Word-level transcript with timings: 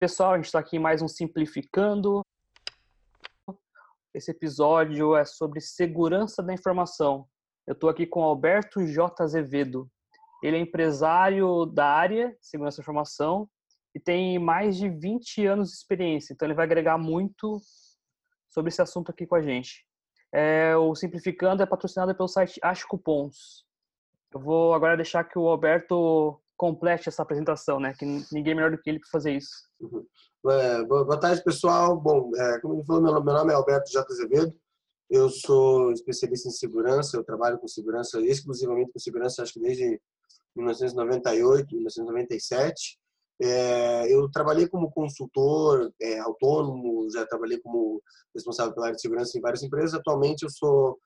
Pessoal, 0.00 0.32
a 0.32 0.36
gente 0.36 0.46
está 0.46 0.58
aqui 0.58 0.78
mais 0.78 1.02
um 1.02 1.08
Simplificando. 1.08 2.22
Esse 4.14 4.30
episódio 4.30 5.14
é 5.14 5.26
sobre 5.26 5.60
segurança 5.60 6.42
da 6.42 6.54
informação. 6.54 7.28
Eu 7.66 7.74
estou 7.74 7.90
aqui 7.90 8.06
com 8.06 8.22
Alberto 8.22 8.86
J. 8.86 9.22
Azevedo. 9.22 9.90
Ele 10.42 10.56
é 10.56 10.60
empresário 10.60 11.66
da 11.66 11.84
área 11.84 12.34
segurança 12.40 12.78
da 12.78 12.82
informação 12.82 13.46
e 13.94 14.00
tem 14.00 14.38
mais 14.38 14.78
de 14.78 14.88
20 14.88 15.44
anos 15.44 15.68
de 15.68 15.76
experiência, 15.76 16.32
então 16.32 16.48
ele 16.48 16.54
vai 16.54 16.64
agregar 16.64 16.96
muito 16.96 17.60
sobre 18.48 18.70
esse 18.70 18.80
assunto 18.80 19.10
aqui 19.10 19.26
com 19.26 19.34
a 19.34 19.42
gente. 19.42 19.84
É, 20.32 20.74
o 20.76 20.94
Simplificando 20.94 21.62
é 21.62 21.66
patrocinado 21.66 22.14
pelo 22.14 22.26
site 22.26 22.58
Acho 22.62 22.88
Cupons. 22.88 23.66
Eu 24.32 24.40
vou 24.40 24.72
agora 24.72 24.96
deixar 24.96 25.24
que 25.24 25.38
o 25.38 25.46
Alberto 25.46 26.40
complete 26.56 27.10
essa 27.10 27.22
apresentação, 27.22 27.78
né? 27.78 27.92
Que 27.92 28.06
ninguém 28.32 28.52
é 28.52 28.54
melhor 28.54 28.70
do 28.70 28.78
que 28.78 28.88
ele 28.88 28.98
para 28.98 29.10
fazer 29.10 29.36
isso. 29.36 29.68
Uhum. 29.80 30.06
É, 30.50 30.84
boa 30.84 31.18
tarde, 31.18 31.42
pessoal. 31.42 31.98
Bom, 31.98 32.30
é, 32.36 32.60
como 32.60 32.74
ele 32.74 32.84
falou, 32.84 33.02
meu, 33.02 33.12
nome 33.12 33.52
é 33.52 33.54
Alberto 33.54 33.90
J. 33.90 34.06
Azevedo. 34.12 34.54
Eu 35.08 35.28
sou 35.28 35.90
especialista 35.92 36.48
em 36.48 36.52
segurança. 36.52 37.16
Eu 37.16 37.24
trabalho 37.24 37.58
com 37.58 37.66
segurança, 37.66 38.20
exclusivamente 38.20 38.92
com 38.92 38.98
segurança, 38.98 39.42
acho 39.42 39.54
que 39.54 39.60
desde 39.60 40.00
1998, 40.54 41.74
1997. 41.74 42.98
É, 43.42 44.14
eu 44.14 44.30
trabalhei 44.30 44.68
como 44.68 44.90
consultor 44.90 45.90
é, 46.00 46.18
autônomo, 46.18 47.10
já 47.10 47.26
trabalhei 47.26 47.58
como 47.60 48.02
responsável 48.34 48.74
pela 48.74 48.86
área 48.86 48.96
de 48.96 49.02
segurança 49.02 49.38
em 49.38 49.40
várias 49.40 49.62
empresas. 49.62 49.94
Atualmente 49.94 50.42
eu 50.42 50.50
sou 50.50 50.98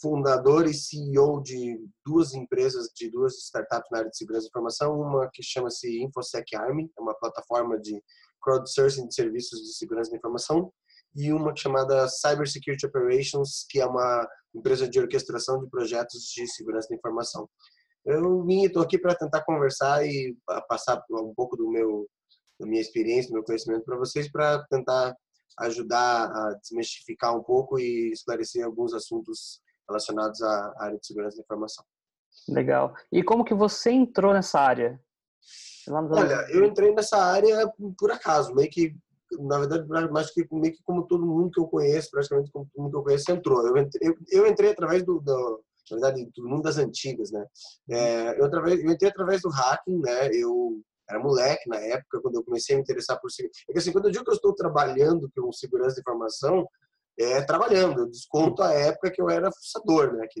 fundador 0.00 0.66
e 0.66 0.74
CEO 0.74 1.42
de 1.42 1.80
duas 2.06 2.34
empresas, 2.34 2.88
de 2.94 3.10
duas 3.10 3.36
startups 3.38 3.90
na 3.90 3.98
área 3.98 4.10
de 4.10 4.16
segurança 4.16 4.44
de 4.44 4.50
informação. 4.50 5.00
Uma 5.00 5.28
que 5.32 5.42
chama-se 5.42 6.02
InfoSec 6.02 6.54
Army, 6.56 6.90
é 6.96 7.00
uma 7.00 7.14
plataforma 7.14 7.78
de 7.78 8.02
crowdsourcing 8.42 9.08
de 9.08 9.14
serviços 9.14 9.60
de 9.60 9.74
segurança 9.74 10.10
da 10.10 10.16
informação. 10.16 10.72
E 11.14 11.32
uma 11.32 11.54
chamada 11.56 12.06
Cyber 12.08 12.48
Security 12.48 12.86
Operations, 12.86 13.66
que 13.68 13.80
é 13.80 13.86
uma 13.86 14.28
empresa 14.54 14.88
de 14.88 15.00
orquestração 15.00 15.58
de 15.60 15.68
projetos 15.70 16.30
de 16.34 16.46
segurança 16.46 16.88
da 16.88 16.96
informação. 16.96 17.48
Eu 18.04 18.44
vim, 18.44 18.64
estou 18.64 18.82
aqui 18.82 18.98
para 18.98 19.14
tentar 19.14 19.42
conversar 19.44 20.06
e 20.06 20.36
passar 20.68 21.02
um 21.10 21.34
pouco 21.34 21.56
do 21.56 21.68
meu, 21.70 22.08
da 22.58 22.66
minha 22.66 22.80
experiência, 22.80 23.30
do 23.30 23.34
meu 23.34 23.44
conhecimento 23.44 23.84
para 23.84 23.98
vocês, 23.98 24.30
para 24.30 24.64
tentar 24.70 25.14
ajudar 25.58 26.30
a 26.30 26.54
desmistificar 26.54 27.36
um 27.36 27.42
pouco 27.42 27.78
e 27.78 28.12
esclarecer 28.12 28.64
alguns 28.64 28.94
assuntos 28.94 29.60
relacionados 29.88 30.40
à 30.42 30.74
área 30.78 30.98
de 30.98 31.06
segurança 31.06 31.36
da 31.36 31.42
informação. 31.42 31.84
Legal. 32.48 32.94
E 33.10 33.22
como 33.22 33.44
que 33.44 33.54
você 33.54 33.90
entrou 33.90 34.32
nessa 34.32 34.60
área? 34.60 35.00
Olha, 35.90 36.46
eu 36.50 36.64
entrei 36.64 36.94
nessa 36.94 37.16
área 37.16 37.70
por 37.98 38.10
acaso, 38.10 38.54
meio 38.54 38.70
que, 38.70 38.94
na 39.38 39.58
verdade, 39.58 40.10
mais 40.10 40.30
que 40.30 40.46
meio 40.52 40.72
que 40.72 40.82
como 40.82 41.06
todo 41.06 41.26
mundo 41.26 41.50
que 41.50 41.60
eu 41.60 41.66
conheço, 41.66 42.10
praticamente 42.10 42.50
como 42.50 42.66
todo 42.66 42.82
mundo 42.82 42.92
que 42.92 42.98
eu 42.98 43.02
conheço 43.04 43.30
entrou. 43.30 43.66
Eu 43.66 43.76
entrei, 43.76 44.08
eu, 44.08 44.16
eu 44.30 44.46
entrei 44.46 44.70
através 44.70 45.04
do, 45.04 45.20
do, 45.20 45.64
na 45.90 45.96
verdade, 45.96 46.30
do 46.34 46.48
mundo 46.48 46.62
das 46.62 46.78
antigas, 46.78 47.30
né? 47.30 47.46
É, 47.90 48.40
eu, 48.40 48.44
através, 48.44 48.82
eu 48.82 48.90
entrei 48.90 49.10
através 49.10 49.42
do 49.42 49.50
hacking, 49.50 49.98
né? 50.00 50.30
Eu 50.32 50.82
era 51.08 51.18
moleque 51.18 51.68
na 51.68 51.76
época, 51.76 52.20
quando 52.20 52.36
eu 52.36 52.44
comecei 52.44 52.74
a 52.74 52.76
me 52.76 52.82
interessar 52.82 53.18
por 53.18 53.30
segurança. 53.30 53.60
É 53.68 53.72
que 53.72 53.78
assim, 53.78 53.92
quando 53.92 54.06
eu 54.06 54.10
digo 54.10 54.24
que 54.24 54.30
eu 54.30 54.34
estou 54.34 54.54
trabalhando 54.54 55.30
com 55.34 55.50
segurança 55.52 55.94
de 55.94 56.00
informação, 56.00 56.68
é, 57.18 57.42
trabalhando. 57.42 58.00
Eu 58.00 58.10
desconto 58.10 58.62
a 58.62 58.72
época 58.72 59.10
que 59.10 59.20
eu 59.20 59.28
era 59.30 59.50
fuçador, 59.50 60.12
né? 60.14 60.26
Que 60.30 60.40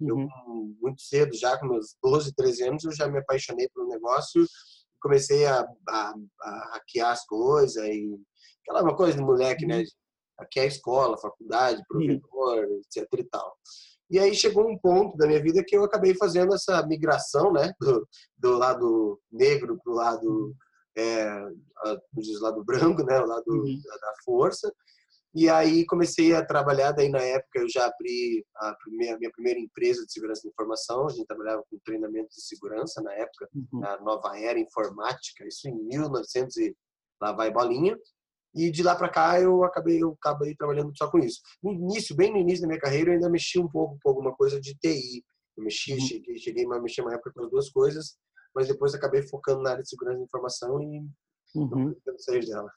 eu, 0.00 0.16
uhum. 0.16 0.76
muito 0.80 1.00
cedo, 1.00 1.34
já 1.36 1.58
com 1.58 1.66
meus 1.66 1.96
12, 2.02 2.34
13 2.34 2.68
anos, 2.68 2.84
eu 2.84 2.92
já 2.92 3.08
me 3.08 3.18
apaixonei 3.18 3.68
pelo 3.68 3.88
negócio 3.88 4.44
comecei 5.00 5.46
a, 5.46 5.60
a, 5.88 6.14
a 6.42 6.70
hackear 6.74 7.10
as 7.10 7.24
coisas 7.26 7.76
e 7.76 8.18
aquela 8.62 8.82
uma 8.82 8.96
coisa 8.96 9.16
de 9.16 9.22
moleque, 9.22 9.66
né? 9.66 9.78
Uhum. 9.78 9.84
Hackear 10.40 10.64
a 10.64 10.68
escola, 10.68 11.18
faculdade, 11.18 11.82
provedor, 11.88 12.64
etc 12.80 13.06
e 13.18 13.24
tal. 13.24 13.56
E 14.08 14.18
aí 14.18 14.34
chegou 14.34 14.68
um 14.68 14.78
ponto 14.78 15.16
da 15.16 15.26
minha 15.26 15.42
vida 15.42 15.64
que 15.66 15.76
eu 15.76 15.84
acabei 15.84 16.14
fazendo 16.14 16.54
essa 16.54 16.86
migração, 16.86 17.52
né? 17.52 17.72
Do, 17.80 18.08
do 18.36 18.58
lado 18.58 19.20
negro 19.32 19.78
para 19.82 19.92
o 19.92 19.96
lado, 19.96 20.54
é, 20.96 21.40
do 22.12 22.40
lado 22.40 22.64
branco, 22.64 23.02
né? 23.02 23.20
O 23.20 23.26
lado 23.26 23.44
uhum. 23.48 23.80
da 24.00 24.12
força. 24.24 24.72
E 25.36 25.50
aí 25.50 25.84
comecei 25.84 26.32
a 26.32 26.42
trabalhar, 26.42 26.92
daí 26.92 27.10
na 27.10 27.20
época 27.20 27.58
eu 27.58 27.68
já 27.68 27.84
abri 27.84 28.42
a, 28.56 28.74
primeira, 28.76 29.18
minha 29.18 29.30
primeira 29.30 29.60
empresa 29.60 30.02
de 30.06 30.10
segurança 30.10 30.40
de 30.40 30.48
informação, 30.48 31.06
a 31.06 31.10
gente 31.10 31.26
trabalhava 31.26 31.62
com 31.68 31.78
treinamento 31.84 32.30
de 32.30 32.40
segurança 32.40 33.02
na 33.02 33.12
época, 33.12 33.46
uhum. 33.54 33.80
na 33.80 34.00
Nova 34.00 34.34
Era 34.38 34.58
Informática, 34.58 35.46
isso 35.46 35.68
em 35.68 35.74
1900 35.74 36.56
e 36.56 36.74
lá 37.20 37.32
vai 37.32 37.52
bolinha. 37.52 37.94
E 38.54 38.70
de 38.70 38.82
lá 38.82 38.96
para 38.96 39.10
cá 39.10 39.38
eu 39.38 39.62
acabei, 39.62 40.02
eu 40.02 40.16
acabei 40.18 40.56
trabalhando 40.56 40.90
só 40.96 41.10
com 41.10 41.18
isso. 41.18 41.42
No 41.62 41.70
início, 41.70 42.16
bem 42.16 42.32
no 42.32 42.38
início 42.38 42.62
da 42.62 42.68
minha 42.68 42.80
carreira, 42.80 43.10
eu 43.10 43.14
ainda 43.16 43.28
mexi 43.28 43.58
um 43.58 43.68
pouco 43.68 43.98
com 44.02 44.08
alguma 44.08 44.34
coisa 44.34 44.58
de 44.58 44.74
TI. 44.76 45.22
Eu 45.54 45.64
mexi, 45.64 45.92
uhum. 45.92 46.00
cheguei, 46.00 46.38
cheguei 46.38 46.64
a 46.64 46.80
mexer 46.80 47.02
uma 47.02 47.12
época 47.12 47.30
com 47.34 47.44
as 47.44 47.50
duas 47.50 47.68
coisas, 47.68 48.16
mas 48.54 48.68
depois 48.68 48.94
acabei 48.94 49.20
focando 49.20 49.60
na 49.60 49.72
área 49.72 49.82
de 49.82 49.88
segurança 49.90 50.16
de 50.16 50.24
informação 50.24 50.80
e 50.80 51.02
uhum. 51.54 51.94
não 52.06 52.18
sair 52.18 52.46
dela. 52.46 52.72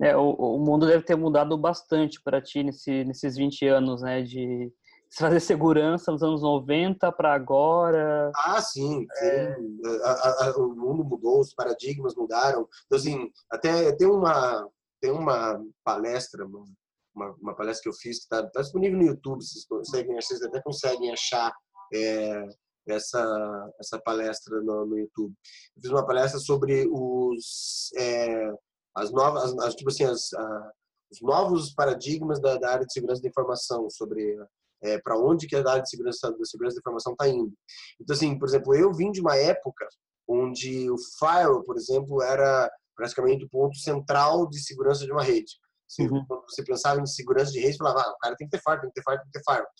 É, 0.00 0.16
o, 0.16 0.30
o 0.32 0.58
mundo 0.58 0.86
deve 0.86 1.04
ter 1.04 1.16
mudado 1.16 1.56
bastante 1.56 2.20
para 2.22 2.40
ti 2.40 2.62
nesse, 2.62 3.04
nesses 3.04 3.36
20 3.36 3.66
anos, 3.66 4.02
né? 4.02 4.22
De 4.22 4.72
fazer 5.16 5.40
segurança 5.40 6.10
nos 6.10 6.22
anos 6.22 6.42
90 6.42 7.12
para 7.12 7.34
agora. 7.34 8.32
Ah, 8.34 8.60
sim. 8.60 9.06
É... 9.20 9.56
A, 10.04 10.46
a, 10.46 10.56
o 10.56 10.74
mundo 10.74 11.04
mudou, 11.04 11.40
os 11.40 11.54
paradigmas 11.54 12.14
mudaram. 12.14 12.68
Então, 12.86 12.98
assim, 12.98 13.30
até 13.50 13.92
tem 13.92 14.08
uma, 14.08 14.66
tem 15.00 15.10
uma 15.10 15.62
palestra, 15.84 16.46
uma, 16.46 17.34
uma 17.40 17.54
palestra 17.54 17.82
que 17.82 17.88
eu 17.88 17.94
fiz 17.94 18.18
que 18.18 18.24
está 18.24 18.46
tá 18.48 18.60
disponível 18.62 18.98
no 18.98 19.06
YouTube, 19.06 19.42
vocês, 19.42 19.66
conseguem, 19.66 20.14
vocês 20.16 20.42
até 20.42 20.62
conseguem 20.62 21.12
achar 21.12 21.52
é, 21.92 22.46
essa, 22.88 23.70
essa 23.78 24.00
palestra 24.00 24.60
no, 24.62 24.86
no, 24.86 24.98
YouTube. 24.98 25.34
Eu 25.76 25.82
fiz 25.82 25.90
uma 25.90 26.06
palestra 26.06 26.40
sobre 26.40 26.88
os... 26.90 27.90
É, 27.96 28.50
as 28.94 29.10
novas, 29.10 29.56
as, 29.58 29.74
tipo 29.74 29.90
assim, 29.90 30.04
as, 30.04 30.32
a, 30.32 30.72
os 31.10 31.20
novos 31.20 31.74
paradigmas 31.74 32.40
da, 32.40 32.56
da, 32.56 32.70
área 32.70 32.86
de 32.86 32.92
segurança 32.92 33.22
da 33.22 33.28
informação, 33.28 33.88
sobre 33.90 34.36
é, 34.82 34.98
para 34.98 35.18
onde 35.18 35.46
que 35.46 35.56
a 35.56 35.58
área 35.60 35.82
de 35.82 35.90
segurança 35.90 36.30
da 36.30 36.44
segurança 36.44 36.76
da 36.76 36.80
informação 36.80 37.12
está 37.12 37.28
indo. 37.28 37.52
Então, 38.00 38.14
assim, 38.14 38.38
por 38.38 38.48
exemplo, 38.48 38.74
eu 38.74 38.92
vim 38.92 39.10
de 39.10 39.20
uma 39.20 39.36
época 39.36 39.86
onde 40.28 40.90
o 40.90 40.96
firewall, 41.18 41.62
por 41.64 41.76
exemplo, 41.76 42.22
era 42.22 42.70
praticamente 42.96 43.44
o 43.44 43.48
ponto 43.48 43.76
central 43.76 44.48
de 44.48 44.60
segurança 44.60 45.04
de 45.04 45.12
uma 45.12 45.22
rede. 45.22 45.52
Assim, 45.90 46.08
uhum. 46.08 46.24
Quando 46.26 46.44
você 46.48 46.64
pensava 46.64 47.00
em 47.00 47.06
segurança 47.06 47.52
de 47.52 47.60
rede, 47.60 47.72
você 47.72 47.78
falava, 47.78 48.00
ah, 48.00 48.12
o 48.12 48.18
cara 48.18 48.36
tem 48.36 48.48
que 48.48 48.56
ter 48.56 48.62
firewall, 48.62 48.80
tem 48.80 48.90
que 48.90 48.94
ter 48.94 49.02
firewall, 49.02 49.22
tem 49.22 49.32
que 49.32 49.38
ter 49.38 49.44
firewall. 49.44 49.72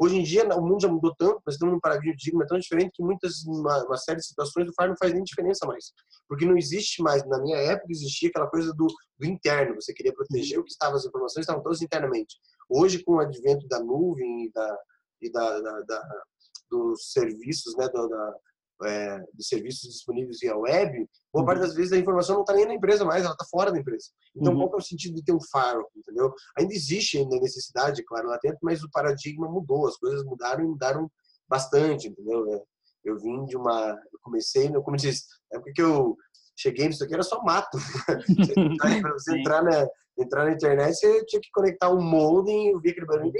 Hoje 0.00 0.16
em 0.16 0.22
dia, 0.22 0.44
o 0.56 0.62
mundo 0.62 0.80
já 0.80 0.88
mudou 0.88 1.12
tanto, 1.16 1.42
nós 1.44 1.56
estamos 1.56 1.74
num 1.74 1.80
paradigma 1.80 2.46
tão 2.46 2.56
diferente 2.56 2.92
que 2.94 3.02
muitas, 3.02 3.44
uma, 3.44 3.84
uma 3.84 3.96
série 3.96 4.18
de 4.18 4.26
situações, 4.26 4.68
o 4.68 4.72
FAR 4.72 4.88
não 4.88 4.96
faz 4.96 5.12
nem 5.12 5.24
diferença 5.24 5.66
mais. 5.66 5.92
Porque 6.28 6.46
não 6.46 6.56
existe 6.56 7.02
mais, 7.02 7.26
na 7.26 7.42
minha 7.42 7.56
época, 7.56 7.90
existia 7.90 8.28
aquela 8.28 8.46
coisa 8.46 8.72
do, 8.74 8.86
do 9.18 9.26
interno, 9.26 9.74
você 9.74 9.92
queria 9.92 10.14
proteger 10.14 10.60
o 10.60 10.64
que 10.64 10.70
estava, 10.70 10.94
as 10.94 11.04
informações 11.04 11.42
estavam 11.42 11.62
todas 11.64 11.82
internamente. 11.82 12.36
Hoje, 12.68 13.02
com 13.02 13.14
o 13.14 13.20
advento 13.20 13.66
da 13.66 13.80
nuvem 13.80 14.44
e, 14.44 14.52
da, 14.52 14.78
e 15.20 15.32
da, 15.32 15.60
da, 15.60 15.80
da 15.80 16.22
dos 16.70 17.12
serviços, 17.12 17.74
né, 17.76 17.88
da, 17.88 18.06
da 18.06 18.34
é, 18.84 19.18
dos 19.34 19.48
serviços 19.48 19.90
disponíveis 19.90 20.38
via 20.40 20.56
web, 20.56 21.08
boa 21.32 21.44
parte 21.44 21.60
uhum. 21.60 21.66
das 21.66 21.74
vezes 21.74 21.92
a 21.92 21.98
informação 21.98 22.36
não 22.36 22.42
está 22.42 22.52
nem 22.52 22.66
na 22.66 22.74
empresa 22.74 23.04
mais, 23.04 23.24
ela 23.24 23.32
está 23.32 23.44
fora 23.50 23.72
da 23.72 23.78
empresa. 23.78 24.08
Então, 24.36 24.52
uhum. 24.52 24.68
qual 24.68 24.74
é 24.74 24.76
o 24.76 24.80
sentido 24.80 25.14
de 25.14 25.24
ter 25.24 25.32
um 25.32 25.40
firewall, 25.40 25.90
entendeu? 25.96 26.32
Ainda 26.56 26.72
existe 26.72 27.18
ainda 27.18 27.38
necessidade, 27.38 28.04
claro, 28.04 28.28
lá 28.28 28.38
dentro, 28.42 28.58
mas 28.62 28.82
o 28.82 28.90
paradigma 28.90 29.48
mudou, 29.48 29.86
as 29.86 29.96
coisas 29.96 30.24
mudaram 30.24 30.64
e 30.64 30.68
mudaram 30.68 31.10
bastante, 31.48 32.08
entendeu? 32.08 32.52
É, 32.54 32.62
eu 33.04 33.18
vim 33.18 33.44
de 33.46 33.56
uma... 33.56 33.90
Eu 34.12 34.18
comecei, 34.22 34.68
como 34.68 34.96
eu 34.96 35.00
disse, 35.00 35.24
é 35.52 35.58
porque 35.58 35.72
que 35.72 35.82
eu 35.82 36.16
cheguei 36.56 36.88
nisso 36.88 37.04
aqui, 37.04 37.14
era 37.14 37.22
só 37.22 37.42
mato. 37.42 37.78
Para 38.06 38.18
você 39.14 39.38
entrar 39.38 39.62
na, 39.62 39.86
entrar 40.18 40.44
na 40.44 40.52
internet, 40.52 40.94
você 40.94 41.24
tinha 41.24 41.40
que 41.40 41.50
conectar 41.52 41.90
um 41.90 42.02
modem, 42.02 42.68
eu 42.68 42.80
vi 42.80 42.90
aquele 42.90 43.06
barulho 43.06 43.32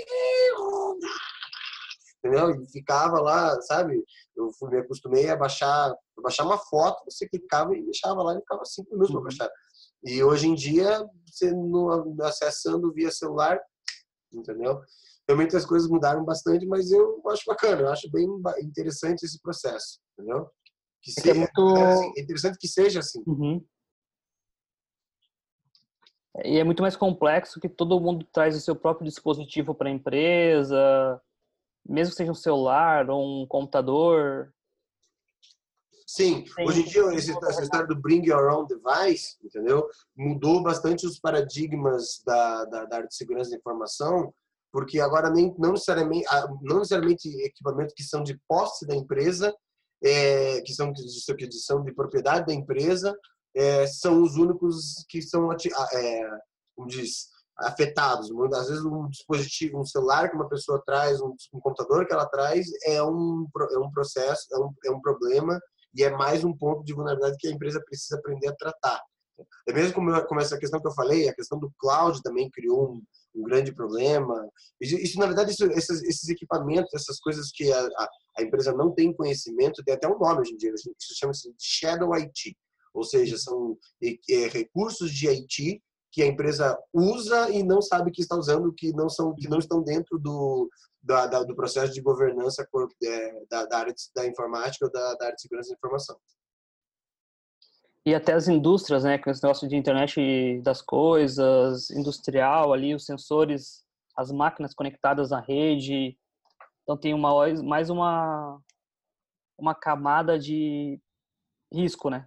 entendeu? 2.19 2.51
E 2.51 2.71
ficava 2.71 3.21
lá, 3.21 3.61
sabe? 3.63 4.03
Eu 4.39 4.53
fui, 4.53 4.71
me 4.71 4.79
acostumei 4.79 5.29
a 5.29 5.37
baixar, 5.37 5.91
a 5.91 6.23
baixar 6.23 6.45
uma 6.45 6.57
foto, 6.57 7.05
você 7.05 7.29
clicava 7.29 7.77
e 7.77 7.83
deixava 7.83 8.23
lá 8.23 8.35
e 8.35 8.41
ficava 8.41 8.65
cinco 8.65 8.91
minutos 8.93 9.11
para 9.11 9.19
uhum. 9.19 9.25
baixar. 9.25 9.51
E 10.05 10.23
hoje 10.23 10.47
em 10.47 10.55
dia, 10.55 11.05
você 11.27 11.51
no, 11.51 12.17
acessando 12.23 12.93
via 12.93 13.11
celular, 13.11 13.61
entendeu? 14.33 14.81
Realmente 15.29 15.57
as 15.57 15.67
coisas 15.67 15.91
mudaram 15.91 16.25
bastante, 16.25 16.65
mas 16.67 16.91
eu 16.91 17.21
acho 17.29 17.43
bacana, 17.47 17.83
eu 17.83 17.89
acho 17.89 18.11
bem 18.11 18.27
interessante 18.63 19.25
esse 19.25 19.41
processo, 19.43 19.99
entendeu? 20.13 20.49
Que 21.03 21.11
é 21.11 21.15
seja, 21.15 21.31
é, 21.31 21.35
muito... 21.35 21.77
é 22.17 22.21
interessante 22.21 22.59
que 22.59 22.69
seja 22.69 23.01
assim. 23.01 23.23
Uhum. 23.27 23.65
E 26.45 26.59
é 26.59 26.65
muito 26.65 26.83
mais 26.83 26.97
complexo 26.97 27.61
que 27.61 27.69
todo 27.69 28.01
mundo 28.01 28.25
traz 28.33 28.57
o 28.57 28.61
seu 28.61 28.77
próprio 28.77 29.07
dispositivo 29.07 29.75
para 29.75 29.89
a 29.89 29.93
empresa, 29.93 31.21
mesmo 31.89 32.11
que 32.11 32.17
seja 32.17 32.31
um 32.31 32.35
celular 32.35 33.09
ou 33.09 33.43
um 33.43 33.47
computador. 33.47 34.53
Sim. 36.07 36.45
Sim. 36.47 36.65
hoje 36.65 36.81
em 36.81 36.85
dia 36.85 37.03
esse, 37.15 37.33
essa 37.47 37.63
história 37.63 37.87
do 37.87 38.01
bring 38.01 38.25
your 38.27 38.51
own 38.53 38.67
device, 38.67 39.37
entendeu? 39.43 39.87
Mudou 40.17 40.63
bastante 40.63 41.07
os 41.07 41.19
paradigmas 41.19 42.23
da, 42.25 42.65
da, 42.65 42.85
da 42.87 42.97
área 42.97 43.09
de 43.09 43.15
segurança 43.15 43.51
da 43.51 43.57
informação, 43.57 44.33
porque 44.73 45.01
agora 45.01 45.31
nem, 45.31 45.55
não, 45.59 45.73
necessariamente, 45.73 46.27
não 46.63 46.79
necessariamente 46.79 47.29
equipamentos 47.43 47.95
que 47.95 48.03
são 48.03 48.23
de 48.23 48.39
posse 48.49 48.87
da 48.87 48.95
empresa, 48.95 49.55
é, 50.03 50.61
que 50.63 50.73
são 50.73 50.93
de, 50.93 51.03
que 51.37 51.53
são 51.53 51.83
de 51.83 51.93
propriedade 51.93 52.47
da 52.47 52.55
empresa, 52.55 53.15
é, 53.55 53.87
são 53.87 54.23
os 54.23 54.37
únicos 54.37 55.05
que 55.09 55.21
são, 55.21 55.51
é, 55.53 56.31
como 56.75 56.89
diz, 56.89 57.29
afetados. 57.61 58.31
Às 58.55 58.69
vezes 58.69 58.85
um 58.85 59.09
dispositivo, 59.09 59.81
um 59.81 59.85
celular 59.85 60.31
que 60.31 60.37
uma 60.37 60.49
pessoa 60.49 60.83
traz, 60.85 61.21
um, 61.21 61.35
um 61.53 61.61
computador 61.61 62.07
que 62.07 62.13
ela 62.13 62.27
traz, 62.27 62.67
é 62.85 63.03
um, 63.03 63.47
é 63.73 63.79
um 63.79 63.91
processo, 63.91 64.47
é 64.53 64.59
um, 64.59 64.73
é 64.87 64.91
um 64.91 65.01
problema 65.01 65.61
e 65.95 66.05
é 66.05 66.11
mais 66.11 66.45
um 66.45 66.57
ponto 66.57 66.85
de 66.85 66.93
vulnerabilidade 66.93 67.39
que 67.39 67.49
a 67.49 67.51
empresa 67.51 67.83
precisa 67.85 68.19
aprender 68.19 68.49
a 68.49 68.55
tratar. 68.55 69.01
É 69.69 69.73
mesmo 69.73 69.95
como, 69.95 70.27
como 70.27 70.41
essa 70.41 70.59
questão 70.59 70.81
que 70.81 70.87
eu 70.87 70.95
falei, 70.95 71.29
a 71.29 71.35
questão 71.35 71.59
do 71.59 71.73
cloud 71.79 72.21
também 72.23 72.51
criou 72.51 72.93
um, 72.93 73.03
um 73.37 73.43
grande 73.45 73.73
problema. 73.73 74.35
Isso, 74.81 75.19
na 75.19 75.27
verdade, 75.27 75.53
isso, 75.53 75.65
esses, 75.67 76.03
esses, 76.03 76.29
equipamentos, 76.29 76.93
essas 76.93 77.21
coisas 77.21 77.51
que 77.53 77.73
a, 77.73 77.81
a, 77.81 78.09
a, 78.39 78.43
empresa 78.43 78.73
não 78.73 78.93
tem 78.93 79.13
conhecimento, 79.13 79.83
tem 79.85 79.95
até 79.95 80.09
um 80.09 80.19
nome 80.19 80.41
hoje 80.41 80.55
em 80.55 80.57
dia, 80.57 80.73
isso 80.75 80.91
chama-se 81.17 81.55
Shadow 81.57 82.13
IT, 82.15 82.57
ou 82.93 83.05
seja, 83.05 83.39
são 83.39 83.79
é, 84.03 84.49
recursos 84.49 85.13
de 85.13 85.29
IT 85.29 85.81
que 86.19 86.23
a 86.25 86.27
empresa 86.27 86.77
usa 86.93 87.49
e 87.49 87.63
não 87.63 87.81
sabe 87.81 88.11
que 88.11 88.21
está 88.21 88.35
usando, 88.35 88.73
que 88.73 88.93
não 88.93 89.09
são, 89.09 89.33
que 89.37 89.49
não 89.49 89.61
estão 89.61 89.81
dentro 89.81 90.19
do, 90.19 90.69
da, 91.01 91.29
da, 91.29 91.45
do 91.45 91.55
processo 91.55 91.95
de 91.95 92.01
governança 92.01 92.67
é, 93.05 93.45
da, 93.49 93.65
da, 93.67 93.79
área 93.79 93.95
de, 93.95 94.03
da 94.13 94.27
informática 94.27 94.85
ou 94.85 94.91
da, 94.91 95.15
da 95.15 95.27
área 95.27 95.37
de 95.37 95.43
segurança 95.43 95.69
da 95.71 95.77
informação 95.77 96.19
e 98.05 98.15
até 98.15 98.33
as 98.33 98.49
indústrias, 98.49 99.05
né, 99.05 99.19
com 99.19 99.31
esse 99.31 99.43
negócio 99.43 99.69
de 99.69 99.77
internet 99.77 100.61
das 100.63 100.81
coisas, 100.81 101.91
industrial 101.91 102.73
ali, 102.73 102.95
os 102.95 103.05
sensores, 103.05 103.85
as 104.17 104.33
máquinas 104.33 104.73
conectadas 104.73 105.31
à 105.31 105.41
rede. 105.41 106.17
Então 106.83 106.97
tem 106.97 107.13
uma 107.13 107.31
mais 107.63 107.91
uma 107.91 108.59
uma 109.59 109.75
camada 109.75 110.39
de 110.39 110.99
risco, 111.71 112.09
né? 112.09 112.27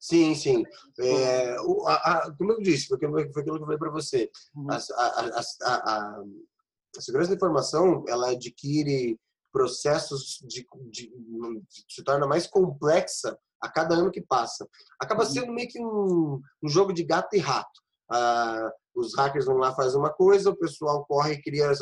Sim, 0.00 0.34
sim. 0.34 0.64
É, 0.98 1.60
o, 1.60 1.86
a, 1.86 1.94
a, 1.94 2.36
como 2.36 2.52
eu 2.52 2.60
disse, 2.60 2.88
foi 2.88 2.96
aquilo, 2.96 3.12
foi 3.32 3.42
aquilo 3.42 3.56
que 3.56 3.62
eu 3.62 3.66
falei 3.66 3.78
para 3.78 3.90
você. 3.90 4.30
Uhum. 4.54 4.70
A, 4.70 4.76
a, 5.66 6.24
segurança 6.98 7.30
da 7.30 7.36
informação, 7.36 8.04
ela 8.08 8.30
adquire 8.30 9.18
processos 9.52 10.38
de, 10.46 10.66
de, 10.90 11.10
de, 11.10 11.64
se 11.88 12.02
torna 12.02 12.26
mais 12.26 12.46
complexa 12.46 13.38
a 13.60 13.70
cada 13.70 13.94
ano 13.94 14.10
que 14.10 14.20
passa. 14.20 14.66
Acaba 15.00 15.24
uhum. 15.24 15.30
sendo 15.30 15.52
meio 15.52 15.68
que 15.68 15.80
um, 15.80 16.40
um 16.62 16.68
jogo 16.68 16.92
de 16.92 17.04
gato 17.04 17.34
e 17.34 17.38
rato. 17.38 17.80
Ah, 18.10 18.70
os 18.94 19.14
hackers 19.14 19.44
vão 19.44 19.58
lá 19.58 19.74
fazer 19.74 19.98
uma 19.98 20.12
coisa, 20.12 20.50
o 20.50 20.56
pessoal 20.56 21.04
corre 21.04 21.34
e 21.34 21.42
cria 21.42 21.70
as 21.70 21.78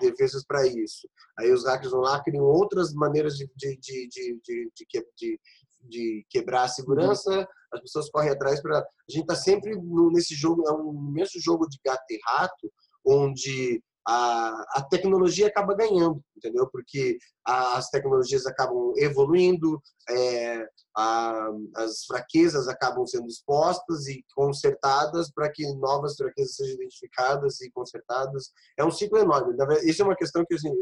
defesas 0.00 0.44
para 0.44 0.66
isso. 0.66 1.08
Aí 1.38 1.52
os 1.52 1.64
hackers 1.64 1.92
vão 1.92 2.00
lá 2.00 2.22
criam 2.22 2.44
outras 2.44 2.92
maneiras 2.92 3.36
de, 3.36 3.48
de, 3.56 3.78
de, 3.78 4.08
de, 4.08 5.40
de, 5.82 6.24
quebrar 6.28 6.64
a 6.64 6.68
segurança, 6.68 7.30
uhum. 7.30 7.46
as 7.72 7.80
pessoas 7.80 8.10
correm 8.10 8.30
atrás 8.30 8.60
para. 8.60 8.78
A 8.78 8.84
gente 9.08 9.22
está 9.22 9.34
sempre 9.34 9.74
nesse 10.12 10.34
jogo, 10.34 10.68
é 10.68 10.72
um 10.72 10.92
imenso 11.10 11.40
jogo 11.40 11.68
de 11.68 11.78
gato 11.84 12.04
e 12.10 12.18
rato, 12.26 12.72
onde 13.04 13.82
a, 14.06 14.64
a 14.76 14.82
tecnologia 14.82 15.46
acaba 15.46 15.74
ganhando, 15.74 16.22
entendeu? 16.36 16.68
Porque 16.70 17.18
as 17.44 17.90
tecnologias 17.90 18.46
acabam 18.46 18.92
evoluindo, 18.96 19.80
é, 20.08 20.66
a, 20.96 21.48
as 21.76 22.04
fraquezas 22.06 22.66
acabam 22.68 23.06
sendo 23.06 23.26
expostas 23.26 24.06
e 24.06 24.24
consertadas 24.34 25.30
para 25.30 25.50
que 25.50 25.66
novas 25.74 26.16
fraquezas 26.16 26.56
sejam 26.56 26.74
identificadas 26.74 27.60
e 27.60 27.70
consertadas. 27.70 28.50
É 28.78 28.84
um 28.84 28.90
ciclo 28.90 29.18
enorme. 29.18 29.54
Isso 29.84 30.02
é 30.02 30.04
uma 30.04 30.16
questão 30.16 30.44
que 30.46 30.54
assim, 30.54 30.72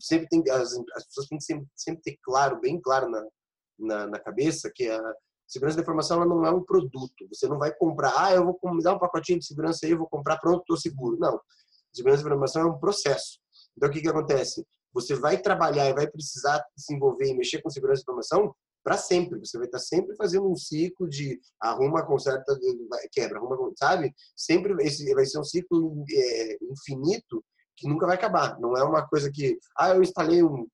sempre 0.00 0.28
tem 0.28 0.42
as, 0.50 0.72
as 0.94 1.06
pessoas 1.06 1.26
têm 1.26 1.38
que 1.38 1.44
sempre, 1.44 1.66
sempre 1.74 2.02
ter 2.02 2.18
claro, 2.22 2.60
bem 2.60 2.80
claro 2.80 3.10
na, 3.10 3.22
na, 3.80 4.06
na 4.06 4.18
cabeça 4.18 4.70
que 4.74 4.88
a 4.88 5.00
segurança 5.46 5.76
da 5.76 5.82
informação 5.82 6.18
ela 6.18 6.26
não 6.26 6.44
é 6.44 6.50
um 6.50 6.62
produto. 6.62 7.26
Você 7.32 7.48
não 7.48 7.58
vai 7.58 7.74
comprar, 7.74 8.12
ah, 8.16 8.32
eu 8.32 8.44
vou 8.44 8.74
me 8.74 8.82
dar 8.82 8.94
um 8.94 8.98
pacotinho 8.98 9.38
de 9.38 9.46
segurança 9.46 9.84
aí, 9.84 9.92
eu 9.92 9.98
vou 9.98 10.08
comprar, 10.08 10.38
pronto, 10.38 10.60
estou 10.60 10.76
seguro. 10.76 11.18
Não 11.18 11.40
Segurança 11.92 12.22
da 12.22 12.28
informação 12.28 12.62
é 12.62 12.66
um 12.66 12.78
processo. 12.78 13.40
Então, 13.76 13.88
o 13.88 13.92
que, 13.92 14.00
que 14.00 14.08
acontece? 14.08 14.64
Você 14.92 15.14
vai 15.14 15.40
trabalhar 15.40 15.88
e 15.88 15.94
vai 15.94 16.06
precisar 16.06 16.64
se 16.76 16.94
envolver 16.94 17.26
e 17.26 17.34
mexer 17.34 17.60
com 17.62 17.70
segurança 17.70 18.00
da 18.00 18.12
informação 18.12 18.54
para 18.82 18.96
sempre. 18.96 19.38
Você 19.40 19.58
vai 19.58 19.66
estar 19.66 19.78
sempre 19.78 20.16
fazendo 20.16 20.50
um 20.50 20.56
ciclo 20.56 21.08
de 21.08 21.40
arruma, 21.60 22.06
conserta, 22.06 22.58
quebra, 23.12 23.38
arruma, 23.38 23.72
sabe? 23.76 24.12
Sempre 24.36 24.74
esse 24.84 25.12
vai 25.14 25.26
ser 25.26 25.38
um 25.38 25.44
ciclo 25.44 26.04
é, 26.10 26.58
infinito 26.62 27.44
que 27.76 27.88
nunca 27.88 28.06
vai 28.06 28.16
acabar. 28.16 28.58
Não 28.60 28.76
é 28.76 28.84
uma 28.84 29.06
coisa 29.06 29.30
que, 29.32 29.58
ah, 29.76 29.90
eu 29.90 30.02
instalei 30.02 30.42
um, 30.42 30.66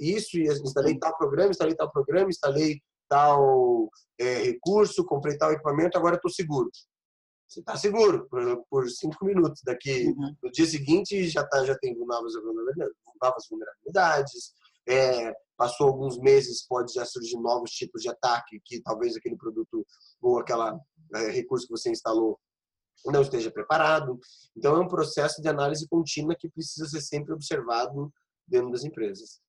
isso 0.00 0.38
e 0.38 0.46
instalei 0.46 0.98
tal 0.98 1.16
programa, 1.16 1.50
instalei 1.50 1.74
tal 1.74 1.90
programa, 1.90 2.30
instalei 2.30 2.80
tal 3.08 3.90
é, 4.18 4.42
recurso, 4.42 5.04
comprei 5.04 5.36
tal 5.36 5.52
equipamento, 5.52 5.98
agora 5.98 6.16
estou 6.16 6.30
seguro 6.30 6.70
você 7.52 7.60
está 7.60 7.76
seguro 7.76 8.26
por, 8.28 8.64
por, 8.70 8.88
cinco 8.88 9.24
minutos. 9.24 9.60
Daqui 9.64 10.06
uhum. 10.06 10.34
no 10.42 10.50
dia 10.50 10.66
seguinte 10.66 11.28
já 11.28 11.46
tá, 11.46 11.64
já 11.64 11.76
tem 11.78 11.94
novas 11.98 12.32
novas 13.20 13.46
vulnerabilidades. 13.48 14.52
É, 14.88 15.32
passou 15.56 15.88
alguns 15.88 16.18
meses 16.18 16.66
pode 16.66 16.92
já 16.94 17.04
surgir 17.04 17.36
novos 17.36 17.70
tipos 17.70 18.02
de 18.02 18.08
ataque 18.08 18.60
que 18.64 18.82
talvez 18.82 19.14
aquele 19.16 19.36
produto 19.36 19.86
ou 20.20 20.40
aquela 20.40 20.76
é, 21.14 21.30
recurso 21.30 21.66
que 21.66 21.72
você 21.72 21.90
instalou 21.90 22.38
não 23.06 23.22
esteja 23.22 23.50
preparado. 23.50 24.18
Então 24.56 24.76
é 24.76 24.80
um 24.80 24.88
processo 24.88 25.42
de 25.42 25.48
análise 25.48 25.86
contínua 25.88 26.36
que 26.38 26.48
precisa 26.48 26.86
ser 26.86 27.00
sempre 27.00 27.34
observado 27.34 28.12
dentro 28.52 28.70
das 28.70 28.84
empresas. 28.84 29.40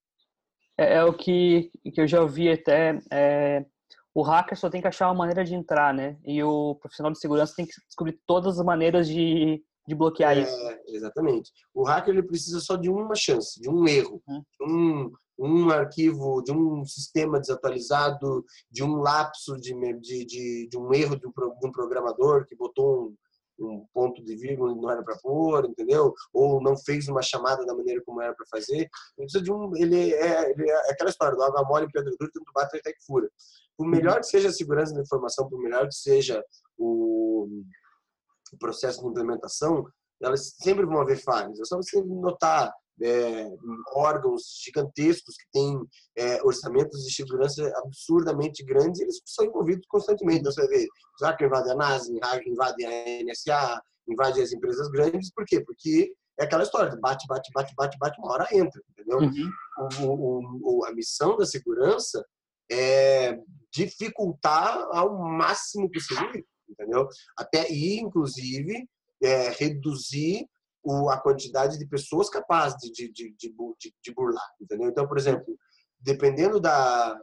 É, 0.77 0.95
é 0.95 1.03
o 1.03 1.13
que, 1.13 1.69
que 1.93 2.01
eu 2.01 2.07
já 2.07 2.21
ouvi 2.21 2.49
até 2.49 2.99
é, 3.11 3.63
o 4.13 4.21
hacker 4.21 4.57
só 4.57 4.69
tem 4.69 4.81
que 4.81 4.87
achar 4.87 5.07
uma 5.07 5.15
maneira 5.15 5.43
de 5.43 5.55
entrar, 5.55 5.93
né? 5.93 6.17
E 6.23 6.41
o 6.43 6.75
profissional 6.75 7.11
de 7.11 7.19
segurança 7.19 7.53
tem 7.55 7.65
que 7.65 7.73
descobrir 7.87 8.19
todas 8.27 8.59
as 8.59 8.65
maneiras 8.65 9.07
de, 9.07 9.63
de 9.87 9.95
bloquear 9.95 10.37
é, 10.37 10.41
isso. 10.41 10.55
Exatamente. 10.87 11.51
O 11.73 11.83
hacker 11.83 12.13
ele 12.13 12.23
precisa 12.23 12.59
só 12.59 12.75
de 12.75 12.89
uma 12.89 13.15
chance, 13.15 13.59
de 13.59 13.69
um 13.69 13.87
erro, 13.87 14.21
uhum. 14.27 14.43
um, 14.61 15.11
um 15.39 15.69
arquivo, 15.71 16.43
de 16.43 16.51
um 16.51 16.85
sistema 16.85 17.39
desatualizado, 17.39 18.45
de 18.69 18.83
um 18.83 18.97
lapso 18.97 19.57
de, 19.57 19.73
de, 19.99 20.25
de, 20.25 20.67
de 20.69 20.77
um 20.77 20.93
erro 20.93 21.15
de 21.15 21.27
um, 21.27 21.31
de 21.31 21.67
um 21.67 21.71
programador 21.71 22.45
que 22.45 22.55
botou 22.55 23.07
um, 23.07 23.15
um 23.59 23.85
ponto 23.93 24.23
de 24.23 24.35
vírgula 24.35 24.73
não 24.75 24.89
era 24.89 25.03
para 25.03 25.17
pôr, 25.17 25.65
entendeu? 25.65 26.13
Ou 26.33 26.61
não 26.61 26.75
fez 26.77 27.07
uma 27.07 27.21
chamada 27.21 27.65
da 27.65 27.73
maneira 27.73 28.01
como 28.05 28.21
era 28.21 28.33
para 28.33 28.45
fazer. 28.47 28.89
Precisa 29.15 29.43
de 29.43 29.51
um, 29.51 29.75
ele 29.75 30.13
é, 30.13 30.51
ele 30.51 30.69
é 30.69 30.91
aquela 30.91 31.09
história 31.09 31.35
do 31.35 31.43
água 31.43 31.63
mole, 31.63 31.91
pedra 31.91 32.11
dura, 32.19 32.31
tanto 32.33 32.51
bate 32.53 32.77
até 32.77 32.91
que 32.91 33.05
fura. 33.05 33.29
Por 33.77 33.87
melhor 33.87 34.19
que 34.19 34.27
seja 34.27 34.49
a 34.49 34.53
segurança 34.53 34.93
da 34.93 35.01
informação, 35.01 35.49
por 35.49 35.59
melhor 35.59 35.87
que 35.87 35.95
seja 35.95 36.43
o, 36.77 37.47
o 38.51 38.57
processo 38.57 39.01
de 39.01 39.07
implementação, 39.07 39.85
elas 40.21 40.55
sempre 40.57 40.85
vão 40.85 41.01
haver 41.01 41.21
falhas. 41.21 41.59
É 41.59 41.65
só 41.65 41.77
você 41.77 42.01
notar 42.03 42.73
é, 43.01 43.49
órgãos 43.95 44.61
gigantescos 44.63 45.35
que 45.35 45.45
têm 45.51 45.79
é, 46.17 46.43
orçamentos 46.43 47.03
de 47.03 47.13
segurança 47.13 47.71
absurdamente 47.77 48.63
grandes, 48.63 49.01
eles 49.01 49.21
são 49.25 49.45
envolvidos 49.45 49.85
constantemente. 49.87 50.41
Então, 50.41 50.51
você 50.51 50.67
vê, 50.67 50.87
hackers 51.21 51.47
invadem 51.47 51.71
a 51.71 51.75
NASA, 51.75 52.11
invadem 52.45 52.85
a 52.85 53.23
NSA, 53.23 53.81
invadem 54.07 54.43
as 54.43 54.51
empresas 54.51 54.89
grandes, 54.89 55.31
por 55.33 55.45
quê? 55.45 55.61
Porque 55.61 56.13
é 56.39 56.45
aquela 56.45 56.63
história, 56.63 56.95
bate, 56.99 57.25
bate, 57.27 57.49
bate, 57.53 57.73
bate, 57.75 57.97
bate, 57.97 58.19
uma 58.19 58.33
hora 58.33 58.47
entra, 58.51 58.81
entendeu? 58.91 59.19
Uhum. 59.19 59.51
O, 60.01 60.79
o, 60.79 60.85
a 60.85 60.91
missão 60.93 61.37
da 61.37 61.45
segurança 61.45 62.23
é 62.71 63.37
dificultar 63.71 64.87
ao 64.91 65.17
máximo 65.17 65.89
possível, 65.91 66.43
entendeu? 66.67 67.07
Até 67.37 67.71
e 67.71 67.99
inclusive 67.99 68.87
é, 69.21 69.49
reduzir 69.49 70.47
o, 70.83 71.09
a 71.09 71.17
quantidade 71.17 71.77
de 71.77 71.87
pessoas 71.87 72.29
capazes 72.29 72.77
de, 72.91 73.11
de, 73.11 73.33
de, 73.37 73.53
de, 74.03 74.13
burlar, 74.13 74.47
entendeu? 74.61 74.89
Então, 74.89 75.07
por 75.07 75.17
exemplo, 75.17 75.57
dependendo 75.99 76.59
da, 76.59 77.17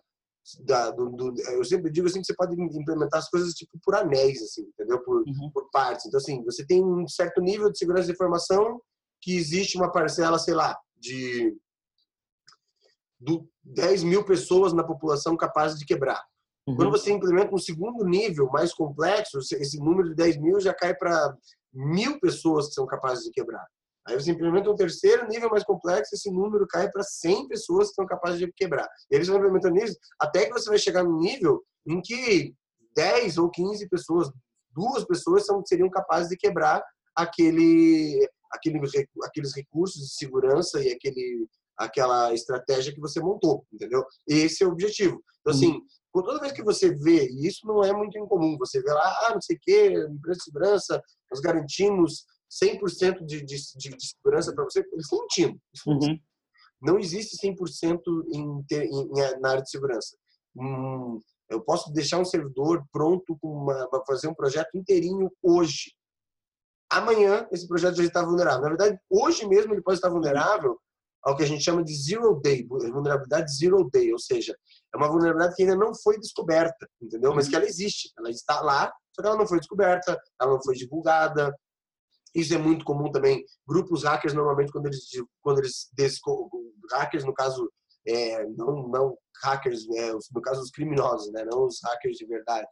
da 0.61 0.91
do, 0.91 1.11
do, 1.11 1.35
eu 1.53 1.65
sempre 1.65 1.91
digo 1.91 2.07
assim 2.07 2.21
que 2.21 2.27
você 2.27 2.35
pode 2.35 2.55
implementar 2.55 3.19
as 3.19 3.29
coisas 3.29 3.53
tipo 3.53 3.79
por 3.85 3.95
anéis, 3.95 4.43
assim, 4.43 4.63
entendeu? 4.63 5.03
Por, 5.03 5.19
uhum. 5.27 5.51
por 5.53 5.71
partes. 5.71 6.07
Então, 6.07 6.19
assim, 6.19 6.43
você 6.45 6.67
tem 6.67 6.83
um 6.83 7.07
certo 7.07 7.41
nível 7.41 7.71
de 7.71 7.79
segurança 7.79 8.07
de 8.07 8.13
informação 8.13 8.81
que 9.21 9.37
existe 9.37 9.77
uma 9.77 9.93
parcela, 9.93 10.39
sei 10.39 10.55
lá, 10.55 10.77
de 10.97 11.55
do 13.19 13.47
10 13.63 14.03
mil 14.05 14.25
pessoas 14.25 14.73
na 14.73 14.83
população 14.83 15.37
capazes 15.37 15.79
de 15.79 15.85
quebrar. 15.85 16.25
Uhum. 16.67 16.77
Quando 16.77 16.91
você 16.91 17.13
implementa 17.13 17.55
um 17.55 17.59
segundo 17.59 18.03
nível 18.05 18.49
mais 18.51 18.73
complexo, 18.73 19.39
esse 19.39 19.79
número 19.79 20.09
de 20.09 20.15
10 20.15 20.39
mil 20.39 20.59
já 20.59 20.73
cai 20.73 20.95
para 20.95 21.37
mil 21.73 22.19
pessoas 22.21 22.69
que 22.69 22.75
são 22.75 22.87
capazes 22.87 23.25
de 23.25 23.31
quebrar. 23.31 23.67
Aí 24.07 24.15
você 24.15 24.31
implementa 24.31 24.71
um 24.71 24.75
terceiro 24.75 25.29
nível 25.29 25.51
mais 25.51 25.63
complexo, 25.63 26.15
esse 26.15 26.31
número 26.31 26.67
cai 26.67 26.91
para 26.91 27.03
100 27.03 27.49
pessoas 27.49 27.89
que 27.89 27.95
são 27.95 28.07
capazes 28.07 28.39
de 28.39 28.53
quebrar. 28.53 28.89
E 29.11 29.17
aí 29.17 29.25
você 29.25 29.31
vai 29.31 29.41
implementando 29.41 29.79
isso, 29.79 29.97
até 30.19 30.47
que 30.47 30.53
você 30.53 30.69
vai 30.69 30.79
chegar 30.79 31.05
no 31.05 31.19
nível 31.19 31.63
em 31.87 32.01
que 32.01 32.55
10 32.97 33.39
ou 33.39 33.51
15 33.51 33.89
pessoas, 33.89 34.31
duas 34.75 35.05
pessoas 35.05 35.47
são, 35.47 35.65
seriam 35.65 35.91
capazes 35.91 36.29
de 36.29 36.37
quebrar 36.37 36.83
aquele, 37.15 38.29
aquele, 38.51 38.81
aqueles 39.23 39.55
recursos 39.55 40.03
de 40.03 40.15
segurança 40.15 40.83
e 40.83 40.91
aquele, 40.91 41.47
aquela 41.77 42.33
estratégia 42.33 42.93
que 42.93 43.01
você 43.01 43.21
montou, 43.21 43.65
entendeu? 43.73 44.05
Esse 44.27 44.65
é 44.65 44.67
o 44.67 44.71
objetivo. 44.71 45.23
Então, 45.41 45.53
assim, 45.53 45.73
uhum. 45.73 45.87
Toda 46.13 46.41
vez 46.41 46.53
que 46.53 46.63
você 46.63 46.95
vê, 46.95 47.29
e 47.29 47.47
isso 47.47 47.67
não 47.67 47.85
é 47.85 47.93
muito 47.93 48.19
incomum, 48.19 48.57
você 48.59 48.83
vê 48.83 48.93
lá, 48.93 49.27
ah, 49.27 49.35
não 49.35 49.41
sei 49.41 49.57
o 49.57 49.61
quê, 49.61 49.93
empresa 50.11 50.39
de 50.39 50.45
segurança, 50.45 51.03
nós 51.31 51.41
garantimos 51.41 52.25
100% 52.63 53.25
de, 53.25 53.45
de, 53.45 53.57
de, 53.57 54.07
segurança 54.07 54.53
para 54.53 54.65
você, 54.65 54.81
eles 54.81 55.05
estão 55.05 55.21
mentindo. 55.21 55.61
Uhum. 55.87 56.19
Não 56.83 56.99
existe 56.99 57.37
100% 57.47 58.01
em, 58.33 58.65
em, 58.73 59.41
na 59.41 59.51
área 59.51 59.63
de 59.63 59.71
segurança. 59.71 60.17
Hum, 60.57 61.21
eu 61.49 61.61
posso 61.61 61.93
deixar 61.93 62.19
um 62.19 62.25
servidor 62.25 62.85
pronto 62.93 63.39
para 63.91 64.05
fazer 64.07 64.29
um 64.29 64.35
projeto 64.35 64.77
inteirinho 64.77 65.31
hoje. 65.43 65.93
Amanhã, 66.91 67.47
esse 67.53 67.69
projeto 67.69 67.97
já 67.97 68.05
está 68.05 68.25
vulnerável. 68.25 68.63
Na 68.63 68.69
verdade, 68.69 68.99
hoje 69.09 69.47
mesmo 69.47 69.73
ele 69.73 69.83
pode 69.83 69.99
estar 69.99 70.09
vulnerável 70.09 70.77
ao 71.23 71.37
que 71.37 71.43
a 71.43 71.47
gente 71.47 71.63
chama 71.63 71.85
de 71.85 71.95
zero 71.95 72.41
day, 72.43 72.67
vulnerabilidade 72.67 73.55
zero 73.55 73.89
day, 73.91 74.13
ou 74.13 74.19
seja, 74.19 74.57
é 74.93 74.97
uma 74.97 75.09
vulnerabilidade 75.09 75.55
que 75.55 75.63
ainda 75.63 75.77
não 75.77 75.95
foi 75.95 76.19
descoberta, 76.19 76.89
entendeu? 77.01 77.35
Mas 77.35 77.49
que 77.49 77.57
ela 77.57 77.65
existe, 77.65 78.11
ela 78.19 78.31
está 78.31 78.61
lá, 78.61 78.91
só 79.15 79.23
que 79.23 79.29
ela 79.29 79.37
não 79.37 79.47
foi 79.47 79.59
descoberta, 79.59 80.19
ela 80.41 80.53
não 80.53 80.63
foi 80.63 80.75
divulgada, 80.75 81.55
isso 82.35 82.55
é 82.55 82.59
muito 82.59 82.85
comum 82.85 83.11
também. 83.11 83.45
Grupos 83.67 84.05
hackers, 84.05 84.35
normalmente, 84.35 84.73
quando 84.73 84.87
eles, 84.87 85.09
quando 85.43 85.59
eles 85.59 85.91
hackers, 86.93 87.25
no 87.25 87.35
caso, 87.35 87.71
é, 88.07 88.47
não, 88.57 88.89
não 88.89 89.19
hackers, 89.43 89.89
é, 89.91 90.13
no 90.13 90.43
caso, 90.43 90.61
os 90.61 90.71
criminosos, 90.71 91.33
né? 91.33 91.45
não 91.45 91.67
os 91.67 91.81
hackers 91.83 92.17
de 92.17 92.27
verdade, 92.27 92.69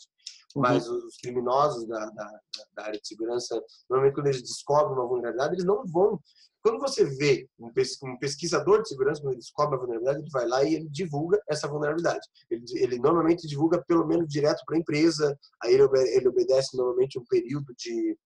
uhum. 0.54 0.62
mas 0.62 0.88
os 0.88 1.16
criminosos 1.16 1.86
da, 1.86 2.06
da, 2.10 2.40
da, 2.74 2.84
área 2.84 3.00
de 3.00 3.06
segurança, 3.06 3.60
normalmente, 3.88 4.14
quando 4.14 4.26
eles 4.26 4.42
descobrem 4.42 4.94
uma 4.96 5.06
vulnerabilidade, 5.06 5.54
eles 5.54 5.64
não 5.64 5.84
vão. 5.86 6.20
Quando 6.60 6.80
você 6.80 7.04
vê 7.04 7.48
um 7.58 7.72
pesquisador 8.18 8.82
de 8.82 8.88
segurança, 8.88 9.20
quando 9.20 9.32
ele 9.32 9.40
descobre 9.40 9.76
a 9.76 9.78
vulnerabilidade, 9.78 10.20
ele 10.20 10.30
vai 10.30 10.46
lá 10.46 10.64
e 10.64 10.74
ele 10.74 10.88
divulga 10.88 11.40
essa 11.48 11.68
vulnerabilidade. 11.68 12.26
Ele, 12.50 12.64
ele 12.74 12.98
normalmente 12.98 13.46
divulga 13.46 13.82
pelo 13.86 14.06
menos 14.06 14.28
direto 14.28 14.62
para 14.66 14.76
a 14.76 14.80
empresa, 14.80 15.38
aí 15.62 15.74
ele, 15.74 15.84
ele 16.14 16.28
obedece 16.28 16.76
normalmente 16.76 17.18
um 17.18 17.24
período 17.24 17.72
de 17.76 18.18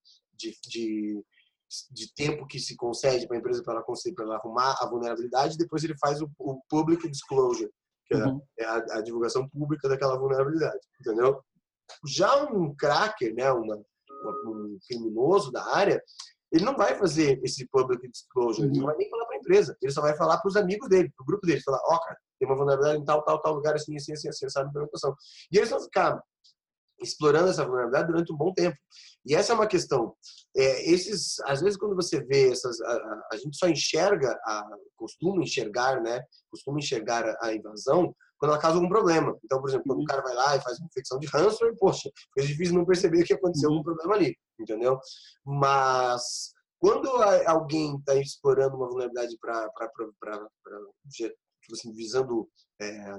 de, 0.43 0.57
de, 0.67 1.25
de 1.91 2.15
tempo 2.15 2.47
que 2.47 2.59
se 2.59 2.77
concede 2.77 3.27
para 3.27 3.37
a 3.37 3.41
empresa 3.41 3.63
para 3.63 3.75
ela 3.75 3.83
conseguir 3.83 4.15
para 4.15 4.25
ela 4.25 4.37
arrumar 4.37 4.75
a 4.81 4.87
vulnerabilidade, 4.89 5.57
depois 5.57 5.85
ele 5.85 5.97
faz 5.99 6.21
o, 6.21 6.31
o 6.39 6.61
public 6.69 7.09
disclosure, 7.09 7.71
que 8.07 8.15
é 8.15 8.25
uhum. 8.25 8.41
é, 8.59 8.65
a, 8.65 8.77
a, 8.99 9.03
divulgação 9.03 9.49
pública 9.49 9.89
daquela 9.89 10.19
vulnerabilidade, 10.19 10.81
entendeu? 11.01 11.41
Já 12.07 12.45
um 12.45 12.75
cracker, 12.75 13.35
né, 13.35 13.51
uma, 13.53 13.77
uma, 13.77 14.51
um 14.51 14.79
criminoso 14.87 15.51
da 15.51 15.65
área, 15.75 16.03
ele 16.53 16.65
não 16.65 16.77
vai 16.77 16.95
fazer 16.97 17.41
esse 17.43 17.67
public 17.69 18.07
disclosure, 18.09 18.69
ele 18.69 18.79
não 18.79 18.87
vai 18.87 18.97
nem 18.97 19.09
falar 19.09 19.25
para 19.25 19.37
a 19.37 19.39
empresa, 19.39 19.77
ele 19.81 19.93
só 19.93 20.03
vai 20.03 20.15
falar 20.17 20.39
para 20.39 20.49
os 20.49 20.57
amigos 20.57 20.89
dele, 20.89 21.11
para 21.17 21.23
o 21.23 21.27
grupo 21.27 21.47
dele, 21.47 21.63
falar, 21.63 21.81
ó, 21.85 21.95
oh, 21.95 22.01
cara, 22.01 22.19
tem 22.39 22.49
uma 22.49 22.57
vulnerabilidade 22.57 23.03
em 23.03 23.05
tal, 23.05 23.25
tal, 23.25 23.41
tal 23.41 23.55
lugar, 23.55 23.75
assim, 23.75 23.97
assim, 23.97 24.13
assim, 24.13 24.29
assim, 24.29 24.49
sabe, 24.51 24.69
implementação. 24.69 25.15
E 25.51 25.57
eles 25.57 25.71
vão 25.71 25.81
ficar 25.81 26.23
explorando 27.01 27.49
essa 27.49 27.65
vulnerabilidade 27.65 28.13
durante 28.13 28.33
um 28.33 28.37
bom 28.37 28.53
tempo. 28.53 28.77
E 29.25 29.35
essa 29.35 29.53
é 29.53 29.55
uma 29.55 29.67
questão. 29.67 30.15
É, 30.57 30.91
esses, 30.91 31.41
às 31.41 31.61
vezes, 31.61 31.77
quando 31.79 31.97
você 31.97 32.23
vê 32.25 32.51
essas, 32.51 32.81
a, 32.81 33.29
a, 33.33 33.37
gente 33.37 33.57
só 33.57 33.69
enxerga, 33.69 34.39
a, 34.45 34.69
costuma 34.97 35.43
enxergar, 35.43 36.01
né? 36.03 36.23
Costuma 36.51 36.79
enxergar 36.79 37.25
a, 37.27 37.47
a 37.47 37.55
invasão 37.55 38.15
quando 38.43 38.55
ela 38.55 38.61
causa 38.61 38.77
algum 38.77 38.89
problema. 38.89 39.39
Então, 39.45 39.61
por 39.61 39.69
exemplo, 39.69 39.87
quando 39.87 39.99
o 39.99 40.01
uhum. 40.01 40.07
cara 40.07 40.21
vai 40.21 40.35
lá 40.35 40.57
e 40.57 40.61
faz 40.61 40.77
uma 40.81 40.89
infecção 40.89 41.17
de 41.21 41.29
ransomware, 41.29 41.77
poxa, 41.79 42.11
é 42.37 42.43
difícil 42.43 42.75
não 42.75 42.85
perceber 42.85 43.23
que 43.23 43.35
aconteceu 43.35 43.69
algum 43.69 43.79
uhum. 43.79 43.85
problema 43.85 44.17
ali, 44.17 44.37
entendeu? 44.59 44.99
Mas 45.47 46.53
quando 46.81 47.09
alguém 47.47 47.97
está 47.99 48.17
explorando 48.17 48.77
uma 48.77 48.89
vulnerabilidade 48.89 49.39
para, 49.41 49.71
tipo 51.09 51.73
assim, 51.73 51.93
visando 51.93 52.49
é, 52.81 53.15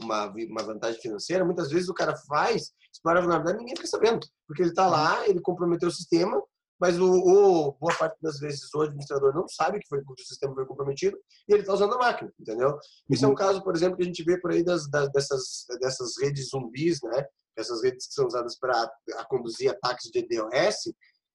uma, 0.00 0.28
uma 0.28 0.62
vantagem 0.62 1.02
financeira, 1.02 1.44
muitas 1.44 1.68
vezes 1.70 1.90
o 1.90 1.94
cara 1.94 2.16
faz, 2.26 2.72
explora 2.90 3.18
a 3.18 3.22
vulnerabilidade 3.22 3.58
ninguém 3.58 3.76
fica 3.76 3.88
sabendo. 3.88 4.26
Porque 4.48 4.62
ele 4.62 4.70
está 4.70 4.86
lá, 4.86 5.28
ele 5.28 5.42
comprometeu 5.42 5.90
o 5.90 5.92
sistema, 5.92 6.42
mas 6.80 6.98
o, 6.98 7.06
o, 7.06 7.72
boa 7.72 7.94
parte 7.96 8.16
das 8.20 8.38
vezes 8.38 8.72
o 8.74 8.82
administrador 8.82 9.34
não 9.34 9.48
sabe 9.48 9.78
que, 9.78 9.88
foi, 9.88 10.02
que 10.02 10.12
o 10.12 10.26
sistema 10.26 10.54
foi 10.54 10.66
comprometido 10.66 11.16
e 11.48 11.52
ele 11.52 11.62
está 11.62 11.72
usando 11.72 11.94
a 11.94 11.98
máquina, 11.98 12.32
entendeu? 12.38 12.78
Isso 13.08 13.24
é 13.24 13.28
um 13.28 13.30
uhum. 13.30 13.36
caso, 13.36 13.62
por 13.62 13.74
exemplo, 13.74 13.96
que 13.96 14.02
a 14.02 14.06
gente 14.06 14.24
vê 14.24 14.40
por 14.40 14.50
aí 14.50 14.64
das, 14.64 14.88
das 14.90 15.10
dessas, 15.12 15.66
dessas 15.80 16.14
redes 16.20 16.48
zumbis, 16.48 17.00
né? 17.02 17.24
Essas 17.56 17.82
redes 17.82 18.08
que 18.08 18.14
são 18.14 18.26
usadas 18.26 18.58
para 18.58 18.90
conduzir 19.28 19.70
ataques 19.70 20.10
de 20.10 20.22
DOS, 20.22 20.92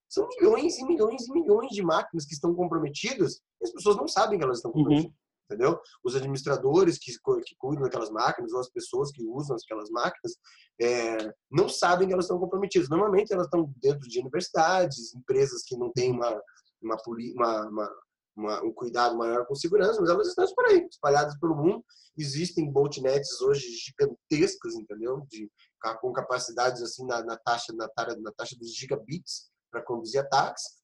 são 0.10 0.28
milhões 0.28 0.78
e 0.78 0.86
milhões 0.86 1.28
e 1.28 1.32
milhões 1.32 1.70
de 1.70 1.82
máquinas 1.82 2.26
que 2.26 2.34
estão 2.34 2.54
comprometidas 2.54 3.40
e 3.62 3.66
as 3.66 3.72
pessoas 3.72 3.96
não 3.96 4.08
sabem 4.08 4.38
que 4.38 4.44
elas 4.44 4.58
estão 4.58 4.72
uhum. 4.72 4.78
comprometidas. 4.78 5.12
Uhum 5.12 5.29
entendeu? 5.50 5.80
Os 6.04 6.16
administradores 6.16 7.00
que, 7.00 7.12
que 7.12 7.56
cuidam 7.58 7.84
daquelas 7.84 8.12
máquinas 8.12 8.54
ou 8.54 8.60
as 8.60 8.70
pessoas 8.70 9.12
que 9.12 9.26
usam 9.26 9.56
aquelas 9.56 9.90
máquinas 9.90 10.38
é, 10.80 11.34
não 11.50 11.68
sabem 11.68 12.08
que 12.08 12.14
elas 12.14 12.26
estão 12.26 12.40
comprometidas. 12.40 12.88
Normalmente 12.88 13.34
elas 13.34 13.48
estão 13.48 13.74
dentro 13.82 14.08
de 14.08 14.20
universidades, 14.20 15.14
empresas 15.16 15.64
que 15.66 15.76
não 15.76 15.92
têm 15.92 16.12
uma, 16.12 16.40
uma, 16.82 16.98
uma, 17.36 17.92
uma, 18.38 18.64
um 18.64 18.72
cuidado 18.74 19.18
maior 19.18 19.46
com 19.48 19.56
segurança, 19.56 20.00
mas 20.00 20.10
elas 20.10 20.28
estão 20.28 20.46
por 20.54 20.66
aí, 20.66 20.88
espalhadas 20.90 21.38
pelo 21.40 21.56
mundo. 21.56 21.84
Existem 22.16 22.72
botnets 22.72 23.42
hoje 23.42 23.66
gigantescas, 23.72 24.76
entendeu? 24.76 25.26
De, 25.30 25.50
com 26.02 26.12
capacidades 26.12 26.82
assim 26.82 27.06
na, 27.06 27.24
na 27.24 27.38
taxa 27.38 27.74
na, 27.74 27.88
na 28.22 28.32
taxa 28.34 28.56
dos 28.58 28.76
gigabits 28.76 29.50
para 29.72 29.82
conduzir 29.82 30.20
ataques 30.20 30.79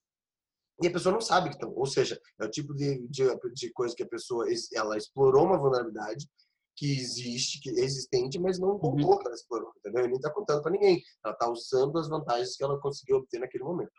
e 0.82 0.88
a 0.88 0.92
pessoa 0.92 1.14
não 1.14 1.22
sabe 1.22 1.50
que 1.50 1.56
estão. 1.56 1.74
Ou 1.76 1.86
seja, 1.86 2.20
é 2.40 2.46
o 2.46 2.50
tipo 2.50 2.74
de, 2.74 3.08
de, 3.08 3.24
de, 3.54 3.72
coisa 3.72 3.96
que 3.96 4.04
a 4.04 4.08
pessoa 4.08 4.46
ela 4.74 4.98
explorou 4.98 5.46
uma 5.46 5.58
vulnerabilidade 5.58 6.28
que 6.76 6.92
existe, 6.92 7.62
que 7.62 7.70
é 7.70 7.84
existente, 7.84 8.38
mas 8.38 8.60
não 8.60 8.78
contou 8.78 9.12
uhum. 9.12 9.18
que 9.18 9.28
ela 9.28 9.36
explorou, 9.36 9.72
entendeu? 9.78 10.04
E 10.04 10.08
nem 10.08 10.18
está 10.18 10.30
contando 10.30 10.62
para 10.62 10.72
ninguém. 10.72 11.02
Ela 11.24 11.34
está 11.34 11.50
usando 11.50 11.98
as 11.98 12.10
vantagens 12.10 12.56
que 12.58 12.64
ela 12.64 12.80
conseguiu 12.80 13.18
obter 13.18 13.40
naquele 13.40 13.64
momento. 13.64 13.92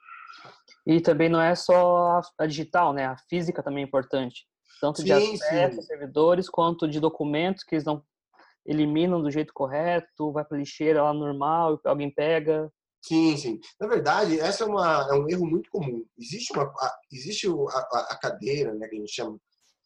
E 0.86 1.00
também 1.00 1.30
não 1.30 1.40
é 1.40 1.54
só 1.54 2.20
a 2.38 2.46
digital, 2.46 2.92
né? 2.92 3.06
A 3.06 3.16
física 3.30 3.62
também 3.62 3.82
é 3.82 3.86
importante. 3.86 4.46
Tanto 4.80 5.02
de 5.02 5.14
sim, 5.14 5.34
acesso 5.34 5.80
sim. 5.80 5.86
servidores, 5.86 6.50
quanto 6.50 6.86
de 6.86 7.00
documentos 7.00 7.64
que 7.64 7.76
eles 7.76 7.84
não 7.84 8.04
eliminam 8.66 9.22
do 9.22 9.30
jeito 9.30 9.54
correto, 9.54 10.32
vai 10.32 10.44
para 10.44 10.58
lixeira 10.58 11.02
lá 11.02 11.14
normal, 11.14 11.80
alguém 11.84 12.12
pega. 12.12 12.70
Sim, 13.06 13.36
sim. 13.36 13.60
Na 13.80 13.86
verdade, 13.86 14.40
essa 14.40 14.64
é, 14.64 14.66
uma, 14.66 15.06
é 15.08 15.12
um 15.14 15.28
erro 15.28 15.46
muito 15.46 15.70
comum. 15.70 16.04
Existe, 16.18 16.52
uma, 16.52 16.72
existe 17.12 17.46
a, 17.46 17.98
a 18.10 18.18
cadeira, 18.18 18.74
né, 18.74 18.88
que 18.88 18.96
a 18.96 18.98
gente 18.98 19.12
chama 19.12 19.38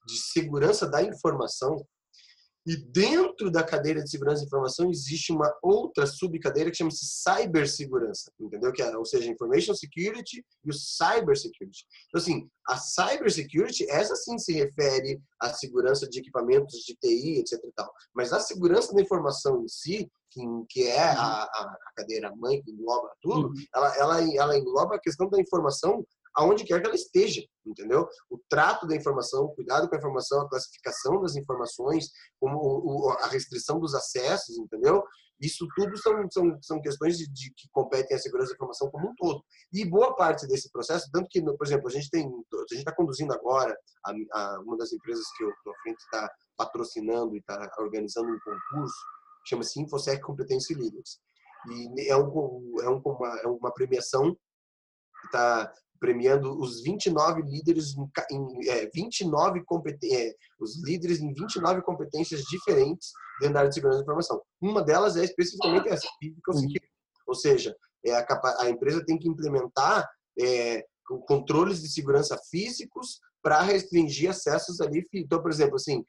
de 0.07 0.17
segurança 0.17 0.89
da 0.89 1.03
informação, 1.03 1.87
e 2.67 2.76
dentro 2.76 3.50
da 3.50 3.62
cadeira 3.62 4.02
de 4.02 4.11
segurança 4.11 4.43
da 4.43 4.47
informação 4.47 4.90
existe 4.90 5.33
uma 5.33 5.50
outra 5.62 6.07
subcadeira 6.07 6.71
que 6.71 6.76
chama-se 6.76 7.07
cibersegurança, 7.07 8.31
entendeu? 8.38 8.73
Que 8.73 8.83
é, 8.83 8.97
ou 8.97 9.05
seja, 9.05 9.31
information 9.31 9.75
security 9.75 10.45
e 10.64 10.71
o 10.71 10.75
cybersecurity. 10.75 11.87
Então 12.09 12.21
assim, 12.21 12.49
a 12.69 12.76
cybersecurity, 12.76 13.88
essa 13.90 14.14
sim 14.14 14.38
se 14.38 14.52
refere 14.52 15.21
à 15.40 15.52
segurança 15.52 16.09
de 16.09 16.21
equipamentos 16.21 16.81
de 16.81 16.95
TI, 16.97 17.40
etc 17.40 17.59
e 17.64 17.73
tal. 17.75 17.90
Mas 18.14 18.33
a 18.33 18.40
segurança 18.40 18.93
da 18.93 19.00
informação 19.00 19.62
em 19.62 19.69
si, 19.69 20.11
que, 20.31 20.40
que 20.69 20.87
é 20.87 21.02
a, 21.02 21.43
a 21.43 21.76
cadeira 21.97 22.35
mãe 22.37 22.62
que 22.62 22.71
engloba 22.71 23.11
tudo, 23.21 23.49
uhum. 23.49 23.55
ela, 23.75 23.97
ela, 23.97 24.35
ela 24.37 24.59
engloba 24.59 24.97
a 24.97 25.00
questão 25.00 25.29
da 25.29 25.40
informação 25.40 26.07
aonde 26.37 26.64
quer 26.64 26.80
que 26.80 26.87
ela 26.87 26.94
esteja, 26.94 27.42
entendeu? 27.66 28.06
O 28.30 28.38
trato 28.49 28.87
da 28.87 28.96
informação, 28.96 29.44
o 29.44 29.54
cuidado 29.54 29.88
com 29.88 29.94
a 29.94 29.99
informação, 29.99 30.42
a 30.42 30.49
classificação 30.49 31.20
das 31.20 31.37
informações, 31.37 32.10
como 32.38 33.10
a 33.20 33.26
restrição 33.28 33.78
dos 33.78 33.94
acessos, 33.94 34.56
entendeu? 34.58 35.02
Isso 35.40 35.66
tudo 35.75 35.96
são, 35.96 36.30
são, 36.30 36.58
são 36.62 36.82
questões 36.82 37.16
de, 37.16 37.26
de, 37.30 37.50
que 37.56 37.68
competem 37.72 38.14
à 38.16 38.20
segurança 38.20 38.50
da 38.50 38.56
informação 38.56 38.90
como 38.90 39.08
um 39.08 39.14
todo. 39.16 39.42
E 39.72 39.84
boa 39.87 40.14
parte 40.14 40.46
desse 40.46 40.70
processo, 40.70 41.08
tanto 41.10 41.28
que, 41.30 41.42
por 41.42 41.66
exemplo, 41.66 41.88
a 41.88 41.90
gente 41.90 42.10
tem, 42.10 42.26
a 42.26 42.75
gente 42.75 42.80
está 42.80 42.94
conduzindo 42.94 43.32
agora, 43.32 43.75
a, 44.04 44.12
a, 44.38 44.60
uma 44.60 44.76
das 44.76 44.92
empresas 44.92 45.25
que 45.37 45.44
eu 45.44 45.50
estou 45.50 45.72
à 45.72 45.76
frente 45.82 45.99
está 46.00 46.30
patrocinando 46.58 47.34
e 47.34 47.38
está 47.38 47.70
organizando 47.78 48.28
um 48.28 48.38
concurso, 48.40 48.94
chama-se 49.49 49.80
InfoSec 49.80 50.20
Competência 50.20 50.76
Leaders. 50.76 51.18
E 51.70 52.10
é, 52.10 52.16
um, 52.16 52.80
é, 52.82 52.88
um, 52.90 53.00
uma, 53.04 53.40
é 53.40 53.46
uma 53.46 53.72
premiação 53.72 54.37
está 55.25 55.72
premiando 56.00 56.59
os 56.59 56.83
29 56.83 57.42
líderes 57.42 57.95
em, 58.30 58.71
é, 58.71 58.90
29 58.92 59.62
é, 60.04 60.35
os 60.59 60.83
líderes 60.83 61.21
em 61.21 61.33
29 61.33 61.83
competências 61.83 62.40
diferentes 62.45 63.12
dentro 63.38 63.54
da 63.54 63.61
área 63.61 63.69
de 63.69 63.75
segurança 63.75 63.99
da 63.99 64.04
informação. 64.04 64.42
Uma 64.61 64.83
delas 64.83 65.16
é 65.16 65.25
especificamente 65.25 65.88
essa, 65.88 66.09
physical 66.19 66.54
security. 66.54 66.90
Ou 67.26 67.35
seja, 67.35 67.76
é 68.04 68.12
a, 68.12 68.26
a, 68.61 68.71
empresa 68.71 69.04
tem 69.04 69.19
que 69.19 69.28
implementar 69.28 70.09
é, 70.40 70.85
controles 71.26 71.83
de 71.83 71.92
segurança 71.92 72.40
físicos 72.50 73.21
para 73.42 73.61
restringir 73.61 74.30
acessos 74.30 74.80
ali. 74.80 75.07
Então, 75.12 75.42
por 75.42 75.50
exemplo, 75.50 75.76
assim, 75.76 76.02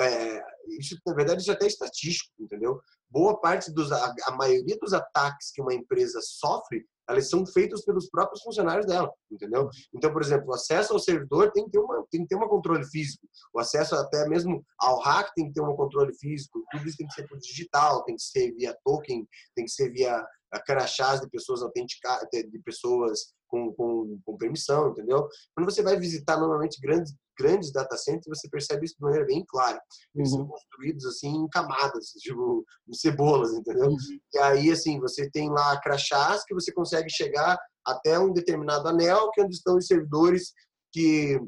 é, 0.00 0.42
isso 0.78 0.98
na 1.06 1.14
verdade 1.14 1.40
isso 1.40 1.50
é 1.50 1.54
até 1.54 1.66
estatístico, 1.66 2.34
entendeu? 2.38 2.80
Boa 3.08 3.40
parte 3.40 3.72
dos, 3.72 3.90
a, 3.90 4.14
a 4.26 4.32
maioria 4.32 4.76
dos 4.78 4.92
ataques 4.92 5.50
que 5.52 5.62
uma 5.62 5.72
empresa 5.72 6.20
sofre 6.22 6.84
elas 7.08 7.28
são 7.28 7.46
feitas 7.46 7.84
pelos 7.84 8.08
próprios 8.08 8.42
funcionários 8.42 8.86
dela, 8.86 9.10
entendeu? 9.30 9.68
Então, 9.94 10.12
por 10.12 10.22
exemplo, 10.22 10.48
o 10.48 10.54
acesso 10.54 10.92
ao 10.92 10.98
servidor 10.98 11.50
tem 11.52 11.64
que 11.64 11.70
ter 11.70 11.78
uma 11.78 12.04
tem 12.10 12.22
que 12.22 12.28
ter 12.28 12.36
um 12.36 12.48
controle 12.48 12.84
físico, 12.84 13.26
o 13.54 13.58
acesso 13.58 13.94
até 13.94 14.28
mesmo 14.28 14.64
ao 14.78 14.98
hack 15.00 15.32
tem 15.34 15.46
que 15.46 15.54
ter 15.54 15.62
um 15.62 15.74
controle 15.74 16.14
físico, 16.14 16.62
tudo 16.70 16.86
isso 16.86 16.96
tem 16.96 17.06
que 17.06 17.14
ser 17.14 17.26
por 17.26 17.38
digital, 17.38 18.04
tem 18.04 18.16
que 18.16 18.22
ser 18.22 18.52
via 18.52 18.76
token, 18.84 19.26
tem 19.54 19.64
que 19.64 19.70
ser 19.70 19.90
via 19.90 20.24
crachás 20.64 21.20
de 21.20 21.28
pessoas 21.28 21.62
autenticadas, 21.62 22.28
de 22.30 22.58
pessoas 22.64 23.32
com, 23.48 23.72
com, 23.72 24.18
com, 24.24 24.36
permissão, 24.36 24.90
entendeu? 24.90 25.26
Quando 25.54 25.70
você 25.70 25.82
vai 25.82 25.98
visitar 25.98 26.38
normalmente 26.38 26.80
grandes 26.80 27.14
grandes 27.38 27.70
data 27.72 27.96
centers, 27.96 28.26
você 28.26 28.48
percebe 28.48 28.84
isso 28.84 28.96
de 28.96 29.02
maneira 29.02 29.24
bem 29.24 29.44
clara. 29.46 29.80
Eles 30.14 30.32
uhum. 30.32 30.38
são 30.38 30.46
construídos 30.48 31.06
assim 31.06 31.28
em 31.28 31.48
camadas, 31.48 32.08
tipo 32.18 32.64
cebolas, 32.92 33.52
entendeu? 33.52 33.90
Uhum. 33.90 33.96
E 34.34 34.38
aí 34.38 34.70
assim 34.72 34.98
você 34.98 35.30
tem 35.30 35.48
lá 35.48 35.80
crachás 35.80 36.44
que 36.44 36.54
você 36.54 36.72
consegue 36.72 37.08
chegar 37.08 37.56
até 37.86 38.18
um 38.18 38.32
determinado 38.32 38.88
anel, 38.88 39.30
que 39.30 39.40
é 39.40 39.44
onde 39.44 39.54
estão 39.54 39.76
os 39.76 39.86
servidores 39.86 40.52
que 40.92 41.40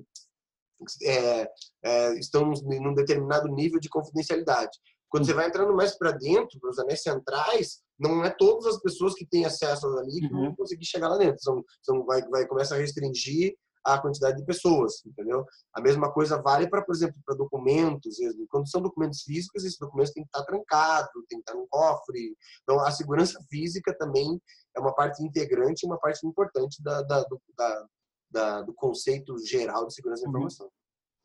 é, 1.02 1.49
é, 1.85 2.19
estão 2.19 2.47
num 2.47 2.95
determinado 2.95 3.49
nível 3.49 3.80
de 3.80 3.88
confidencialidade. 3.88 4.71
Quando 5.09 5.26
você 5.26 5.35
vai 5.35 5.49
entrando 5.49 5.75
mais 5.75 5.97
para 5.99 6.12
dentro, 6.12 6.59
para 6.61 6.71
os 6.71 6.78
anéis 6.78 7.02
centrais, 7.02 7.80
não 8.00 8.25
é 8.25 8.30
todas 8.30 8.66
as 8.66 8.80
pessoas 8.80 9.14
que 9.14 9.26
têm 9.26 9.45
acesso 9.45 9.87
ali 9.99 10.21
que 10.21 10.35
uhum. 10.35 10.47
vão 10.47 10.57
conseguir 10.57 10.87
chegar 10.87 11.09
lá 11.09 11.19
dentro. 11.19 11.40
São, 11.40 11.62
são, 11.83 12.04
vai, 12.04 12.23
vai 12.28 12.47
começar 12.47 12.76
a 12.76 12.78
restringir 12.78 13.54
a 13.85 13.99
quantidade 13.99 14.38
de 14.38 14.45
pessoas, 14.45 15.04
entendeu? 15.07 15.45
A 15.75 15.80
mesma 15.80 16.12
coisa 16.12 16.40
vale 16.40 16.69
para, 16.69 16.83
por 16.83 16.95
exemplo, 16.95 17.16
para 17.25 17.37
documentos. 17.37 18.16
Quando 18.50 18.69
são 18.69 18.80
documentos 18.80 19.23
físicos, 19.23 19.64
esses 19.64 19.78
documentos 19.78 20.12
têm 20.12 20.23
que 20.23 20.28
estar 20.28 20.45
trancados, 20.45 21.11
tem 21.28 21.38
que 21.38 21.50
estar 21.50 21.54
num 21.54 21.66
cofre. 21.69 22.37
Então, 22.62 22.80
a 22.80 22.90
segurança 22.90 23.38
física 23.49 23.97
também 23.99 24.40
é 24.76 24.80
uma 24.80 24.95
parte 24.95 25.23
integrante, 25.23 25.87
uma 25.87 25.99
parte 25.99 26.26
importante 26.26 26.83
da, 26.83 27.02
da, 27.02 27.23
do, 27.23 27.40
da, 27.57 27.87
da, 28.30 28.62
do 28.62 28.75
conceito 28.75 29.37
geral 29.47 29.87
de 29.87 29.95
segurança 29.95 30.23
da 30.23 30.28
uhum. 30.28 30.37
informação. 30.37 30.71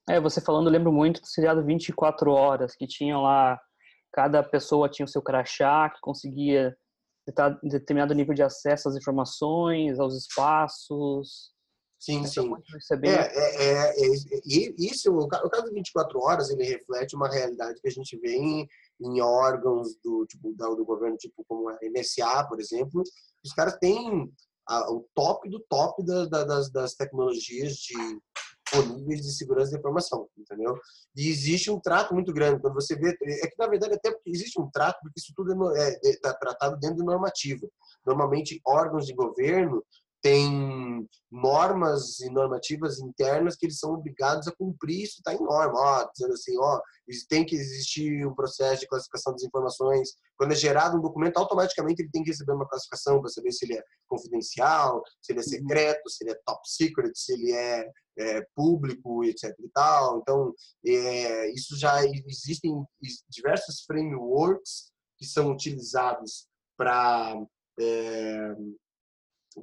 É, 0.07 0.19
você 0.21 0.39
falando, 0.39 0.67
eu 0.67 0.71
lembro 0.71 0.91
muito 0.91 1.19
do 1.19 1.27
seriado 1.27 1.65
24 1.65 2.31
Horas, 2.31 2.75
que 2.75 2.87
tinha 2.87 3.17
lá 3.17 3.59
cada 4.15 4.41
pessoa 4.41 4.87
tinha 4.87 5.05
o 5.05 5.09
seu 5.09 5.21
crachá, 5.21 5.89
que 5.89 5.99
conseguia 5.99 6.73
determinado 7.61 8.13
nível 8.13 8.33
de 8.33 8.41
acesso 8.41 8.87
às 8.87 8.95
informações, 8.95 9.99
aos 9.99 10.15
espaços. 10.15 11.53
Sim, 11.99 12.25
sim. 12.25 12.49
É, 13.03 13.09
é, 13.09 13.65
é, 13.65 13.89
é, 13.91 14.73
isso, 14.77 15.11
o 15.11 15.27
caso 15.27 15.69
24 15.73 16.17
horas, 16.21 16.49
ele 16.49 16.63
reflete 16.63 17.13
uma 17.13 17.27
realidade 17.27 17.81
que 17.81 17.89
a 17.89 17.91
gente 17.91 18.17
vê 18.17 18.37
em, 18.37 18.65
em 19.01 19.21
órgãos 19.21 19.97
do, 20.01 20.25
tipo, 20.27 20.53
do 20.53 20.85
governo, 20.85 21.17
tipo 21.17 21.43
como 21.45 21.67
a 21.67 21.77
NSA, 21.81 22.47
por 22.47 22.61
exemplo. 22.61 23.03
Os 23.43 23.51
caras 23.51 23.75
têm 23.81 24.31
a, 24.69 24.93
o 24.93 25.05
top 25.13 25.49
do 25.49 25.59
top 25.67 26.05
da, 26.05 26.25
da, 26.25 26.43
das, 26.45 26.71
das 26.71 26.93
tecnologias 26.93 27.73
de 27.73 27.97
disponíveis 28.65 29.21
de 29.21 29.31
segurança 29.31 29.71
da 29.71 29.77
informação, 29.77 30.27
entendeu? 30.37 30.77
E 31.15 31.29
existe 31.29 31.69
um 31.69 31.79
trato 31.79 32.13
muito 32.13 32.33
grande. 32.33 32.61
Quando 32.61 32.73
você 32.73 32.95
vê, 32.95 33.09
é 33.09 33.47
que 33.47 33.55
na 33.57 33.67
verdade 33.67 33.93
até 33.93 34.11
porque 34.11 34.29
existe 34.29 34.59
um 34.59 34.69
trato, 34.69 34.99
porque 35.01 35.19
isso 35.19 35.33
tudo 35.35 35.75
é, 35.75 35.89
é, 35.89 36.09
é 36.09 36.19
tá 36.19 36.33
tratado 36.33 36.77
dentro 36.79 36.97
de 36.97 37.03
normativa. 37.03 37.67
Normalmente 38.05 38.59
órgãos 38.65 39.05
de 39.05 39.13
governo 39.13 39.83
tem 40.25 41.07
normas 41.31 42.19
e 42.19 42.31
normativas 42.31 42.97
internas 42.97 43.55
que 43.55 43.67
eles 43.67 43.77
são 43.77 43.93
obrigados 43.93 44.47
a 44.47 44.51
cumprir, 44.51 45.03
isso 45.03 45.19
está 45.19 45.35
em 45.35 45.39
norma, 45.39 45.79
ó, 45.79 46.09
dizendo 46.11 46.33
assim, 46.33 46.57
ó, 46.57 46.81
tem 47.29 47.45
que 47.45 47.55
existir 47.55 48.25
um 48.25 48.33
processo 48.33 48.81
de 48.81 48.87
classificação 48.87 49.33
das 49.33 49.43
informações. 49.43 50.15
Quando 50.35 50.53
é 50.53 50.55
gerado 50.55 50.97
um 50.97 51.01
documento, 51.01 51.37
automaticamente 51.37 52.01
ele 52.01 52.09
tem 52.09 52.23
que 52.23 52.31
receber 52.31 52.53
uma 52.53 52.67
classificação 52.67 53.21
para 53.21 53.29
saber 53.29 53.51
se 53.51 53.65
ele 53.65 53.77
é 53.77 53.83
confidencial, 54.07 55.03
se 55.21 55.31
ele 55.31 55.41
é 55.41 55.43
uhum. 55.43 55.49
secreto, 55.49 56.09
se 56.09 56.23
ele 56.23 56.31
é 56.31 56.39
top 56.43 56.61
secret, 56.67 57.11
se 57.13 57.33
ele 57.33 57.51
é, 57.51 57.87
é 58.17 58.47
público, 58.55 59.23
etc. 59.25 59.55
E 59.59 59.69
tal. 59.69 60.17
Então, 60.21 60.55
é, 60.83 61.51
isso 61.51 61.77
já 61.77 62.03
existem 62.03 62.83
diversos 63.29 63.83
frameworks 63.85 64.91
que 65.19 65.25
são 65.27 65.51
utilizados 65.51 66.47
para 66.75 67.45
é, 67.79 68.55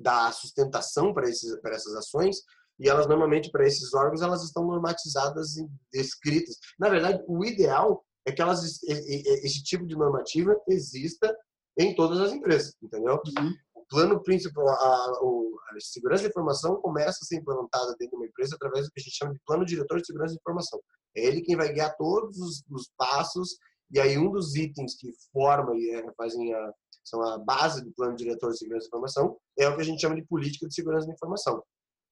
dar 0.01 0.33
sustentação 0.33 1.13
para 1.13 1.29
essas 1.29 1.95
ações 1.95 2.37
e 2.79 2.89
elas 2.89 3.07
normalmente 3.07 3.51
para 3.51 3.67
esses 3.67 3.93
órgãos 3.95 4.23
elas 4.23 4.43
estão 4.43 4.65
normatizadas 4.65 5.57
e 5.57 5.69
descritas. 5.93 6.57
Na 6.79 6.89
verdade, 6.89 7.23
o 7.29 7.45
ideal 7.45 8.05
é 8.27 8.33
que 8.33 8.41
elas 8.41 8.83
esse 8.83 9.63
tipo 9.63 9.87
de 9.87 9.97
normativa 9.97 10.57
exista 10.69 11.35
em 11.79 11.95
todas 11.95 12.21
as 12.21 12.33
empresas, 12.33 12.75
entendeu? 12.83 13.15
Uhum. 13.15 13.53
O 13.75 13.87
plano 13.89 14.23
principal, 14.23 14.69
a, 14.69 14.75
a, 14.75 15.81
segurança 15.81 16.23
de 16.23 16.29
informação 16.29 16.81
começa 16.81 17.19
a 17.23 17.27
ser 17.27 17.37
implantada 17.37 17.95
dentro 17.99 18.11
de 18.11 18.17
uma 18.17 18.27
empresa 18.27 18.55
através 18.55 18.87
do 18.87 18.93
que 18.93 19.01
a 19.01 19.03
gente 19.03 19.17
chama 19.17 19.33
de 19.33 19.41
plano 19.47 19.65
diretor 19.65 19.99
de 19.99 20.07
segurança 20.07 20.35
de 20.35 20.41
informação. 20.41 20.81
É 21.17 21.27
ele 21.27 21.43
quem 21.43 21.57
vai 21.57 21.73
guiar 21.73 21.97
todos 21.97 22.39
os, 22.39 22.63
os 22.71 22.91
passos 22.97 23.57
e 23.91 24.01
aí 24.01 24.19
um 24.19 24.31
dos 24.31 24.55
itens 24.55 24.95
que 24.97 25.13
forma 25.33 25.75
e 25.77 25.91
é, 25.91 26.13
fazem 26.15 26.53
a, 26.55 26.73
são 27.05 27.23
a 27.23 27.39
base 27.39 27.83
do 27.83 27.93
plano 27.93 28.17
diretor 28.17 28.53
de 28.53 28.59
segurança 28.59 28.85
da 28.85 28.89
informação, 28.89 29.37
é 29.59 29.69
o 29.69 29.75
que 29.75 29.83
a 29.83 29.85
gente 29.85 30.01
chama 30.01 30.15
de 30.15 30.25
política 30.25 30.67
de 30.67 30.75
segurança 30.75 31.07
da 31.07 31.13
informação, 31.13 31.63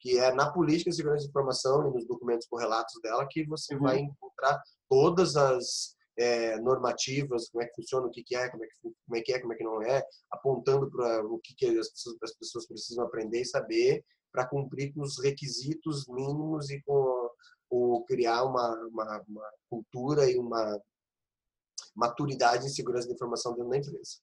que 0.01 0.19
é 0.19 0.33
na 0.33 0.53
política 0.53 0.91
de 0.91 0.97
segurança 0.97 1.25
da 1.25 1.31
informação 1.31 1.89
e 1.89 1.95
nos 1.95 2.07
documentos 2.07 2.47
correlatos 2.47 2.95
dela 3.03 3.27
que 3.29 3.45
você 3.47 3.75
uhum. 3.75 3.83
vai 3.83 3.99
encontrar 3.99 4.61
todas 4.89 5.37
as 5.37 5.95
é, 6.19 6.59
normativas, 6.61 7.49
como 7.49 7.63
é 7.63 7.67
que 7.67 7.75
funciona, 7.75 8.07
o 8.07 8.11
que, 8.11 8.23
que 8.23 8.37
é, 8.37 8.49
como 8.49 8.65
é 8.65 8.67
que, 8.67 8.75
como 8.83 9.17
é 9.17 9.21
que 9.21 9.33
é, 9.33 9.39
como 9.41 9.53
é 9.53 9.57
que 9.57 9.65
não 9.65 9.83
é, 9.83 10.03
apontando 10.31 10.91
para 10.91 11.25
o 11.25 11.39
que, 11.39 11.55
que 11.55 11.67
as, 11.79 11.89
pessoas, 11.91 12.17
as 12.23 12.35
pessoas 12.35 12.67
precisam 12.67 13.05
aprender 13.05 13.41
e 13.41 13.47
saber 13.47 14.05
para 14.33 14.47
cumprir 14.47 14.93
com 14.93 15.03
os 15.03 15.19
requisitos 15.23 16.07
mínimos 16.09 16.71
e 16.71 16.81
com 16.83 17.31
o 17.71 18.05
criar 18.05 18.45
uma, 18.45 18.75
uma, 18.89 19.25
uma 19.29 19.51
cultura 19.69 20.31
e 20.31 20.37
uma 20.37 20.79
maturidade 21.95 22.67
em 22.67 22.71
segurança 22.71 23.09
da 23.09 23.15
informação 23.15 23.55
dentro 23.55 23.71
da 23.71 23.79
empresa. 23.79 24.19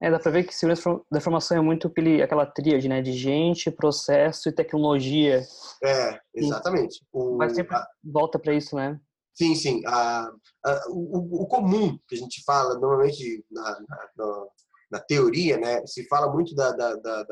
É, 0.00 0.10
dá 0.10 0.18
para 0.18 0.30
ver 0.30 0.44
que 0.44 0.54
segurança 0.54 1.00
da 1.10 1.18
informação 1.18 1.56
é 1.56 1.60
muito 1.60 1.88
aquele, 1.88 2.22
aquela 2.22 2.46
tríade, 2.46 2.88
né? 2.88 3.02
De 3.02 3.12
gente, 3.12 3.70
processo 3.70 4.48
e 4.48 4.52
tecnologia. 4.52 5.42
É, 5.82 6.20
exatamente. 6.34 7.04
O, 7.12 7.36
Mas 7.36 7.54
sempre 7.54 7.74
a, 7.74 7.84
volta 8.04 8.38
para 8.38 8.54
isso, 8.54 8.76
né? 8.76 9.00
Sim, 9.34 9.56
sim. 9.56 9.82
A, 9.86 10.30
a, 10.64 10.84
o, 10.90 11.42
o, 11.42 11.46
comum 11.48 11.98
que 12.06 12.14
a 12.14 12.18
gente 12.18 12.42
fala, 12.44 12.78
normalmente 12.78 13.44
na, 13.50 13.80
na, 14.16 14.46
na, 14.92 15.00
teoria, 15.00 15.58
né? 15.58 15.84
Se 15.84 16.06
fala 16.06 16.32
muito 16.32 16.54
da, 16.54 16.70
da, 16.70 16.94
da, 16.94 17.24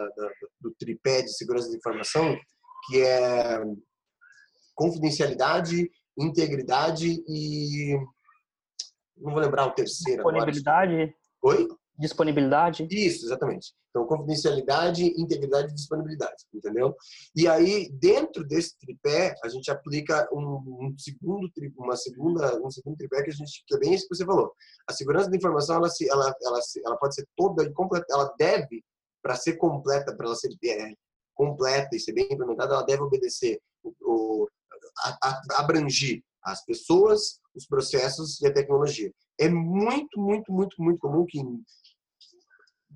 do 0.61 0.75
tripé 0.77 1.23
de 1.23 1.37
segurança 1.37 1.71
da 1.71 1.77
informação, 1.77 2.37
que 2.89 3.01
é 3.01 3.61
confidencialidade, 4.75 5.89
integridade 6.19 7.23
e... 7.29 7.97
Não 9.17 9.33
vou 9.33 9.41
lembrar 9.41 9.67
o 9.67 9.71
terceiro 9.71 10.23
Disponibilidade. 10.23 10.95
Agora. 10.95 11.15
Oi? 11.43 11.69
Disponibilidade? 11.99 12.87
Isso, 12.91 13.27
exatamente. 13.27 13.73
Então, 13.91 14.07
confidencialidade, 14.07 15.05
integridade 15.21 15.73
e 15.73 15.75
disponibilidade, 15.75 16.45
entendeu? 16.53 16.95
E 17.35 17.49
aí, 17.49 17.91
dentro 17.93 18.45
desse 18.45 18.79
tripé, 18.79 19.35
a 19.43 19.49
gente 19.49 19.71
aplica 19.71 20.29
um, 20.33 20.87
um 20.87 20.95
segundo 20.99 21.51
uma 21.79 21.97
segunda, 21.97 22.61
um 22.63 22.71
segundo 22.71 22.97
tripé 22.97 23.23
que 23.23 23.31
a 23.31 23.35
gente 23.35 23.65
que 23.67 23.75
é 23.75 23.79
bem 23.79 23.95
isso 23.95 24.07
que 24.09 24.15
você 24.15 24.25
falou. 24.25 24.53
A 24.89 24.93
segurança 24.93 25.31
da 25.31 25.37
informação, 25.37 25.77
ela 25.77 25.89
se, 25.89 26.09
ela, 26.11 26.35
ela, 26.43 26.61
ela 26.85 26.97
pode 26.97 27.15
ser 27.15 27.27
toda 27.37 27.63
e 27.63 27.73
completa, 27.73 28.07
ela 28.11 28.33
deve 28.39 28.85
para 29.23 29.35
ser 29.35 29.57
completa, 29.57 30.15
para 30.15 30.27
ela 30.27 30.37
ser 30.37 30.51
é, 30.65 30.93
completa 31.35 31.97
e 31.97 32.01
ser 32.01 32.13
bem 32.13 32.29
implementada, 32.31 32.75
ela 32.75 32.85
deve 32.85 33.03
obedecer 33.03 33.61
o, 33.83 33.93
o 34.03 34.49
a, 35.05 35.19
a, 35.23 35.61
abrangir 35.61 36.23
as 36.43 36.65
pessoas, 36.65 37.41
os 37.55 37.67
processos 37.67 38.41
e 38.41 38.47
a 38.47 38.53
tecnologia. 38.53 39.13
É 39.39 39.49
muito, 39.49 40.21
muito, 40.21 40.53
muito, 40.53 40.81
muito 40.81 40.99
comum 41.01 41.27
que 41.27 41.41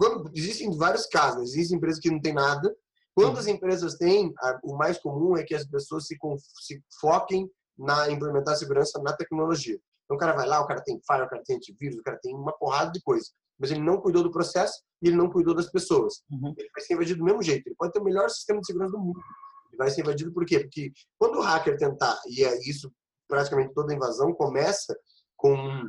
quando, 0.00 0.30
existem 0.34 0.74
vários 0.74 1.04
casos, 1.04 1.50
existem 1.50 1.76
empresas 1.76 2.00
que 2.00 2.10
não 2.10 2.18
têm 2.18 2.32
nada. 2.32 2.74
Quando 3.14 3.38
as 3.38 3.46
empresas 3.46 3.96
têm, 3.96 4.32
o 4.64 4.74
mais 4.74 4.98
comum 4.98 5.36
é 5.36 5.44
que 5.44 5.54
as 5.54 5.66
pessoas 5.66 6.06
se, 6.06 6.16
se 6.62 6.82
foquem 6.98 7.46
na 7.76 8.10
implementar 8.10 8.56
segurança 8.56 8.98
na 9.02 9.12
tecnologia. 9.12 9.78
Então 10.04 10.16
o 10.16 10.18
cara 10.18 10.32
vai 10.32 10.46
lá, 10.46 10.58
o 10.58 10.66
cara 10.66 10.80
tem 10.80 10.98
firewall, 11.06 11.26
o 11.26 11.28
cara 11.30 11.42
tem 11.44 11.56
antivírus, 11.56 11.98
o 11.98 12.02
cara 12.02 12.18
tem 12.22 12.34
uma 12.34 12.56
porrada 12.56 12.90
de 12.90 13.02
coisa. 13.02 13.26
Mas 13.58 13.70
ele 13.70 13.80
não 13.80 14.00
cuidou 14.00 14.22
do 14.22 14.30
processo 14.30 14.80
e 15.02 15.08
ele 15.08 15.16
não 15.16 15.28
cuidou 15.28 15.54
das 15.54 15.70
pessoas. 15.70 16.22
Uhum. 16.30 16.54
Ele 16.56 16.70
vai 16.74 16.82
ser 16.82 16.94
invadido 16.94 17.18
do 17.18 17.24
mesmo 17.26 17.42
jeito. 17.42 17.66
Ele 17.66 17.76
pode 17.76 17.92
ter 17.92 18.00
o 18.00 18.04
melhor 18.04 18.30
sistema 18.30 18.58
de 18.58 18.66
segurança 18.66 18.92
do 18.92 18.98
mundo. 18.98 19.20
Ele 19.68 19.76
vai 19.76 19.90
ser 19.90 20.00
invadido 20.00 20.32
por 20.32 20.46
quê? 20.46 20.60
Porque 20.60 20.90
quando 21.18 21.36
o 21.36 21.42
hacker 21.42 21.76
tentar, 21.76 22.18
e 22.26 22.42
é 22.42 22.58
isso 22.66 22.90
praticamente 23.28 23.74
toda 23.74 23.94
invasão 23.94 24.32
começa 24.32 24.98
com 25.36 25.84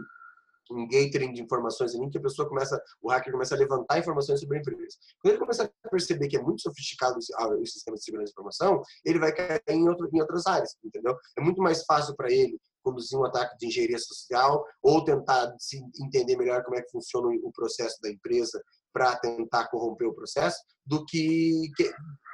um 0.72 0.88
gathering 0.88 1.34
de 1.34 1.42
informações 1.42 1.96
ali, 1.96 2.10
que 2.10 2.18
a 2.18 2.22
pessoa 2.22 2.48
começa, 2.48 2.82
o 3.02 3.10
hacker 3.10 3.32
começa 3.32 3.56
a 3.56 3.58
levantar 3.58 4.00
informações 4.00 4.40
sobre 4.40 4.58
a 4.58 4.62
empresa. 4.62 4.98
Quando 5.22 5.34
ele 5.34 5.40
começa 5.40 5.64
a 5.84 5.90
perceber 5.90 6.28
que 6.28 6.38
é 6.38 6.42
muito 6.42 6.62
sofisticado 6.62 7.18
o 7.18 7.66
sistema 7.66 7.98
de 7.98 8.04
segurança 8.04 8.28
de 8.28 8.32
informação, 8.32 8.82
ele 9.06 9.20
vai 9.20 9.34
cair 9.34 9.62
em, 9.70 9.88
outro, 9.88 10.10
em 10.12 10.22
outras 10.22 10.46
áreas, 10.48 10.76
entendeu? 10.84 11.16
É 11.38 11.42
muito 11.42 11.62
mais 11.62 11.84
fácil 11.86 12.16
para 12.16 12.32
ele 12.32 12.60
conduzir 12.84 13.18
um 13.18 13.26
ataque 13.26 13.58
de 13.58 13.68
engenharia 13.68 14.00
social 14.00 14.66
ou 14.82 15.04
tentar 15.04 15.54
se 15.60 15.82
entender 16.02 16.36
melhor 16.36 16.64
como 16.64 16.78
é 16.78 16.82
que 16.82 16.92
funciona 16.92 17.28
o 17.44 17.52
processo 17.52 18.02
da 18.02 18.10
empresa 18.10 18.62
para 18.94 19.16
tentar 19.18 19.68
corromper 19.68 20.08
o 20.08 20.14
processo 20.14 20.58
do 20.86 21.06
que, 21.06 21.70
que 21.78 21.94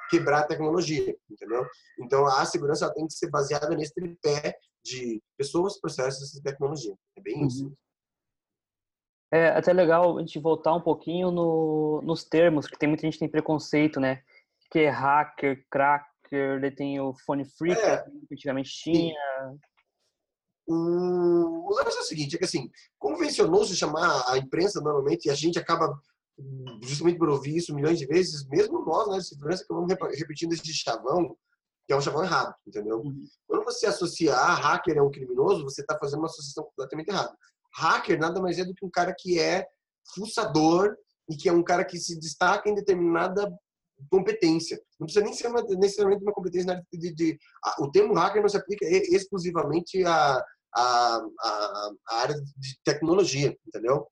quebrar 0.10 0.40
a 0.40 0.48
tecnologia, 0.48 1.16
entendeu? 1.30 1.66
Então 2.00 2.26
a 2.26 2.46
segurança 2.46 2.92
tem 2.94 3.06
que 3.06 3.14
ser 3.14 3.30
baseada 3.30 3.76
nesse 3.76 3.94
tripé 3.94 4.56
de 4.84 5.22
pessoas, 5.38 5.80
processos 5.80 6.34
e 6.36 6.42
tecnologia. 6.42 6.96
É 7.18 7.22
bem 7.22 7.46
isso. 7.46 7.72
É 9.32 9.50
até 9.50 9.74
legal 9.74 10.18
a 10.18 10.22
gente 10.22 10.40
voltar 10.40 10.74
um 10.74 10.82
pouquinho 10.82 11.32
no, 11.32 12.02
nos 12.04 12.24
termos, 12.24 12.68
que 12.68 12.78
tem 12.78 12.88
muita 12.88 13.02
gente 13.04 13.14
que 13.14 13.20
tem 13.20 13.30
preconceito, 13.30 14.00
né? 14.00 14.22
Que 14.72 14.80
é 14.80 14.90
hacker, 14.90 15.66
cracker, 15.70 16.58
ele 16.58 16.72
tem 16.72 17.00
o 17.00 17.14
phone 17.26 17.46
freak, 17.46 17.80
é. 17.80 18.04
que 18.28 18.34
antigamente 18.34 18.70
tinha. 18.72 19.20
O, 20.66 21.70
o 21.70 21.76
lance 21.76 21.98
é 21.98 22.02
o 22.02 22.04
seguinte, 22.04 22.36
é 22.36 22.40
que 22.40 22.46
assim, 22.46 22.70
convencionou-se 22.98 23.76
chamar 23.76 24.24
a 24.30 24.38
imprensa 24.38 24.82
normalmente, 24.82 25.26
e 25.26 25.30
a 25.30 25.36
gente 25.36 25.60
acaba 25.60 25.98
justamente 26.84 27.18
por 27.18 27.30
ouvir 27.30 27.58
isso 27.58 27.74
milhões 27.74 27.98
de 27.98 28.06
vezes, 28.06 28.48
mesmo 28.48 28.86
nós, 28.86 29.10
né, 29.10 29.18
de 29.18 29.28
segurança, 29.28 29.66
que 29.66 29.74
vamos 29.74 29.92
repetindo 30.18 30.54
esse 30.54 30.74
chavão, 30.74 31.36
que 31.86 31.94
é 31.94 31.96
um 31.96 32.02
chavão 32.02 32.24
errado, 32.24 32.54
entendeu? 32.68 33.00
Uhum. 33.00 33.24
Quando 33.48 33.64
você 33.64 33.88
associar 33.88 34.62
hacker 34.62 35.00
a 35.00 35.04
um 35.04 35.12
criminoso, 35.12 35.64
você 35.64 35.82
está 35.82 35.98
fazendo 35.98 36.20
uma 36.20 36.28
associação 36.28 36.66
completamente 36.66 37.10
errada. 37.10 37.36
Hacker 37.78 38.20
nada 38.20 38.42
mais 38.42 38.58
é 38.58 38.66
do 38.66 38.74
que 38.74 38.86
um 38.86 38.90
cara 38.90 39.14
que 39.18 39.40
é 39.40 39.66
fuçador 40.16 40.96
e 41.30 41.36
que 41.36 41.48
é 41.48 41.54
um 41.54 41.64
cara 41.64 41.86
que 41.86 42.00
se 42.00 42.18
destaca 42.20 42.70
em 42.70 42.76
determinada 42.76 43.52
competência. 44.10 44.80
Não 45.00 45.06
precisa 45.06 45.24
nem 45.24 45.34
ser 45.34 45.48
uma, 45.48 45.62
necessariamente 45.62 46.24
uma 46.24 46.34
competência 46.34 46.68
na 46.68 46.74
área 46.74 46.86
de, 46.92 47.14
de, 47.14 47.40
a, 47.64 47.84
o 47.84 47.92
termo 47.92 48.14
hacker 48.14 48.42
não 48.42 48.50
se 48.50 48.58
aplica 48.58 48.86
exclusivamente 48.86 50.04
à, 50.06 50.44
à, 50.76 51.18
à, 51.40 51.92
à 52.10 52.16
área 52.22 52.36
de 52.36 52.80
tecnologia, 52.84 53.56
entendeu? 53.68 54.08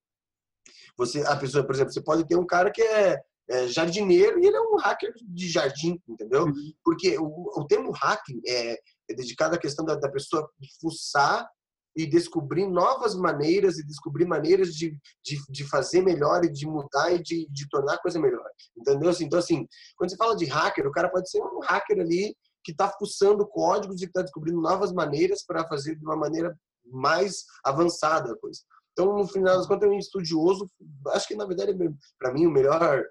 Você, 0.97 1.21
a 1.21 1.36
pessoa, 1.36 1.65
por 1.65 1.75
exemplo, 1.75 1.93
você 1.93 2.01
pode 2.01 2.28
ter 2.28 2.36
um 2.36 2.45
cara 2.45 2.71
que 2.71 2.82
é, 2.82 3.21
é 3.49 3.67
jardineiro 3.67 4.39
e 4.39 4.45
ele 4.45 4.56
é 4.56 4.62
um 4.62 4.78
hacker 4.78 5.13
de 5.21 5.49
jardim, 5.49 6.01
entendeu? 6.08 6.45
Uhum. 6.45 6.73
Porque 6.84 7.17
o, 7.17 7.60
o 7.60 7.67
termo 7.67 7.91
hacking 7.91 8.41
é, 8.47 8.73
é 9.10 9.13
dedicado 9.13 9.56
à 9.56 9.60
questão 9.60 9.86
da, 9.86 9.95
da 9.95 10.10
pessoa 10.10 10.49
fuçar 10.82 11.47
e 11.95 12.05
descobrir 12.05 12.67
novas 12.67 13.15
maneiras 13.15 13.77
e 13.77 13.86
descobrir 13.86 14.25
maneiras 14.25 14.73
de, 14.73 14.97
de, 15.23 15.39
de 15.49 15.63
fazer 15.63 16.01
melhor 16.01 16.43
e 16.43 16.51
de 16.51 16.67
mudar 16.67 17.13
e 17.13 17.21
de, 17.21 17.47
de 17.49 17.69
tornar 17.69 17.93
a 17.93 18.01
coisa 18.01 18.19
melhor. 18.19 18.45
Entendeu? 18.77 19.12
Então, 19.21 19.39
assim, 19.39 19.65
quando 19.95 20.10
você 20.10 20.17
fala 20.17 20.36
de 20.36 20.45
hacker, 20.45 20.86
o 20.88 20.91
cara 20.91 21.10
pode 21.10 21.29
ser 21.29 21.41
um 21.41 21.60
hacker 21.63 21.99
ali 21.99 22.36
que 22.63 22.71
está 22.71 22.89
fuçando 22.89 23.47
códigos 23.47 24.01
e 24.01 24.05
está 24.05 24.21
descobrindo 24.21 24.60
novas 24.60 24.91
maneiras 24.91 25.45
para 25.45 25.67
fazer 25.67 25.95
de 25.95 26.03
uma 26.03 26.15
maneira 26.15 26.58
mais 26.86 27.45
avançada 27.63 28.34
a 28.34 28.38
coisa. 28.38 28.60
Então, 28.91 29.15
no 29.15 29.27
final 29.27 29.58
das 29.58 29.67
contas, 29.67 29.89
é 29.89 29.91
um 29.91 29.97
estudioso. 29.97 30.69
Acho 31.10 31.27
que, 31.27 31.36
na 31.36 31.45
verdade, 31.45 31.73
para 32.17 32.34
mim, 32.34 32.45
o 32.45 32.51
melhor 32.51 33.05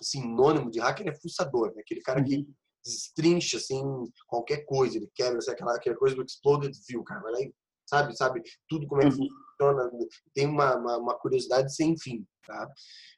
sinônimo 0.00 0.70
de 0.70 0.80
hacker 0.80 1.08
é 1.08 1.14
fuçador, 1.14 1.74
né? 1.74 1.82
aquele 1.82 2.00
cara 2.00 2.22
que 2.22 2.36
uhum. 2.36 2.54
destrincha 2.84 3.56
assim, 3.56 3.82
qualquer 4.26 4.64
coisa, 4.64 4.96
ele 4.96 5.10
quebra 5.14 5.38
assim, 5.38 5.50
aquela, 5.50 5.74
aquela 5.74 5.96
coisa 5.96 6.14
do 6.14 6.24
exploded 6.24 6.72
view, 6.88 7.02
cara, 7.02 7.20
vai 7.20 7.32
lá 7.32 7.40
e 7.40 7.52
sabe, 7.88 8.16
sabe 8.16 8.42
tudo 8.68 8.86
como 8.86 9.02
é 9.02 9.08
que 9.08 9.16
uhum. 9.16 9.28
funciona, 9.58 9.90
tem 10.34 10.46
uma, 10.46 10.76
uma, 10.76 10.98
uma, 10.98 11.18
curiosidade 11.18 11.74
sem 11.74 11.98
fim, 11.98 12.24
tá? 12.46 12.68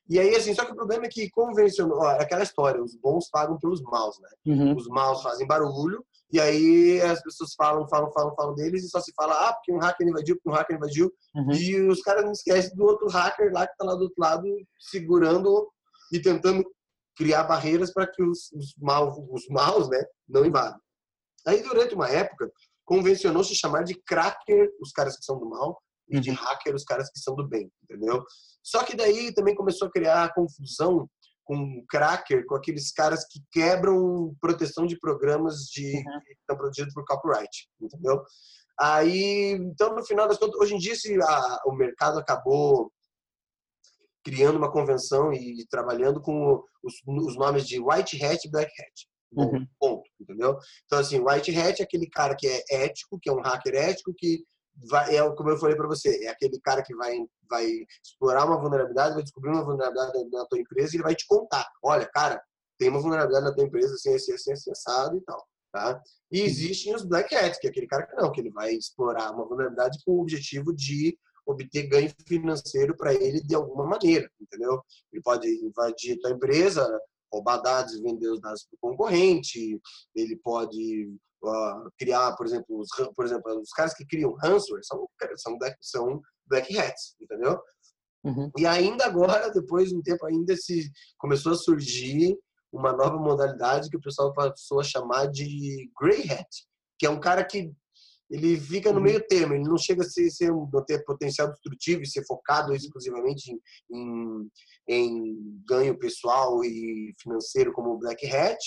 E 0.08 0.18
aí, 0.18 0.34
assim, 0.34 0.54
só 0.54 0.64
que 0.64 0.72
o 0.72 0.76
problema 0.76 1.06
é 1.06 1.08
que 1.08 1.30
convencionou, 1.30 1.98
ó, 1.98 2.12
é 2.12 2.22
aquela 2.22 2.42
história, 2.42 2.82
os 2.82 2.96
bons 2.96 3.28
pagam 3.30 3.58
pelos 3.58 3.82
maus, 3.82 4.18
né? 4.20 4.28
Uhum. 4.46 4.76
Os 4.76 4.88
maus 4.88 5.22
fazem 5.22 5.46
barulho, 5.46 6.04
e 6.32 6.40
aí 6.40 7.00
as 7.00 7.20
pessoas 7.22 7.54
falam, 7.54 7.88
falam, 7.88 8.12
falam, 8.12 8.34
falam 8.34 8.54
deles 8.54 8.84
e 8.84 8.88
só 8.88 9.00
se 9.00 9.12
fala, 9.14 9.48
ah, 9.48 9.52
porque 9.52 9.72
um 9.72 9.78
hacker 9.78 10.06
invadiu, 10.06 10.36
porque 10.36 10.48
um 10.48 10.52
hacker 10.52 10.76
invadiu. 10.76 11.12
Uhum. 11.34 11.52
E 11.52 11.80
os 11.88 12.00
caras 12.02 12.24
não 12.24 12.32
esquecem 12.32 12.74
do 12.76 12.84
outro 12.84 13.08
hacker 13.08 13.52
lá 13.52 13.66
que 13.66 13.76
tá 13.76 13.84
lá 13.84 13.94
do 13.96 14.02
outro 14.02 14.16
lado 14.16 14.44
segurando 14.78 15.68
e 16.12 16.20
tentando 16.20 16.64
criar 17.16 17.44
barreiras 17.44 17.92
para 17.92 18.06
que 18.06 18.22
os, 18.22 18.50
os, 18.52 18.74
maus, 18.78 19.14
os 19.30 19.48
maus, 19.48 19.88
né, 19.88 20.02
não 20.28 20.44
invadam. 20.44 20.80
Aí 21.46 21.62
durante 21.62 21.94
uma 21.94 22.08
época 22.08 22.50
convencionou 22.90 23.44
se 23.44 23.54
chamar 23.54 23.84
de 23.84 23.94
cracker 23.94 24.68
os 24.80 24.90
caras 24.90 25.16
que 25.16 25.24
são 25.24 25.38
do 25.38 25.48
mal 25.48 25.80
e 26.08 26.18
de 26.18 26.30
uhum. 26.30 26.36
hacker 26.36 26.74
os 26.74 26.82
caras 26.82 27.08
que 27.08 27.20
são 27.20 27.36
do 27.36 27.46
bem, 27.46 27.70
entendeu? 27.84 28.24
Só 28.64 28.82
que 28.82 28.96
daí 28.96 29.32
também 29.32 29.54
começou 29.54 29.86
a 29.86 29.90
criar 29.92 30.34
confusão 30.34 31.08
com 31.44 31.84
cracker, 31.88 32.44
com 32.46 32.56
aqueles 32.56 32.90
caras 32.90 33.24
que 33.30 33.38
quebram 33.52 34.34
proteção 34.40 34.86
de 34.86 34.98
programas 34.98 35.66
de 35.66 35.98
uhum. 35.98 36.20
que 36.26 36.32
estão 36.32 36.56
produzidos 36.56 36.92
por 36.92 37.04
copyright, 37.04 37.68
entendeu? 37.80 38.24
Aí, 38.80 39.52
então, 39.52 39.94
no 39.94 40.04
final 40.04 40.26
das 40.26 40.38
contas, 40.38 40.60
hoje 40.60 40.74
em 40.74 40.78
dia, 40.78 40.96
se 40.96 41.16
a, 41.22 41.60
o 41.66 41.72
mercado 41.72 42.18
acabou 42.18 42.90
criando 44.24 44.56
uma 44.56 44.72
convenção 44.72 45.32
e 45.32 45.64
trabalhando 45.70 46.20
com 46.20 46.60
os, 46.82 46.94
os 47.06 47.36
nomes 47.36 47.68
de 47.68 47.78
white 47.78 48.20
hat 48.24 48.44
e 48.44 48.50
black 48.50 48.68
hat. 48.82 49.09
Uhum. 49.32 49.66
ponto, 49.78 50.08
entendeu? 50.20 50.58
Então, 50.84 50.98
assim, 50.98 51.20
white 51.20 51.56
hat 51.56 51.80
é 51.80 51.84
aquele 51.84 52.08
cara 52.08 52.34
que 52.34 52.46
é 52.48 52.62
ético, 52.84 53.18
que 53.20 53.28
é 53.28 53.32
um 53.32 53.40
hacker 53.40 53.74
ético, 53.74 54.12
que 54.16 54.44
vai, 54.88 55.16
é 55.16 55.30
como 55.34 55.50
eu 55.50 55.58
falei 55.58 55.76
para 55.76 55.86
você, 55.86 56.24
é 56.24 56.28
aquele 56.28 56.58
cara 56.60 56.82
que 56.82 56.94
vai, 56.94 57.16
vai 57.48 57.66
explorar 58.04 58.46
uma 58.46 58.60
vulnerabilidade, 58.60 59.14
vai 59.14 59.22
descobrir 59.22 59.50
uma 59.50 59.64
vulnerabilidade 59.64 60.30
na 60.30 60.46
tua 60.46 60.58
empresa 60.58 60.92
e 60.92 60.96
ele 60.96 61.02
vai 61.02 61.14
te 61.14 61.26
contar. 61.26 61.66
Olha, 61.82 62.06
cara, 62.06 62.42
tem 62.78 62.88
uma 62.88 63.00
vulnerabilidade 63.00 63.44
na 63.44 63.54
tua 63.54 63.64
empresa, 63.64 63.94
assim, 63.94 64.14
assim, 64.14 64.32
assim, 64.32 64.52
assim 64.52 64.70
assado 64.70 65.16
e 65.16 65.20
tal. 65.20 65.46
Tá? 65.72 66.02
E 66.32 66.40
uhum. 66.40 66.46
existem 66.46 66.94
os 66.94 67.04
black 67.04 67.32
hats, 67.34 67.58
que 67.58 67.66
é 67.66 67.70
aquele 67.70 67.86
cara 67.86 68.04
que 68.04 68.16
não, 68.16 68.32
que 68.32 68.40
ele 68.40 68.50
vai 68.50 68.72
explorar 68.72 69.30
uma 69.32 69.46
vulnerabilidade 69.46 69.98
com 70.04 70.12
o 70.12 70.20
objetivo 70.22 70.74
de 70.74 71.16
obter 71.46 71.86
ganho 71.88 72.10
financeiro 72.26 72.96
para 72.96 73.14
ele 73.14 73.40
de 73.40 73.54
alguma 73.54 73.86
maneira, 73.86 74.28
entendeu? 74.40 74.82
Ele 75.12 75.22
pode 75.22 75.48
invadir 75.64 76.18
tua 76.18 76.30
empresa, 76.30 76.86
roubar 77.32 77.58
dados 77.58 77.94
e 77.94 78.02
vender 78.02 78.28
os 78.28 78.40
dados 78.40 78.64
para 78.64 78.76
o 78.76 78.90
concorrente, 78.90 79.80
ele 80.14 80.36
pode 80.36 81.08
uh, 81.44 81.90
criar, 81.98 82.34
por 82.36 82.46
exemplo, 82.46 82.78
os, 82.78 82.88
por 83.14 83.24
exemplo, 83.24 83.60
os 83.60 83.70
caras 83.70 83.94
que 83.94 84.06
criam 84.06 84.34
ransomware 84.34 84.84
são, 84.84 85.08
são, 85.36 85.58
black, 85.58 85.76
são 85.80 86.20
black 86.46 86.76
hats, 86.78 87.14
entendeu? 87.20 87.60
Uhum. 88.24 88.50
E 88.58 88.66
ainda 88.66 89.06
agora, 89.06 89.50
depois 89.50 89.88
de 89.88 89.96
um 89.96 90.02
tempo, 90.02 90.26
ainda 90.26 90.54
se 90.56 90.90
começou 91.18 91.52
a 91.52 91.56
surgir 91.56 92.36
uma 92.72 92.92
nova 92.92 93.16
modalidade 93.16 93.88
que 93.88 93.96
o 93.96 94.00
pessoal 94.00 94.32
passou 94.32 94.80
a 94.80 94.84
chamar 94.84 95.26
de 95.26 95.90
grey 96.00 96.30
hat, 96.30 96.48
que 96.98 97.06
é 97.06 97.10
um 97.10 97.18
cara 97.18 97.44
que 97.44 97.72
ele 98.30 98.60
fica 98.60 98.92
no 98.92 98.98
uhum. 98.98 99.04
meio 99.04 99.26
termo, 99.26 99.54
ele 99.54 99.64
não 99.64 99.76
chega 99.76 100.02
a 100.02 100.08
ser, 100.08 100.30
ser 100.30 100.50
não 100.52 100.84
ter 100.86 101.04
potencial 101.04 101.50
destrutivo 101.50 102.02
e 102.02 102.06
ser 102.06 102.24
focado 102.24 102.72
exclusivamente 102.72 103.50
em, 103.50 103.58
em, 103.92 104.50
em 104.88 105.62
ganho 105.66 105.98
pessoal 105.98 106.64
e 106.64 107.12
financeiro 107.20 107.72
como 107.72 107.90
o 107.90 107.98
Black 107.98 108.24
Hat, 108.26 108.58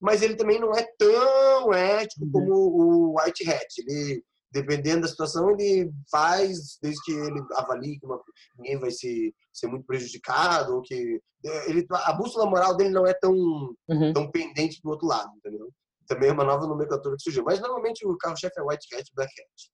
mas 0.00 0.22
ele 0.22 0.36
também 0.36 0.60
não 0.60 0.72
é 0.72 0.86
tão 0.98 1.72
ético 1.72 2.24
uhum. 2.24 2.32
como 2.32 2.54
o 2.54 3.18
White 3.18 3.50
Hat. 3.50 3.66
Ele, 3.78 4.22
dependendo 4.52 5.02
da 5.02 5.08
situação, 5.08 5.50
ele 5.50 5.90
faz, 6.10 6.78
desde 6.82 7.02
que 7.02 7.12
ele 7.12 7.42
avalie 7.54 7.98
que 7.98 8.06
uma, 8.06 8.20
ninguém 8.58 8.78
vai 8.78 8.90
ser, 8.90 9.32
ser 9.52 9.66
muito 9.66 9.86
prejudicado, 9.86 10.74
ou 10.74 10.82
que 10.82 11.20
ele, 11.66 11.86
a 11.90 12.12
bússola 12.12 12.48
moral 12.48 12.76
dele 12.76 12.90
não 12.90 13.06
é 13.06 13.14
tão, 13.14 13.32
uhum. 13.32 14.12
tão 14.12 14.30
pendente 14.30 14.80
do 14.82 14.90
outro 14.90 15.06
lado, 15.06 15.30
entendeu? 15.38 15.68
Também 16.08 16.30
é 16.30 16.32
uma 16.32 16.44
nova 16.44 16.66
nomenclatura 16.66 17.16
que 17.16 17.22
surgiu. 17.22 17.44
Mas 17.44 17.60
normalmente 17.60 18.06
o 18.06 18.16
carro-chefe 18.16 18.58
é 18.58 18.62
White 18.62 18.94
Hat 18.94 19.08
e 19.08 19.14
Black 19.14 19.30
Hat. 19.30 19.70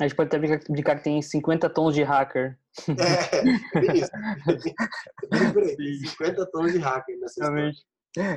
A 0.00 0.02
gente 0.04 0.14
pode 0.14 0.28
até 0.28 0.38
brincar 0.38 0.96
que 0.96 1.04
tem 1.04 1.20
50 1.20 1.68
tons 1.70 1.94
de 1.94 2.04
hacker. 2.04 2.56
É, 2.88 3.78
é 3.78 3.96
isso. 3.96 4.10
50 6.10 6.46
tons 6.52 6.72
de 6.72 6.78
hacker 6.78 7.18
nessa 7.18 7.42
Realmente. 7.42 7.84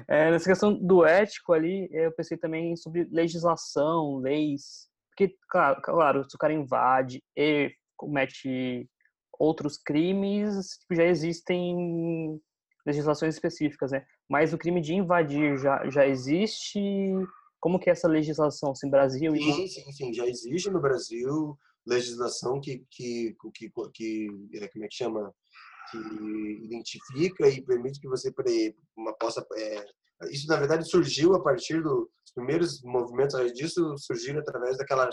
É, 0.07 0.31
nessa 0.31 0.49
questão 0.49 0.73
do 0.73 1.05
ético 1.05 1.53
ali, 1.53 1.87
eu 1.91 2.11
pensei 2.13 2.37
também 2.37 2.75
sobre 2.75 3.07
legislação, 3.11 4.17
leis. 4.17 4.89
Porque, 5.09 5.35
claro, 5.49 5.81
claro 5.81 6.29
se 6.29 6.35
o 6.35 6.39
cara 6.39 6.53
invade 6.53 7.23
e 7.37 7.71
comete 7.95 8.89
outros 9.37 9.77
crimes, 9.77 10.77
tipo, 10.79 10.95
já 10.95 11.05
existem 11.05 12.39
legislações 12.85 13.35
específicas, 13.35 13.91
né? 13.91 14.03
Mas 14.31 14.53
o 14.53 14.57
crime 14.57 14.79
de 14.79 14.93
invadir 14.93 15.57
já, 15.57 15.89
já 15.89 16.07
existe 16.07 16.79
como 17.59 17.77
que 17.77 17.89
é 17.89 17.91
essa 17.91 18.07
legislação, 18.07 18.71
assim, 18.71 18.89
Brasil? 18.89 19.35
Sim, 19.35 19.67
sim, 19.67 19.91
sim, 19.91 20.13
já 20.13 20.25
existe 20.25 20.71
no 20.71 20.79
Brasil 20.79 21.57
legislação 21.85 22.61
que, 22.61 22.85
que, 22.89 23.35
que, 23.53 23.69
que 23.93 24.29
é, 24.53 24.67
como 24.69 24.85
é 24.85 24.87
que 24.87 24.95
chama? 24.95 25.33
Que 25.91 25.97
identifica 26.63 27.49
e 27.49 27.61
permite 27.61 27.99
que 27.99 28.07
você 28.07 28.33
uma, 28.95 29.13
possa... 29.17 29.45
É, 29.57 29.85
isso, 30.31 30.47
na 30.47 30.55
verdade, 30.55 30.89
surgiu 30.89 31.35
a 31.35 31.43
partir 31.43 31.83
do 31.83 32.09
Os 32.25 32.31
primeiros 32.33 32.81
movimentos 32.83 33.51
disso 33.51 33.95
surgiram 33.97 34.39
através 34.39 34.77
daquela 34.77 35.09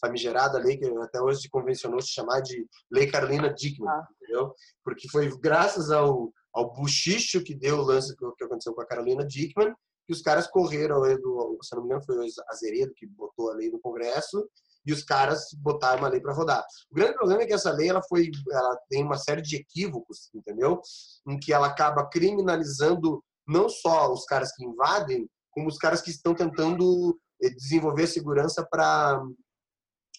famigerada 0.00 0.58
lei 0.58 0.76
que 0.76 0.86
até 0.98 1.20
hoje 1.20 1.40
se 1.40 1.50
convencionou 1.50 2.00
se 2.00 2.12
chamar 2.12 2.40
de 2.40 2.64
Lei 2.90 3.10
Carolina 3.10 3.52
Dickmann, 3.52 3.90
ah. 3.90 4.06
entendeu? 4.14 4.54
Porque 4.84 5.08
foi 5.08 5.28
graças 5.40 5.90
ao, 5.90 6.32
ao 6.52 6.72
buchicho 6.72 7.42
que 7.42 7.54
deu 7.54 7.78
o 7.78 7.82
lance 7.82 8.16
que 8.16 8.44
aconteceu 8.44 8.74
com 8.74 8.80
a 8.80 8.86
Carolina 8.86 9.26
Dickmann 9.26 9.74
que 10.10 10.12
os 10.12 10.22
caras 10.22 10.48
correram, 10.48 11.00
do, 11.20 11.56
se 11.62 11.72
não 11.76 11.82
me 11.82 11.86
engano 11.86 12.04
foi 12.04 12.18
o 12.18 12.26
Azeredo 12.48 12.92
que 12.96 13.06
botou 13.06 13.48
a 13.48 13.54
lei 13.54 13.70
no 13.70 13.78
Congresso, 13.78 14.44
e 14.84 14.92
os 14.92 15.04
caras 15.04 15.46
botaram 15.58 16.00
uma 16.00 16.08
lei 16.08 16.20
para 16.20 16.32
rodar. 16.32 16.64
O 16.90 16.94
grande 16.96 17.14
problema 17.14 17.42
é 17.42 17.46
que 17.46 17.52
essa 17.52 17.70
lei 17.70 17.90
ela 17.90 18.02
foi, 18.02 18.28
ela 18.50 18.76
tem 18.88 19.04
uma 19.04 19.16
série 19.16 19.40
de 19.40 19.54
equívocos, 19.54 20.28
entendeu? 20.34 20.80
Em 21.28 21.38
que 21.38 21.52
ela 21.52 21.68
acaba 21.68 22.08
criminalizando 22.08 23.22
não 23.46 23.68
só 23.68 24.12
os 24.12 24.24
caras 24.24 24.52
que 24.52 24.64
invadem, 24.64 25.30
como 25.52 25.68
os 25.68 25.78
caras 25.78 26.02
que 26.02 26.10
estão 26.10 26.34
tentando 26.34 27.16
eh, 27.40 27.50
desenvolver 27.50 28.08
segurança 28.08 28.66
para 28.68 29.22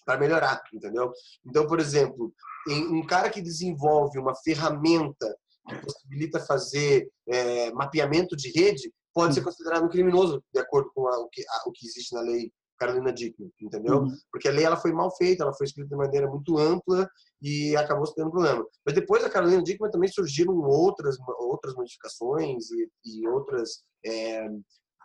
para 0.04 0.18
melhorar, 0.18 0.60
entendeu? 0.72 1.12
Então, 1.46 1.64
por 1.64 1.78
exemplo, 1.78 2.34
um 2.66 3.06
cara 3.06 3.30
que 3.30 3.40
desenvolve 3.40 4.18
uma 4.18 4.34
ferramenta 4.34 5.36
que 5.68 5.76
possibilita 5.76 6.40
fazer 6.40 7.08
é, 7.28 7.72
mapeamento 7.72 8.36
de 8.36 8.50
rede 8.50 8.92
pode 9.14 9.34
ser 9.34 9.42
considerado 9.42 9.84
um 9.84 9.88
criminoso 9.88 10.42
de 10.52 10.60
acordo 10.60 10.90
com 10.94 11.06
a, 11.06 11.18
o, 11.18 11.28
que, 11.28 11.42
a, 11.42 11.68
o 11.68 11.72
que 11.72 11.86
existe 11.86 12.14
na 12.14 12.22
lei 12.22 12.50
Carolina 12.78 13.12
Dickman, 13.12 13.50
entendeu? 13.60 13.98
Uhum. 13.98 14.16
Porque 14.30 14.48
a 14.48 14.50
lei 14.50 14.64
ela 14.64 14.76
foi 14.76 14.92
mal 14.92 15.14
feita, 15.16 15.44
ela 15.44 15.54
foi 15.54 15.66
escrita 15.66 15.90
de 15.90 15.96
maneira 15.96 16.28
muito 16.28 16.58
ampla 16.58 17.08
e 17.40 17.76
acabou 17.76 18.12
tendo 18.12 18.30
problema. 18.30 18.64
Mas 18.84 18.94
depois 18.94 19.22
da 19.22 19.30
Carolina 19.30 19.62
Dickman 19.62 19.90
também 19.90 20.10
surgiram 20.10 20.58
outras 20.58 21.16
outras 21.38 21.74
modificações 21.74 22.70
e, 22.70 22.88
e 23.04 23.28
outras 23.28 23.84
é, 24.04 24.48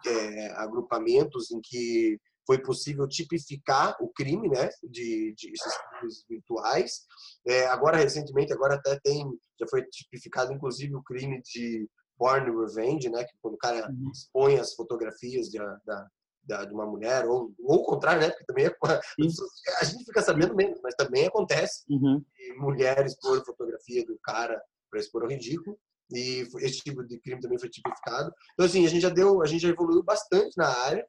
é, 0.06 0.52
agrupamentos 0.54 1.52
em 1.52 1.60
que 1.62 2.20
foi 2.48 2.58
possível 2.60 3.08
tipificar 3.08 3.96
o 4.00 4.08
crime, 4.08 4.50
né, 4.50 4.70
de, 4.82 5.36
de 5.36 5.52
esses 5.52 5.78
crimes 5.90 6.26
virtuais. 6.28 7.02
É, 7.46 7.68
agora 7.68 7.98
recentemente, 7.98 8.54
agora 8.54 8.76
até 8.76 8.98
tem, 9.04 9.24
já 9.60 9.68
foi 9.70 9.84
tipificado 9.84 10.54
inclusive 10.54 10.96
o 10.96 11.04
crime 11.04 11.42
de 11.42 11.88
porn 12.18 12.50
revenge, 12.50 13.10
né, 13.10 13.24
que 13.26 13.38
quando 13.42 13.56
o 13.56 13.60
cara 13.60 13.92
uhum. 13.92 14.12
expõe 14.12 14.58
as 14.58 14.74
fotografias 14.74 15.50
de, 15.50 15.60
da, 15.86 16.08
da, 16.48 16.66
de 16.66 16.74
uma 16.74 16.86
mulher, 16.86 17.26
ou, 17.26 17.54
ou 17.60 17.82
o 17.82 17.84
contrário, 17.84 18.22
né? 18.22 18.30
Porque 18.30 18.46
também 18.46 18.66
é, 18.66 18.72
a 19.80 19.84
gente 19.84 20.06
fica 20.06 20.22
sabendo 20.22 20.56
menos, 20.56 20.80
mas 20.82 20.96
também 20.96 21.28
acontece. 21.28 21.84
Uhum. 21.90 22.24
mulheres 22.58 23.12
expor 23.12 23.44
fotografia 23.46 24.06
do 24.06 24.18
cara 24.24 24.60
para 24.90 25.00
expor 25.00 25.24
o 25.24 25.28
ridículo. 25.28 25.78
E 26.10 26.48
esse 26.60 26.80
tipo 26.80 27.04
de 27.04 27.20
crime 27.20 27.42
também 27.42 27.60
foi 27.60 27.70
tipificado. 27.70 28.32
Então, 28.54 28.66
assim, 28.66 28.86
a 28.86 28.90
gente 28.90 29.02
já 29.02 29.10
deu, 29.10 29.42
a 29.42 29.46
gente 29.46 29.62
já 29.62 29.70
evoluiu 29.70 30.02
bastante 30.02 30.58
na 30.58 30.68
área. 30.68 31.06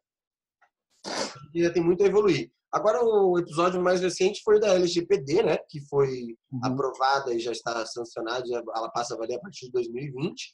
Ainda 1.54 1.72
tem 1.72 1.82
muito 1.82 2.02
a 2.02 2.06
evoluir. 2.06 2.50
Agora, 2.70 3.02
o 3.02 3.38
episódio 3.38 3.82
mais 3.82 4.00
recente 4.00 4.42
foi 4.44 4.60
da 4.60 4.74
LGPD, 4.74 5.42
né? 5.42 5.58
Que 5.68 5.80
foi 5.88 6.36
uhum. 6.52 6.60
aprovada 6.62 7.32
e 7.32 7.40
já 7.40 7.52
está 7.52 7.84
sancionada. 7.86 8.44
Ela 8.46 8.90
passa 8.90 9.14
a 9.14 9.16
valer 9.16 9.36
a 9.36 9.40
partir 9.40 9.66
de 9.66 9.72
2020 9.72 10.52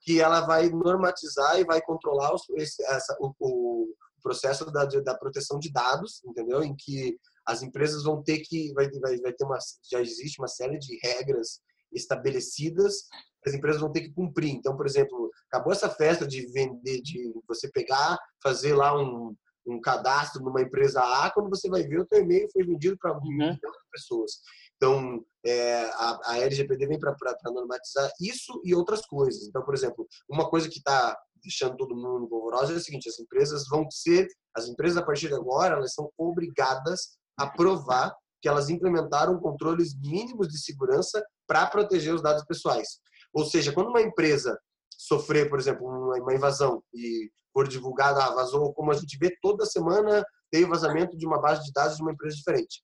que 0.00 0.20
ela 0.20 0.42
vai 0.42 0.68
normatizar 0.68 1.58
e 1.58 1.64
vai 1.64 1.80
controlar 1.82 2.32
os, 2.32 2.48
esse, 2.50 2.80
essa, 2.84 3.16
o, 3.18 3.34
o, 3.40 3.94
processo 4.22 4.64
da, 4.66 4.84
da 4.84 5.16
proteção 5.16 5.58
de 5.58 5.72
dados, 5.72 6.22
entendeu? 6.24 6.62
Em 6.62 6.74
que 6.76 7.16
as 7.44 7.62
empresas 7.62 8.04
vão 8.04 8.22
ter 8.22 8.38
que 8.40 8.72
vai, 8.72 8.88
vai, 9.00 9.16
vai 9.18 9.32
ter 9.32 9.44
uma 9.44 9.58
já 9.90 10.00
existe 10.00 10.40
uma 10.40 10.48
série 10.48 10.78
de 10.78 10.98
regras 11.02 11.60
estabelecidas 11.92 13.04
as 13.48 13.54
empresas 13.54 13.80
vão 13.80 13.92
ter 13.92 14.02
que 14.02 14.12
cumprir. 14.12 14.50
Então, 14.50 14.76
por 14.76 14.86
exemplo, 14.86 15.30
acabou 15.48 15.72
essa 15.72 15.88
festa 15.88 16.26
de 16.26 16.46
vender, 16.52 17.00
de 17.00 17.32
você 17.46 17.70
pegar, 17.70 18.18
fazer 18.42 18.74
lá 18.74 18.96
um, 18.98 19.34
um 19.66 19.80
cadastro 19.80 20.42
numa 20.42 20.62
empresa 20.62 21.00
A, 21.00 21.30
quando 21.30 21.50
você 21.50 21.68
vai 21.68 21.82
ver 21.82 22.00
o 22.00 22.06
teu 22.06 22.20
e-mail 22.20 22.48
foi 22.52 22.64
vendido 22.64 22.96
para 22.98 23.12
um 23.12 23.16
uhum. 23.16 23.30
milhão 23.30 23.54
de 23.54 23.90
pessoas. 23.90 24.32
Então, 24.76 25.24
é, 25.44 25.84
a, 25.94 26.20
a 26.24 26.38
LGPD 26.38 26.86
vem 26.86 26.98
para 26.98 27.16
normatizar 27.46 28.10
isso 28.20 28.60
e 28.64 28.74
outras 28.74 29.04
coisas. 29.06 29.46
Então, 29.48 29.62
por 29.62 29.74
exemplo, 29.74 30.06
uma 30.28 30.48
coisa 30.48 30.68
que 30.68 30.78
está 30.78 31.16
deixando 31.42 31.76
todo 31.76 31.96
mundo 31.96 32.28
polvorosa 32.28 32.72
é 32.72 32.76
o 32.76 32.80
seguinte: 32.80 33.08
as 33.08 33.18
empresas 33.18 33.66
vão 33.68 33.90
ser, 33.90 34.28
as 34.54 34.68
empresas 34.68 34.98
a 34.98 35.04
partir 35.04 35.28
de 35.28 35.34
agora, 35.34 35.76
elas 35.76 35.94
são 35.94 36.10
obrigadas 36.16 37.16
a 37.38 37.46
provar 37.46 38.14
que 38.42 38.48
elas 38.48 38.68
implementaram 38.68 39.38
controles 39.40 39.98
mínimos 39.98 40.48
de 40.48 40.58
segurança 40.58 41.24
para 41.46 41.66
proteger 41.66 42.14
os 42.14 42.22
dados 42.22 42.44
pessoais. 42.44 42.98
Ou 43.32 43.44
seja, 43.44 43.72
quando 43.72 43.88
uma 43.88 44.02
empresa 44.02 44.58
sofrer, 44.96 45.48
por 45.48 45.58
exemplo, 45.58 45.86
uma, 45.86 46.34
invasão 46.34 46.82
e 46.94 47.30
for 47.52 47.68
divulgada, 47.68 48.24
ah, 48.24 48.34
vazou, 48.34 48.72
como 48.74 48.90
a 48.90 48.94
gente 48.94 49.16
vê 49.18 49.34
toda 49.40 49.64
semana, 49.66 50.24
tem 50.50 50.64
vazamento 50.64 51.16
de 51.16 51.26
uma 51.26 51.40
base 51.40 51.64
de 51.64 51.72
dados 51.72 51.96
de 51.96 52.02
uma 52.02 52.12
empresa 52.12 52.36
diferente. 52.36 52.82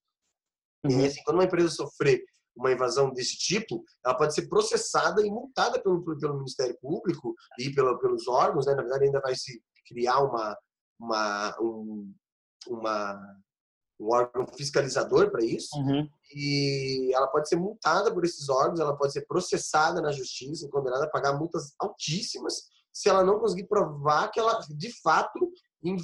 Uhum. 0.85 1.01
E 1.01 1.07
assim, 1.07 1.23
quando 1.25 1.37
uma 1.37 1.45
empresa 1.45 1.69
sofrer 1.69 2.23
uma 2.57 2.73
invasão 2.73 3.11
desse 3.11 3.37
tipo, 3.37 3.83
ela 4.05 4.17
pode 4.17 4.35
ser 4.35 4.49
processada 4.49 5.25
e 5.25 5.31
multada 5.31 5.83
pelo, 5.83 6.03
pelo 6.19 6.37
Ministério 6.37 6.77
Público 6.81 7.35
e 7.59 7.71
pelo, 7.75 7.99
pelos 7.99 8.29
órgãos, 8.29 8.67
né? 8.67 8.75
na 8.75 8.83
verdade 8.83 9.05
ainda 9.05 9.21
vai 9.21 9.35
se 9.35 9.63
criar 9.87 10.21
uma, 10.21 10.57
uma, 11.01 11.57
um, 11.61 12.15
uma, 12.69 13.37
um 14.03 14.11
órgão 14.11 14.47
fiscalizador 14.47 15.31
para 15.31 15.45
isso, 15.45 15.77
uhum. 15.77 16.09
e 16.35 17.15
ela 17.15 17.29
pode 17.29 17.49
ser 17.49 17.57
multada 17.57 18.13
por 18.13 18.25
esses 18.25 18.49
órgãos, 18.49 18.81
ela 18.81 18.97
pode 18.97 19.13
ser 19.13 19.25
processada 19.27 20.01
na 20.03 20.11
justiça 20.11 20.67
e 20.67 20.71
condenada 20.71 21.05
a 21.05 21.11
pagar 21.11 21.39
multas 21.39 21.73
altíssimas 21.79 22.55
se 22.93 23.09
ela 23.09 23.25
não 23.25 23.39
conseguir 23.39 23.67
provar 23.67 24.31
que 24.31 24.39
ela, 24.39 24.61
de 24.69 24.93
fato, 25.01 25.51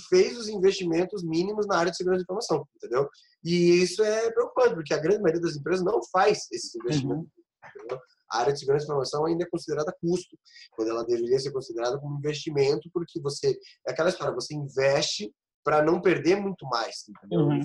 fez 0.09 0.39
os 0.39 0.49
investimentos 0.49 1.23
mínimos 1.23 1.67
na 1.67 1.77
área 1.77 1.91
de 1.91 1.97
segurança 1.97 2.21
de 2.21 2.25
informação, 2.25 2.67
entendeu? 2.77 3.09
E 3.45 3.83
isso 3.83 4.03
é 4.03 4.31
preocupante, 4.33 4.75
porque 4.75 4.95
a 4.95 4.99
grande 4.99 5.21
maioria 5.21 5.43
das 5.43 5.57
empresas 5.57 5.85
não 5.85 6.01
faz 6.11 6.47
esses 6.51 6.75
investimentos. 6.77 7.31
Uhum. 7.91 7.99
A 8.31 8.41
área 8.41 8.53
de 8.53 8.59
segurança 8.59 8.87
de 8.87 8.91
informação 8.91 9.27
ainda 9.27 9.45
é 9.45 9.49
considerada 9.51 9.95
custo, 10.01 10.37
quando 10.75 10.91
ela 10.91 11.05
deveria 11.05 11.39
ser 11.39 11.53
considerada 11.53 11.99
como 11.99 12.19
investimento, 12.19 12.89
porque 12.93 13.21
você 13.21 13.57
é 13.87 13.93
aquela 13.93 14.09
história, 14.09 14.35
você 14.35 14.55
investe 14.55 15.33
para 15.69 15.83
não 15.83 16.01
perder 16.01 16.37
muito 16.37 16.65
mais, 16.65 17.05
entendeu? 17.07 17.41
Uhum. 17.41 17.61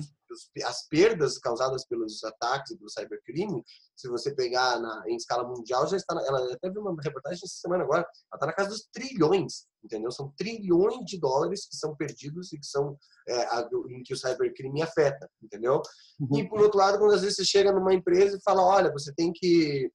As 0.66 0.86
perdas 0.88 1.38
causadas 1.38 1.86
pelos 1.86 2.22
ataques 2.22 2.72
e 2.72 2.76
pelo 2.76 2.90
cybercrime, 2.90 3.64
se 3.96 4.08
você 4.08 4.34
pegar 4.34 4.78
na, 4.78 5.04
em 5.08 5.16
escala 5.16 5.48
mundial, 5.48 5.86
já 5.86 5.96
está. 5.96 6.14
Na, 6.14 6.20
ela 6.26 6.52
até 6.52 6.68
viu 6.68 6.82
uma 6.82 6.94
reportagem 7.02 7.40
essa 7.42 7.56
semana 7.62 7.82
agora, 7.82 8.00
ela 8.02 8.34
está 8.34 8.46
na 8.46 8.52
casa 8.52 8.68
dos 8.68 8.86
trilhões, 8.92 9.64
entendeu? 9.82 10.10
São 10.10 10.34
trilhões 10.36 11.02
de 11.06 11.18
dólares 11.18 11.66
que 11.66 11.76
são 11.76 11.96
perdidos 11.96 12.52
e 12.52 12.58
que 12.58 12.66
são 12.66 12.94
é, 13.26 13.42
a, 13.44 13.66
em 13.88 14.02
que 14.02 14.12
o 14.12 14.18
cybercrime 14.18 14.82
afeta, 14.82 15.26
entendeu? 15.42 15.80
Uhum. 16.20 16.38
E 16.38 16.46
por 16.46 16.60
outro 16.60 16.78
lado, 16.78 16.98
quando 16.98 17.14
às 17.14 17.22
vezes 17.22 17.36
você 17.36 17.44
chega 17.46 17.72
numa 17.72 17.94
empresa 17.94 18.36
e 18.36 18.42
fala, 18.42 18.62
olha, 18.62 18.92
você 18.92 19.14
tem 19.14 19.32
que 19.32 19.90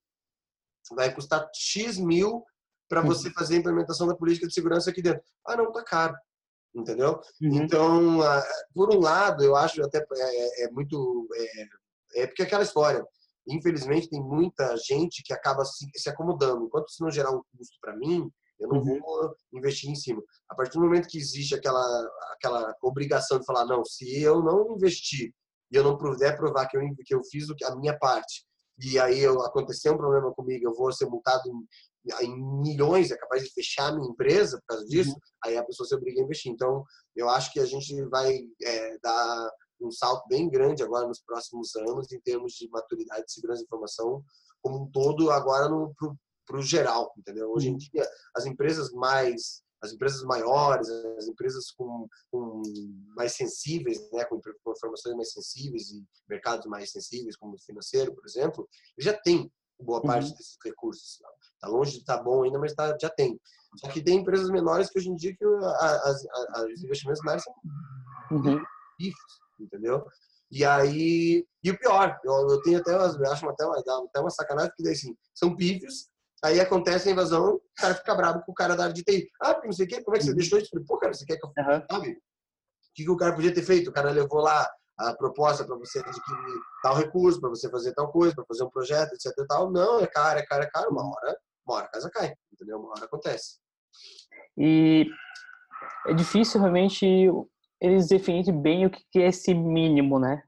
vai 0.96 1.14
custar 1.14 1.48
x 1.54 2.00
mil 2.00 2.44
para 2.90 3.02
você 3.02 3.30
fazer 3.34 3.58
a 3.58 3.60
implementação 3.60 4.08
da 4.08 4.16
política 4.16 4.48
de 4.48 4.54
segurança 4.56 4.90
aqui 4.90 5.00
dentro. 5.00 5.22
Ah, 5.46 5.56
não, 5.56 5.72
tá 5.72 5.84
caro 5.84 6.16
entendeu? 6.80 7.20
Uhum. 7.42 7.64
Então, 7.64 8.20
por 8.74 8.94
um 8.94 9.00
lado, 9.00 9.44
eu 9.44 9.56
acho 9.56 9.84
até 9.84 10.00
é, 10.00 10.66
é 10.66 10.72
muito 10.72 11.28
é, 11.34 12.22
é, 12.24 12.28
porque 12.28 12.44
aquela 12.44 12.64
história. 12.64 13.06
Infelizmente, 13.48 14.10
tem 14.10 14.22
muita 14.22 14.76
gente 14.78 15.24
que 15.24 15.34
acaba 15.34 15.66
se, 15.66 15.86
se 15.96 16.10
acomodando. 16.10 16.66
Enquanto 16.66 16.90
isso 16.90 17.04
não 17.04 17.10
gerar 17.10 17.32
um 17.32 17.42
custo 17.58 17.78
para 17.82 17.96
mim, 17.96 18.30
eu 18.60 18.68
não 18.68 18.78
uhum. 18.78 19.00
vou 19.00 19.36
investir 19.54 19.90
em 19.90 19.96
cima. 19.96 20.22
A 20.50 20.56
partir 20.56 20.74
do 20.78 20.84
momento 20.84 21.08
que 21.08 21.18
existe 21.18 21.56
aquela 21.56 22.10
aquela 22.34 22.76
obrigação 22.82 23.40
de 23.40 23.46
falar 23.46 23.66
não, 23.66 23.84
se 23.84 24.22
eu 24.22 24.42
não 24.42 24.76
investir 24.76 25.34
e 25.72 25.76
eu 25.76 25.84
não 25.84 25.98
puder 25.98 26.36
provar 26.36 26.68
que 26.68 26.78
eu 26.78 26.82
que 27.06 27.16
eu 27.16 27.24
fiz 27.24 27.46
a 27.64 27.76
minha 27.76 27.98
parte 27.98 28.50
e 28.82 28.98
aí 28.98 29.20
eu, 29.20 29.42
acontecer 29.42 29.90
um 29.90 29.98
problema 29.98 30.34
comigo, 30.34 30.66
eu 30.66 30.74
vou 30.74 30.92
ser 30.92 31.06
multado 31.06 31.44
em 32.22 32.62
milhões, 32.62 33.12
é 33.12 33.18
capaz 33.18 33.44
de 33.44 33.52
fechar 33.52 33.88
a 33.88 33.96
minha 33.96 34.10
empresa 34.10 34.58
por 34.58 34.76
causa 34.76 34.86
disso, 34.86 35.12
uhum. 35.12 35.20
aí 35.46 35.58
a 35.58 35.64
pessoa 35.64 35.88
se 35.88 35.96
obriga 35.96 36.22
a 36.22 36.24
investir. 36.24 36.52
Então, 36.52 36.84
eu 37.16 37.30
acho 37.30 37.52
que 37.52 37.60
a 37.60 37.66
gente 37.66 37.94
vai 38.06 38.40
é, 38.64 38.98
dar 39.00 39.52
um 39.82 39.92
salto 39.92 40.28
bem 40.28 40.50
grande 40.50 40.84
agora 40.84 41.08
nos 41.08 41.22
próximos 41.22 41.76
anos 41.76 42.12
em 42.12 42.20
termos 42.20 42.54
de 42.54 42.70
maturidade 42.70 43.26
de 43.26 43.32
segurança 43.32 43.60
de 43.60 43.66
informação 43.66 44.24
como 44.62 44.84
um 44.84 44.92
todo 44.92 45.32
agora 45.32 45.70
para 46.46 46.58
o 46.58 46.62
geral, 46.62 47.14
entendeu? 47.18 47.50
Hoje 47.52 47.70
em 47.70 47.74
uhum. 47.74 47.78
dia, 47.78 48.08
as 48.36 48.46
empresas 48.46 48.92
mais 48.92 49.64
as 49.82 49.94
empresas 49.94 50.22
maiores, 50.24 50.90
as 50.90 51.28
empresas 51.28 51.72
com, 51.72 52.08
com 52.30 52.62
mais 53.16 53.34
sensíveis, 53.34 53.98
né, 54.12 54.26
com, 54.26 54.40
com 54.42 54.72
informações 54.72 55.16
mais 55.16 55.32
sensíveis 55.32 55.90
e 55.92 56.04
mercados 56.28 56.66
mais 56.66 56.92
sensíveis, 56.92 57.38
como 57.38 57.56
o 57.56 57.60
financeiro, 57.60 58.14
por 58.14 58.26
exemplo, 58.26 58.68
já 58.98 59.14
tem 59.14 59.50
boa 59.84 60.02
parte 60.02 60.30
uhum. 60.30 60.36
desses 60.36 60.58
recursos. 60.64 61.20
Está 61.54 61.68
longe 61.68 61.92
de 61.92 61.98
estar 62.00 62.18
tá 62.18 62.24
bom 62.24 62.44
ainda, 62.44 62.60
mas 62.60 62.74
tá, 62.74 62.96
já 63.00 63.10
tem. 63.10 63.40
Só 63.78 63.88
que 63.88 64.02
tem 64.02 64.18
empresas 64.18 64.50
menores 64.50 64.90
que 64.90 64.98
hoje 64.98 65.10
em 65.10 65.16
dia 65.16 65.36
que 65.36 65.46
os 65.46 66.84
investimentos 66.84 67.22
menores 67.22 67.44
são 67.44 67.54
uhum. 68.32 68.64
entendeu? 69.60 70.06
E 70.52 70.66
aí, 70.66 71.46
e 71.64 71.72
o 71.72 71.78
pior, 71.78 72.20
eu, 72.24 72.50
eu 72.50 72.62
tenho 72.64 72.80
até, 72.80 72.92
eu 72.92 73.32
acho 73.32 73.48
até 73.48 73.66
uma, 73.66 73.78
até 73.78 74.20
uma 74.20 74.32
sacanagem, 74.32 74.72
porque 74.72 74.84
daí 74.84 74.94
assim, 74.94 75.16
são 75.36 75.56
pífios, 75.56 76.10
aí 76.44 76.60
acontece 76.60 77.08
a 77.08 77.12
invasão, 77.12 77.56
o 77.56 77.62
cara 77.78 77.94
fica 77.94 78.16
bravo 78.16 78.42
com 78.44 78.52
o 78.52 78.56
cara 78.56 78.76
da 78.76 78.84
área 78.84 78.94
de 78.94 79.04
TI. 79.04 79.30
Ah, 79.40 79.54
porque 79.54 79.68
não 79.68 79.74
sei 79.74 79.86
o 79.86 79.90
quê, 79.90 80.02
como 80.02 80.16
é 80.16 80.20
que 80.20 80.26
você 80.26 80.32
uhum. 80.32 80.38
deixou 80.38 80.58
isso? 80.58 80.72
Pô, 80.88 80.98
cara, 80.98 81.14
você 81.14 81.24
quer 81.26 81.38
que 81.38 81.46
eu 81.46 81.50
uhum. 81.50 81.84
sabe? 81.92 82.20
que, 83.00 83.04
que 83.04 83.10
o 83.10 83.18
cara 83.18 83.34
podia 83.34 83.54
ter 83.54 83.64
feito? 83.64 83.90
O 83.90 83.94
cara 83.94 84.12
levou 84.12 84.42
lá 84.42 84.70
a 85.00 85.14
proposta 85.16 85.66
para 85.66 85.78
você 85.78 86.00
adquirir 86.00 86.60
tal 86.84 86.96
recurso, 86.96 87.40
para 87.40 87.50
você 87.50 87.70
fazer 87.70 87.94
tal 87.94 88.12
coisa, 88.12 88.36
para 88.36 88.46
fazer 88.46 88.64
um 88.64 88.70
projeto, 88.70 89.14
etc. 89.14 89.34
Tal. 89.48 89.72
Não, 89.72 90.00
é 90.02 90.08
caro, 90.08 90.40
é 90.40 90.46
caro, 90.46 90.64
é 90.64 90.70
caro. 90.70 90.92
Uma 90.92 91.04
hora, 91.04 91.38
uma 91.66 91.78
hora 91.78 91.86
a 91.86 91.90
casa 91.90 92.10
cai, 92.12 92.34
entendeu? 92.52 92.80
Uma 92.80 92.90
hora 92.90 93.06
acontece. 93.06 93.60
E 94.58 95.08
é 96.06 96.14
difícil 96.14 96.60
realmente 96.60 97.06
eles 97.82 98.08
definirem 98.08 98.62
bem 98.62 98.86
o 98.86 98.90
que 98.90 99.20
é 99.20 99.28
esse 99.28 99.54
mínimo, 99.54 100.20
né? 100.20 100.44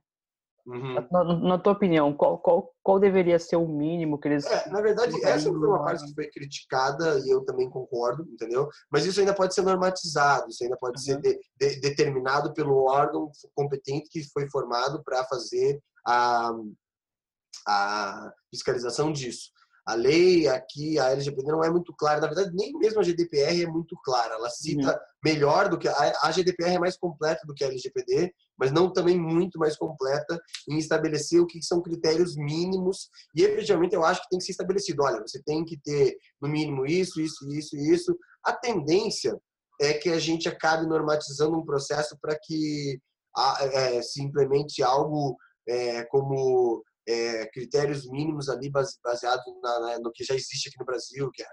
Uhum. 0.64 0.94
Na, 1.10 1.24
na, 1.24 1.58
tua 1.58 1.72
opinião, 1.72 2.12
qual, 2.12 2.38
qual, 2.38 2.72
qual 2.84 3.00
deveria 3.00 3.38
ser 3.38 3.56
o 3.56 3.66
mínimo 3.66 4.18
que 4.18 4.28
eles. 4.28 4.46
É, 4.46 4.68
na 4.70 4.80
verdade, 4.80 5.12
essa 5.24 5.50
foi 5.50 5.68
uma 5.68 5.82
parte 5.82 6.06
que 6.06 6.14
foi 6.14 6.30
criticada 6.30 7.18
e 7.18 7.30
eu 7.30 7.44
também 7.44 7.68
concordo, 7.68 8.22
entendeu? 8.30 8.68
Mas 8.90 9.04
isso 9.04 9.18
ainda 9.18 9.34
pode 9.34 9.54
ser 9.54 9.62
normatizado, 9.62 10.48
isso 10.48 10.62
ainda 10.62 10.76
pode 10.76 11.00
uhum. 11.00 11.04
ser 11.04 11.20
de, 11.20 11.40
de, 11.58 11.80
determinado 11.80 12.54
pelo 12.54 12.84
órgão 12.84 13.28
competente 13.56 14.08
que 14.08 14.22
foi 14.32 14.48
formado 14.50 15.02
para 15.02 15.24
fazer 15.24 15.80
a, 16.06 16.52
a 17.66 18.32
fiscalização 18.48 19.12
disso. 19.12 19.50
A 19.84 19.94
lei 19.94 20.46
aqui, 20.46 20.96
a 20.98 21.10
LGPD 21.10 21.50
não 21.50 21.64
é 21.64 21.68
muito 21.68 21.92
clara, 21.94 22.20
na 22.20 22.28
verdade, 22.28 22.50
nem 22.54 22.72
mesmo 22.74 23.00
a 23.00 23.02
GDPR 23.02 23.62
é 23.62 23.66
muito 23.66 23.96
clara. 24.04 24.34
Ela 24.34 24.48
cita 24.48 24.92
uhum. 24.92 24.98
melhor 25.24 25.68
do 25.68 25.76
que. 25.76 25.88
A, 25.88 26.12
a 26.22 26.30
GDPR 26.30 26.74
é 26.74 26.78
mais 26.78 26.96
completa 26.96 27.40
do 27.46 27.52
que 27.52 27.64
a 27.64 27.66
LGPD, 27.66 28.32
mas 28.56 28.70
não 28.70 28.92
também 28.92 29.18
muito 29.18 29.58
mais 29.58 29.76
completa 29.76 30.40
em 30.68 30.78
estabelecer 30.78 31.40
o 31.40 31.46
que 31.46 31.60
são 31.62 31.82
critérios 31.82 32.36
mínimos. 32.36 33.08
E 33.34 33.42
efetivamente 33.42 33.94
eu 33.94 34.04
acho 34.04 34.22
que 34.22 34.28
tem 34.28 34.38
que 34.38 34.44
ser 34.44 34.52
estabelecido: 34.52 35.02
olha, 35.02 35.20
você 35.20 35.42
tem 35.42 35.64
que 35.64 35.76
ter 35.80 36.16
no 36.40 36.48
mínimo 36.48 36.86
isso, 36.86 37.20
isso, 37.20 37.48
isso 37.52 37.76
isso. 37.76 38.16
A 38.44 38.52
tendência 38.52 39.36
é 39.80 39.94
que 39.94 40.10
a 40.10 40.18
gente 40.18 40.48
acabe 40.48 40.86
normatizando 40.86 41.58
um 41.58 41.64
processo 41.64 42.16
para 42.20 42.38
que 42.40 43.00
é, 43.72 44.02
se 44.02 44.22
implemente 44.22 44.82
algo 44.82 45.36
é, 45.68 46.04
como 46.04 46.82
é, 47.08 47.46
critérios 47.46 48.08
mínimos 48.08 48.48
ali 48.48 48.70
baseado 48.70 49.42
na, 49.62 49.80
na, 49.80 49.98
no 49.98 50.12
que 50.12 50.24
já 50.24 50.34
existe 50.34 50.68
aqui 50.68 50.78
no 50.78 50.86
Brasil, 50.86 51.30
que 51.32 51.42
é 51.42 51.46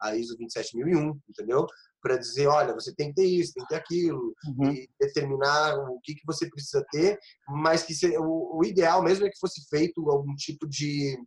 a 0.00 0.16
ISO 0.16 0.36
27001, 0.36 1.20
entendeu? 1.28 1.66
Para 2.00 2.16
dizer, 2.16 2.46
olha, 2.46 2.72
você 2.72 2.94
tem 2.94 3.08
que 3.08 3.16
ter 3.16 3.26
isso, 3.26 3.52
tem 3.52 3.64
que 3.64 3.68
ter 3.70 3.80
aquilo, 3.80 4.34
uhum. 4.46 4.72
e 4.72 4.88
determinar 5.00 5.76
o 5.76 6.00
que, 6.02 6.14
que 6.14 6.26
você 6.26 6.48
precisa 6.48 6.84
ter, 6.90 7.18
mas 7.48 7.82
que 7.82 7.94
se, 7.94 8.16
o, 8.16 8.58
o 8.58 8.64
ideal 8.64 9.02
mesmo 9.02 9.26
é 9.26 9.30
que 9.30 9.38
fosse 9.38 9.68
feito 9.68 10.08
algum 10.08 10.34
tipo 10.34 10.68
de 10.68 11.18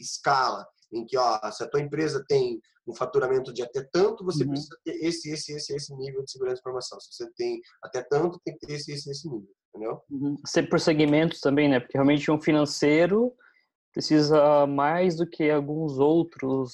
escala, 0.00 0.66
em 0.92 1.04
que, 1.06 1.16
ó, 1.16 1.50
se 1.50 1.62
a 1.62 1.68
tua 1.68 1.80
empresa 1.80 2.24
tem 2.28 2.60
um 2.86 2.94
faturamento 2.94 3.52
de 3.52 3.62
até 3.62 3.86
tanto, 3.92 4.24
você 4.24 4.44
uhum. 4.44 4.50
precisa 4.50 4.76
ter 4.84 4.96
esse, 5.04 5.30
esse, 5.30 5.52
esse, 5.52 5.74
esse 5.74 5.94
nível 5.94 6.22
de 6.24 6.30
segurança 6.30 6.56
de 6.56 6.60
informação. 6.60 6.98
Se 7.00 7.12
você 7.12 7.30
tem 7.36 7.60
até 7.82 8.02
tanto, 8.02 8.40
tem 8.44 8.56
que 8.56 8.66
ter 8.66 8.74
esse, 8.74 8.92
esse, 8.92 9.10
esse 9.10 9.28
nível 9.28 9.48
entendeu? 9.78 10.00
Uhum. 10.10 10.36
Ser 10.44 10.68
por 10.68 10.80
segmentos 10.80 11.40
também, 11.40 11.68
né? 11.68 11.80
Porque 11.80 11.96
realmente 11.96 12.30
um 12.30 12.40
financeiro 12.40 13.32
precisa 13.92 14.66
mais 14.66 15.16
do 15.16 15.28
que 15.28 15.50
alguns 15.50 15.98
outros. 15.98 16.72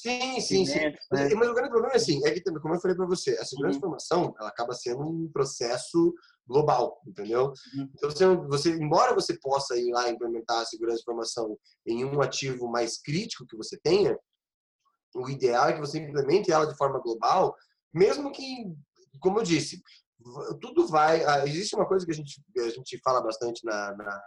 Sim, 0.00 0.40
sim, 0.40 0.64
sim. 0.64 0.78
Né? 0.78 0.96
Mas, 1.10 1.34
mas, 1.34 1.48
o 1.50 1.54
grande 1.54 1.68
problema 1.68 1.92
é 1.92 1.96
assim, 1.96 2.24
é 2.24 2.30
que, 2.30 2.40
como 2.40 2.74
eu 2.74 2.80
falei 2.80 2.96
para 2.96 3.04
você, 3.04 3.32
a 3.32 3.44
segurança 3.44 3.56
uhum. 3.64 3.70
de 3.72 3.76
informação, 3.76 4.34
ela 4.40 4.48
acaba 4.48 4.72
sendo 4.72 5.02
um 5.02 5.30
processo 5.30 6.14
global, 6.46 7.02
entendeu? 7.06 7.52
Uhum. 7.74 7.90
Então, 7.94 8.10
você, 8.10 8.26
você, 8.48 8.70
embora 8.70 9.14
você 9.14 9.38
possa 9.38 9.76
ir 9.76 9.92
lá 9.92 10.08
implementar 10.08 10.62
a 10.62 10.64
segurança 10.64 10.96
de 10.96 11.02
informação 11.02 11.54
em 11.86 12.02
um 12.02 12.22
ativo 12.22 12.66
mais 12.66 12.98
crítico 12.98 13.46
que 13.46 13.56
você 13.56 13.78
tenha, 13.82 14.18
o 15.14 15.28
ideal 15.28 15.68
é 15.68 15.74
que 15.74 15.80
você 15.80 15.98
implemente 15.98 16.50
ela 16.50 16.66
de 16.66 16.76
forma 16.78 16.98
global, 16.98 17.54
mesmo 17.92 18.32
que, 18.32 18.64
como 19.20 19.40
eu 19.40 19.42
disse, 19.42 19.82
tudo 20.62 20.86
vai. 20.86 21.22
Ah, 21.24 21.46
existe 21.46 21.76
uma 21.76 21.86
coisa 21.86 22.06
que 22.06 22.12
a 22.12 22.14
gente, 22.14 22.42
a 22.58 22.70
gente 22.70 22.98
fala 23.04 23.20
bastante 23.20 23.62
na, 23.66 23.94
na, 23.96 24.22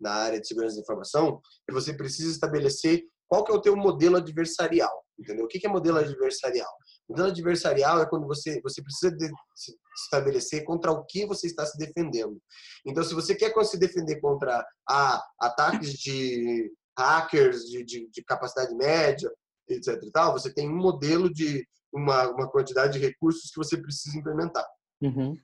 na 0.00 0.12
área 0.14 0.40
de 0.40 0.48
segurança 0.48 0.76
da 0.76 0.82
informação, 0.82 1.38
que 1.66 1.74
você 1.74 1.92
precisa 1.92 2.30
estabelecer 2.30 3.04
qual 3.32 3.44
que 3.44 3.50
é 3.50 3.54
o 3.54 3.62
teu 3.62 3.74
modelo 3.74 4.18
adversarial, 4.18 4.92
entendeu? 5.18 5.46
O 5.46 5.48
que 5.48 5.66
é 5.66 5.70
modelo 5.70 5.96
adversarial? 5.96 6.70
Modelo 7.08 7.28
adversarial 7.28 8.02
é 8.02 8.06
quando 8.06 8.26
você, 8.26 8.60
você 8.60 8.82
precisa 8.82 9.10
de, 9.10 9.26
se 9.56 9.74
estabelecer 10.04 10.62
contra 10.64 10.92
o 10.92 11.02
que 11.06 11.24
você 11.24 11.46
está 11.46 11.64
se 11.64 11.78
defendendo. 11.78 12.38
Então, 12.84 13.02
se 13.02 13.14
você 13.14 13.34
quer 13.34 13.50
se 13.64 13.78
defender 13.78 14.20
contra 14.20 14.62
ah, 14.86 15.24
ataques 15.40 15.94
de 15.94 16.70
hackers 16.98 17.62
de, 17.70 17.82
de, 17.82 18.10
de, 18.10 18.22
capacidade 18.22 18.74
média, 18.74 19.32
etc. 19.66 19.98
E 20.02 20.10
tal, 20.10 20.34
você 20.34 20.52
tem 20.52 20.68
um 20.68 20.76
modelo 20.76 21.32
de 21.32 21.66
uma, 21.90 22.28
uma 22.28 22.50
quantidade 22.50 22.98
de 22.98 22.98
recursos 22.98 23.50
que 23.50 23.56
você 23.56 23.78
precisa 23.78 24.18
implementar. 24.18 24.66
Uhum. 25.00 25.34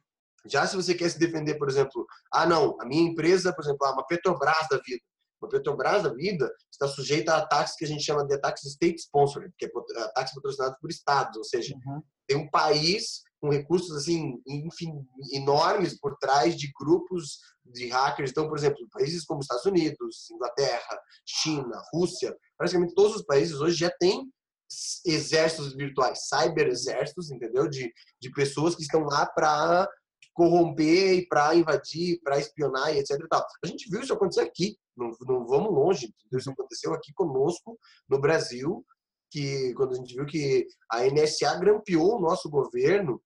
Já 0.45 0.67
se 0.67 0.77
você 0.77 0.95
quer 0.95 1.09
se 1.09 1.19
defender, 1.19 1.55
por 1.55 1.71
exemplo, 1.71 2.07
ah, 2.35 2.45
não, 2.45 2.77
a 2.83 2.85
minha 2.85 3.11
empresa, 3.11 3.51
por 3.51 3.65
exemplo, 3.65 3.87
ah, 3.87 3.93
uma 3.93 4.07
Petrobras 4.07 4.69
da 4.71 4.79
vida. 4.85 5.01
Uma 5.41 5.49
Petrobras 5.49 6.03
da 6.03 6.13
vida 6.13 6.53
está 6.71 6.89
sujeita 6.89 7.33
a 7.33 7.39
ataques 7.39 7.75
que 7.77 7.85
a 7.85 7.89
gente 7.89 8.03
chama 8.03 8.27
de 8.27 8.35
ataques 8.35 8.65
state 8.65 9.01
sponsored, 9.01 9.53
que 9.57 9.67
é 9.67 9.71
ataques 10.05 10.35
patrocinados 10.35 10.79
por 10.81 10.91
estados, 10.91 11.37
ou 11.37 11.45
seja, 11.45 11.75
uhum. 11.87 12.03
tem 12.27 12.37
um 12.37 12.51
país 12.51 13.23
com 13.41 13.51
recursos 13.51 13.97
assim, 13.97 14.41
enfim, 14.47 14.93
enormes 15.33 15.99
por 16.01 16.17
trás 16.19 16.57
de 16.57 16.71
grupos 16.79 17.39
de 17.65 17.89
hackers. 17.89 18.31
Então, 18.31 18.49
por 18.49 18.59
exemplo, 18.59 18.79
países 18.91 19.25
como 19.25 19.41
Estados 19.41 19.65
Unidos, 19.65 20.29
Inglaterra, 20.31 21.01
China, 21.25 21.81
Rússia, 21.93 22.37
praticamente 22.57 22.95
todos 22.95 23.17
os 23.17 23.23
países 23.23 23.61
hoje 23.61 23.77
já 23.77 23.91
têm 24.01 24.29
exércitos 25.07 25.75
virtuais, 25.75 26.29
cyber 26.29 26.67
exércitos, 26.67 27.31
entendeu? 27.31 27.69
De, 27.69 27.93
de 28.21 28.31
pessoas 28.33 28.75
que 28.75 28.83
estão 28.83 29.03
lá 29.03 29.25
para 29.25 29.89
corromper 30.39 31.19
e 31.19 31.27
para 31.27 31.57
invadir, 31.57 32.21
para 32.23 32.39
espionar 32.39 32.95
e 32.95 33.01
etc. 33.01 33.19
E. 33.19 33.27
A 33.65 33.67
gente 33.67 33.91
viu 33.91 34.01
isso 34.01 34.13
acontecer 34.13 34.43
aqui, 34.43 34.79
não, 34.97 35.11
não 35.23 35.45
vamos 35.45 35.73
longe. 35.73 36.15
Isso 36.33 36.49
aconteceu 36.49 36.95
aqui 36.95 37.13
conosco 37.13 37.77
no 38.09 38.21
Brasil, 38.21 38.87
que 39.33 39.75
quando 39.75 39.95
a 39.95 39.97
gente 39.97 40.15
viu 40.15 40.25
que 40.27 40.65
a 40.93 41.03
NSA 41.03 41.57
grampeou 41.59 42.17
o 42.17 42.21
nosso 42.21 42.49
governo, 42.49 43.21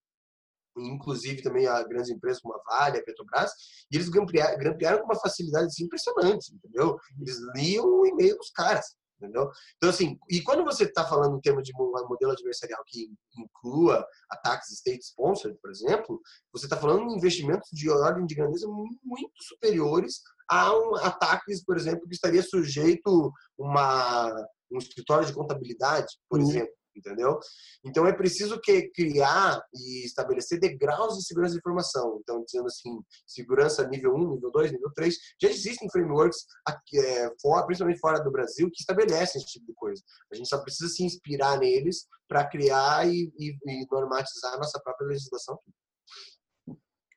inclusive 0.75 1.42
também 1.42 1.66
a 1.66 1.83
grandes 1.83 2.09
empresas 2.09 2.40
como 2.40 2.55
a 2.55 2.62
Vale, 2.62 3.01
a 3.01 3.05
Petrobras, 3.05 3.51
e 3.90 3.96
eles 3.96 4.09
grampearam, 4.09 4.59
grampearam 4.59 4.98
com 5.01 5.05
uma 5.05 5.20
facilidade 5.20 5.66
assim, 5.66 5.85
impressionante, 5.85 6.55
entendeu? 6.55 6.98
Eles 7.20 7.37
liam 7.55 7.85
o 7.85 8.07
e-mail 8.07 8.38
dos 8.38 8.51
caras 8.53 8.96
entendeu? 9.23 9.51
Então, 9.77 9.91
assim, 9.91 10.19
e 10.29 10.43
quando 10.43 10.65
você 10.65 10.85
está 10.85 11.05
falando 11.05 11.37
em 11.37 11.41
termos 11.41 11.63
de 11.63 11.73
modelo 11.73 12.33
adversarial 12.33 12.83
que 12.87 13.09
inclua 13.37 14.05
ataques 14.31 14.71
state-sponsored, 14.71 15.59
por 15.61 15.71
exemplo, 15.71 16.21
você 16.53 16.67
está 16.67 16.77
falando 16.77 17.03
em 17.03 17.17
investimentos 17.17 17.69
de 17.73 17.89
ordem 17.89 18.27
de 18.27 18.35
grandeza 18.35 18.67
muito 18.69 19.33
superiores 19.43 20.21
a 20.49 20.75
um, 20.77 20.97
ataques, 20.97 21.65
por 21.65 21.77
exemplo, 21.77 22.07
que 22.09 22.15
estaria 22.15 22.43
sujeito 22.43 23.33
uma 23.57 24.33
um 24.71 24.79
escritório 24.79 25.27
de 25.27 25.35
contabilidade, 25.35 26.07
por 26.31 26.41
uhum. 26.41 26.49
exemplo 26.49 26.73
entendeu? 26.94 27.38
Então 27.85 28.07
é 28.07 28.12
preciso 28.12 28.61
que 28.61 28.88
criar 28.90 29.62
e 29.74 30.05
estabelecer 30.05 30.59
degraus 30.59 31.16
de 31.16 31.24
segurança 31.24 31.52
de 31.52 31.59
informação. 31.59 32.18
Então, 32.20 32.44
dizendo 32.44 32.66
assim, 32.66 33.00
segurança 33.26 33.87
nível 33.88 34.14
1, 34.14 34.35
nível 34.35 34.50
2, 34.50 34.72
nível 34.72 34.90
3, 34.94 35.16
já 35.40 35.48
existem 35.48 35.90
frameworks, 35.90 36.44
aqui, 36.66 36.98
é, 36.98 37.31
fora, 37.40 37.66
principalmente 37.66 38.00
fora 38.00 38.22
do 38.22 38.31
Brasil, 38.31 38.70
que 38.70 38.81
estabelecem 38.81 39.40
esse 39.40 39.50
tipo 39.50 39.66
de 39.66 39.74
coisa. 39.74 40.02
A 40.33 40.37
gente 40.37 40.48
só 40.48 40.59
precisa 40.59 40.90
se 40.90 41.05
inspirar 41.05 41.59
neles 41.59 42.07
para 42.28 42.46
criar 42.46 43.07
e, 43.09 43.33
e, 43.38 43.57
e, 43.66 43.87
normatizar 43.90 44.55
a 44.55 44.59
nossa 44.59 44.81
própria 44.81 45.09
legislação. 45.09 45.59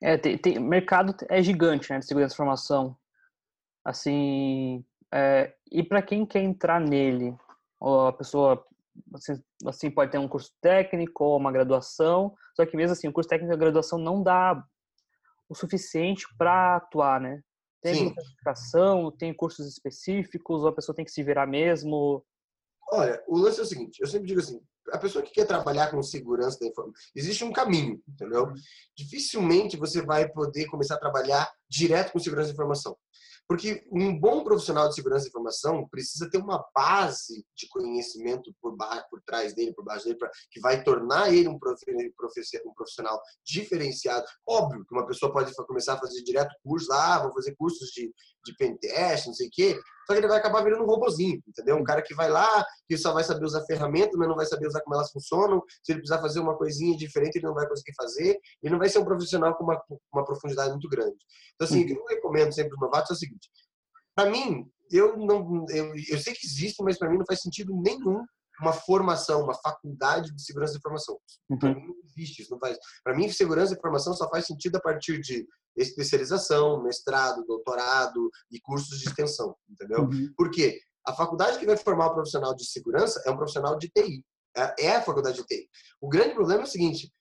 É, 0.01 0.17
tem, 0.17 0.37
tem, 0.37 0.59
mercado 0.59 1.15
é 1.29 1.41
gigante, 1.41 1.89
né, 1.91 1.99
de 1.99 2.05
segurança 2.05 2.29
de 2.29 2.35
informação. 2.35 2.97
Assim, 3.83 4.83
é, 5.13 5.53
e 5.71 5.83
para 5.83 6.01
quem 6.01 6.25
quer 6.25 6.41
entrar 6.41 6.79
nele, 6.79 7.35
a 7.81 8.11
pessoa 8.13 8.65
você 9.07 9.39
assim 9.65 9.89
pode 9.89 10.11
ter 10.11 10.17
um 10.17 10.27
curso 10.27 10.51
técnico 10.61 11.23
ou 11.23 11.37
uma 11.37 11.51
graduação, 11.51 12.33
só 12.55 12.65
que 12.65 12.77
mesmo 12.77 12.93
assim 12.93 13.07
o 13.07 13.13
curso 13.13 13.29
técnico 13.29 13.53
e 13.53 13.55
a 13.55 13.59
graduação 13.59 13.99
não 13.99 14.21
dá 14.21 14.63
o 15.49 15.55
suficiente 15.55 16.25
para 16.37 16.77
atuar, 16.77 17.21
né? 17.21 17.41
Tem 17.81 18.11
certificação, 18.13 19.11
tem 19.11 19.33
cursos 19.33 19.67
específicos, 19.67 20.63
ou 20.63 20.69
a 20.69 20.73
pessoa 20.73 20.95
tem 20.95 21.05
que 21.05 21.11
se 21.11 21.21
virar 21.21 21.45
mesmo? 21.45 22.25
Olha, 22.91 23.23
o 23.27 23.37
lance 23.37 23.59
é 23.59 23.63
o 23.63 23.65
seguinte, 23.65 23.99
eu 23.99 24.07
sempre 24.07 24.27
digo 24.27 24.39
assim, 24.39 24.59
a 24.91 24.97
pessoa 24.97 25.23
que 25.23 25.31
quer 25.31 25.45
trabalhar 25.45 25.89
com 25.89 26.01
segurança 26.01 26.59
da 26.59 26.67
informação, 26.67 27.01
existe 27.15 27.43
um 27.43 27.51
caminho, 27.51 28.01
entendeu? 28.07 28.45
Uhum. 28.45 28.53
Dificilmente 28.95 29.77
você 29.77 30.01
vai 30.01 30.27
poder 30.29 30.65
começar 30.67 30.95
a 30.95 30.99
trabalhar 30.99 31.51
direto 31.69 32.11
com 32.11 32.19
segurança 32.19 32.49
da 32.49 32.53
informação. 32.53 32.95
Porque 33.47 33.85
um 33.91 34.19
bom 34.19 34.43
profissional 34.43 34.89
de 34.89 34.95
segurança 34.95 35.25
da 35.25 35.29
informação 35.29 35.87
precisa 35.87 36.29
ter 36.29 36.37
uma 36.39 36.65
base 36.75 37.45
de 37.55 37.67
conhecimento 37.69 38.53
por, 38.59 38.75
baixo, 38.75 39.05
por 39.09 39.21
trás 39.21 39.53
dele, 39.53 39.73
por 39.73 39.85
baixo 39.85 40.05
dele, 40.05 40.17
pra, 40.17 40.31
que 40.49 40.59
vai 40.59 40.83
tornar 40.83 41.31
ele 41.31 41.47
um 41.47 41.59
profissional 42.75 43.21
diferenciado. 43.45 44.25
Óbvio 44.47 44.83
que 44.83 44.93
uma 44.93 45.05
pessoa 45.05 45.31
pode 45.31 45.53
começar 45.53 45.93
a 45.93 45.99
fazer 45.99 46.23
direto 46.23 46.55
curso, 46.63 46.91
ah, 46.91 47.21
vou 47.21 47.33
fazer 47.33 47.55
cursos 47.55 47.89
de, 47.89 48.11
de 48.43 48.55
pentest, 48.57 49.27
não 49.27 49.33
sei 49.33 49.47
o 49.47 49.51
quê, 49.51 49.79
só 50.05 50.13
que 50.13 50.19
ele 50.19 50.27
vai 50.27 50.37
acabar 50.37 50.63
virando 50.63 50.83
um 50.83 50.87
robozinho, 50.87 51.41
entendeu? 51.47 51.77
Um 51.77 51.83
cara 51.83 52.01
que 52.01 52.13
vai 52.13 52.29
lá, 52.29 52.65
que 52.87 52.97
só 52.97 53.13
vai 53.13 53.23
saber 53.23 53.45
usar 53.45 53.65
ferramentas, 53.65 54.15
mas 54.15 54.27
não 54.27 54.35
vai 54.35 54.45
saber 54.45 54.67
usar 54.67 54.81
como 54.81 54.95
elas 54.95 55.11
funcionam. 55.11 55.61
Se 55.83 55.91
ele 55.91 55.99
precisar 55.99 56.21
fazer 56.21 56.39
uma 56.39 56.57
coisinha 56.57 56.95
diferente, 56.97 57.37
ele 57.37 57.45
não 57.45 57.53
vai 57.53 57.67
conseguir 57.67 57.93
fazer. 57.95 58.39
Ele 58.61 58.71
não 58.71 58.79
vai 58.79 58.89
ser 58.89 58.99
um 58.99 59.05
profissional 59.05 59.55
com 59.55 59.63
uma, 59.63 59.81
uma 60.13 60.25
profundidade 60.25 60.71
muito 60.71 60.89
grande. 60.89 61.17
Então, 61.55 61.67
assim, 61.67 61.83
o 61.83 61.87
que 61.87 61.93
eu 61.93 62.05
recomendo 62.05 62.53
sempre 62.53 62.73
os 62.73 62.79
novatos 62.79 63.11
é 63.11 63.13
o 63.13 63.17
seguinte: 63.17 63.49
para 64.15 64.29
mim, 64.29 64.69
eu 64.91 65.17
não, 65.17 65.65
eu, 65.69 65.93
eu 66.09 66.19
sei 66.19 66.33
que 66.33 66.45
existe, 66.45 66.83
mas 66.83 66.97
para 66.97 67.09
mim 67.09 67.17
não 67.17 67.25
faz 67.25 67.41
sentido 67.41 67.73
nenhum 67.81 68.23
uma 68.61 68.73
formação, 68.73 69.43
uma 69.43 69.53
faculdade 69.53 70.33
de 70.33 70.41
segurança 70.43 70.73
da 70.73 70.79
informação. 70.79 71.17
Uhum. 71.49 71.59
Para 71.59 71.73
mim 71.73 71.87
não 71.87 71.95
existe 72.03 72.41
isso, 72.41 72.51
não 72.51 72.59
faz. 72.59 72.77
Para 73.03 73.15
mim, 73.15 73.29
segurança 73.29 73.73
da 73.73 73.77
informação 73.77 74.13
só 74.13 74.29
faz 74.29 74.45
sentido 74.45 74.77
a 74.77 74.81
partir 74.81 75.19
de 75.19 75.47
especialização, 75.75 76.81
mestrado, 76.81 77.45
doutorado 77.45 78.29
e 78.51 78.59
cursos 78.61 78.99
de 78.99 79.07
extensão, 79.07 79.55
entendeu? 79.69 80.03
Uhum. 80.03 80.33
Por 80.37 80.49
quê? 80.49 80.79
A 81.05 81.13
faculdade 81.13 81.59
que 81.59 81.65
vai 81.65 81.77
formar 81.77 82.07
o 82.07 82.13
profissional 82.13 82.55
de 82.55 82.65
segurança 82.65 83.21
é 83.25 83.31
um 83.31 83.37
profissional 83.37 83.77
de 83.77 83.89
TI. 83.89 84.23
É, 84.57 84.85
é 84.85 84.95
a 84.95 85.01
faculdade 85.01 85.37
de 85.37 85.45
TI. 85.45 85.69
O 86.01 86.07
grande 86.07 86.33
problema 86.33 86.61
é 86.61 86.63
o 86.63 86.69
seguinte: 86.69 87.11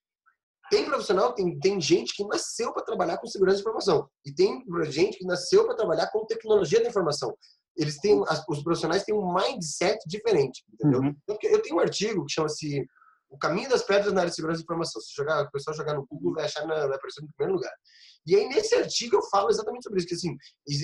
tem 0.71 0.85
profissional, 0.87 1.35
tem, 1.35 1.59
tem 1.59 1.81
gente 1.81 2.15
que 2.15 2.25
nasceu 2.27 2.73
para 2.73 2.85
trabalhar 2.85 3.19
com 3.19 3.27
segurança 3.27 3.57
de 3.57 3.63
informação 3.63 4.09
e 4.25 4.33
tem 4.33 4.65
gente 4.89 5.19
que 5.19 5.27
nasceu 5.27 5.67
para 5.67 5.77
trabalhar 5.77 6.11
com 6.11 6.25
tecnologia 6.25 6.83
da 6.83 6.89
informação 6.89 7.37
eles 7.77 7.99
têm 7.99 8.23
os 8.49 8.63
profissionais 8.63 9.05
têm 9.05 9.15
um 9.15 9.35
mindset 9.35 9.99
diferente, 10.07 10.65
entendeu? 10.73 11.01
Uhum. 11.01 11.17
Então, 11.23 11.39
eu 11.43 11.63
tenho 11.63 11.77
um 11.77 11.81
artigo 11.81 12.25
que 12.25 12.33
chama-se 12.33 12.87
O 13.29 13.39
Caminho 13.39 13.69
das 13.69 13.83
Pedras 13.83 14.13
na 14.13 14.21
área 14.21 14.31
de 14.31 14.37
segurança 14.37 14.59
de 14.59 14.65
informação. 14.65 15.01
Se 15.03 15.15
jogar, 15.15 15.43
o 15.43 15.51
pessoal 15.51 15.77
jogar 15.77 15.95
no 15.95 16.07
Google 16.07 16.35
vai 16.35 16.45
achar 16.45 16.67
na, 16.67 16.87
vai 16.87 16.97
aparecer 16.97 17.23
no 17.23 17.29
primeiro 17.37 17.59
lugar. 17.59 17.73
E 18.27 18.37
aí 18.37 18.49
nesse 18.49 18.75
artigo 18.75 19.17
eu 19.17 19.23
falo 19.25 19.51
exatamente 19.51 19.83
sobre 19.83 19.99
isso, 19.99 20.09
que 20.09 20.15
assim, 20.15 20.37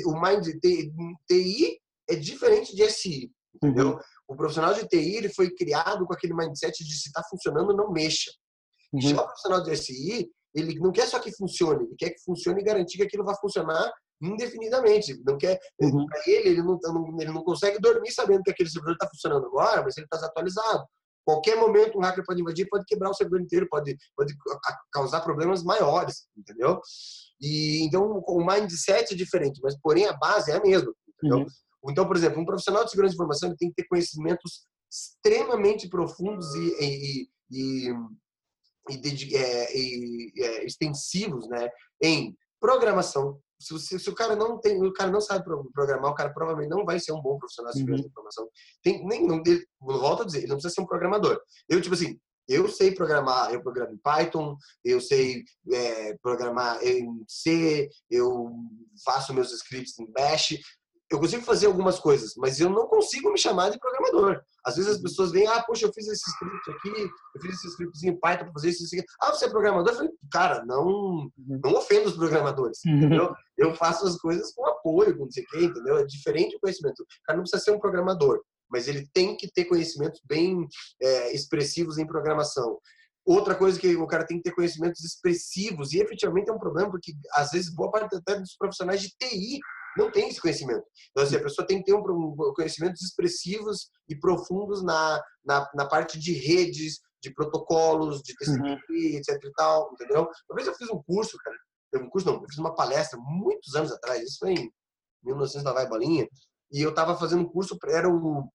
o 0.07 0.21
mind 0.21 0.47
TI 1.27 1.81
é 2.09 2.17
diferente 2.17 2.75
de 2.75 2.89
SI, 2.91 3.31
entendeu? 3.55 3.91
Uhum. 3.91 3.99
O 4.29 4.37
profissional 4.37 4.75
de 4.75 4.87
TI 4.87 5.17
ele 5.17 5.29
foi 5.29 5.51
criado 5.55 6.05
com 6.07 6.13
aquele 6.13 6.35
mindset 6.35 6.85
de 6.85 6.95
se 6.95 7.09
está 7.09 7.23
funcionando 7.31 7.75
não 7.75 7.91
mexa. 7.93 8.31
Uhum. 8.93 9.01
Já 9.01 9.23
o 9.23 9.25
profissional 9.25 9.63
de 9.63 9.77
SI 9.77 10.31
ele 10.55 10.79
não 10.81 10.91
quer 10.91 11.07
só 11.07 11.21
que 11.21 11.33
funcione, 11.33 11.85
ele 11.85 11.95
quer 11.97 12.11
que 12.11 12.23
funcione 12.25 12.61
e 12.61 12.65
garantir 12.65 12.97
que 12.97 13.05
aquilo 13.05 13.25
vai 13.25 13.37
funcionar 13.37 13.91
indefinidamente. 14.21 15.21
Não 15.25 15.39
quer, 15.39 15.59
uhum. 15.81 16.07
para 16.07 16.23
ele, 16.27 16.51
ele 16.51 16.63
não, 16.63 16.79
ele 17.21 17.33
não 17.33 17.43
consegue 17.43 17.79
dormir 17.79 18.11
sabendo 18.13 18.43
que 18.43 18.51
aquele 18.51 18.69
servidor 18.69 18.95
está 18.95 19.09
funcionando 19.09 19.47
agora, 19.47 19.83
mas 19.83 19.97
ele 19.97 20.07
está 20.07 20.17
desatualizado. 20.17 20.85
Qualquer 21.25 21.57
momento 21.57 21.99
um 21.99 22.03
hacker 22.03 22.25
pode 22.25 22.41
invadir, 22.41 22.69
pode 22.69 22.85
quebrar 22.87 23.11
o 23.11 23.15
servidor 23.15 23.41
inteiro, 23.41 23.69
pode, 23.71 23.97
pode 24.17 24.35
causar 24.93 25.21
problemas 25.21 25.63
maiores, 25.63 26.27
entendeu? 26.37 26.81
E 27.41 27.85
então 27.85 28.23
o 28.27 28.45
mindset 28.45 29.13
é 29.13 29.17
diferente, 29.17 29.61
mas 29.63 29.79
porém 29.81 30.07
a 30.07 30.13
base 30.13 30.51
é 30.51 30.57
a 30.57 30.63
mesma, 30.63 30.93
entendeu? 31.09 31.41
Uhum. 31.41 31.47
Então, 31.91 32.07
por 32.07 32.17
exemplo, 32.17 32.41
um 32.41 32.45
profissional 32.45 32.85
de 32.85 32.91
segurança 32.91 33.13
de 33.13 33.17
informação 33.17 33.55
tem 33.57 33.69
que 33.69 33.77
ter 33.77 33.89
conhecimentos 33.89 34.67
extremamente 34.91 35.89
profundos 35.89 36.53
e, 36.55 36.69
e, 36.81 37.29
e, 37.51 37.89
e, 38.91 39.37
é, 39.37 39.77
e 39.77 40.33
é, 40.43 40.65
extensivos, 40.65 41.49
né, 41.49 41.69
em 42.03 42.37
programação, 42.61 43.39
se, 43.61 43.79
se, 43.79 43.99
se, 43.99 44.11
o 44.11 44.15
cara 44.15 44.35
não 44.35 44.59
tem, 44.59 44.83
o 44.83 44.93
cara 44.93 45.11
não 45.11 45.21
sabe 45.21 45.45
programar, 45.73 46.11
o 46.11 46.15
cara 46.15 46.33
provavelmente 46.33 46.71
não 46.71 46.85
vai 46.85 46.99
ser 46.99 47.13
um 47.13 47.21
bom 47.21 47.39
profissional 47.39 47.73
de 47.73 47.79
segurança 47.79 48.03
uhum. 48.03 48.07
de 48.07 48.11
informação. 48.11 48.49
Tem, 48.83 49.07
nem, 49.07 49.27
não, 49.27 49.43
ele, 49.47 49.65
volto 49.81 50.23
a 50.23 50.27
dizer, 50.27 50.39
ele 50.39 50.49
não 50.49 50.57
precisa 50.57 50.75
ser 50.75 50.81
um 50.81 50.87
programador. 50.87 51.41
Eu, 51.69 51.81
tipo 51.81 51.95
assim, 51.95 52.19
eu 52.49 52.69
sei 52.69 52.93
programar, 52.93 53.53
eu 53.53 53.63
programo 53.63 53.93
em 53.95 53.99
Python, 53.99 54.57
eu 54.85 55.01
sei 55.01 55.45
é, 55.73 56.17
programar 56.21 56.83
em 56.83 57.23
C, 57.29 57.89
eu 58.11 58.51
faço 59.05 59.33
meus 59.33 59.53
scripts 59.53 59.97
em 60.01 60.11
Bash, 60.11 60.59
eu 61.11 61.19
consigo 61.19 61.43
fazer 61.43 61.67
algumas 61.67 61.99
coisas, 61.99 62.35
mas 62.37 62.61
eu 62.61 62.71
não 62.71 62.87
consigo 62.87 63.33
me 63.33 63.39
chamar 63.39 63.71
de 63.71 63.79
programador. 63.81 64.41
Às 64.65 64.77
vezes 64.77 64.93
as 64.93 64.97
uhum. 64.99 65.03
pessoas 65.03 65.33
vêm, 65.33 65.47
ah, 65.47 65.63
poxa, 65.63 65.87
eu 65.87 65.93
fiz 65.93 66.07
esse 66.07 66.31
script 66.31 66.71
aqui, 66.71 67.11
eu 67.35 67.43
fiz 67.43 67.55
esse 67.57 67.69
script 67.69 68.07
em 68.07 68.17
Python 68.17 68.45
para 68.45 68.53
fazer 68.53 68.69
isso, 68.69 68.85
isso 68.85 68.95
aqui. 68.95 69.05
Ah, 69.21 69.33
você 69.33 69.47
é 69.47 69.51
programador? 69.51 69.93
Eu 69.93 69.97
falei, 69.97 70.13
cara, 70.31 70.65
não, 70.65 70.87
uhum. 70.87 71.31
não 71.65 71.75
ofendo 71.75 72.09
os 72.09 72.17
programadores, 72.17 72.79
uhum. 72.87 72.97
entendeu? 72.97 73.35
Eu 73.59 73.75
faço 73.75 74.07
as 74.07 74.17
coisas 74.19 74.53
com 74.55 74.65
apoio, 74.67 75.17
com 75.17 75.25
não 75.25 75.31
sei 75.31 75.43
o 75.43 75.47
quê, 75.49 75.65
entendeu? 75.65 75.99
É 75.99 76.05
diferente 76.05 76.55
o 76.57 76.61
conhecimento. 76.61 77.03
O 77.03 77.07
cara 77.25 77.37
não 77.37 77.43
precisa 77.43 77.63
ser 77.63 77.73
um 77.73 77.81
programador, 77.81 78.41
mas 78.71 78.87
ele 78.87 79.09
tem 79.13 79.37
que 79.37 79.51
ter 79.51 79.65
conhecimentos 79.65 80.21
bem 80.25 80.65
é, 81.03 81.35
expressivos 81.35 81.99
em 81.99 82.07
programação. 82.07 82.79
Outra 83.27 83.55
coisa 83.55 83.79
que 83.79 83.97
o 83.97 84.07
cara 84.07 84.25
tem 84.25 84.37
que 84.39 84.45
ter 84.45 84.55
conhecimentos 84.55 85.05
expressivos, 85.05 85.93
e 85.93 86.01
efetivamente 86.01 86.51
é 86.51 86.53
um 86.53 86.59
problema, 86.59 86.91
porque 86.91 87.13
às 87.35 87.51
vezes 87.51 87.75
boa 87.75 87.91
parte 87.91 88.15
até 88.17 88.39
dos 88.39 88.57
profissionais 88.57 89.01
de 89.01 89.09
TI 89.19 89.61
não 89.97 90.11
tem 90.11 90.29
esse 90.29 90.41
conhecimento. 90.41 90.85
Então, 91.11 91.25
assim, 91.25 91.37
a 91.37 91.43
pessoa 91.43 91.67
tem 91.67 91.79
que 91.79 91.85
ter 91.85 91.95
um, 91.95 92.37
conhecimentos 92.55 93.03
expressivos 93.03 93.91
e 94.09 94.19
profundos 94.19 94.83
na, 94.83 95.21
na, 95.45 95.71
na 95.75 95.87
parte 95.87 96.19
de 96.19 96.33
redes, 96.33 97.01
de 97.23 97.33
protocolos, 97.33 98.23
de 98.23 98.35
TCP, 98.35 98.63
uhum. 98.63 98.79
etc 99.17 99.45
e 99.45 99.53
tal, 99.53 99.91
entendeu? 99.93 100.29
Uma 100.49 100.57
vez 100.57 100.67
eu 100.67 100.75
fiz 100.75 100.89
um 100.91 101.03
curso, 101.03 101.37
cara, 101.39 101.57
um 102.03 102.09
curso 102.09 102.27
não, 102.27 102.35
eu 102.35 102.49
fiz 102.49 102.59
uma 102.59 102.75
palestra 102.75 103.19
muitos 103.21 103.75
anos 103.75 103.93
atrás, 103.93 104.23
isso 104.23 104.39
foi 104.39 104.55
em 104.55 104.73
1900 105.23 105.73
vai 105.73 105.89
bolinha, 105.89 106.27
e 106.73 106.81
eu 106.81 106.91
estava 106.91 107.17
fazendo 107.17 107.43
um 107.43 107.49
curso, 107.49 107.77
era 107.89 108.09
o 108.09 108.49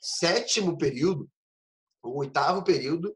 sétimo 0.00 0.78
período, 0.78 1.28
o 2.02 2.20
oitavo 2.20 2.64
período 2.64 3.14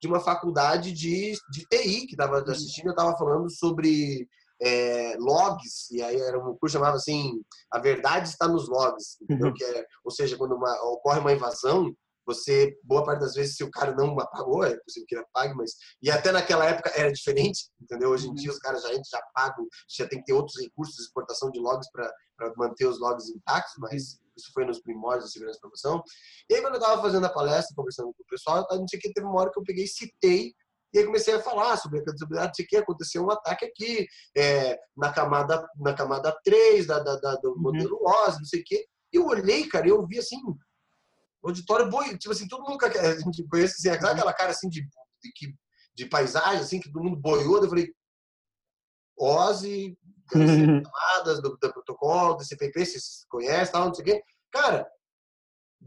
de 0.00 0.08
uma 0.08 0.20
faculdade 0.20 0.92
de, 0.92 1.32
de 1.50 1.66
TI 1.70 2.06
que 2.06 2.12
estava 2.12 2.38
uhum. 2.38 2.50
assistindo, 2.50 2.86
eu 2.86 2.92
estava 2.92 3.16
falando 3.16 3.50
sobre 3.50 4.28
é, 4.60 5.16
logs, 5.18 5.90
e 5.90 6.02
aí 6.02 6.20
era 6.20 6.38
um 6.38 6.56
curso 6.56 6.74
chamava 6.74 6.96
assim, 6.96 7.32
a 7.70 7.78
verdade 7.78 8.28
está 8.28 8.48
nos 8.48 8.68
logs, 8.68 9.18
uhum. 9.28 9.52
que 9.52 9.64
é, 9.64 9.84
ou 10.04 10.10
seja, 10.10 10.36
quando 10.36 10.54
uma, 10.54 10.72
ocorre 10.92 11.20
uma 11.20 11.32
invasão, 11.32 11.94
você, 12.26 12.76
boa 12.82 13.04
parte 13.04 13.20
das 13.20 13.34
vezes, 13.34 13.54
se 13.54 13.62
o 13.62 13.70
cara 13.70 13.94
não 13.94 14.18
apagou, 14.18 14.64
é 14.64 14.76
possível 14.80 15.06
que 15.06 15.14
ele 15.14 15.22
apague, 15.22 15.54
mas. 15.54 15.76
E 16.02 16.10
até 16.10 16.32
naquela 16.32 16.66
época 16.66 16.90
era 16.96 17.12
diferente, 17.12 17.70
entendeu? 17.80 18.10
Hoje 18.10 18.26
em 18.26 18.34
dia 18.34 18.50
os 18.50 18.58
caras 18.58 18.82
já, 18.82 18.88
já 18.88 19.22
pagam, 19.32 19.64
já 19.88 20.08
tem 20.08 20.18
que 20.18 20.24
ter 20.24 20.32
outros 20.32 20.60
recursos 20.60 20.96
de 20.96 21.02
exportação 21.02 21.50
de 21.52 21.60
logs 21.60 21.88
para 21.92 22.12
manter 22.56 22.86
os 22.86 22.98
logs 22.98 23.28
intactos, 23.28 23.74
mas 23.78 24.18
isso 24.36 24.52
foi 24.52 24.64
nos 24.64 24.80
primórdios 24.80 25.26
da 25.26 25.30
segurança 25.30 25.60
da 25.60 25.68
informação. 25.68 26.02
E 26.50 26.54
aí, 26.54 26.60
quando 26.60 26.74
eu 26.74 26.80
estava 26.80 27.00
fazendo 27.00 27.24
a 27.24 27.32
palestra, 27.32 27.74
conversando 27.76 28.12
com 28.12 28.22
o 28.22 28.26
pessoal, 28.28 28.66
não 28.70 28.88
sei 28.88 28.98
o 28.98 29.02
que, 29.02 29.12
teve 29.12 29.26
uma 29.26 29.40
hora 29.40 29.50
que 29.52 29.58
eu 29.58 29.64
peguei 29.64 29.84
e 29.84 29.88
citei 29.88 30.52
e 30.96 30.98
aí 31.00 31.04
comecei 31.04 31.34
a 31.34 31.42
falar 31.42 31.76
sobre 31.76 31.98
a 31.98 32.02
credibilidade, 32.02 32.46
não 32.46 32.54
sei 32.54 32.64
o 32.64 32.68
que, 32.68 32.76
aconteceu 32.78 33.22
um 33.22 33.30
ataque 33.30 33.66
aqui, 33.66 34.08
é, 34.34 34.78
na, 34.96 35.12
camada, 35.12 35.68
na 35.76 35.92
camada 35.92 36.34
3 36.42 36.86
da, 36.86 36.98
da, 37.00 37.16
da 37.16 37.34
do 37.34 37.50
uhum. 37.50 37.58
modelo 37.58 38.00
OS, 38.02 38.38
não 38.38 38.46
sei 38.46 38.62
o 38.62 38.64
que. 38.64 38.76
E 39.12 39.16
eu 39.18 39.26
olhei, 39.26 39.68
cara, 39.68 39.86
e 39.86 39.90
eu 39.90 40.06
vi 40.06 40.18
assim, 40.18 40.38
auditório 41.44 41.90
boi, 41.90 42.16
tipo 42.16 42.32
assim, 42.32 42.48
todo 42.48 42.64
mundo 42.64 42.82
a 42.82 43.20
gente 43.20 43.46
conhece, 43.46 43.74
assim, 43.74 43.90
aquela 43.90 44.32
cara 44.32 44.52
assim 44.52 44.70
de, 44.70 44.80
de, 44.80 45.54
de 45.94 46.06
paisagem, 46.06 46.60
assim, 46.60 46.80
que 46.80 46.90
todo 46.90 47.04
mundo 47.04 47.20
boiou, 47.20 47.62
eu 47.62 47.68
falei, 47.68 47.92
OSI, 49.18 49.98
camadas 50.32 51.42
do, 51.42 51.58
do 51.58 51.72
protocolo, 51.74 52.36
do 52.36 52.44
CPP, 52.44 52.86
vocês 52.86 53.26
conhecem, 53.28 53.70
tal, 53.70 53.84
não 53.84 53.94
sei 53.94 54.02
o 54.02 54.06
quê. 54.06 54.22
Cara, 54.50 54.88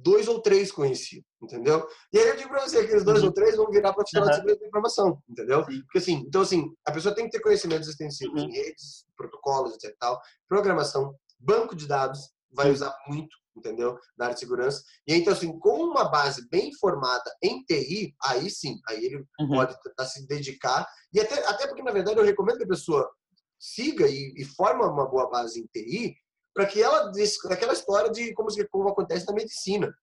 dois 0.02 0.28
ou 0.28 0.42
três 0.42 0.72
conheciam, 0.72 1.24
entendeu? 1.42 1.88
E 2.14 2.20
aí 2.20 2.30
eu 2.30 2.38
digo 2.38 2.50
para 2.50 2.62
você 2.62 2.80
que 2.80 2.86
aqueles 2.86 3.04
dois 3.04 3.22
uhum. 3.22 3.28
ou 3.28 3.34
três 3.34 3.56
vão 3.56 3.70
virar 3.70 3.94
profissional 3.94 4.28
uhum. 4.28 4.32
de 4.32 4.36
segurança 4.38 4.60
da 4.62 4.68
informação, 4.68 5.24
entendeu? 5.30 5.66
Sim. 5.66 5.82
Porque 5.82 5.98
assim, 5.98 6.24
então 6.28 6.42
assim, 6.42 6.74
a 6.86 6.92
pessoa 6.92 7.16
tem 7.16 7.26
que 7.26 7.32
ter 7.32 7.42
conhecimentos 7.42 7.88
extensivos 7.88 8.42
uhum. 8.42 8.50
em 8.50 8.52
redes, 8.52 9.06
protocolos, 9.16 9.74
etc. 9.74 9.96
Tal, 10.00 10.20
programação, 10.48 11.16
banco 11.40 11.76
de 11.76 11.88
dados, 11.88 12.32
vai 12.52 12.68
Sim. 12.68 12.74
usar 12.74 12.96
muito, 13.08 13.36
entendeu? 13.56 13.98
Na 14.18 14.26
área 14.26 14.34
de 14.34 14.40
segurança. 14.40 14.84
E 15.08 15.14
então 15.14 15.34
assim, 15.34 15.58
com 15.60 15.84
uma 15.84 16.10
base 16.10 16.48
bem 16.50 16.74
formada 16.76 17.32
em 17.42 17.64
TI, 17.64 18.16
aí 18.24 18.50
sim, 18.50 18.80
aí 18.88 19.06
ele 19.06 19.26
uhum. 19.40 19.50
pode 19.50 19.82
tentar 19.82 20.06
se 20.06 20.26
dedicar 20.28 20.88
e 21.14 21.20
até 21.20 21.46
até 21.48 21.68
porque 21.68 21.84
na 21.84 21.92
verdade 21.92 22.20
eu 22.20 22.26
recomendo 22.26 22.58
que 22.58 22.64
a 22.64 22.68
pessoa 22.68 23.10
siga 23.60 24.08
e, 24.08 24.34
e 24.38 24.46
forma 24.46 24.90
uma 24.90 25.08
boa 25.08 25.30
base 25.30 25.60
em 25.60 25.66
TI 25.68 26.16
para 26.54 26.66
que 26.66 26.82
ela 26.82 27.12
aquela 27.50 27.74
história 27.74 28.12
de 28.12 28.34
como, 28.34 28.50
como 28.70 28.90
acontece 28.90 29.26
na 29.28 29.34
medicina. 29.34 29.94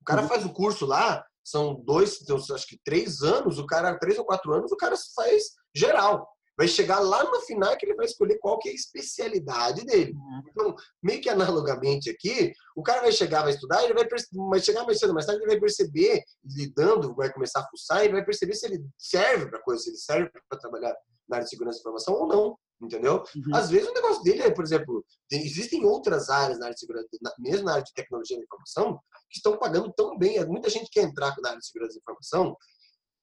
O 0.00 0.04
cara 0.04 0.22
uhum. 0.22 0.28
faz 0.28 0.44
o 0.44 0.52
curso 0.52 0.84
lá, 0.86 1.24
são 1.44 1.74
dois, 1.84 2.18
acho 2.30 2.66
que 2.66 2.80
três 2.84 3.22
anos, 3.22 3.58
o 3.58 3.66
cara, 3.66 3.98
três 3.98 4.18
ou 4.18 4.24
quatro 4.24 4.52
anos, 4.52 4.72
o 4.72 4.76
cara 4.76 4.94
faz 5.14 5.52
geral. 5.74 6.28
Vai 6.56 6.68
chegar 6.68 7.00
lá 7.00 7.24
no 7.24 7.40
final 7.40 7.76
que 7.76 7.84
ele 7.84 7.96
vai 7.96 8.06
escolher 8.06 8.38
qual 8.38 8.58
que 8.58 8.68
é 8.68 8.72
a 8.72 8.76
especialidade 8.76 9.84
dele. 9.84 10.12
Uhum. 10.12 10.42
Então, 10.48 10.76
meio 11.02 11.20
que 11.20 11.28
analogamente 11.28 12.08
aqui, 12.08 12.52
o 12.76 12.82
cara 12.82 13.00
vai 13.00 13.12
chegar, 13.12 13.42
vai 13.42 13.52
estudar, 13.52 13.82
ele 13.82 13.92
vai, 13.92 14.06
vai 14.50 14.60
chegar 14.60 14.84
mais 14.84 14.98
cedo, 14.98 15.12
mais 15.12 15.26
tarde, 15.26 15.42
ele 15.42 15.50
vai 15.50 15.60
perceber, 15.60 16.22
lidando, 16.44 17.14
vai 17.14 17.32
começar 17.32 17.60
a 17.60 17.68
fuçar, 17.68 18.04
ele 18.04 18.12
vai 18.12 18.24
perceber 18.24 18.54
se 18.54 18.66
ele 18.66 18.84
serve 18.96 19.50
para 19.50 19.62
coisa, 19.62 19.82
se 19.82 19.90
ele 19.90 19.96
serve 19.96 20.30
para 20.48 20.58
trabalhar 20.58 20.94
na 21.28 21.36
área 21.36 21.44
de 21.44 21.50
segurança 21.50 21.78
e 21.78 21.80
informação 21.80 22.14
ou 22.14 22.28
não 22.28 22.56
entendeu? 22.80 23.24
Uhum. 23.34 23.54
Às 23.54 23.70
vezes 23.70 23.88
o 23.88 23.94
negócio 23.94 24.22
dele 24.22 24.42
é, 24.42 24.50
por 24.50 24.64
exemplo, 24.64 25.04
existem 25.30 25.84
outras 25.84 26.28
áreas 26.28 26.58
na 26.58 26.66
área 26.66 26.74
de 26.74 26.80
segurança, 26.80 27.08
mesmo 27.38 27.64
na 27.64 27.72
área 27.72 27.84
de 27.84 27.92
tecnologia 27.94 28.36
da 28.36 28.44
informação, 28.44 28.98
que 29.30 29.38
estão 29.38 29.58
pagando 29.58 29.92
tão 29.96 30.16
bem. 30.18 30.44
Muita 30.46 30.68
gente 30.68 30.90
quer 30.90 31.02
entrar 31.02 31.34
na 31.42 31.50
área 31.50 31.60
de 31.60 31.66
segurança 31.66 31.94
da 31.94 32.00
informação 32.00 32.56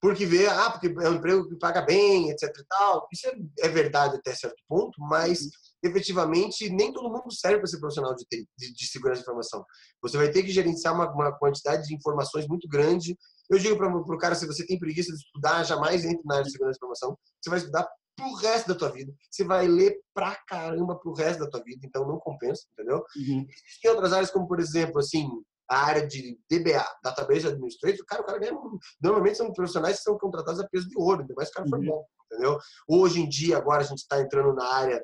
porque 0.02 0.26
vê, 0.26 0.48
ah, 0.48 0.72
porque 0.72 0.88
é 0.88 1.10
um 1.10 1.16
emprego 1.16 1.48
que 1.48 1.56
paga 1.58 1.80
bem, 1.84 2.32
etc 2.32 2.50
e 2.50 2.66
tal. 2.68 3.08
Isso 3.14 3.28
é, 3.28 3.68
é 3.68 3.70
verdade 3.70 4.16
até 4.16 4.34
certo 4.34 4.58
ponto, 4.68 5.00
mas 5.00 5.42
uhum. 5.42 5.50
efetivamente, 5.84 6.70
nem 6.72 6.92
todo 6.92 7.12
mundo 7.12 7.32
serve 7.32 7.60
para 7.60 7.68
ser 7.68 7.80
profissional 7.80 8.16
de, 8.16 8.26
de, 8.32 8.74
de, 8.74 8.86
segurança 8.88 9.20
de 9.20 9.26
informação. 9.26 9.64
Você 10.02 10.18
vai 10.18 10.32
ter 10.32 10.42
que 10.42 10.50
gerenciar 10.50 10.96
uma, 10.96 11.08
uma 11.14 11.32
quantidade 11.38 11.84
de 11.84 11.94
informações 11.94 12.48
muito 12.48 12.68
grande. 12.68 13.16
Eu 13.48 13.60
digo 13.60 13.78
para 13.78 13.96
o 13.96 14.18
cara, 14.18 14.34
se 14.34 14.48
você 14.48 14.66
tem 14.66 14.80
preguiça 14.80 15.12
de 15.12 15.20
estudar, 15.20 15.64
jamais 15.64 16.04
entre 16.04 16.24
na 16.26 16.36
área 16.36 16.46
de 16.46 16.52
segurança 16.52 16.74
de 16.74 16.80
informação. 16.80 17.16
Você 17.40 17.50
vai 17.52 17.60
estudar 17.60 17.88
pro 18.22 18.34
resto 18.36 18.68
da 18.68 18.76
tua 18.76 18.90
vida. 18.90 19.14
Você 19.30 19.44
vai 19.44 19.68
ler 19.68 20.00
pra 20.14 20.36
caramba 20.48 20.96
pro 20.96 21.14
resto 21.14 21.40
da 21.40 21.50
tua 21.50 21.64
vida, 21.64 21.86
então 21.86 22.08
não 22.08 22.20
compensa, 22.20 22.68
entendeu? 22.72 23.04
Uhum. 23.16 23.48
Outras 23.88 24.14
áreas 24.14 24.32
como, 24.32 24.48
por 24.48 24.60
exemplo, 24.60 25.00
assim, 25.00 25.28
a 25.70 25.86
área 25.86 26.06
de 26.06 26.38
DBA, 26.50 26.86
Database 27.04 27.48
Administrator, 27.48 28.06
cara, 28.06 28.22
o 28.22 28.26
cara 28.26 28.40
ganha, 28.40 28.54
normalmente 29.02 29.38
são 29.38 29.52
profissionais 29.54 29.98
que 29.98 30.04
são 30.04 30.18
contratados 30.18 30.60
a 30.60 30.68
peso 30.68 30.88
de 30.88 30.98
ouro, 30.98 31.22
ainda 31.22 31.34
mais 31.36 31.50
o 31.50 31.54
cara 31.54 31.68
foi 31.68 31.80
uhum. 31.80 31.86
bom, 31.86 32.06
entendeu? 32.26 32.60
Hoje 32.88 33.22
em 33.22 33.28
dia, 33.28 33.58
agora 33.58 33.82
a 33.82 33.86
gente 33.86 34.00
está 34.00 34.20
entrando 34.22 34.54
na 34.54 34.66
área 34.66 35.02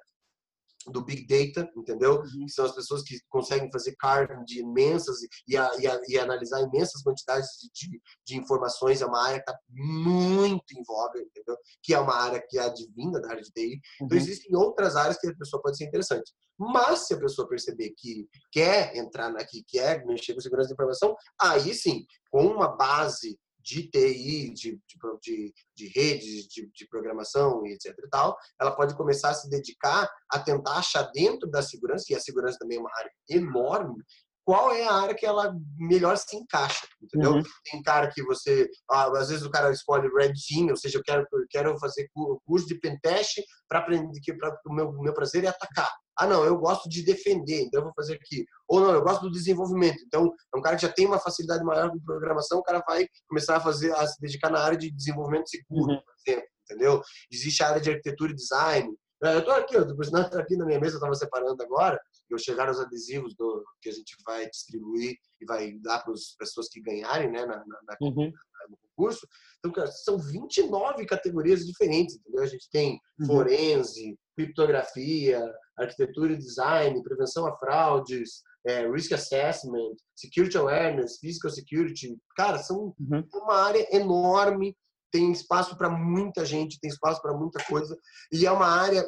do 0.92 1.04
Big 1.04 1.26
Data, 1.28 1.70
entendeu? 1.76 2.20
Uhum. 2.20 2.48
São 2.48 2.66
as 2.66 2.74
pessoas 2.74 3.04
que 3.04 3.20
conseguem 3.30 3.70
fazer 3.72 3.96
carving 3.98 4.44
de 4.46 4.60
imensas 4.60 5.18
e, 5.48 5.58
a, 5.58 5.70
e, 5.80 5.88
a, 5.88 6.00
e 6.08 6.18
analisar 6.18 6.62
imensas 6.62 7.02
quantidades 7.02 7.50
de, 7.74 7.90
de, 7.90 8.02
de, 8.26 8.38
informações. 8.38 9.02
É 9.02 9.06
uma 9.06 9.24
área 9.24 9.42
que 9.42 9.50
está 9.50 9.60
muito 9.70 10.72
em 10.72 10.84
voga, 10.84 11.20
entendeu? 11.20 11.58
Que 11.84 11.94
é 11.94 12.00
uma 12.00 12.16
área 12.16 12.44
que 12.48 12.58
é 12.58 12.64
advinda 12.64 13.20
da 13.22 13.30
área 13.30 13.42
de 13.42 13.52
TI. 13.52 13.62
Então, 13.62 13.82
uhum. 14.02 14.06
Então, 14.08 14.18
existem 14.18 14.56
outras 14.56 14.96
áreas 14.96 15.18
que 15.18 15.28
a 15.28 15.36
pessoa 15.36 15.62
pode 15.62 15.78
ser 15.78 15.86
interessante. 15.86 16.34
Mas, 16.58 17.06
se 17.06 17.14
a 17.14 17.20
pessoa 17.20 17.48
perceber 17.48 17.94
que 17.96 18.28
quer 18.52 18.96
entrar 18.96 19.30
aqui, 19.36 19.64
quer 19.68 20.06
mexer 20.06 20.34
com 20.34 20.42
segurança 20.42 20.70
da 20.70 20.74
informação, 20.74 21.16
aí 21.40 21.74
sim, 21.74 22.06
com 22.32 22.46
uma 22.48 22.76
base 22.76 23.38
de 23.68 23.90
TI, 23.90 24.54
de, 24.54 24.80
de, 25.22 25.54
de 25.76 25.88
redes, 25.90 26.48
de, 26.48 26.72
de, 26.74 26.88
programação 26.88 27.66
e 27.66 27.74
etc 27.74 27.94
e 27.98 28.10
tal, 28.10 28.38
ela 28.60 28.72
pode 28.72 28.96
começar 28.96 29.32
a 29.32 29.34
se 29.34 29.50
dedicar 29.50 30.10
a 30.32 30.40
tentar 30.40 30.78
achar 30.78 31.04
dentro 31.14 31.50
da 31.50 31.62
segurança, 31.62 32.06
e 32.10 32.16
a 32.16 32.20
segurança 32.20 32.58
também 32.60 32.78
é 32.78 32.80
uma 32.80 32.98
área 32.98 33.12
enorme, 33.30 34.02
qual 34.46 34.72
é 34.72 34.88
a 34.88 34.94
área 34.94 35.14
que 35.14 35.26
ela 35.26 35.54
melhor 35.78 36.18
se 36.18 36.38
encaixa, 36.38 36.88
entendeu? 37.02 37.34
Uhum. 37.34 37.44
Tem 37.70 37.84
cara 37.84 38.10
que 38.10 38.24
você, 38.24 38.66
ah, 38.90 39.12
às 39.18 39.28
vezes 39.28 39.44
o 39.44 39.52
cara 39.52 39.70
escolhe 39.70 40.08
Red 40.08 40.32
Team, 40.48 40.70
ou 40.70 40.78
seja, 40.78 41.00
eu 41.00 41.04
quero, 41.04 41.28
eu 41.34 41.46
quero 41.50 41.78
fazer 41.78 42.08
curso 42.46 42.66
de 42.66 42.80
pentest 42.80 43.44
para 43.68 43.80
aprender 43.80 44.18
que 44.22 44.32
o 44.66 44.74
meu, 44.74 44.94
meu 44.94 45.14
prazer 45.14 45.44
é 45.44 45.50
atacar. 45.50 45.92
Ah, 46.18 46.26
não, 46.26 46.44
eu 46.44 46.58
gosto 46.58 46.90
de 46.90 47.04
defender, 47.04 47.62
então 47.62 47.80
eu 47.80 47.86
vou 47.86 47.94
fazer 47.94 48.16
aqui. 48.16 48.46
Ou 48.68 48.80
não, 48.80 48.92
eu 48.92 49.04
gosto 49.04 49.22
do 49.22 49.32
desenvolvimento. 49.32 50.04
Então, 50.06 50.34
é 50.54 50.58
um 50.58 50.62
cara 50.62 50.76
que 50.76 50.82
já 50.82 50.92
tem 50.92 51.06
uma 51.06 51.20
facilidade 51.20 51.64
maior 51.64 51.92
com 51.92 52.00
programação, 52.00 52.60
o 52.60 52.64
cara 52.64 52.84
vai 52.88 53.08
começar 53.28 53.58
a 53.58 53.60
fazer, 53.60 53.94
a 53.94 54.08
se 54.08 54.20
dedicar 54.20 54.50
na 54.50 54.60
área 54.60 54.78
de 54.78 54.92
desenvolvimento 54.92 55.50
seguro, 55.50 55.94
uhum. 55.94 56.02
por 56.02 56.14
exemplo, 56.26 56.50
entendeu? 56.64 57.02
Existe 57.32 57.62
a 57.62 57.70
área 57.70 57.82
de 57.82 57.92
arquitetura 57.92 58.32
e 58.32 58.36
design. 58.36 58.90
Eu 59.22 59.40
estou 59.40 59.54
aqui, 59.54 59.76
eu 59.76 59.88
estou 60.00 60.40
aqui 60.40 60.56
na 60.56 60.66
minha 60.66 60.80
mesa, 60.80 60.96
eu 60.96 60.98
estava 60.98 61.16
separando 61.16 61.62
agora, 61.64 62.00
eu 62.30 62.38
chegar 62.38 62.70
os 62.70 62.80
adesivos 62.80 63.36
do, 63.36 63.64
que 63.82 63.90
a 63.90 63.92
gente 63.92 64.16
vai 64.26 64.48
distribuir 64.50 65.18
e 65.42 65.46
vai 65.46 65.74
dar 65.82 66.04
para 66.04 66.14
as 66.14 66.36
pessoas 66.38 66.68
que 66.70 66.82
ganharem 66.82 67.32
né, 67.32 67.46
na, 67.46 67.58
na, 67.58 67.80
na 67.84 67.98
uhum. 68.02 68.32
no 68.70 68.78
concurso. 68.96 69.28
Então, 69.60 69.72
cara, 69.72 69.88
são 69.92 70.18
29 70.20 71.06
categorias 71.06 71.66
diferentes, 71.66 72.16
entendeu? 72.16 72.44
A 72.44 72.48
gente 72.48 72.70
tem 72.70 73.00
uhum. 73.20 73.28
forense, 73.28 74.18
criptografia, 74.36 75.52
arquitetura 75.78 76.34
e 76.34 76.38
design, 76.38 77.04
prevenção 77.04 77.46
a 77.46 77.56
fraudes, 77.58 78.42
é, 78.66 78.90
risk 78.90 79.12
assessment, 79.14 79.96
security 80.16 80.58
awareness, 80.58 81.20
physical 81.20 81.52
security. 81.52 82.18
Cara, 82.36 82.58
são 82.58 82.94
uhum. 83.00 83.24
uma 83.34 83.56
área 83.56 83.88
enorme, 83.96 84.76
tem 85.12 85.32
espaço 85.32 85.78
para 85.78 85.90
muita 85.90 86.46
gente, 86.46 86.80
tem 86.80 86.90
espaço 86.90 87.22
para 87.22 87.34
muita 87.34 87.64
coisa, 87.64 87.98
e 88.32 88.46
é 88.46 88.52
uma 88.52 88.68
área 88.68 89.08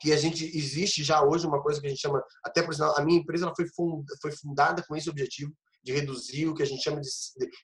que 0.00 0.12
a 0.12 0.16
gente 0.16 0.44
existe 0.44 1.02
já 1.02 1.22
hoje 1.22 1.46
uma 1.46 1.62
coisa 1.62 1.80
que 1.80 1.86
a 1.86 1.90
gente 1.90 2.00
chama, 2.00 2.22
até 2.44 2.62
por 2.62 2.74
sinal, 2.74 2.96
a 2.98 3.04
minha 3.04 3.18
empresa 3.18 3.46
ela 3.46 3.54
foi, 3.54 3.66
foi 4.20 4.32
fundada 4.32 4.84
com 4.86 4.94
esse 4.94 5.08
objetivo 5.08 5.52
de 5.82 5.92
reduzir 5.92 6.46
o 6.48 6.54
que 6.54 6.62
a 6.62 6.66
gente 6.66 6.82
chama 6.82 7.00
de, 7.00 7.08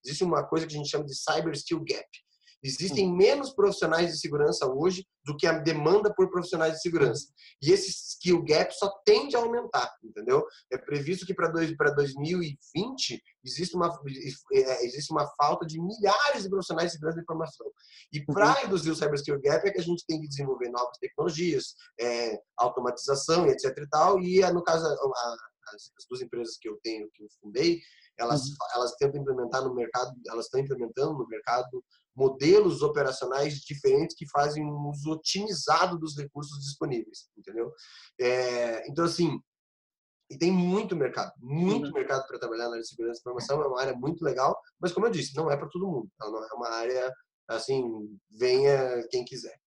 existe 0.05 0.25
uma 0.25 0.43
coisa 0.45 0.67
que 0.67 0.75
a 0.75 0.77
gente 0.77 0.89
chama 0.89 1.05
de 1.05 1.15
cyber 1.15 1.53
skill 1.53 1.81
gap. 1.81 2.07
Existem 2.63 3.13
menos 3.13 3.53
profissionais 3.53 4.13
de 4.13 4.21
segurança 4.21 4.67
hoje 4.67 5.05
do 5.25 5.37
que 5.37 5.47
a 5.47 5.59
demanda 5.59 6.13
por 6.15 6.31
profissionais 6.31 6.75
de 6.75 6.83
segurança. 6.83 7.27
E 7.61 7.73
esse 7.73 7.91
skill 7.91 8.43
gap 8.45 8.73
só 8.73 8.89
tende 9.05 9.35
a 9.35 9.41
aumentar, 9.41 9.93
entendeu? 10.03 10.45
É 10.71 10.79
previsto 10.79 11.27
que 11.27 11.35
para 11.35 11.49
2020 11.49 13.23
existe 13.45 13.75
uma, 13.75 13.89
é, 14.53 14.85
existe 14.85 15.13
uma 15.13 15.27
falta 15.37 15.67
de 15.67 15.81
milhares 15.81 16.45
de 16.45 16.49
profissionais 16.49 16.91
de 16.91 16.95
segurança 16.95 17.17
da 17.17 17.23
informação. 17.23 17.67
E 18.13 18.25
para 18.25 18.49
uhum. 18.49 18.55
reduzir 18.63 18.91
o 18.91 18.97
cyber 18.97 19.15
skill 19.15 19.41
gap 19.41 19.67
é 19.67 19.73
que 19.73 19.81
a 19.81 19.85
gente 19.85 20.05
tem 20.07 20.21
que 20.21 20.29
desenvolver 20.29 20.69
novas 20.71 20.97
tecnologias, 20.99 21.75
é, 22.01 22.39
automatização 22.57 23.47
e 23.47 23.51
etc 23.51 23.77
e 23.77 23.89
tal. 23.89 24.21
E 24.21 24.41
no 24.53 24.63
caso, 24.63 24.87
a, 24.87 25.37
as 25.75 26.07
duas 26.09 26.23
empresas 26.23 26.57
que 26.61 26.69
eu 26.69 26.79
tenho, 26.83 27.09
que 27.13 27.25
eu 27.25 27.29
fundei, 27.41 27.81
elas, 28.19 28.43
uhum. 28.43 28.57
elas 28.75 28.95
tentam 28.97 29.21
implementar 29.21 29.63
no 29.63 29.75
mercado, 29.75 30.13
elas 30.29 30.47
estão 30.47 30.61
implementando 30.61 31.15
no 31.15 31.27
mercado 31.27 31.83
modelos 32.15 32.83
operacionais 32.83 33.61
diferentes 33.61 34.17
que 34.17 34.29
fazem 34.31 34.65
um 34.65 34.91
uso 34.91 35.13
otimizado 35.13 35.99
dos 35.99 36.17
recursos 36.17 36.59
disponíveis, 36.65 37.29
entendeu? 37.37 37.73
É, 38.21 38.89
então, 38.89 39.05
assim, 39.05 39.41
e 40.31 40.39
tem 40.39 40.51
muito 40.51 40.97
mercado, 40.97 41.33
muito 41.41 41.87
uhum. 41.87 41.93
mercado 41.93 42.27
para 42.27 42.39
trabalhar 42.39 42.65
na 42.65 42.71
área 42.71 42.83
de 42.83 42.89
segurança 42.89 43.19
e 43.19 43.21
informação, 43.21 43.63
é 43.63 43.67
uma 43.67 43.81
área 43.81 43.95
muito 43.95 44.25
legal, 44.25 44.59
mas 44.81 44.93
como 44.93 45.07
eu 45.07 45.11
disse, 45.11 45.37
não 45.37 45.51
é 45.51 45.57
para 45.57 45.69
todo 45.69 45.87
mundo, 45.87 46.09
ela 46.21 46.31
não 46.31 46.43
é 46.43 46.53
uma 46.55 46.71
área, 46.71 47.13
assim, 47.49 47.83
venha 48.31 49.07
quem 49.11 49.25
quiser. 49.25 49.59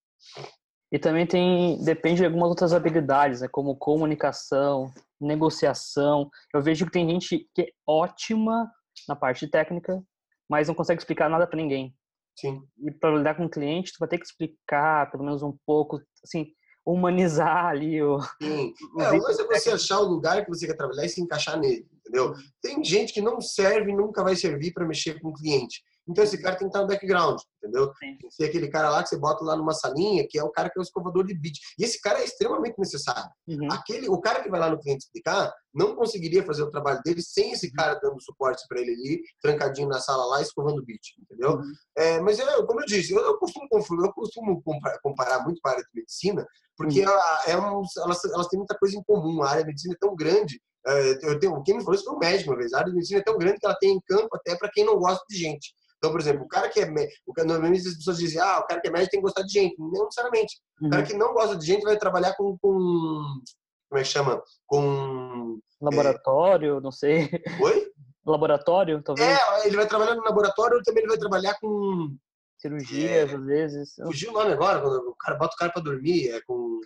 E 0.91 0.99
também 0.99 1.27
tem, 1.27 1.83
depende 1.83 2.21
de 2.21 2.25
algumas 2.25 2.49
outras 2.49 2.73
habilidades, 2.73 3.41
né, 3.41 3.47
como 3.47 3.75
comunicação, 3.75 4.91
negociação. 5.19 6.29
Eu 6.53 6.61
vejo 6.61 6.85
que 6.85 6.91
tem 6.91 7.09
gente 7.09 7.49
que 7.53 7.61
é 7.63 7.71
ótima 7.85 8.71
na 9.07 9.15
parte 9.15 9.47
técnica, 9.47 10.01
mas 10.49 10.67
não 10.67 10.75
consegue 10.75 11.01
explicar 11.01 11.29
nada 11.29 11.45
para 11.47 11.57
ninguém. 11.57 11.93
Sim. 12.36 12.61
E 12.79 12.91
para 12.91 13.15
lidar 13.15 13.36
com 13.36 13.45
o 13.45 13.49
cliente, 13.49 13.93
tu 13.93 13.99
vai 13.99 14.09
ter 14.09 14.17
que 14.17 14.25
explicar 14.25 15.09
pelo 15.09 15.23
menos 15.23 15.41
um 15.41 15.57
pouco, 15.65 16.01
assim, 16.23 16.47
humanizar 16.86 17.67
ali 17.67 18.01
o. 18.01 18.19
Sim. 18.41 18.73
O 18.95 19.01
é, 19.01 19.11
o 19.11 19.29
é 19.29 19.59
você 19.59 19.71
achar 19.71 19.99
o 19.99 20.07
lugar 20.07 20.43
que 20.43 20.49
você 20.49 20.67
quer 20.67 20.75
trabalhar 20.75 21.05
e 21.05 21.09
se 21.09 21.21
encaixar 21.21 21.59
nele, 21.59 21.88
entendeu? 21.99 22.33
Tem 22.61 22.83
gente 22.83 23.13
que 23.13 23.21
não 23.21 23.41
serve 23.41 23.91
e 23.91 23.95
nunca 23.95 24.23
vai 24.23 24.36
servir 24.36 24.73
para 24.73 24.86
mexer 24.86 25.19
com 25.19 25.29
o 25.29 25.33
cliente. 25.33 25.81
Então 26.08 26.24
esse 26.24 26.41
cara 26.41 26.56
tem 26.56 26.68
que 26.68 26.76
estar 26.76 26.82
no 26.82 26.88
background, 26.88 27.39
entendeu? 27.58 27.88
Sim. 27.99 28.18
Tem 28.18 28.30
que 28.30 28.36
ser 28.36 28.45
aquele 28.45 28.68
cara 28.68 28.89
lá 28.89 29.01
que 29.01 29.10
você 29.10 29.18
bota 29.18 29.43
lá 29.43 29.56
numa 29.56 29.74
salinha, 29.74 30.26
que 30.30 30.38
é 30.38 30.43
o 30.43 30.51
cara 30.51 30.70
que 30.70 30.78
é 30.78 30.82
o 30.82 30.84
escovador 30.84 31.26
de 31.26 31.34
bit. 31.34 31.60
E 31.80 31.84
esse 31.84 31.99
cara 31.99 32.20
é 32.20 32.26
extremamente 32.26 32.78
necessário. 32.78 33.30
Uhum. 33.47 33.68
Aquele, 33.72 34.08
o 34.08 34.20
cara 34.20 34.43
que 34.43 34.49
vai 34.49 34.60
lá 34.60 34.70
no 34.70 34.80
cliente 34.80 35.06
explicar 35.06 35.51
não 35.74 35.95
conseguiria 35.95 36.43
fazer 36.43 36.64
o 36.64 36.70
trabalho 36.70 37.01
dele 37.03 37.22
sem 37.22 37.51
esse 37.51 37.72
cara 37.72 37.95
dando 37.95 38.22
suporte 38.22 38.64
para 38.68 38.80
ele 38.80 38.91
ali, 38.91 39.22
trancadinho 39.41 39.89
na 39.89 39.99
sala 39.99 40.26
lá, 40.26 40.41
escovando 40.41 40.86
bit, 40.86 41.16
entendeu? 41.20 41.56
Uhum. 41.56 41.74
É, 41.97 42.20
mas 42.22 42.39
eu, 42.39 42.66
como 42.66 42.82
eu 42.82 42.86
disse, 42.86 43.14
eu, 43.14 43.22
eu 43.22 43.38
costumo 43.38 43.68
eu 43.72 44.14
costumo 44.14 44.62
comparar, 44.62 44.99
comparar 44.99 45.43
muito 45.43 45.60
com 45.62 45.68
a 45.68 45.72
área 45.72 45.84
de 45.84 45.89
medicina, 45.93 46.45
porque 46.78 47.01
uhum. 47.01 47.12
ela, 47.12 47.43
é 47.47 47.58
um, 47.58 47.84
elas, 48.03 48.26
elas 48.26 48.47
têm 48.47 48.60
muita 48.60 48.78
coisa 48.78 48.97
em 48.97 49.03
comum. 49.03 49.41
A 49.41 49.49
área 49.49 49.62
de 49.64 49.68
medicina 49.68 49.95
é 49.95 49.97
tão 49.99 50.16
grande 50.16 50.60
é, 50.88 51.18
eu 51.24 51.39
tenho, 51.39 51.64
quem 51.64 51.78
me 51.78 51.84
falou 51.84 51.95
isso 51.95 52.06
foi 52.06 52.14
um 52.14 52.20
médico 52.20 52.51
uma 52.51 52.58
vez. 52.58 52.72
A 52.74 52.78
área 52.78 52.89
de 52.89 52.95
medicina 52.95 53.20
é 53.20 53.24
tão 53.24 53.38
grande 53.38 53.60
que 53.60 53.66
ela 53.66 53.78
tem 53.80 53.91
em 53.91 54.01
campo 54.01 54.30
até 54.34 54.56
para 54.56 54.70
quem 54.70 54.86
não 54.86 54.97
gosta 54.97 55.24
de 55.28 55.36
gente. 55.36 55.74
Então, 55.97 56.11
por 56.11 56.19
exemplo, 56.19 56.43
o 56.43 56.47
cara 56.47 56.69
que 56.69 56.79
é 56.79 56.85
médico, 56.85 57.33
normalmente 57.37 57.87
as 57.87 57.95
pessoas 57.95 58.17
dizem, 58.17 58.39
ah, 58.39 58.59
o 58.59 58.67
cara 58.67 58.81
que 58.81 58.87
é 58.87 58.91
médico 58.91 59.11
tem 59.11 59.19
que 59.19 59.25
gostar 59.25 59.43
de 59.43 59.53
gente. 59.53 59.75
Não 59.79 60.05
necessariamente. 60.05 60.59
Uhum. 60.81 60.87
O 60.87 60.91
cara 60.91 61.01
uhum. 61.01 61.07
que 61.07 61.15
não 61.15 61.33
gosta 61.33 61.55
de 61.55 61.65
gente 61.65 61.83
vai 61.83 61.97
trabalhar 61.97 62.35
com, 62.35 62.57
com 62.61 63.41
como 63.89 63.99
é 63.99 64.03
que 64.03 64.09
chama? 64.09 64.43
Com 64.65 65.59
laboratório, 65.81 66.77
é... 66.77 66.81
não 66.81 66.91
sei. 66.91 67.29
Oi? 67.61 67.91
Laboratório, 68.25 69.03
talvez. 69.03 69.27
É, 69.27 69.67
ele 69.67 69.75
vai 69.75 69.87
trabalhar 69.87 70.15
no 70.15 70.23
laboratório, 70.23 70.77
ou 70.77 70.83
também 70.83 71.03
ele 71.03 71.11
vai 71.11 71.17
trabalhar 71.19 71.55
com 71.61 72.17
cirurgias, 72.57 73.31
é... 73.31 73.35
às 73.35 73.45
vezes. 73.45 73.93
Fugiu 74.03 74.31
o 74.31 74.33
nome 74.33 74.51
agora, 74.51 74.81
quando 74.81 75.09
o 75.09 75.15
cara 75.15 75.37
bota 75.37 75.53
o 75.53 75.57
cara 75.57 75.71
para 75.71 75.83
dormir, 75.83 76.29
é 76.29 76.41
com 76.41 76.81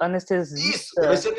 anestesista. 0.00 0.58
Isso, 0.58 0.94
vai 0.96 1.16
ser 1.18 1.34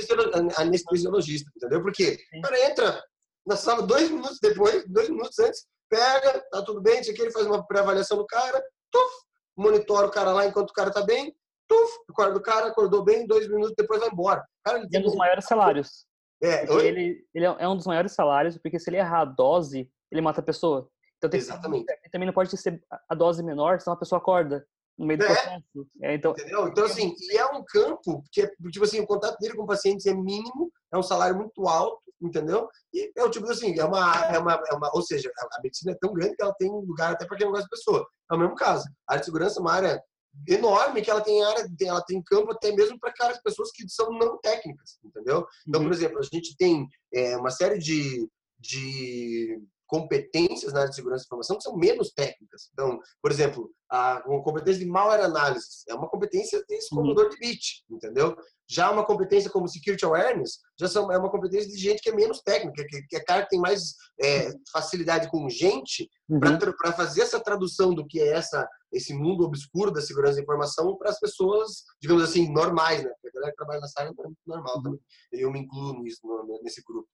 anestesiologista, 0.57 1.49
entendeu? 1.55 1.81
Porque 1.81 2.19
o 2.37 2.41
cara 2.41 2.69
entra 2.69 3.03
na 3.47 3.55
sala 3.55 3.81
dois 3.81 4.11
minutos 4.11 4.37
depois, 4.39 4.85
dois 4.87 5.09
minutos 5.09 5.39
antes, 5.39 5.65
pega, 5.89 6.43
tá 6.51 6.61
tudo 6.63 6.81
bem, 6.81 6.99
isso 6.99 7.11
aqui, 7.11 7.21
ele 7.21 7.31
faz 7.31 7.45
uma 7.45 7.65
pré-avaliação 7.65 8.17
do 8.17 8.25
cara, 8.25 8.63
tuf, 8.91 9.13
monitora 9.57 10.07
o 10.07 10.11
cara 10.11 10.31
lá 10.31 10.45
enquanto 10.45 10.69
o 10.69 10.73
cara 10.73 10.91
tá 10.91 11.03
bem, 11.03 11.35
tuf, 11.67 11.91
acorda 12.09 12.37
o 12.37 12.41
cara, 12.41 12.67
acordou 12.67 13.03
bem, 13.03 13.25
dois 13.25 13.47
minutos 13.47 13.73
depois 13.77 13.99
vai 13.99 14.09
embora. 14.09 14.45
Cara, 14.63 14.79
ele 14.79 14.89
é 14.93 14.99
um 14.99 15.03
dos 15.03 15.15
maiores 15.15 15.45
salários. 15.45 16.05
É, 16.43 16.63
ele, 16.83 17.25
ele 17.33 17.45
é 17.45 17.67
um 17.67 17.77
dos 17.77 17.87
maiores 17.87 18.11
salários, 18.11 18.57
porque 18.57 18.77
se 18.77 18.89
ele 18.89 18.97
errar 18.97 19.21
a 19.21 19.25
dose, 19.25 19.89
ele 20.11 20.21
mata 20.21 20.41
a 20.41 20.43
pessoa. 20.43 20.89
Então 21.17 21.29
tem 21.29 21.39
Exatamente. 21.39 21.85
Que, 21.85 22.09
também 22.09 22.25
não 22.25 22.33
pode 22.33 22.55
ser 22.55 22.83
a 23.09 23.15
dose 23.15 23.41
menor, 23.43 23.79
senão 23.79 23.95
a 23.95 23.99
pessoa 23.99 24.19
acorda 24.19 24.65
no 24.97 25.05
meio 25.05 25.19
do 25.19 25.25
é. 25.25 25.27
processo. 25.27 25.87
É, 26.03 26.13
então, 26.13 26.31
Entendeu? 26.31 26.67
Então, 26.67 26.85
assim, 26.85 27.15
e 27.19 27.37
é 27.37 27.45
um 27.45 27.63
campo 27.63 28.23
que, 28.31 28.41
é, 28.41 28.51
tipo 28.71 28.85
assim, 28.85 28.99
o 28.99 29.07
contato 29.07 29.37
dele 29.39 29.55
com 29.55 29.65
pacientes 29.65 30.05
é 30.05 30.13
mínimo, 30.13 30.71
é 30.93 30.97
um 30.97 31.03
salário 31.03 31.35
muito 31.35 31.67
alto, 31.67 32.01
entendeu? 32.21 32.67
E 32.93 33.11
é 33.15 33.23
o 33.23 33.29
tipo 33.29 33.49
assim, 33.49 33.77
é 33.79 33.85
uma, 33.85 34.25
é 34.25 34.39
uma, 34.39 34.53
é 34.69 34.73
uma 34.73 34.91
ou 34.93 35.01
seja, 35.01 35.31
a 35.37 35.61
medicina 35.61 35.91
é 35.91 35.97
tão 35.99 36.13
grande 36.13 36.35
que 36.35 36.43
ela 36.43 36.53
tem 36.55 36.69
lugar 36.69 37.13
até 37.13 37.25
para 37.25 37.37
quem 37.37 37.45
não 37.45 37.53
gosta 37.53 37.65
de 37.65 37.69
pessoa. 37.69 38.07
É 38.31 38.35
o 38.35 38.39
mesmo 38.39 38.55
caso. 38.55 38.85
A 39.07 39.13
área 39.13 39.19
de 39.21 39.25
segurança 39.25 39.59
é 39.59 39.61
uma 39.61 39.73
área 39.73 40.03
enorme 40.47 41.01
que 41.01 41.09
ela 41.09 41.21
tem 41.21 41.43
área, 41.43 41.65
ela 41.81 42.03
tem 42.03 42.21
campo 42.23 42.51
até 42.51 42.71
mesmo 42.71 42.99
para 42.99 43.09
aquelas 43.09 43.41
pessoas 43.41 43.71
que 43.71 43.87
são 43.87 44.09
não 44.11 44.37
técnicas, 44.39 44.97
entendeu? 45.03 45.45
Então, 45.67 45.81
por 45.81 45.87
uhum. 45.87 45.93
exemplo, 45.93 46.19
a 46.19 46.23
gente 46.23 46.55
tem 46.57 46.87
é, 47.13 47.37
uma 47.37 47.51
série 47.51 47.77
de, 47.77 48.27
de 48.59 49.61
competências 49.87 50.73
na 50.73 50.79
área 50.79 50.89
de 50.89 50.95
segurança 50.95 51.23
da 51.23 51.27
informação 51.27 51.57
que 51.57 51.63
são 51.63 51.77
menos 51.77 52.11
técnicas. 52.11 52.69
Então, 52.73 52.99
por 53.21 53.31
exemplo, 53.31 53.69
a 53.89 54.21
competência 54.43 54.83
de 54.83 54.89
malware 54.89 55.23
analysis 55.23 55.83
é 55.87 55.93
uma 55.93 56.09
competência 56.09 56.63
de 56.67 56.75
escondedor 56.75 57.29
de 57.29 57.37
bit, 57.37 57.83
entendeu? 57.89 58.35
Já 58.67 58.91
uma 58.91 59.05
competência 59.05 59.49
como 59.49 59.67
security 59.67 60.03
awareness 60.05 60.59
já 60.79 60.87
são, 60.87 61.11
é 61.11 61.17
uma 61.17 61.29
competência 61.29 61.69
de 61.69 61.77
gente 61.77 62.01
que 62.01 62.09
é 62.09 62.15
menos 62.15 62.41
técnica, 62.41 62.83
que, 62.87 63.01
que 63.03 63.15
é 63.15 63.19
cara 63.19 63.43
que 63.43 63.49
tem 63.49 63.59
mais 63.59 63.93
é, 64.19 64.51
facilidade 64.71 65.29
com 65.29 65.47
gente 65.49 66.09
uhum. 66.27 66.39
para 66.77 66.91
fazer 66.93 67.21
essa 67.21 67.39
tradução 67.39 67.93
do 67.93 68.05
que 68.05 68.19
é 68.19 68.29
essa 68.29 68.67
esse 68.91 69.13
mundo 69.13 69.43
obscuro 69.43 69.91
da 69.91 70.01
segurança 70.01 70.35
da 70.35 70.41
informação 70.41 70.95
para 70.95 71.09
as 71.09 71.19
pessoas, 71.19 71.83
digamos 72.01 72.23
assim, 72.23 72.49
normais, 72.51 73.03
né? 73.03 73.09
Porque 73.09 73.27
a 73.27 73.31
galera 73.33 73.51
que 73.51 73.57
trabalha 73.57 73.81
nessa 73.81 73.99
área 73.99 74.09
é 74.09 74.29
normal 74.47 74.81
também. 74.81 74.99
Eu 75.33 75.51
me 75.51 75.59
incluo 75.59 76.01
nisso, 76.01 76.21
nesse 76.63 76.81
grupo. 76.81 77.09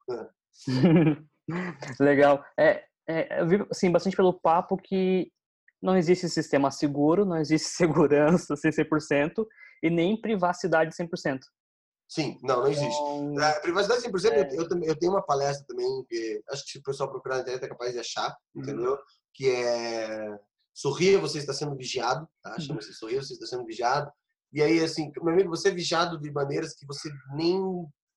Legal. 1.99 2.43
É, 2.60 2.84
é, 3.08 3.41
eu 3.41 3.47
vi 3.47 3.66
assim, 3.70 3.91
bastante 3.91 4.16
pelo 4.16 4.39
papo 4.39 4.78
que 4.78 5.32
não 5.82 5.97
existe 5.97 6.30
sistema 6.30 6.70
seguro, 6.72 7.26
não 7.26 7.38
existe 7.38 7.68
segurança 7.76 8.54
100% 8.56 9.45
e 9.84 9.89
nem 9.89 10.20
privacidade 10.20 10.95
100%. 10.95 11.39
Sim, 12.08 12.38
não, 12.43 12.62
não 12.62 12.68
existe. 12.68 12.88
Então, 12.88 13.38
a 13.39 13.60
privacidade 13.62 14.02
100%, 14.02 14.32
é... 14.32 14.56
eu, 14.56 14.64
eu, 14.64 14.84
eu 14.84 14.99
tenho 14.99 15.14
uma 15.14 15.26
palestra 15.26 15.66
também, 15.66 16.06
que 16.10 16.41
acho 16.49 16.66
que 16.66 16.72
se 16.72 16.78
o 16.80 16.84
pessoal 16.84 17.10
procurar 17.10 17.36
na 17.36 17.41
internet 17.41 17.64
é 17.64 17.70
capaz 17.70 17.93
de 17.93 17.99
achar, 17.99 18.36
uhum. 18.54 18.62
entendeu? 18.64 18.99
Que 19.34 19.49
é 19.49 20.38
Sorria, 20.74 21.20
você 21.20 21.38
está 21.38 21.54
sendo 21.54 21.76
vigiado, 21.76 22.28
tá? 22.43 22.52
Uhum. 22.52 22.60
Chama-se 22.60 22.93
Sorria, 22.93 23.22
você 23.22 23.34
está 23.34 23.45
sendo 23.45 23.66
vigiado. 23.66 24.12
E 24.54 24.62
aí, 24.62 24.84
assim, 24.84 25.10
meu 25.22 25.34
amigo, 25.34 25.49
você 25.49 25.70
é 25.70 25.74
vigiado 25.74 26.20
de 26.20 26.30
maneiras 26.32 26.76
que 26.76 26.86
você 26.86 27.10
nem 27.36 27.58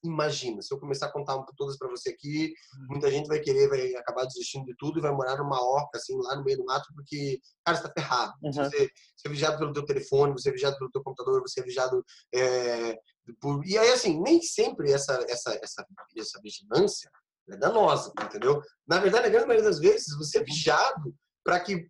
imagina. 0.05 0.61
Se 0.63 0.73
eu 0.73 0.79
começar 0.79 1.07
a 1.07 1.13
contar 1.13 1.43
todas 1.57 1.77
para 1.77 1.89
você 1.89 2.11
aqui, 2.11 2.53
uhum. 2.79 2.87
muita 2.91 3.11
gente 3.11 3.27
vai 3.27 3.41
querer, 3.41 3.69
vai 3.69 3.95
acabar 3.95 4.25
desistindo 4.27 4.67
de 4.67 4.75
tudo 4.77 4.99
e 4.99 5.03
vai 5.03 5.13
morar 5.13 5.37
numa 5.37 5.61
orca, 5.63 5.99
assim, 5.99 6.17
lá 6.17 6.37
no 6.37 6.45
meio 6.45 6.59
do 6.59 6.65
mato, 6.65 6.89
porque, 6.95 7.41
cara, 7.65 7.77
você 7.77 7.83
tá 7.83 7.93
ferrado. 7.93 8.33
Uhum. 8.43 8.53
Você, 8.53 8.91
você, 9.17 9.27
é 9.27 9.29
vigiado 9.29 9.59
pelo 9.59 9.73
teu 9.73 9.85
telefone, 9.85 10.33
você 10.33 10.51
é 10.51 10.53
vigiado 10.53 10.77
pelo 10.79 10.91
teu 10.91 11.03
computador, 11.03 11.41
você 11.41 11.61
é 11.61 11.65
vigiado 11.65 12.05
é, 12.35 12.97
por... 13.41 13.65
E 13.67 13.79
aí, 13.79 13.91
assim, 13.93 14.21
nem 14.21 14.43
sempre 14.43 14.93
essa, 14.93 15.25
essa, 15.29 15.59
essa, 15.63 15.87
essa 16.17 16.41
vigilância 16.43 17.11
é 17.51 17.57
danosa, 17.57 18.13
entendeu? 18.23 18.63
Na 18.87 18.99
verdade, 18.99 19.27
a 19.27 19.31
grande 19.31 19.47
maioria 19.47 19.69
das 19.69 19.79
vezes, 19.79 20.17
você 20.17 20.39
é 20.39 20.45
vigiado 20.45 21.15
para 21.45 21.61
que 21.61 21.87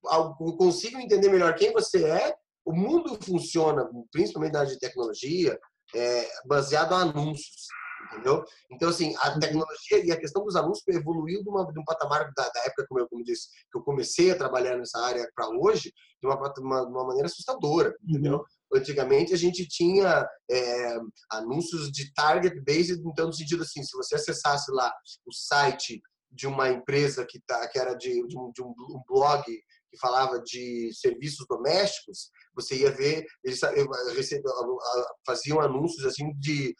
consigam 0.58 1.00
entender 1.00 1.28
melhor 1.28 1.54
quem 1.54 1.72
você 1.72 2.04
é. 2.04 2.34
O 2.64 2.72
mundo 2.72 3.18
funciona, 3.22 3.88
principalmente 4.10 4.52
na 4.52 4.60
área 4.60 4.72
de 4.72 4.78
tecnologia, 4.78 5.58
é, 5.94 6.28
baseado 6.46 6.92
em 6.94 7.10
anúncios 7.10 7.68
entendeu? 8.14 8.44
Então, 8.70 8.88
assim, 8.88 9.14
a 9.18 9.32
uhum. 9.32 9.40
tecnologia 9.40 10.04
e 10.04 10.12
a 10.12 10.18
questão 10.18 10.44
dos 10.44 10.56
anúncios 10.56 10.86
evoluiu 10.88 11.42
de, 11.42 11.48
uma, 11.48 11.70
de 11.70 11.78
um 11.78 11.84
patamar 11.84 12.32
da, 12.36 12.48
da, 12.48 12.60
época, 12.64 12.86
como 12.88 13.00
eu 13.00 13.08
como 13.08 13.24
disse, 13.24 13.48
que 13.70 13.78
eu 13.78 13.82
comecei 13.82 14.30
a 14.30 14.38
trabalhar 14.38 14.76
nessa 14.76 14.98
área 15.00 15.28
para 15.34 15.48
hoje, 15.48 15.92
de 16.20 16.26
uma, 16.26 16.36
uma, 16.58 16.82
uma, 16.82 17.04
maneira 17.06 17.26
assustadora, 17.26 17.94
entendeu? 18.02 18.38
Uhum. 18.38 18.78
Antigamente 18.78 19.34
a 19.34 19.36
gente 19.36 19.66
tinha 19.66 20.26
é, 20.50 20.98
anúncios 21.30 21.90
de 21.90 22.12
target 22.14 22.60
based, 22.64 23.00
então 23.06 23.26
no 23.26 23.32
sentido 23.32 23.62
assim, 23.62 23.82
se 23.82 23.96
você 23.96 24.14
acessasse 24.16 24.70
lá 24.72 24.92
o 25.26 25.32
site 25.32 26.00
de 26.30 26.46
uma 26.46 26.68
empresa 26.68 27.24
que, 27.28 27.40
tá, 27.46 27.68
que 27.68 27.78
era 27.78 27.94
de, 27.94 28.26
de, 28.26 28.36
um, 28.36 28.50
de 28.50 28.62
um 28.62 29.02
blog 29.08 29.44
que 29.94 29.98
falava 30.00 30.40
de 30.42 30.90
serviços 30.92 31.46
domésticos, 31.48 32.30
você 32.54 32.76
ia 32.76 32.90
ver, 32.90 33.24
eles 33.44 33.60
faziam 35.24 35.60
anúncios 35.60 36.04
assim 36.04 36.32
de, 36.38 36.74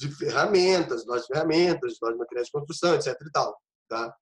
de 0.00 0.10
ferramentas, 0.10 1.04
de 1.04 1.26
ferramentas, 1.26 1.92
de 1.92 2.16
materiais 2.16 2.46
de 2.46 2.52
construção, 2.52 2.94
etc 2.94 3.14
e 3.20 3.30
tal, 3.30 3.56
tá? 3.86 4.16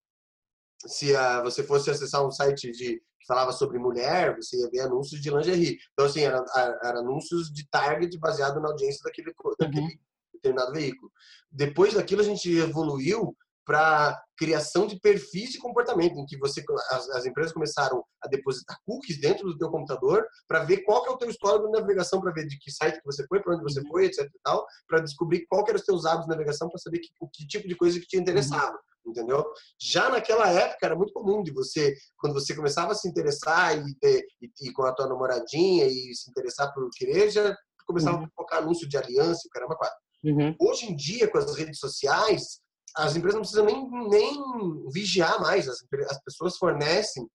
Se 0.87 1.15
a, 1.15 1.41
você 1.43 1.63
fosse 1.63 1.89
acessar 1.89 2.27
um 2.27 2.31
site 2.31 2.73
de, 2.73 2.97
que 2.97 3.27
falava 3.27 3.53
sobre 3.53 3.79
mulher, 3.79 4.35
você 4.37 4.61
ia 4.61 4.71
ver 4.71 4.81
anúncios 4.81 5.21
de 5.21 5.31
lingerie. 5.31 5.79
Então, 5.93 6.07
assim, 6.07 6.21
eram 6.23 6.45
era 6.83 6.99
anúncios 6.99 7.53
de 7.53 7.69
target 7.69 8.17
baseado 8.19 8.61
na 8.61 8.69
audiência 8.69 9.01
daquele, 9.05 9.33
daquele 9.59 9.81
uhum. 9.81 9.99
determinado 10.35 10.73
veículo. 10.73 11.13
Depois 11.51 11.95
daquilo, 11.95 12.23
a 12.23 12.25
gente 12.25 12.51
evoluiu 12.57 13.37
para 13.69 14.19
criação 14.39 14.87
de 14.87 14.99
perfis 14.99 15.51
de 15.51 15.59
comportamento, 15.59 16.19
em 16.19 16.25
que 16.25 16.39
você 16.39 16.65
as, 16.91 17.07
as, 17.11 17.27
empresas 17.27 17.53
começaram 17.53 18.03
a 18.23 18.27
depositar 18.27 18.79
cookies 18.87 19.21
dentro 19.21 19.47
do 19.47 19.59
teu 19.59 19.71
computador 19.71 20.27
para 20.49 20.65
ver 20.65 20.79
qual 20.85 21.03
que 21.03 21.11
é 21.11 21.13
o 21.13 21.19
teu 21.19 21.29
histórico 21.29 21.67
de 21.67 21.79
navegação, 21.79 22.19
para 22.19 22.33
ver 22.33 22.47
de 22.47 22.59
que 22.59 22.71
site 22.71 22.99
que 22.99 23.05
você 23.05 23.27
foi, 23.27 23.43
para 23.43 23.55
onde 23.55 23.63
você 23.63 23.81
uhum. 23.81 23.89
foi, 23.89 24.07
etc 24.07 24.25
e 24.25 24.41
tal, 24.43 24.67
para 24.89 25.01
descobrir 25.01 25.45
qual 25.51 25.63
que 25.65 25.71
eram 25.71 25.79
os 25.79 25.85
teus 25.85 26.07
hábitos 26.07 26.25
de 26.25 26.31
navegação, 26.31 26.71
para 26.71 26.79
saber 26.79 26.99
que, 27.01 27.11
que, 27.35 27.47
tipo 27.47 27.69
de 27.69 27.77
coisa 27.77 28.01
que 28.01 28.07
te 28.07 28.17
interessava. 28.17 28.73
Uhum. 28.73 29.11
Entendeu? 29.13 29.45
Já 29.79 30.09
naquela 30.09 30.49
época 30.49 30.87
era 30.87 30.97
muito 30.97 31.13
comum 31.13 31.43
de 31.43 31.51
você, 31.51 31.95
quando 32.17 32.33
você 32.33 32.57
começava 32.57 32.93
a 32.93 32.95
se 32.95 33.07
interessar 33.07 33.77
e, 33.77 33.95
ter, 33.97 34.25
e, 34.41 34.51
e 34.63 34.73
com 34.73 34.83
a 34.85 34.95
tua 34.95 35.07
namoradinha 35.07 35.85
e 35.85 36.15
se 36.15 36.31
interessar 36.31 36.73
por 36.73 36.89
querer, 36.97 37.31
já 37.31 37.55
começava 37.87 38.17
uhum. 38.17 38.25
a 38.25 38.31
colocar 38.35 38.59
anúncio 38.59 38.89
de 38.89 38.97
aliança 38.97 39.43
e 39.45 39.49
o 39.49 39.51
caramba 39.51 39.77
quatro. 39.77 39.99
Uhum. 40.25 40.57
Hoje 40.59 40.87
em 40.87 40.97
dia, 40.97 41.29
com 41.29 41.37
as 41.37 41.55
redes 41.55 41.79
sociais, 41.79 42.61
as 42.99 43.17
empresas 43.17 43.35
não 43.35 43.43
precisam 43.43 43.65
nem, 43.65 44.09
nem 44.09 44.91
vigiar 44.91 45.41
mais, 45.41 45.69
as, 45.69 45.79
as 46.11 46.23
pessoas 46.23 46.57
fornecem 46.57 47.29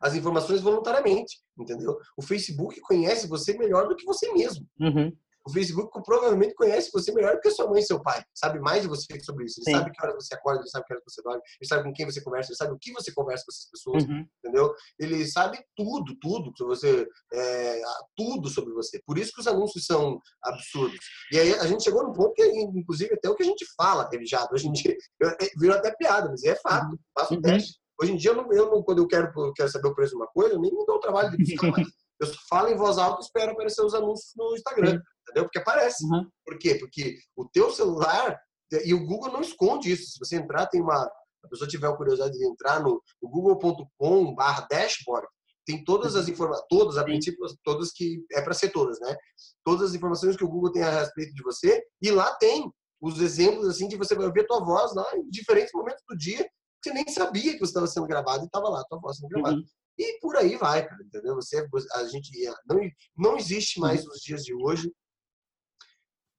as 0.00 0.14
informações 0.14 0.60
voluntariamente, 0.60 1.40
entendeu? 1.56 1.96
O 2.16 2.22
Facebook 2.22 2.80
conhece 2.80 3.28
você 3.28 3.56
melhor 3.56 3.88
do 3.88 3.94
que 3.94 4.04
você 4.04 4.32
mesmo. 4.32 4.66
Uhum. 4.80 5.16
O 5.46 5.50
Facebook 5.50 5.90
provavelmente 6.04 6.54
conhece 6.54 6.90
você 6.92 7.12
melhor 7.12 7.34
do 7.34 7.40
que 7.40 7.50
sua 7.50 7.68
mãe 7.68 7.80
e 7.80 7.84
seu 7.84 8.00
pai. 8.00 8.22
Sabe 8.34 8.60
mais 8.60 8.82
de 8.82 8.88
você 8.88 9.06
sobre 9.20 9.44
isso. 9.46 9.60
Ele 9.60 9.64
Sim. 9.64 9.72
sabe 9.72 9.90
que 9.90 10.04
hora 10.04 10.14
você 10.14 10.34
acorda, 10.34 10.60
ele 10.60 10.68
sabe 10.68 10.86
que 10.86 10.94
hora 10.94 11.02
você 11.06 11.22
dorme, 11.22 11.42
ele 11.60 11.68
sabe 11.68 11.82
com 11.84 11.92
quem 11.92 12.06
você 12.06 12.22
conversa, 12.22 12.50
ele 12.50 12.56
sabe 12.56 12.72
o 12.72 12.78
que 12.78 12.92
você 12.92 13.12
conversa 13.12 13.44
com 13.44 13.52
essas 13.52 13.70
pessoas, 13.70 14.04
uhum. 14.04 14.26
entendeu? 14.38 14.74
Ele 14.98 15.26
sabe 15.26 15.58
tudo, 15.76 16.14
tudo 16.20 16.52
sobre 16.56 16.76
você, 16.76 17.08
é, 17.32 17.82
tudo 18.16 18.48
sobre 18.48 18.72
você. 18.72 19.00
Por 19.04 19.18
isso 19.18 19.32
que 19.32 19.40
os 19.40 19.46
anúncios 19.46 19.84
são 19.84 20.20
absurdos. 20.42 20.98
E 21.32 21.38
aí 21.38 21.54
a 21.54 21.66
gente 21.66 21.82
chegou 21.82 22.04
num 22.04 22.12
ponto 22.12 22.34
que, 22.34 22.44
inclusive, 22.44 23.14
até 23.14 23.28
o 23.28 23.34
que 23.34 23.42
a 23.42 23.46
gente 23.46 23.66
fala 23.76 24.08
é 24.12 24.18
vigiado. 24.18 24.48
Hoje 24.52 24.68
em 24.68 24.72
dia, 24.72 24.96
é, 25.22 25.48
virou 25.58 25.76
até 25.76 25.90
piada, 25.94 26.28
mas 26.28 26.44
é 26.44 26.54
fato. 26.56 26.92
Uhum. 26.92 26.98
Faço 27.18 27.34
uhum. 27.34 27.42
teste. 27.42 27.82
Hoje 28.00 28.12
em 28.12 28.16
dia, 28.16 28.30
eu 28.30 28.36
não, 28.36 28.52
eu 28.52 28.70
não, 28.70 28.82
quando 28.82 28.98
eu 28.98 29.06
quero, 29.06 29.30
eu 29.36 29.52
quero 29.52 29.70
saber 29.70 29.88
o 29.88 29.94
preço 29.94 30.10
de 30.10 30.16
uma 30.16 30.26
coisa, 30.26 30.54
eu 30.54 30.60
nem 30.60 30.72
me 30.72 30.86
dou 30.86 30.96
o 30.96 31.00
trabalho 31.00 31.30
de 31.30 31.36
buscar 31.36 31.70
mais. 31.70 31.86
Eu 32.22 32.32
falo 32.48 32.68
em 32.68 32.76
voz 32.76 32.98
alta 32.98 33.20
e 33.20 33.24
espero 33.24 33.52
aparecer 33.52 33.84
os 33.84 33.94
anúncios 33.94 34.32
no 34.36 34.54
Instagram 34.54 35.00
entendeu? 35.22 35.44
Porque 35.44 35.58
aparece. 35.58 36.04
Uhum. 36.04 36.28
Por 36.44 36.58
quê? 36.58 36.76
Porque 36.76 37.18
o 37.36 37.48
teu 37.48 37.70
celular, 37.70 38.38
e 38.84 38.94
o 38.94 39.06
Google 39.06 39.32
não 39.32 39.40
esconde 39.40 39.90
isso. 39.90 40.12
Se 40.12 40.18
você 40.18 40.36
entrar, 40.36 40.66
tem 40.66 40.80
uma. 40.80 41.10
A 41.44 41.48
pessoa 41.48 41.68
tiver 41.68 41.88
a 41.88 41.96
curiosidade 41.96 42.38
de 42.38 42.46
entrar 42.46 42.80
no, 42.80 43.02
no 43.20 43.28
google.com 43.28 44.36
dashboard, 44.70 45.26
tem 45.66 45.82
todas 45.82 46.14
as 46.14 46.28
informações, 46.28 46.66
todas, 46.68 46.96
a 46.96 47.02
princípio, 47.02 47.44
todas 47.64 47.90
que 47.92 48.24
é 48.32 48.40
para 48.40 48.54
ser 48.54 48.70
todas, 48.70 49.00
né? 49.00 49.16
Todas 49.64 49.90
as 49.90 49.94
informações 49.94 50.36
que 50.36 50.44
o 50.44 50.48
Google 50.48 50.70
tem 50.70 50.82
a 50.82 51.00
respeito 51.00 51.34
de 51.34 51.42
você, 51.42 51.82
e 52.00 52.10
lá 52.12 52.32
tem 52.36 52.70
os 53.00 53.20
exemplos 53.20 53.66
assim 53.66 53.88
de 53.88 53.96
você 53.96 54.14
vai 54.14 54.26
ouvir 54.26 54.42
a 54.42 54.46
tua 54.46 54.64
voz 54.64 54.94
lá 54.94 55.04
em 55.16 55.28
diferentes 55.28 55.72
momentos 55.74 56.02
do 56.08 56.16
dia, 56.16 56.44
que 56.44 56.90
você 56.90 56.94
nem 56.94 57.08
sabia 57.08 57.52
que 57.54 57.58
você 57.58 57.70
estava 57.70 57.88
sendo 57.88 58.06
gravado 58.06 58.44
e 58.44 58.46
estava 58.46 58.68
lá 58.68 58.80
a 58.80 58.84
tua 58.84 59.00
voz 59.00 59.16
sendo 59.16 59.28
gravada. 59.28 59.56
Uhum. 59.56 59.64
E 59.98 60.18
por 60.20 60.36
aí 60.36 60.56
vai, 60.56 60.86
cara, 60.86 61.02
entendeu? 61.02 61.34
Você, 61.34 61.66
a 61.94 62.04
gente 62.04 62.30
não, 62.66 62.80
não 63.16 63.36
existe 63.36 63.78
mais 63.78 64.04
nos 64.04 64.20
dias 64.20 64.44
de 64.44 64.54
hoje 64.54 64.90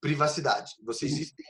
privacidade. 0.00 0.72
Você 0.84 1.06
existem 1.06 1.46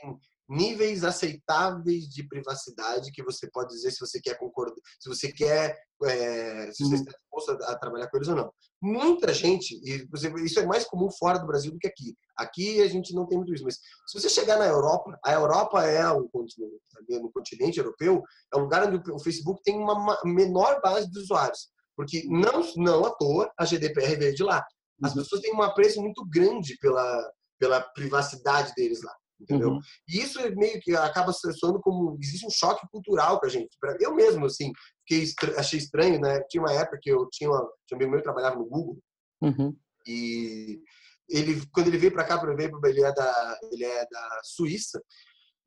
níveis 0.47 1.03
aceitáveis 1.03 2.07
de 2.07 2.27
privacidade 2.27 3.11
que 3.11 3.23
você 3.23 3.49
pode 3.49 3.69
dizer 3.69 3.91
se 3.91 3.99
você 3.99 4.21
quer 4.21 4.37
concordar, 4.37 4.75
se 4.99 5.09
você 5.09 5.31
quer, 5.31 5.75
é, 6.03 6.71
se 6.71 6.83
você 6.83 6.95
está 6.95 7.11
disposto 7.11 7.51
a, 7.51 7.71
a, 7.71 7.79
trabalhar 7.79 8.07
com 8.07 8.17
eles 8.17 8.27
ou 8.27 8.35
não. 8.35 8.51
Muita 8.81 9.33
gente, 9.33 9.73
e 9.83 10.07
isso 10.45 10.59
é 10.59 10.65
mais 10.65 10.85
comum 10.85 11.09
fora 11.11 11.39
do 11.39 11.47
Brasil 11.47 11.71
do 11.71 11.79
que 11.79 11.87
aqui. 11.87 12.15
Aqui 12.37 12.81
a 12.81 12.87
gente 12.87 13.13
não 13.13 13.25
tem 13.25 13.37
muito 13.37 13.53
isso, 13.53 13.63
mas 13.63 13.79
se 14.07 14.19
você 14.19 14.29
chegar 14.29 14.57
na 14.59 14.67
Europa, 14.67 15.17
a 15.25 15.33
Europa 15.33 15.83
é 15.83 16.07
um 16.11 16.27
continente, 16.27 16.79
no 17.09 17.31
continente 17.31 17.79
europeu, 17.79 18.21
é 18.53 18.57
um 18.57 18.61
lugar 18.61 18.87
onde 18.87 19.11
o 19.11 19.19
Facebook 19.19 19.61
tem 19.63 19.75
uma 19.77 20.17
menor 20.23 20.79
base 20.81 21.09
de 21.09 21.19
usuários, 21.19 21.69
porque 21.95 22.23
não, 22.27 22.61
não 22.75 23.05
à 23.05 23.11
toa 23.11 23.51
a 23.57 23.65
GDPR 23.65 24.17
veio 24.17 24.35
de 24.35 24.43
lá. 24.43 24.65
As 25.03 25.11
uhum. 25.11 25.21
pessoas 25.21 25.41
têm 25.41 25.53
um 25.53 25.61
apreço 25.61 26.01
muito 26.01 26.25
grande 26.25 26.77
pela 26.79 27.31
pela 27.59 27.81
privacidade 27.81 28.73
deles 28.75 29.01
lá, 29.01 29.13
entendeu? 29.39 29.69
Uhum. 29.71 29.79
E 30.07 30.19
isso 30.19 30.39
é 30.39 30.49
meio 30.49 30.79
que 30.81 30.95
acaba 30.95 31.31
soando 31.31 31.79
como 31.79 32.17
existe 32.21 32.45
um 32.45 32.49
choque 32.49 32.85
cultural 32.91 33.39
com 33.39 33.45
a 33.45 33.49
gente. 33.49 33.77
Eu 33.99 34.13
mesmo 34.13 34.45
assim, 34.45 34.71
fiquei 35.07 35.25
achei 35.57 35.79
estranho, 35.79 36.19
né? 36.19 36.41
Tinha 36.49 36.61
uma 36.61 36.73
época 36.73 36.99
que 37.01 37.11
eu 37.11 37.27
tinha, 37.31 37.49
uma... 37.49 37.59
tinha 37.87 37.95
um 37.95 37.97
amigo 37.97 38.11
meu 38.11 38.19
que 38.19 38.23
trabalhava 38.23 38.57
no 38.57 38.65
Google 38.65 38.97
uhum. 39.41 39.75
e 40.05 40.81
ele 41.29 41.65
quando 41.71 41.87
ele 41.87 41.97
veio 41.97 42.13
para 42.13 42.25
cá, 42.25 42.41
ele 42.43 42.55
veio 42.55 42.79
ele 42.85 43.03
é 43.03 43.13
da 43.13 43.59
ele 43.71 43.83
é 43.83 44.05
da 44.09 44.41
Suíça. 44.43 45.01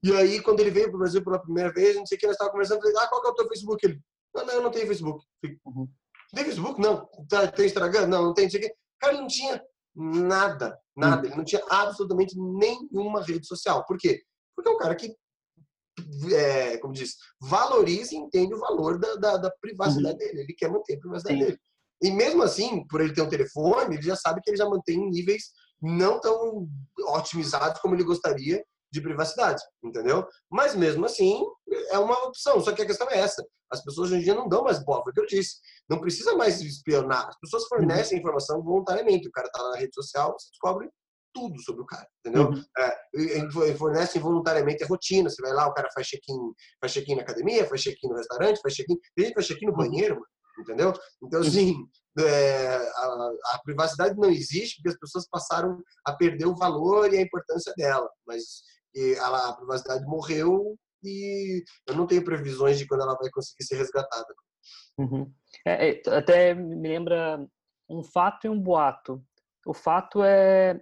E 0.02 0.12
aí 0.12 0.40
quando 0.40 0.60
ele 0.60 0.70
veio 0.70 0.88
para 0.88 0.96
o 0.96 1.00
Brasil 1.00 1.24
pela 1.24 1.40
primeira 1.40 1.72
vez, 1.72 1.96
não 1.96 2.06
sei 2.06 2.16
o 2.16 2.20
que 2.20 2.26
nós 2.26 2.34
estávamos 2.34 2.52
conversando, 2.52 2.80
falei: 2.80 2.96
"Ah, 2.98 3.08
qual 3.08 3.22
que 3.22 3.28
é 3.28 3.30
o 3.30 3.34
teu 3.34 3.48
Facebook?" 3.48 3.86
Ele: 3.86 4.00
"Não, 4.34 4.46
não, 4.46 4.54
eu 4.54 4.62
não 4.62 4.70
tenho 4.70 4.86
Facebook." 4.86 5.24
Uhum. 5.66 5.88
Tem 6.34 6.44
Facebook? 6.44 6.80
Não. 6.80 7.08
Tá, 7.28 7.46
tem 7.48 7.66
Instagram? 7.66 8.06
Não, 8.06 8.24
não 8.24 8.34
tem. 8.34 8.44
Não 8.44 8.50
sei. 8.50 8.70
Cara, 9.00 9.12
ele 9.12 9.22
não 9.22 9.28
tinha 9.28 9.62
nada, 9.94 10.78
nada. 10.96 11.26
Ele 11.26 11.36
não 11.36 11.44
tinha 11.44 11.62
absolutamente 11.68 12.36
nenhuma 12.38 13.22
rede 13.22 13.46
social. 13.46 13.84
Por 13.86 13.96
quê? 13.98 14.22
Porque 14.54 14.68
é 14.68 14.72
um 14.72 14.78
cara 14.78 14.94
que, 14.94 15.14
é, 16.32 16.78
como 16.78 16.92
diz, 16.92 17.16
valoriza 17.40 18.14
e 18.14 18.18
entende 18.18 18.54
o 18.54 18.58
valor 18.58 18.98
da, 18.98 19.14
da, 19.16 19.36
da 19.36 19.50
privacidade 19.60 20.14
uhum. 20.14 20.18
dele. 20.18 20.40
Ele 20.40 20.54
quer 20.54 20.70
manter 20.70 20.94
a 20.96 21.00
privacidade 21.00 21.38
Sim. 21.38 21.44
dele. 21.44 21.58
E 22.02 22.10
mesmo 22.10 22.42
assim, 22.42 22.86
por 22.86 23.00
ele 23.00 23.12
ter 23.12 23.22
um 23.22 23.28
telefone, 23.28 23.96
ele 23.96 24.02
já 24.02 24.14
sabe 24.14 24.40
que 24.40 24.50
ele 24.50 24.56
já 24.56 24.68
mantém 24.68 24.98
níveis 25.10 25.50
não 25.80 26.20
tão 26.20 26.68
otimizados 27.14 27.80
como 27.80 27.94
ele 27.94 28.04
gostaria 28.04 28.64
de 28.90 29.00
privacidade, 29.00 29.62
entendeu? 29.82 30.26
Mas 30.50 30.74
mesmo 30.74 31.04
assim, 31.06 31.44
é 31.90 31.98
uma 31.98 32.14
opção. 32.24 32.60
Só 32.60 32.72
que 32.72 32.82
a 32.82 32.86
questão 32.86 33.08
é 33.10 33.18
essa. 33.18 33.44
As 33.70 33.84
pessoas 33.84 34.10
hoje 34.10 34.20
em 34.20 34.24
dia 34.24 34.34
não 34.34 34.48
dão 34.48 34.64
mais 34.64 34.82
bola, 34.82 35.02
foi 35.02 35.12
o 35.12 35.14
que 35.14 35.20
eu 35.20 35.26
disse. 35.26 35.56
Não 35.88 36.00
precisa 36.00 36.34
mais 36.36 36.60
espionar. 36.60 37.28
As 37.28 37.38
pessoas 37.38 37.66
fornecem 37.66 38.16
uhum. 38.16 38.22
informação 38.22 38.62
voluntariamente. 38.62 39.28
O 39.28 39.32
cara 39.32 39.50
tá 39.50 39.62
na 39.70 39.76
rede 39.76 39.94
social, 39.94 40.34
você 40.38 40.48
descobre 40.50 40.88
tudo 41.34 41.60
sobre 41.62 41.82
o 41.82 41.86
cara, 41.86 42.08
entendeu? 42.20 42.48
Uhum. 42.48 42.64
É, 42.78 43.74
fornecem 43.76 44.20
voluntariamente 44.20 44.82
a 44.82 44.86
rotina. 44.86 45.28
Você 45.28 45.42
vai 45.42 45.52
lá, 45.52 45.66
o 45.66 45.74
cara 45.74 45.88
faz 45.94 46.06
check-in 46.06 46.52
faz 46.80 46.92
check 46.92 47.06
na 47.08 47.22
academia, 47.22 47.66
faz 47.66 47.82
check-in 47.82 48.08
no 48.08 48.16
restaurante, 48.16 48.60
faz 48.62 48.74
check-in. 48.74 48.96
Tem 49.14 49.26
gente 49.26 49.34
que 49.34 49.40
faz 49.40 49.46
check-in 49.46 49.66
no 49.66 49.72
uhum. 49.72 49.78
banheiro, 49.78 50.14
mano 50.14 50.26
entendeu? 50.60 50.92
Então, 51.22 51.40
assim, 51.40 51.76
é, 52.18 52.76
a, 52.76 53.30
a, 53.54 53.60
privacidade 53.62 54.16
não 54.16 54.30
existe 54.30 54.76
porque 54.76 54.90
as 54.90 54.98
pessoas 54.98 55.28
passaram 55.28 55.80
a 56.04 56.12
perder 56.12 56.46
o 56.46 56.56
valor 56.56 57.12
e 57.12 57.18
a 57.18 57.22
importância 57.22 57.72
dela, 57.76 58.08
mas 58.26 58.62
ela, 58.94 59.50
a 59.50 59.56
privacidade 59.56 60.04
morreu 60.04 60.76
e 61.02 61.64
eu 61.86 61.94
não 61.94 62.06
tenho 62.06 62.24
previsões 62.24 62.78
de 62.78 62.86
quando 62.86 63.02
ela 63.02 63.16
vai 63.16 63.30
conseguir 63.30 63.64
ser 63.64 63.76
resgatada. 63.76 64.34
Uhum. 64.98 65.32
É, 65.66 65.90
é, 65.90 66.02
até 66.10 66.54
me 66.54 66.88
lembra 66.88 67.46
um 67.88 68.02
fato 68.02 68.46
e 68.46 68.50
um 68.50 68.60
boato. 68.60 69.22
O 69.66 69.72
fato 69.72 70.22
é, 70.24 70.80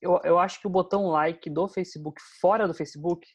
eu, 0.00 0.20
eu 0.24 0.38
acho 0.38 0.60
que 0.60 0.66
o 0.66 0.70
botão 0.70 1.08
like 1.08 1.48
do 1.48 1.68
Facebook 1.68 2.20
fora 2.40 2.66
do 2.66 2.74
Facebook 2.74 3.26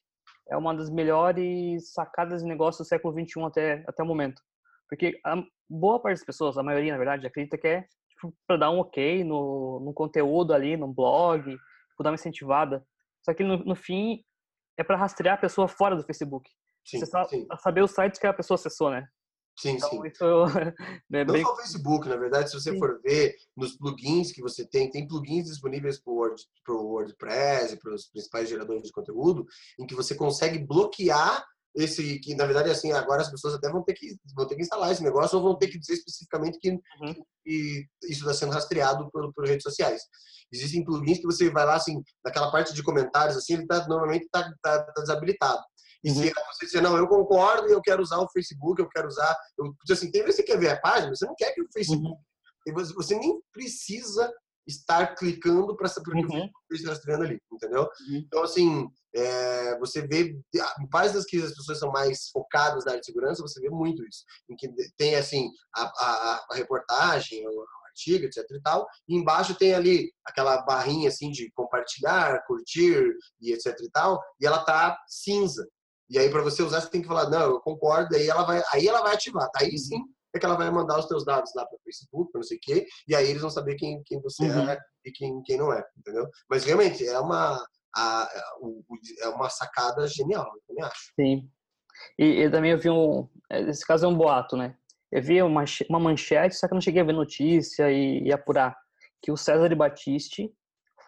é 0.50 0.56
uma 0.56 0.76
das 0.76 0.90
melhores 0.90 1.92
sacadas 1.92 2.42
de 2.42 2.48
negócio 2.48 2.84
do 2.84 2.88
século 2.88 3.14
21 3.14 3.46
até 3.46 3.84
até 3.88 4.04
o 4.04 4.06
momento. 4.06 4.42
Porque 4.88 5.20
a 5.26 5.42
boa 5.70 6.00
parte 6.00 6.18
das 6.18 6.26
pessoas, 6.26 6.58
a 6.58 6.64
maioria, 6.64 6.92
na 6.92 6.98
verdade, 6.98 7.26
acredita 7.26 7.58
que 7.58 7.68
é 7.68 7.88
tipo, 8.10 8.34
para 8.48 8.58
dar 8.58 8.72
um 8.72 8.80
ok 8.80 9.24
no, 9.24 9.80
no 9.80 9.94
conteúdo 9.94 10.54
ali, 10.54 10.78
no 10.78 10.88
blog, 10.88 11.44
tipo, 11.44 12.04
dar 12.04 12.12
uma 12.12 12.16
incentivada. 12.16 12.86
Só 13.26 13.34
que 13.34 13.44
no, 13.44 13.58
no 13.58 13.76
fim 13.76 14.24
é 14.78 14.84
para 14.84 14.96
rastrear 14.96 15.36
a 15.36 15.42
pessoa 15.42 15.68
fora 15.68 15.96
do 15.96 16.04
Facebook. 16.04 16.48
Sim, 16.86 17.00
Você 17.00 17.08
sabe, 17.08 17.30
sim. 17.30 17.48
saber 17.60 17.84
os 17.84 17.92
sites 17.92 18.20
que 18.20 18.28
a 18.28 18.34
pessoa 18.34 18.56
acessou, 18.56 18.92
né? 18.92 19.08
Sim, 19.58 19.72
então, 19.72 19.90
sim. 19.90 20.06
Isso 20.06 20.24
é 21.12 21.26
Não 21.26 21.34
bem... 21.34 21.44
só 21.44 21.54
o 21.54 21.56
Facebook, 21.56 22.08
na 22.08 22.18
verdade, 22.18 22.52
se 22.52 22.60
você 22.60 22.72
sim. 22.72 22.78
for 22.78 23.02
ver 23.02 23.36
nos 23.58 23.76
plugins 23.76 24.32
que 24.32 24.42
você 24.42 24.68
tem, 24.68 24.92
tem 24.92 25.08
plugins 25.08 25.46
disponíveis 25.46 26.00
para 26.00 26.12
o 26.12 26.18
Word, 26.18 26.44
WordPress 26.70 27.74
e 27.74 27.80
para 27.80 27.96
os 27.96 28.08
principais 28.10 28.48
geradores 28.48 28.84
de 28.84 28.92
conteúdo, 28.92 29.48
em 29.80 29.88
que 29.88 29.96
você 29.96 30.14
consegue 30.14 30.60
bloquear 30.60 31.44
esse 31.76 32.20
que 32.20 32.34
na 32.36 32.46
verdade 32.46 32.70
assim 32.70 32.92
agora 32.92 33.22
as 33.22 33.30
pessoas 33.30 33.54
até 33.54 33.70
vão 33.70 33.84
ter 33.84 33.94
que 33.94 34.16
vão 34.36 34.48
ter 34.48 34.56
que 34.56 34.62
instalar 34.62 34.92
esse 34.92 35.04
negócio 35.04 35.38
ou 35.38 35.44
vão 35.44 35.58
ter 35.58 35.68
que 35.68 35.78
dizer 35.78 35.94
especificamente 35.94 36.58
que, 36.60 36.72
uhum. 36.72 37.14
que 37.44 37.86
isso 38.04 38.22
está 38.22 38.34
sendo 38.34 38.54
rastreado 38.54 39.10
por, 39.12 39.34
por, 39.34 39.46
redes 39.46 39.64
sociais 39.64 40.02
existem 40.52 40.84
plugins 40.84 41.20
que 41.20 41.26
você 41.26 41.50
vai 41.50 41.66
lá 41.66 41.76
assim 41.76 42.02
naquela 42.24 42.52
parte 42.52 42.74
de 42.74 42.82
comentários 42.82 43.36
assim 43.36 43.54
ele 43.54 43.68
tá 43.68 43.86
normalmente 43.88 44.28
tá, 44.32 44.50
tá, 44.62 44.84
tá 44.84 45.02
desabilitado 45.02 45.62
e 46.04 46.12
uhum. 46.12 46.16
se 46.16 46.68
você 46.68 46.80
não 46.80 46.96
eu 46.98 47.08
concordo 47.08 47.68
eu 47.68 47.82
quero 47.82 48.02
usar 48.02 48.20
o 48.20 48.30
Facebook 48.30 48.82
eu 48.82 48.90
quero 48.90 49.08
usar 49.08 49.36
eu 49.58 49.76
assim 49.92 50.10
tem 50.12 50.22
vezes 50.22 50.38
você 50.38 50.44
quer 50.44 50.58
ver 50.58 50.70
a 50.70 50.80
página 50.80 51.14
você 51.14 51.26
não 51.26 51.36
quer 51.36 51.52
que 51.54 51.62
o 51.62 51.68
Facebook 51.74 52.18
uhum. 52.68 52.94
você 52.96 53.18
nem 53.18 53.40
precisa 53.52 54.32
estar 54.68 55.16
clicando 55.16 55.76
para 55.76 55.88
saber 55.88 56.12
o 56.12 56.28
que 56.28 56.36
uhum. 56.36 56.50
o 56.72 56.74
está 56.74 56.90
rastreando 56.90 57.24
ali, 57.24 57.40
entendeu? 57.52 57.84
Uhum. 57.84 58.18
Então, 58.18 58.44
assim, 58.44 58.88
é, 59.16 59.80
você 59.80 60.06
vê, 60.06 60.36
em 60.82 60.90
páginas 60.90 61.26
que 61.26 61.42
as 61.42 61.56
pessoas 61.56 61.80
são 61.80 61.92
mais 61.92 62.30
focadas 62.32 62.84
na 62.84 62.92
área 62.92 63.00
de 63.00 63.06
segurança, 63.06 63.42
você 63.42 63.62
vê 63.62 63.70
muito 63.70 64.06
isso. 64.06 64.24
Em 64.50 64.56
que 64.56 64.70
tem, 64.98 65.16
assim, 65.16 65.50
a, 65.76 65.84
a, 65.84 66.46
a 66.52 66.56
reportagem, 66.56 67.48
o 67.48 67.66
artigo, 67.88 68.26
etc 68.26 68.44
e 68.52 68.62
tal, 68.62 68.86
e 69.08 69.16
embaixo 69.16 69.56
tem 69.56 69.74
ali 69.74 70.12
aquela 70.26 70.62
barrinha, 70.64 71.08
assim, 71.08 71.32
de 71.32 71.50
compartilhar, 71.52 72.44
curtir 72.46 73.10
e 73.42 73.54
etc 73.54 73.74
e 73.82 73.90
tal, 73.90 74.22
e 74.42 74.46
ela 74.46 74.64
tá 74.66 74.98
cinza. 75.08 75.66
E 76.10 76.20
aí, 76.20 76.30
para 76.30 76.44
você 76.44 76.62
usar, 76.62 76.82
você 76.82 76.90
tem 76.90 77.02
que 77.02 77.08
falar, 77.08 77.30
não, 77.30 77.52
eu 77.52 77.60
concordo, 77.62 78.16
aí 78.16 78.28
ela 78.28 78.44
vai, 78.44 78.62
aí 78.74 78.88
ela 78.88 79.02
vai 79.02 79.16
ativar. 79.16 79.50
Aí 79.56 79.72
uhum. 79.72 79.78
sim, 79.78 80.04
é 80.36 80.40
que 80.40 80.46
ela 80.46 80.58
vai 80.58 80.70
mandar 80.70 81.00
os 81.00 81.08
teus 81.08 81.24
dados 81.24 81.52
lá 81.56 81.66
para 81.66 81.76
o 81.76 81.82
Facebook, 81.84 82.32
para 82.32 82.40
não 82.40 82.46
sei 82.46 82.58
o 82.58 82.60
quê, 82.62 82.86
e 83.08 83.16
aí 83.16 83.30
eles 83.30 83.42
vão 83.42 83.50
saber 83.50 83.76
quem, 83.76 84.04
quem 84.06 84.22
você 84.22 84.44
uhum. 84.44 84.70
é 84.70 84.78
e 85.06 85.12
quem, 85.12 85.42
quem 85.44 85.58
não 85.58 85.72
é, 85.72 85.84
entendeu? 85.98 86.28
Mas 86.50 86.66
realmente 86.66 87.08
é 87.08 87.18
uma, 87.20 87.66
a, 87.96 88.30
é 89.22 89.28
uma 89.30 89.50
sacada 89.50 90.08
genial, 90.08 90.52
eu 90.54 90.62
também 90.68 90.84
acho. 90.84 91.12
Sim. 91.20 91.50
E, 92.20 92.50
também 92.50 92.72
eu 92.72 92.80
vi 92.80 92.90
um. 92.90 93.28
Esse 93.50 93.86
caso 93.86 94.06
é 94.06 94.10
um 94.10 94.18
boato, 94.18 94.58
né? 94.58 94.76
Eu 95.12 95.22
vi 95.22 95.42
uma, 95.42 95.64
uma 95.90 96.00
manchete, 96.00 96.56
só 96.56 96.68
que 96.68 96.74
eu 96.74 96.76
não 96.76 96.82
cheguei 96.82 97.02
a 97.02 97.06
ver 97.06 97.14
notícia 97.14 97.92
e, 97.92 98.24
e 98.24 98.34
apurar. 98.34 98.76
Que 99.22 99.32
o 99.32 99.38
César 99.38 99.74
Batiste 99.76 100.54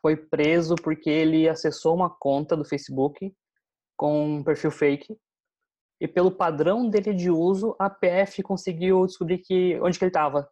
foi 0.01 0.15
preso 0.15 0.75
porque 0.75 1.09
ele 1.09 1.49
acessou 1.49 1.93
uma 1.93 2.09
conta 2.09 2.55
do 2.55 2.63
Facebook 2.63 3.33
com 3.97 4.37
um 4.37 4.43
perfil 4.43 4.71
fake 4.71 5.17
e 5.99 6.07
pelo 6.07 6.31
padrão 6.31 6.87
dele 6.89 7.13
de 7.13 7.29
uso, 7.29 7.75
a 7.79 7.89
PF 7.89 8.43
conseguiu 8.43 9.05
descobrir 9.05 9.39
que 9.39 9.79
onde 9.81 9.97
que 9.97 10.05
ele 10.05 10.09
estava. 10.09 10.47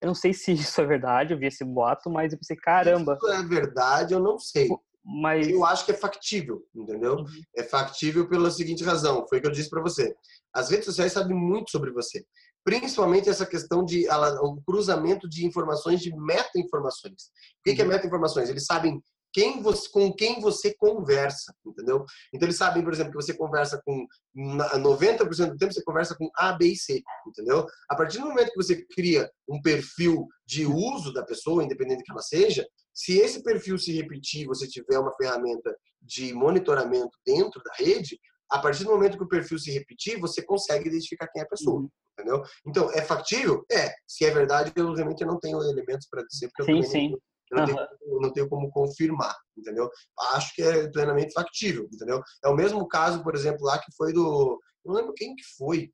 Eu 0.00 0.08
não 0.08 0.14
sei 0.14 0.32
se 0.32 0.52
isso 0.52 0.80
é 0.80 0.86
verdade, 0.86 1.32
eu 1.34 1.38
vi 1.38 1.46
esse 1.46 1.64
boato, 1.64 2.10
mas 2.10 2.32
eu 2.32 2.38
pensei, 2.38 2.56
caramba. 2.56 3.18
Isso 3.22 3.30
é 3.30 3.42
verdade, 3.42 4.14
eu 4.14 4.20
não 4.20 4.38
sei. 4.38 4.68
Mas 5.08 5.46
eu 5.46 5.64
acho 5.64 5.84
que 5.84 5.92
é 5.92 5.94
factível, 5.94 6.64
entendeu? 6.74 7.18
Uhum. 7.18 7.26
É 7.56 7.62
factível 7.62 8.28
pela 8.28 8.50
seguinte 8.50 8.82
razão, 8.82 9.24
foi 9.28 9.38
o 9.38 9.40
que 9.40 9.46
eu 9.46 9.52
disse 9.52 9.70
para 9.70 9.80
você. 9.80 10.12
As 10.52 10.68
redes 10.68 10.86
sociais 10.86 11.12
sabem 11.12 11.36
muito 11.36 11.70
sobre 11.70 11.92
você, 11.92 12.24
principalmente 12.64 13.28
essa 13.28 13.46
questão 13.46 13.84
de 13.84 14.08
ela, 14.08 14.34
o 14.42 14.60
cruzamento 14.62 15.28
de 15.28 15.46
informações, 15.46 16.00
de 16.00 16.12
meta-informações. 16.16 17.30
O 17.60 17.62
que, 17.64 17.70
uhum. 17.70 17.76
que 17.76 17.82
é 17.82 17.84
uhum. 17.84 17.90
meta-informações? 17.90 18.48
Eles 18.48 18.64
sabem 18.64 19.00
quem 19.32 19.62
você, 19.62 19.88
com 19.90 20.12
quem 20.12 20.40
você 20.40 20.74
conversa, 20.74 21.54
entendeu? 21.64 22.04
Então 22.32 22.46
eles 22.46 22.56
sabem, 22.56 22.82
por 22.82 22.92
exemplo, 22.92 23.12
que 23.12 23.22
você 23.22 23.34
conversa 23.34 23.80
com 23.84 24.06
90% 24.34 25.50
do 25.50 25.58
tempo 25.58 25.74
você 25.74 25.84
conversa 25.84 26.16
com 26.16 26.30
A, 26.36 26.54
B 26.54 26.68
e 26.68 26.76
C, 26.76 27.02
entendeu? 27.28 27.66
A 27.88 27.94
partir 27.94 28.18
do 28.18 28.26
momento 28.26 28.50
que 28.50 28.56
você 28.56 28.82
cria 28.86 29.30
um 29.46 29.60
perfil 29.60 30.26
de 30.46 30.64
uso 30.64 31.12
da 31.12 31.22
pessoa, 31.22 31.62
independente 31.62 32.02
que 32.02 32.10
ela 32.10 32.22
seja, 32.22 32.66
se 32.96 33.18
esse 33.18 33.42
perfil 33.42 33.78
se 33.78 33.92
repetir, 33.92 34.46
você 34.46 34.66
tiver 34.66 34.98
uma 34.98 35.14
ferramenta 35.14 35.76
de 36.00 36.32
monitoramento 36.32 37.10
dentro 37.26 37.62
da 37.62 37.74
rede, 37.74 38.18
a 38.50 38.58
partir 38.58 38.84
do 38.84 38.90
momento 38.90 39.18
que 39.18 39.24
o 39.24 39.28
perfil 39.28 39.58
se 39.58 39.70
repetir, 39.70 40.18
você 40.18 40.42
consegue 40.42 40.88
identificar 40.88 41.28
quem 41.28 41.42
é 41.42 41.44
a 41.44 41.48
pessoa. 41.48 41.80
Uhum. 41.80 41.90
Entendeu? 42.18 42.42
Então, 42.66 42.90
é 42.92 43.02
factível? 43.02 43.66
É. 43.70 43.92
Se 44.08 44.24
é 44.24 44.30
verdade, 44.30 44.72
eu 44.74 44.94
realmente 44.94 45.22
não 45.26 45.38
tenho 45.38 45.62
elementos 45.62 46.08
para 46.10 46.24
dizer, 46.24 46.48
porque 46.56 46.72
sim, 46.72 46.78
eu 46.78 46.84
sim. 46.84 47.10
Não, 47.52 47.62
eu 47.62 47.66
não, 47.66 47.82
uhum. 47.82 47.86
tenho, 47.98 48.20
não 48.20 48.32
tenho 48.32 48.48
como 48.48 48.70
confirmar, 48.70 49.36
entendeu? 49.58 49.90
Acho 50.32 50.54
que 50.54 50.62
é 50.62 50.88
plenamente 50.88 51.34
factível, 51.34 51.86
entendeu? 51.92 52.22
É 52.42 52.48
o 52.48 52.54
mesmo 52.54 52.88
caso, 52.88 53.22
por 53.22 53.34
exemplo, 53.34 53.66
lá 53.66 53.78
que 53.78 53.94
foi 53.94 54.14
do. 54.14 54.58
Não 54.86 54.94
lembro 54.94 55.12
quem 55.12 55.36
que 55.36 55.44
foi. 55.58 55.90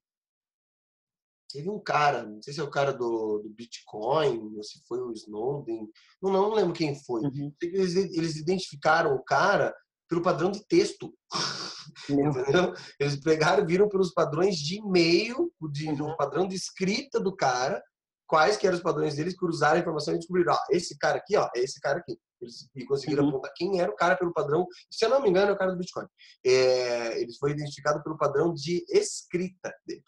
Teve 1.53 1.69
um 1.69 1.79
cara, 1.79 2.25
não 2.25 2.41
sei 2.41 2.55
se 2.55 2.61
é 2.61 2.63
o 2.63 2.71
cara 2.71 2.93
do, 2.93 3.39
do 3.39 3.51
Bitcoin, 3.51 4.57
ou 4.57 4.63
se 4.63 4.81
foi 4.87 5.01
o 5.01 5.13
Snowden, 5.13 5.87
não, 6.23 6.33
não, 6.33 6.55
lembro 6.55 6.73
quem 6.73 6.95
foi. 7.05 7.23
Uhum. 7.23 7.53
Eles, 7.61 7.95
eles 7.95 8.37
identificaram 8.37 9.15
o 9.15 9.23
cara 9.23 9.75
pelo 10.09 10.23
padrão 10.23 10.51
de 10.51 10.67
texto. 10.67 11.13
Entendeu? 12.09 12.75
Eles 12.99 13.17
pegaram, 13.17 13.67
viram 13.67 13.89
pelos 13.89 14.13
padrões 14.13 14.57
de 14.57 14.79
e-mail, 14.79 15.53
de, 15.71 15.89
uhum. 15.89 16.17
padrão 16.17 16.49
de 16.49 16.57
escrita 16.57 17.21
do 17.21 17.35
cara, 17.35 17.83
quais 18.27 18.57
que 18.57 18.67
eram 18.67 18.77
os 18.77 18.83
padrões 18.83 19.17
deles, 19.17 19.37
cruzaram 19.37 19.77
a 19.77 19.81
informação 19.81 20.15
e 20.15 20.19
descobriram, 20.19 20.55
ó, 20.55 20.59
esse 20.71 20.97
cara 20.97 21.19
aqui, 21.19 21.37
ó, 21.37 21.51
é 21.55 21.61
esse 21.61 21.79
cara 21.81 21.99
aqui. 21.99 22.19
Eles, 22.43 22.69
e 22.75 22.85
conseguiram 22.85 23.25
uhum. 23.25 23.31
apontar 23.31 23.53
quem 23.55 23.81
era 23.81 23.91
o 23.91 23.97
cara 23.97 24.17
pelo 24.17 24.33
padrão, 24.33 24.67
se 24.91 25.05
eu 25.05 25.09
não 25.09 25.23
me 25.23 25.31
engano, 25.31 25.51
é 25.51 25.55
o 25.55 25.59
cara 25.59 25.73
do 25.73 25.79
Bitcoin. 25.79 26.07
É, 26.45 27.21
ele 27.21 27.33
foi 27.39 27.53
identificado 27.53 28.03
pelo 28.03 28.19
padrão 28.19 28.53
de 28.53 28.85
escrita 28.89 29.73
dele. 29.87 30.03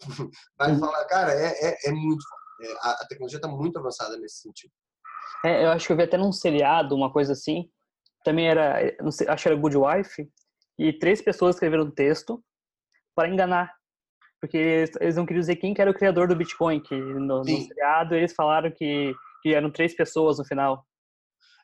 Vai 0.58 0.72
uhum. 0.72 0.80
falar, 0.80 1.04
cara, 1.06 1.32
é, 1.32 1.68
é, 1.68 1.88
é 1.88 1.92
muito 1.92 2.24
é, 2.60 2.72
a, 2.82 2.90
a, 2.90 3.06
tecnologia 3.08 3.38
está 3.38 3.48
muito 3.48 3.78
avançada 3.78 4.16
nesse 4.18 4.40
sentido. 4.42 4.72
É, 5.44 5.64
eu 5.64 5.70
acho 5.70 5.86
que 5.86 5.92
eu 5.92 5.96
vi 5.96 6.02
até 6.02 6.16
num 6.16 6.32
seriado, 6.32 6.94
uma 6.94 7.12
coisa 7.12 7.32
assim, 7.32 7.70
também 8.24 8.48
era, 8.48 8.80
sei, 9.10 9.28
acho 9.28 9.42
que 9.42 9.48
era 9.48 9.58
Good 9.58 9.76
Wife, 9.76 10.28
e 10.78 10.92
três 10.92 11.22
pessoas 11.22 11.56
escreveram 11.56 11.84
um 11.84 11.90
texto 11.90 12.42
para 13.14 13.28
enganar 13.28 13.72
porque 14.40 14.88
eles 15.00 15.16
não 15.16 15.26
queriam 15.26 15.40
dizer 15.40 15.56
quem 15.56 15.74
que 15.74 15.82
era 15.82 15.90
o 15.90 15.94
criador 15.94 16.28
do 16.28 16.36
Bitcoin, 16.36 16.80
que 16.80 16.94
no, 16.94 17.40
no 17.40 17.44
seriado 17.44 18.14
eles 18.14 18.32
falaram 18.32 18.70
que, 18.70 19.12
que 19.42 19.54
eram 19.54 19.70
três 19.70 19.94
pessoas 19.94 20.38
no 20.38 20.44
final. 20.44 20.84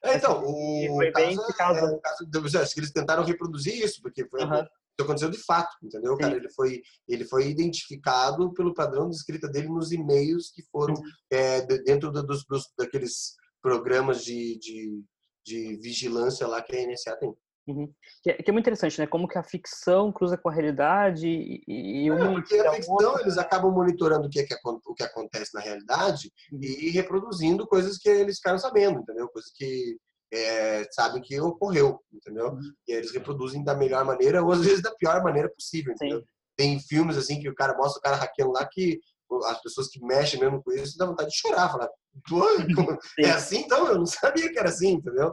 É, 0.04 0.16
então, 0.16 0.44
o, 0.44 0.86
foi 0.96 1.10
bem 1.12 1.36
caso, 1.36 1.56
caso... 1.56 1.86
É, 1.86 2.00
caso 2.00 2.74
que 2.74 2.80
eles 2.80 2.92
tentaram 2.92 3.24
reproduzir 3.24 3.82
isso, 3.82 4.02
porque 4.02 4.26
foi, 4.28 4.44
uhum. 4.44 4.62
isso 4.96 5.02
aconteceu 5.02 5.30
de 5.30 5.38
fato, 5.38 5.74
entendeu, 5.82 6.16
cara? 6.16 6.36
Ele 6.36 6.50
foi, 6.50 6.82
ele 7.08 7.24
foi 7.24 7.48
identificado 7.48 8.52
pelo 8.52 8.74
padrão 8.74 9.08
de 9.08 9.16
escrita 9.16 9.48
dele 9.48 9.68
nos 9.68 9.92
e-mails 9.92 10.50
que 10.50 10.62
foram 10.70 10.94
é, 11.30 11.62
dentro 11.62 12.12
dos, 12.12 12.44
dos, 12.44 12.70
daqueles 12.76 13.34
programas 13.62 14.22
de, 14.22 14.58
de, 14.58 15.02
de 15.44 15.76
vigilância 15.76 16.46
lá 16.46 16.60
que 16.62 16.76
a 16.76 16.86
NSA 16.86 17.16
tem. 17.16 17.34
Uhum. 17.66 17.90
Que, 18.22 18.30
é, 18.30 18.34
que, 18.34 18.50
é, 18.50 18.52
muito 18.52 18.64
interessante, 18.64 19.00
né? 19.00 19.06
Como 19.06 19.26
que 19.26 19.38
a 19.38 19.42
ficção 19.42 20.12
cruza 20.12 20.36
com 20.36 20.50
a 20.50 20.52
realidade 20.52 21.26
e, 21.26 21.62
e 21.66 22.10
é, 22.10 22.28
porque 22.28 22.56
a 22.56 22.72
ficção 22.72 23.18
eles 23.20 23.38
acabam 23.38 23.72
monitorando 23.72 24.26
o 24.26 24.30
que, 24.30 24.40
é 24.40 24.44
que, 24.44 24.54
o 24.64 24.94
que 24.94 25.02
acontece 25.02 25.54
na 25.54 25.60
realidade 25.60 26.30
uhum. 26.52 26.60
e 26.62 26.90
reproduzindo 26.90 27.66
coisas 27.66 27.96
que 27.96 28.08
eles 28.08 28.36
ficaram 28.36 28.58
sabendo, 28.58 29.00
entendeu? 29.00 29.28
Coisas 29.28 29.50
que 29.54 29.96
é, 30.32 30.84
sabem 30.90 31.22
que 31.22 31.40
ocorreu, 31.40 32.00
entendeu? 32.12 32.48
Uhum. 32.48 32.72
E 32.86 32.92
eles 32.92 33.12
reproduzem 33.12 33.64
da 33.64 33.74
melhor 33.74 34.04
maneira 34.04 34.42
ou 34.42 34.52
às 34.52 34.60
vezes 34.60 34.82
da 34.82 34.94
pior 34.94 35.22
maneira 35.22 35.48
possível, 35.48 35.94
entendeu? 35.94 36.18
Sim. 36.18 36.26
Tem 36.56 36.80
filmes 36.80 37.16
assim 37.16 37.40
que 37.40 37.48
o 37.48 37.54
cara 37.54 37.76
mostra 37.76 37.98
o 37.98 38.02
cara 38.02 38.16
hackeando 38.16 38.52
lá 38.52 38.68
que 38.70 39.00
as 39.46 39.60
pessoas 39.62 39.88
que 39.88 40.04
mexem 40.04 40.38
mesmo 40.38 40.62
com 40.62 40.72
isso 40.72 40.98
dá 40.98 41.06
vontade 41.06 41.30
de 41.30 41.36
chorar, 41.36 41.70
falar, 41.70 41.88
é 43.18 43.30
assim 43.30 43.60
então? 43.60 43.88
Eu 43.88 43.98
não 43.98 44.06
sabia 44.06 44.52
que 44.52 44.58
era 44.58 44.68
assim, 44.68 44.92
entendeu? 44.92 45.32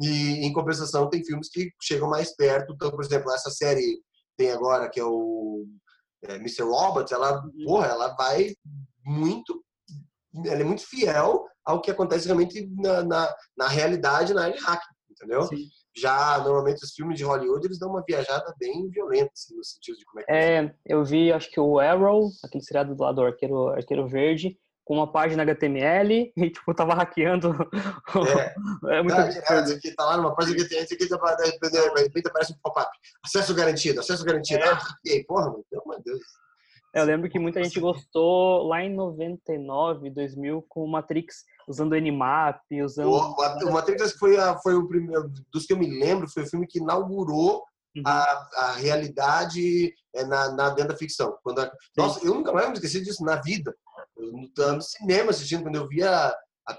E, 0.00 0.46
em 0.46 0.52
compensação, 0.52 1.10
tem 1.10 1.24
filmes 1.24 1.48
que 1.50 1.70
chegam 1.82 2.08
mais 2.08 2.34
perto. 2.34 2.72
Então, 2.72 2.90
por 2.90 3.04
exemplo, 3.04 3.30
essa 3.32 3.50
série 3.50 4.00
tem 4.36 4.50
agora, 4.50 4.88
que 4.88 4.98
é 4.98 5.04
o 5.04 5.66
é, 6.24 6.36
Mr. 6.36 6.62
Robot, 6.62 7.12
ela, 7.12 7.42
uhum. 7.42 7.64
porra, 7.64 7.86
ela 7.86 8.14
vai 8.14 8.54
muito... 9.04 9.62
Ela 10.46 10.60
é 10.60 10.64
muito 10.64 10.86
fiel 10.86 11.44
ao 11.64 11.80
que 11.80 11.90
acontece 11.90 12.26
realmente 12.26 12.68
na, 12.76 13.02
na, 13.02 13.34
na 13.56 13.68
realidade, 13.68 14.32
na 14.32 14.44
área 14.44 14.56
de 14.56 14.62
hacking, 14.62 14.94
entendeu? 15.10 15.42
Sim. 15.44 15.68
Já, 15.96 16.38
normalmente, 16.38 16.84
os 16.84 16.92
filmes 16.92 17.18
de 17.18 17.24
Hollywood, 17.24 17.66
eles 17.66 17.78
dão 17.78 17.90
uma 17.90 18.04
viajada 18.06 18.54
bem 18.58 18.88
violenta, 18.90 19.32
assim, 19.34 19.56
no 19.56 19.64
sentido 19.64 19.98
de 19.98 20.04
como 20.04 20.20
é 20.20 20.24
que... 20.24 20.32
É, 20.32 20.74
eu 20.86 21.04
vi, 21.04 21.32
acho 21.32 21.50
que 21.50 21.58
o 21.58 21.80
Arrow, 21.80 22.30
aquele 22.44 22.62
seriado 22.62 22.94
do 22.94 23.02
lado 23.02 23.16
do 23.16 23.22
Arqueiro, 23.22 23.68
Arqueiro 23.70 24.08
Verde, 24.08 24.56
com 24.90 24.96
uma 24.96 25.06
página 25.06 25.44
HTML 25.44 26.32
e, 26.36 26.50
tipo, 26.50 26.74
tava 26.74 26.94
hackeando. 26.94 27.54
É, 28.88 28.96
é 28.96 29.02
muito 29.02 29.14
tá, 29.14 29.54
é, 29.54 29.58
aqui, 29.60 29.94
tá 29.94 30.04
lá 30.04 30.16
numa 30.16 30.34
página 30.34 30.56
HTML, 30.56 30.84
aqui 30.84 31.06
tá, 31.06 31.34
de 31.36 32.02
repente 32.02 32.26
aparece 32.26 32.52
um 32.52 32.56
pop-up. 32.60 32.90
Acesso 33.24 33.54
garantido, 33.54 34.00
acesso 34.00 34.24
garantido. 34.24 34.64
É. 34.64 34.68
Ah, 34.68 34.74
hackeei, 34.74 35.22
porra, 35.24 35.52
meu 35.52 36.02
Deus. 36.04 36.20
Eu 36.92 37.04
lembro 37.04 37.30
que 37.30 37.38
muita 37.38 37.62
gente 37.62 37.78
gostou 37.78 38.66
lá 38.66 38.82
em 38.82 38.92
99, 38.92 40.10
2000, 40.10 40.66
com 40.68 40.82
o 40.82 40.90
Matrix, 40.90 41.44
usando 41.68 41.92
o 41.92 41.96
Nmap, 41.96 42.60
usando... 42.84 43.10
O, 43.10 43.68
o 43.68 43.72
Matrix 43.72 44.14
foi, 44.14 44.36
a, 44.38 44.58
foi 44.58 44.74
o 44.74 44.88
primeiro, 44.88 45.30
dos 45.52 45.66
que 45.66 45.72
eu 45.72 45.78
me 45.78 45.88
lembro, 45.88 46.28
foi 46.28 46.42
o 46.42 46.48
filme 46.48 46.66
que 46.66 46.80
inaugurou 46.80 47.62
uhum. 47.96 48.02
a, 48.04 48.48
a 48.56 48.72
realidade 48.72 49.94
é, 50.14 50.24
na, 50.24 50.52
na 50.52 50.70
dentro 50.70 50.92
da 50.92 50.98
ficção. 50.98 51.38
Quando 51.42 51.60
a, 51.60 51.70
nossa, 51.96 52.24
eu 52.24 52.34
nunca 52.34 52.52
mais 52.52 52.68
me 52.68 52.74
esqueci 52.74 53.00
disso 53.00 53.24
na 53.24 53.36
vida. 53.36 53.74
Eu 54.22 54.74
no 54.74 54.82
cinema 54.82 55.30
assistindo, 55.30 55.62
quando 55.62 55.76
eu 55.76 55.88
vi 55.88 56.02
a, 56.02 56.34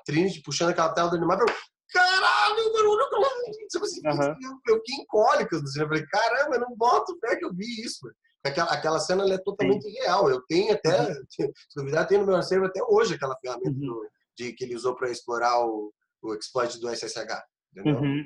Trinity 0.05 0.41
puxando 0.41 0.69
aquela 0.69 0.93
tela 0.93 1.09
do 1.09 1.17
animal, 1.17 1.37
eu 1.39 1.45
caralho, 1.91 2.73
mano, 2.73 2.91
olha 2.91 3.05
aquela... 3.05 3.29
Tipo 3.69 3.85
assim, 3.85 4.01
uhum. 4.05 4.59
eu, 4.69 4.77
fiquei 4.77 4.95
em 4.95 5.05
cólicas 5.05 5.61
no 5.61 5.67
cinema. 5.67 5.93
Eu 5.93 5.97
falei, 5.97 6.09
caramba, 6.09 6.55
eu 6.55 6.61
não 6.61 6.75
boto 6.75 7.17
fé 7.19 7.35
que 7.35 7.45
eu 7.45 7.53
vi 7.53 7.65
isso. 7.83 8.09
Aquela, 8.43 8.71
aquela 8.71 8.99
cena 8.99 9.31
é 9.31 9.37
totalmente 9.37 9.83
Sim. 9.83 9.91
real. 9.99 10.29
Eu 10.29 10.41
tenho 10.47 10.73
até, 10.73 11.01
uhum. 11.01 11.23
se 11.29 11.51
duvidar, 11.75 12.07
tenho 12.07 12.21
no 12.21 12.27
meu 12.27 12.37
acervo 12.37 12.65
até 12.65 12.81
hoje 12.87 13.15
aquela 13.15 13.37
ferramenta 13.39 13.69
uhum. 13.69 14.07
de, 14.37 14.53
que 14.53 14.63
ele 14.63 14.75
usou 14.75 14.95
para 14.95 15.09
explorar 15.11 15.59
o, 15.65 15.93
o 16.21 16.33
exploit 16.33 16.79
do 16.79 16.89
SSH. 16.89 17.43
Entendeu? 17.75 18.01
Uhum. 18.01 18.25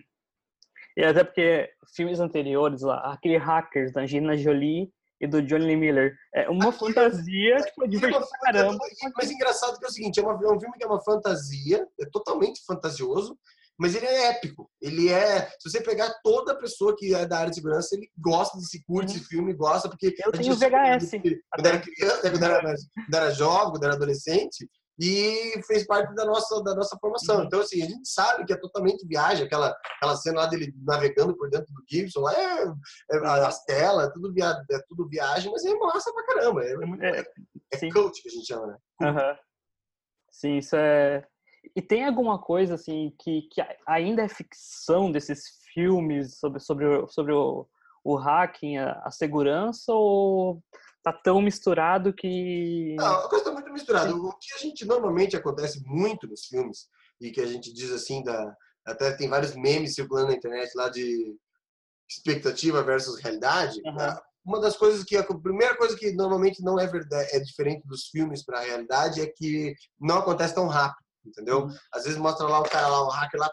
E 0.98 1.04
até 1.04 1.24
porque 1.24 1.70
filmes 1.94 2.20
anteriores 2.20 2.82
lá, 2.82 3.12
aquele 3.12 3.38
Hackers 3.38 3.92
da 3.92 4.02
Angelina 4.02 4.38
Jolie 4.38 4.90
e 5.20 5.28
do 5.28 5.42
Johnny 5.42 5.76
Miller. 5.76 6.16
É 6.34 6.50
uma 6.50 6.72
fantasia, 6.72 7.56
é, 7.56 7.64
tipo, 7.64 7.88
divertida 7.88 8.26
é 8.26 8.46
caramba. 8.46 8.78
Mas 9.16 9.32
engraçado 9.32 9.80
que 9.80 9.86
é 9.86 9.88
o 9.88 9.92
seguinte, 9.92 10.20
é, 10.20 10.24
uma, 10.24 10.34
é 10.34 10.52
um 10.52 10.60
filme 10.60 10.78
que 10.78 10.84
é 10.84 10.88
uma 10.88 11.02
fantasia, 11.02 11.88
é 12.00 12.06
totalmente 12.12 12.64
fantasioso, 12.66 13.38
mas 13.78 13.94
ele 13.94 14.06
é 14.06 14.30
épico. 14.30 14.70
Ele 14.82 15.12
é. 15.12 15.50
Se 15.60 15.70
você 15.70 15.82
pegar 15.82 16.14
toda 16.24 16.58
pessoa 16.58 16.96
que 16.96 17.14
é 17.14 17.26
da 17.26 17.40
área 17.40 17.50
de 17.50 17.58
segurança, 17.58 17.96
ele 17.96 18.10
gosta 18.18 18.58
desse 18.58 18.84
curte 18.86 19.12
uhum. 19.12 19.18
esse 19.18 19.28
filme, 19.28 19.54
gosta, 19.54 19.90
porque. 19.90 20.16
Eu 20.24 20.32
tenho 20.32 20.56
VHS. 20.56 21.12
Quando 21.54 21.66
era 21.66 21.80
criança, 21.80 22.32
quando 22.32 22.44
era, 22.44 22.62
quando 22.62 23.16
era 23.16 23.32
jovem, 23.32 23.72
quando 23.72 23.84
era 23.84 23.94
adolescente, 23.94 24.70
e 25.00 25.62
fez 25.64 25.86
parte 25.86 26.14
da 26.16 26.26
nossa, 26.26 26.64
da 26.64 26.74
nossa 26.74 26.98
formação. 26.98 27.40
Uhum. 27.40 27.44
Então, 27.44 27.60
assim, 27.60 27.82
a 27.84 27.86
gente 27.86 28.08
sabe 28.08 28.46
que 28.46 28.54
é 28.54 28.58
totalmente 28.58 29.06
viagem, 29.06 29.46
aquela, 29.46 29.76
aquela 29.98 30.16
cena 30.16 30.42
lá 30.42 30.48
dele 30.48 30.74
navegando 30.84 31.36
por 31.36 31.50
dentro 31.50 31.72
do 31.74 31.84
Gibson, 31.90 32.22
lá 32.22 32.34
é, 32.34 32.66
é 33.12 33.18
as 33.28 33.64
telas, 33.66 34.08
é 34.08 34.12
tudo, 34.12 34.34
via, 34.34 34.56
é 34.72 34.80
tudo 34.88 35.08
viagem, 35.08 35.52
mas 35.52 35.66
é 35.66 35.74
massa 35.76 36.14
pra 36.14 36.26
caramba. 36.26 36.64
É, 36.64 36.74
é, 37.02 37.20
é, 37.20 37.26
é 37.74 37.92
coach 37.92 38.22
que 38.22 38.30
a 38.30 38.32
gente 38.32 38.48
chama, 38.48 38.68
né? 38.68 38.78
Uhum. 39.02 39.38
Sim, 40.32 40.58
isso 40.58 40.76
é. 40.76 41.26
E 41.76 41.82
tem 41.82 42.06
alguma 42.06 42.40
coisa, 42.40 42.76
assim, 42.76 43.14
que, 43.20 43.44
que 43.44 43.62
ainda 43.88 44.22
é 44.22 44.28
ficção 44.28 45.12
desses 45.12 45.44
filmes 45.74 46.38
sobre, 46.38 46.60
sobre, 46.60 47.08
sobre 47.08 47.34
o, 47.34 47.68
o 48.04 48.16
hacking, 48.16 48.78
a, 48.78 49.02
a 49.04 49.12
segurança, 49.12 49.92
ou 49.92 50.64
tá 51.06 51.14
tão 51.14 51.40
misturado 51.40 52.12
que. 52.12 52.96
Não, 52.98 53.06
a 53.06 53.30
coisa 53.30 53.46
tá 53.46 53.52
muito 53.52 53.72
misturada. 53.72 54.14
O 54.14 54.34
que 54.40 54.54
a 54.56 54.58
gente 54.58 54.84
normalmente 54.86 55.38
acontece 55.38 55.84
muito 55.86 56.28
nos 56.28 56.46
filmes, 56.46 56.88
e 57.22 57.30
que 57.30 57.40
a 57.40 57.46
gente 57.46 57.72
diz 57.72 57.92
assim, 57.92 58.24
da, 58.24 58.56
até 58.84 59.12
tem 59.12 59.30
vários 59.30 59.56
memes 59.56 59.94
circulando 59.94 60.30
na 60.30 60.34
internet 60.34 60.72
lá 60.76 60.90
de 60.90 61.38
expectativa 62.10 62.82
versus 62.82 63.22
realidade. 63.22 63.80
Uhum. 63.86 64.18
Uma 64.44 64.60
das 64.60 64.76
coisas 64.76 65.04
que 65.04 65.16
a 65.16 65.24
primeira 65.24 65.76
coisa 65.76 65.96
que 65.96 66.12
normalmente 66.12 66.64
não 66.64 66.80
é 66.80 66.88
verdade, 66.88 67.30
é 67.34 67.40
diferente 67.40 67.88
dos 67.88 68.08
filmes 68.08 68.44
para 68.44 68.60
a 68.60 68.64
realidade 68.64 69.22
é 69.22 69.28
que 69.28 69.76
não 70.00 70.18
acontece 70.18 70.56
tão 70.56 70.68
rápido, 70.68 71.06
entendeu? 71.24 71.66
Uhum. 71.66 71.78
Às 71.94 72.06
vezes 72.06 72.18
mostra 72.18 72.48
lá 72.48 72.60
o 72.60 72.70
cara 72.70 72.88
lá, 72.88 73.04
o 73.04 73.10
hacker 73.10 73.40
lá, 73.40 73.52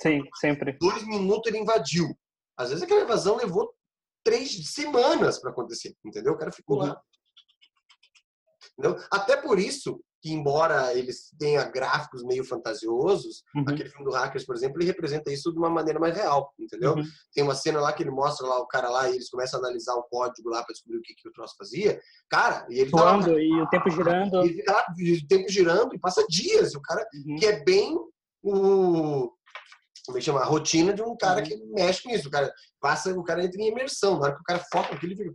Sim, 0.00 0.22
sempre. 0.36 0.78
Dois 0.78 1.04
minutos 1.04 1.48
ele 1.48 1.58
invadiu. 1.58 2.16
Às 2.56 2.68
vezes 2.68 2.84
aquela 2.84 3.02
invasão 3.02 3.36
levou 3.36 3.72
três 4.24 4.72
semanas 4.72 5.38
para 5.38 5.50
acontecer, 5.50 5.94
entendeu? 6.04 6.32
O 6.32 6.38
cara 6.38 6.52
ficou 6.52 6.80
uhum. 6.80 6.86
lá. 6.88 7.00
Entendeu? 8.78 9.04
Até 9.10 9.36
por 9.36 9.58
isso 9.58 10.00
que, 10.22 10.32
embora 10.32 10.94
eles 10.94 11.30
tenha 11.38 11.64
gráficos 11.64 12.22
meio 12.22 12.44
fantasiosos, 12.44 13.42
uhum. 13.54 13.64
aquele 13.66 13.88
filme 13.88 14.04
do 14.04 14.12
Hackers, 14.12 14.46
por 14.46 14.54
exemplo, 14.54 14.78
ele 14.78 14.86
representa 14.86 15.32
isso 15.32 15.52
de 15.52 15.58
uma 15.58 15.68
maneira 15.68 15.98
mais 15.98 16.14
real, 16.14 16.54
entendeu? 16.58 16.94
Uhum. 16.94 17.02
Tem 17.34 17.42
uma 17.42 17.56
cena 17.56 17.80
lá 17.80 17.92
que 17.92 18.02
ele 18.02 18.10
mostra 18.10 18.46
lá 18.46 18.58
o 18.60 18.66
cara 18.66 18.88
lá 18.88 19.10
e 19.10 19.14
eles 19.16 19.28
começam 19.28 19.58
a 19.58 19.64
analisar 19.64 19.94
o 19.94 20.04
código 20.04 20.48
lá 20.48 20.62
para 20.62 20.72
descobrir 20.72 20.98
o 20.98 21.02
que, 21.02 21.14
que 21.14 21.28
o 21.28 21.32
troço 21.32 21.56
fazia. 21.58 22.00
Cara, 22.30 22.64
e 22.70 22.78
ele 22.78 22.90
tá 22.90 23.16
lá, 23.18 23.28
e 23.28 23.60
o 23.60 23.68
tempo 23.68 23.90
girando. 23.90 24.46
E 24.46 24.54
fica 24.54 24.72
lá, 24.72 24.84
o 24.88 25.28
tempo 25.28 25.48
girando 25.50 25.94
e 25.94 25.98
passa 25.98 26.24
dias. 26.28 26.72
E 26.72 26.76
o 26.76 26.82
cara, 26.82 27.04
uhum. 27.26 27.36
que 27.36 27.46
é 27.46 27.64
bem 27.64 27.98
o 28.42 29.30
como 30.06 30.18
é 30.18 30.20
que 30.20 30.26
chama? 30.26 30.40
A 30.40 30.44
rotina 30.44 30.92
de 30.92 31.02
um 31.02 31.16
cara 31.16 31.40
uhum. 31.40 31.46
que 31.46 31.56
mexe 31.66 32.02
com 32.02 32.10
isso. 32.10 32.28
O 32.28 32.30
cara 32.30 32.52
passa, 32.80 33.12
o 33.12 33.22
cara 33.22 33.44
entra 33.44 33.60
em 33.60 33.68
imersão. 33.68 34.18
Na 34.18 34.26
hora 34.26 34.34
que 34.34 34.40
o 34.40 34.44
cara 34.44 34.64
foca 34.72 34.92
naquilo, 34.92 35.12
ele 35.12 35.22
fica. 35.22 35.34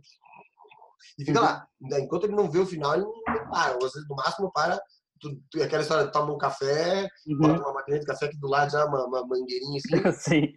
E 1.18 1.24
fica 1.24 1.40
uhum. 1.40 1.44
lá. 1.44 1.66
Enquanto 1.98 2.24
ele 2.24 2.36
não 2.36 2.50
vê 2.50 2.58
o 2.58 2.66
final, 2.66 2.94
ele 2.94 3.04
não 3.04 3.50
para. 3.50 3.74
Ou, 3.74 3.90
no 4.08 4.16
máximo, 4.16 4.52
para. 4.52 4.80
Tu, 5.20 5.40
tu, 5.50 5.62
aquela 5.62 5.82
história, 5.82 6.10
toma 6.12 6.32
um 6.32 6.38
café, 6.38 7.08
uhum. 7.26 7.38
bota 7.38 7.60
uma 7.60 7.72
máquina 7.74 7.98
de 7.98 8.06
café 8.06 8.26
aqui 8.26 8.38
do 8.38 8.46
lado, 8.46 8.70
já 8.70 8.84
uma, 8.84 9.04
uma 9.06 9.26
mangueirinha 9.26 9.78
assim. 9.78 9.90
Sim. 10.12 10.52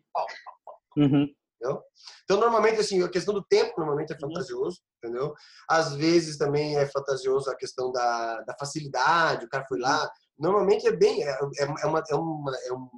Uhum. 0.97 1.27
Entendeu? 1.61 1.81
Então, 2.23 2.39
normalmente, 2.39 2.79
assim, 2.79 3.01
a 3.01 3.09
questão 3.09 3.33
do 3.33 3.43
tempo 3.43 3.73
normalmente 3.77 4.11
é 4.11 4.15
uhum. 4.15 4.29
fantasioso, 4.29 4.79
entendeu? 4.97 5.33
Às 5.69 5.95
vezes 5.95 6.37
também 6.37 6.77
é 6.77 6.85
fantasioso 6.87 7.49
a 7.49 7.55
questão 7.55 7.91
da, 7.91 8.41
da 8.41 8.55
facilidade, 8.59 9.45
o 9.45 9.49
cara 9.49 9.65
foi 9.67 9.79
lá. 9.79 10.11
Normalmente 10.37 10.87
é 10.87 10.91
bem, 10.91 11.23
é, 11.23 11.29
é, 11.29 11.63
é 11.63 11.85
uma, 11.85 12.03
é, 12.09 12.15
uma, 12.15 12.51
é 12.65 12.71
uma 12.71 12.89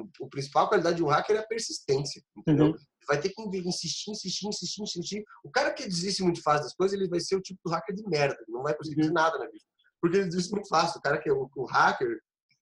o, 0.00 0.08
o 0.20 0.28
principal 0.28 0.68
qualidade 0.68 0.96
de 0.96 1.02
um 1.02 1.08
hacker 1.08 1.36
é 1.36 1.38
a 1.40 1.46
persistência, 1.46 2.22
entendeu? 2.36 2.66
Uhum. 2.66 2.76
Vai 3.06 3.20
ter 3.20 3.30
que 3.30 3.42
insistir, 3.42 4.10
insistir, 4.10 4.48
insistir, 4.48 4.82
insistir. 4.82 5.24
O 5.44 5.50
cara 5.50 5.72
que 5.72 5.86
desiste 5.86 6.22
muito 6.22 6.42
fácil 6.42 6.64
das 6.64 6.74
coisas, 6.74 6.98
ele 6.98 7.08
vai 7.08 7.20
ser 7.20 7.36
o 7.36 7.40
tipo 7.40 7.60
do 7.64 7.70
hacker 7.70 7.94
de 7.94 8.02
merda, 8.08 8.38
não 8.48 8.62
vai 8.62 8.74
conseguir 8.74 9.06
uhum. 9.06 9.12
nada 9.12 9.38
na 9.38 9.46
vida. 9.46 9.64
Porque 10.00 10.16
ele 10.16 10.26
desiste 10.26 10.52
muito 10.52 10.68
fácil. 10.68 10.98
O 10.98 11.02
cara 11.02 11.18
que 11.18 11.28
é 11.28 11.32
o, 11.32 11.48
o 11.56 11.64
hacker 11.66 12.18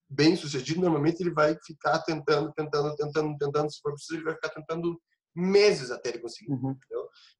bem 0.08 0.36
sucedido, 0.36 0.80
normalmente 0.80 1.20
ele 1.20 1.32
vai 1.32 1.56
ficar 1.64 1.98
tentando, 2.00 2.52
tentando, 2.52 2.94
tentando, 2.94 3.38
tentando, 3.38 3.72
se 3.72 3.80
for 3.80 3.92
preciso, 3.92 4.16
ele 4.16 4.24
vai 4.24 4.34
ficar 4.34 4.50
tentando 4.50 5.00
meses 5.34 5.90
até 5.90 6.10
ele 6.10 6.18
conseguir. 6.18 6.52
Uhum. 6.52 6.76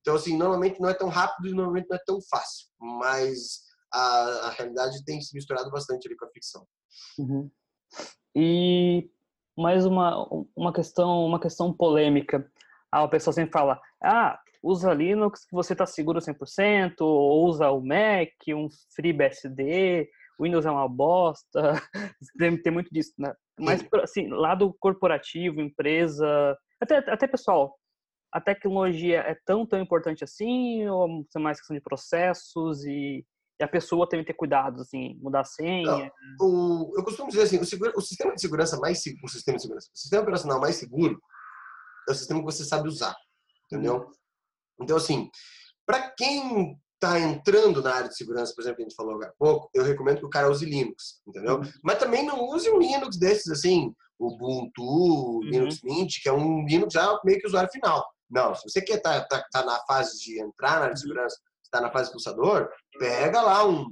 Então, 0.01 0.15
assim, 0.15 0.37
normalmente 0.37 0.81
não 0.81 0.89
é 0.89 0.95
tão 0.95 1.09
rápido 1.09 1.49
e 1.49 1.55
normalmente 1.55 1.89
não 1.89 1.97
é 1.97 2.03
tão 2.07 2.19
fácil, 2.23 2.69
mas 2.81 3.63
a, 3.93 4.01
a 4.47 4.51
realidade 4.51 5.05
tem 5.05 5.21
se 5.21 5.35
misturado 5.35 5.71
bastante 5.71 6.09
ali 6.09 6.17
com 6.17 6.25
a 6.25 6.31
ficção. 6.31 6.67
Uhum. 7.19 7.51
E 8.35 9.11
mais 9.57 9.85
uma, 9.85 10.27
uma 10.57 10.73
questão 10.73 11.25
uma 11.25 11.41
questão 11.41 11.73
polêmica. 11.73 12.51
Ah, 12.91 13.03
a 13.05 13.09
pessoa 13.09 13.33
sempre 13.33 13.53
fala, 13.53 13.81
ah, 14.03 14.39
usa 14.63 14.93
Linux 14.93 15.45
que 15.45 15.55
você 15.55 15.73
está 15.73 15.87
seguro 15.87 16.21
100%, 16.21 17.01
ou 17.01 17.47
usa 17.47 17.71
o 17.71 17.81
Mac, 17.81 18.31
um 18.49 18.69
FreeBSD, 18.95 20.09
Windows 20.41 20.67
é 20.67 20.71
uma 20.71 20.89
bosta, 20.89 21.81
tem, 22.39 22.57
tem 22.61 22.73
muito 22.73 22.93
disso, 22.93 23.13
né? 23.19 23.35
Mas, 23.59 23.85
assim, 24.03 24.29
lado 24.29 24.75
corporativo, 24.81 25.61
empresa, 25.61 26.57
até, 26.81 26.99
até 26.99 27.27
pessoal, 27.27 27.79
a 28.33 28.41
tecnologia 28.41 29.21
é 29.21 29.37
tão, 29.45 29.67
tão 29.67 29.81
importante 29.81 30.25
assim, 30.25 30.87
ou 30.89 31.25
é 31.35 31.39
mais 31.39 31.59
questão 31.59 31.77
de 31.77 31.83
processos 31.83 32.85
e, 32.85 33.25
E 33.63 33.65
a 33.65 33.69
pessoa 33.69 34.09
tem 34.09 34.19
que 34.19 34.27
ter 34.27 34.33
cuidado, 34.33 34.83
assim, 34.83 35.17
mudar 35.23 35.43
a 35.43 35.45
senha. 35.45 35.85
Não, 35.87 36.11
o, 36.41 36.93
eu 36.97 37.05
costumo 37.05 37.29
dizer 37.29 37.43
assim, 37.43 37.61
o, 37.61 37.65
seguro, 37.65 37.93
o, 37.95 38.01
sistema 38.01 38.35
de 38.35 38.41
segurança 38.41 38.77
mais 38.81 38.99
o 39.23 39.29
sistema 39.29 39.57
de 39.57 39.63
segurança, 39.63 39.89
o 39.95 39.97
sistema 39.97 40.23
operacional 40.23 40.61
mais 40.61 40.75
seguro 40.75 41.23
é 42.09 42.11
o 42.11 42.15
sistema 42.17 42.41
que 42.41 42.45
você 42.45 42.65
sabe 42.65 42.89
usar, 42.89 43.15
entendeu? 43.67 43.99
Uhum. 43.99 44.13
Então, 44.81 44.97
assim, 44.97 45.31
para 45.87 46.11
quem 46.11 46.77
está 46.95 47.21
entrando 47.21 47.81
na 47.81 47.95
área 47.95 48.09
de 48.09 48.17
segurança, 48.17 48.53
por 48.53 48.63
exemplo, 48.63 48.79
que 48.79 48.83
a 48.83 48.89
gente 48.89 48.97
falou 48.97 49.15
agora 49.15 49.31
há 49.31 49.35
pouco, 49.39 49.71
eu 49.73 49.85
recomendo 49.85 50.19
que 50.19 50.27
o 50.27 50.31
cara 50.31 50.51
use 50.51 50.67
Linux, 50.67 51.23
entendeu? 51.25 51.59
Uhum. 51.59 51.73
Mas 51.85 52.01
também 52.01 52.27
não 52.27 52.49
use 52.49 52.69
um 52.69 52.81
Linux 52.81 53.17
desses, 53.17 53.49
assim, 53.49 53.95
Ubuntu, 54.19 54.83
uhum. 54.83 55.41
Linux 55.45 55.81
Mint, 55.85 56.21
que 56.21 56.29
é 56.29 56.33
um 56.33 56.67
Linux 56.67 56.95
já 56.95 57.17
meio 57.25 57.39
que 57.39 57.47
usuário 57.47 57.71
final. 57.71 58.05
Não, 58.29 58.57
se 58.57 58.69
você 58.69 58.83
quer 58.83 58.97
estar 58.97 59.21
tá, 59.29 59.39
tá, 59.39 59.49
tá 59.53 59.65
na 59.65 59.79
fase 59.87 60.19
de 60.19 60.43
entrar 60.43 60.81
na 60.81 60.85
área 60.87 60.95
de 60.95 61.03
uhum. 61.03 61.09
segurança, 61.09 61.39
está 61.73 61.81
na 61.81 61.91
fase 61.91 62.13
pulsador, 62.13 62.69
pega 62.99 63.41
lá 63.41 63.67
um, 63.67 63.87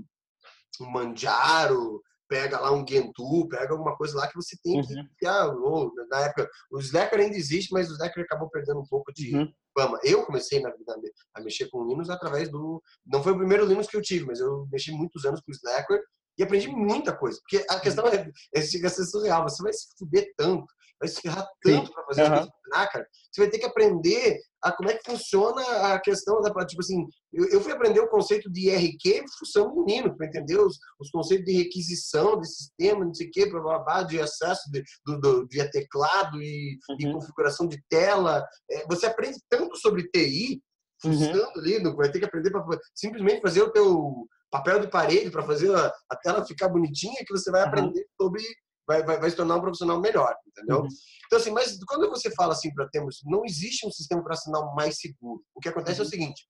um 0.81 0.91
Manjaro, 0.91 2.03
pega 2.29 2.61
lá 2.61 2.71
um 2.73 2.87
Gentoo, 2.87 3.49
pega 3.49 3.73
alguma 3.73 3.97
coisa 3.97 4.17
lá 4.17 4.29
que 4.29 4.37
você 4.37 4.57
tem 4.63 4.81
que. 4.83 4.95
Uhum. 5.27 5.63
ou, 5.65 5.93
na 6.09 6.21
época, 6.21 6.49
o 6.71 6.79
Slacker 6.79 7.19
ainda 7.19 7.37
existe, 7.37 7.73
mas 7.73 7.91
o 7.91 7.95
Slacker 7.95 8.25
acabou 8.25 8.49
perdendo 8.51 8.81
um 8.81 8.87
pouco 8.87 9.13
de 9.13 9.35
uhum. 9.35 9.53
fama. 9.77 9.99
Eu 10.05 10.25
comecei 10.25 10.61
na 10.61 10.71
vida 10.71 10.95
a 11.35 11.41
mexer 11.41 11.69
com 11.71 11.85
Linux 11.87 12.09
através 12.11 12.51
do. 12.51 12.83
Não 13.05 13.23
foi 13.23 13.33
o 13.33 13.39
primeiro 13.39 13.65
Linux 13.65 13.89
que 13.89 13.97
eu 13.97 14.03
tive, 14.03 14.27
mas 14.27 14.39
eu 14.39 14.67
mexi 14.71 14.93
muitos 14.93 15.25
anos 15.25 15.41
com 15.41 15.51
o 15.51 15.55
Slacker 15.55 16.01
e 16.39 16.43
aprendi 16.43 16.69
muita 16.69 17.17
coisa. 17.17 17.41
Porque 17.41 17.67
a 17.69 17.81
questão 17.81 18.07
é, 18.07 18.31
é 18.55 18.63
chega 18.63 18.87
a 18.87 18.91
ser 18.91 19.05
surreal. 19.07 19.43
Você 19.43 19.63
vai 19.63 19.73
se 19.73 19.89
fuder 19.99 20.33
tanto, 20.37 20.73
vai 21.01 21.09
se 21.09 21.21
ferrar 21.21 21.47
tanto 21.63 21.93
para 21.93 22.05
fazer 22.05 22.23
uhum. 22.23 22.35
as 22.35 22.41
coisas 22.41 22.61
cara. 22.71 23.07
Você 23.33 23.41
vai 23.41 23.51
ter 23.51 23.59
que 23.59 23.67
aprender 23.67 24.39
a 24.63 24.73
como 24.73 24.91
é 24.91 24.95
que 24.95 25.11
funciona 25.11 25.63
a 25.93 26.01
questão 26.01 26.41
da. 26.41 26.51
Tipo 26.67 26.83
assim, 26.83 27.07
eu, 27.33 27.49
eu 27.49 27.61
fui 27.61 27.73
aprender 27.73 28.01
o 28.01 28.09
conceito 28.09 28.51
de 28.51 28.69
IRQ 28.69 29.25
função 29.39 29.75
no 29.75 29.85
Linux, 29.85 30.17
para 30.17 30.27
entender 30.27 30.59
os, 30.59 30.79
os 31.01 31.11
conceitos 31.11 31.47
de 31.47 31.53
requisição 31.53 32.39
de 32.39 32.47
sistema, 32.47 33.05
não 33.05 33.15
sei 33.15 33.29
o 33.29 33.31
quê, 33.31 33.47
blá, 33.47 33.61
blá, 33.61 33.79
blá, 33.79 34.03
de 34.03 34.21
acesso 34.21 34.71
de, 34.71 34.83
do, 35.07 35.21
do, 35.21 35.49
via 35.51 35.71
teclado 35.71 36.41
e, 36.41 36.79
uhum. 36.91 36.97
e 37.01 37.13
configuração 37.13 37.67
de 37.67 37.83
tela. 37.89 38.45
É, 38.71 38.87
você 38.87 39.07
aprende 39.07 39.39
tanto 39.49 39.77
sobre 39.77 40.09
TI, 40.09 40.63
uhum. 41.05 41.13
funcionando 41.13 41.57
uhum. 41.57 41.61
ali, 41.61 41.97
vai 41.97 42.11
ter 42.11 42.19
que 42.19 42.27
aprender 42.27 42.51
para 42.51 42.65
simplesmente 42.95 43.41
fazer 43.41 43.63
o 43.63 43.73
teu 43.73 44.27
papel 44.51 44.81
de 44.81 44.91
parede 44.91 45.31
para 45.31 45.45
fazer 45.45 45.75
a, 45.75 45.93
a, 46.11 46.17
tela 46.17 46.45
ficar 46.45 46.69
bonitinha 46.69 47.25
que 47.25 47.33
você 47.33 47.51
vai 47.53 47.63
aprender 47.63 48.05
sobre 48.21 48.43
vai, 48.91 49.05
vai, 49.05 49.21
vai 49.21 49.31
se 49.31 49.37
tornar 49.37 49.57
um 49.57 49.61
profissional 49.61 50.01
melhor, 50.01 50.35
entendeu? 50.49 50.81
Uhum. 50.81 50.89
Então, 51.27 51.39
assim, 51.39 51.53
mas 51.53 51.79
quando 51.85 52.11
você 52.11 52.29
fala 52.35 52.53
assim 52.53 52.75
para 52.75 52.89
termos, 52.89 53.21
não 53.25 53.45
existe 53.45 53.87
um 53.87 53.91
sistema 53.91 54.21
operacional 54.21 54.75
mais 54.75 54.99
seguro. 54.99 55.45
O 55.55 55.61
que 55.61 55.69
acontece 55.69 56.01
uhum. 56.01 56.05
é 56.05 56.07
o 56.07 56.07
uhum. 56.07 56.11
seguinte: 56.11 56.49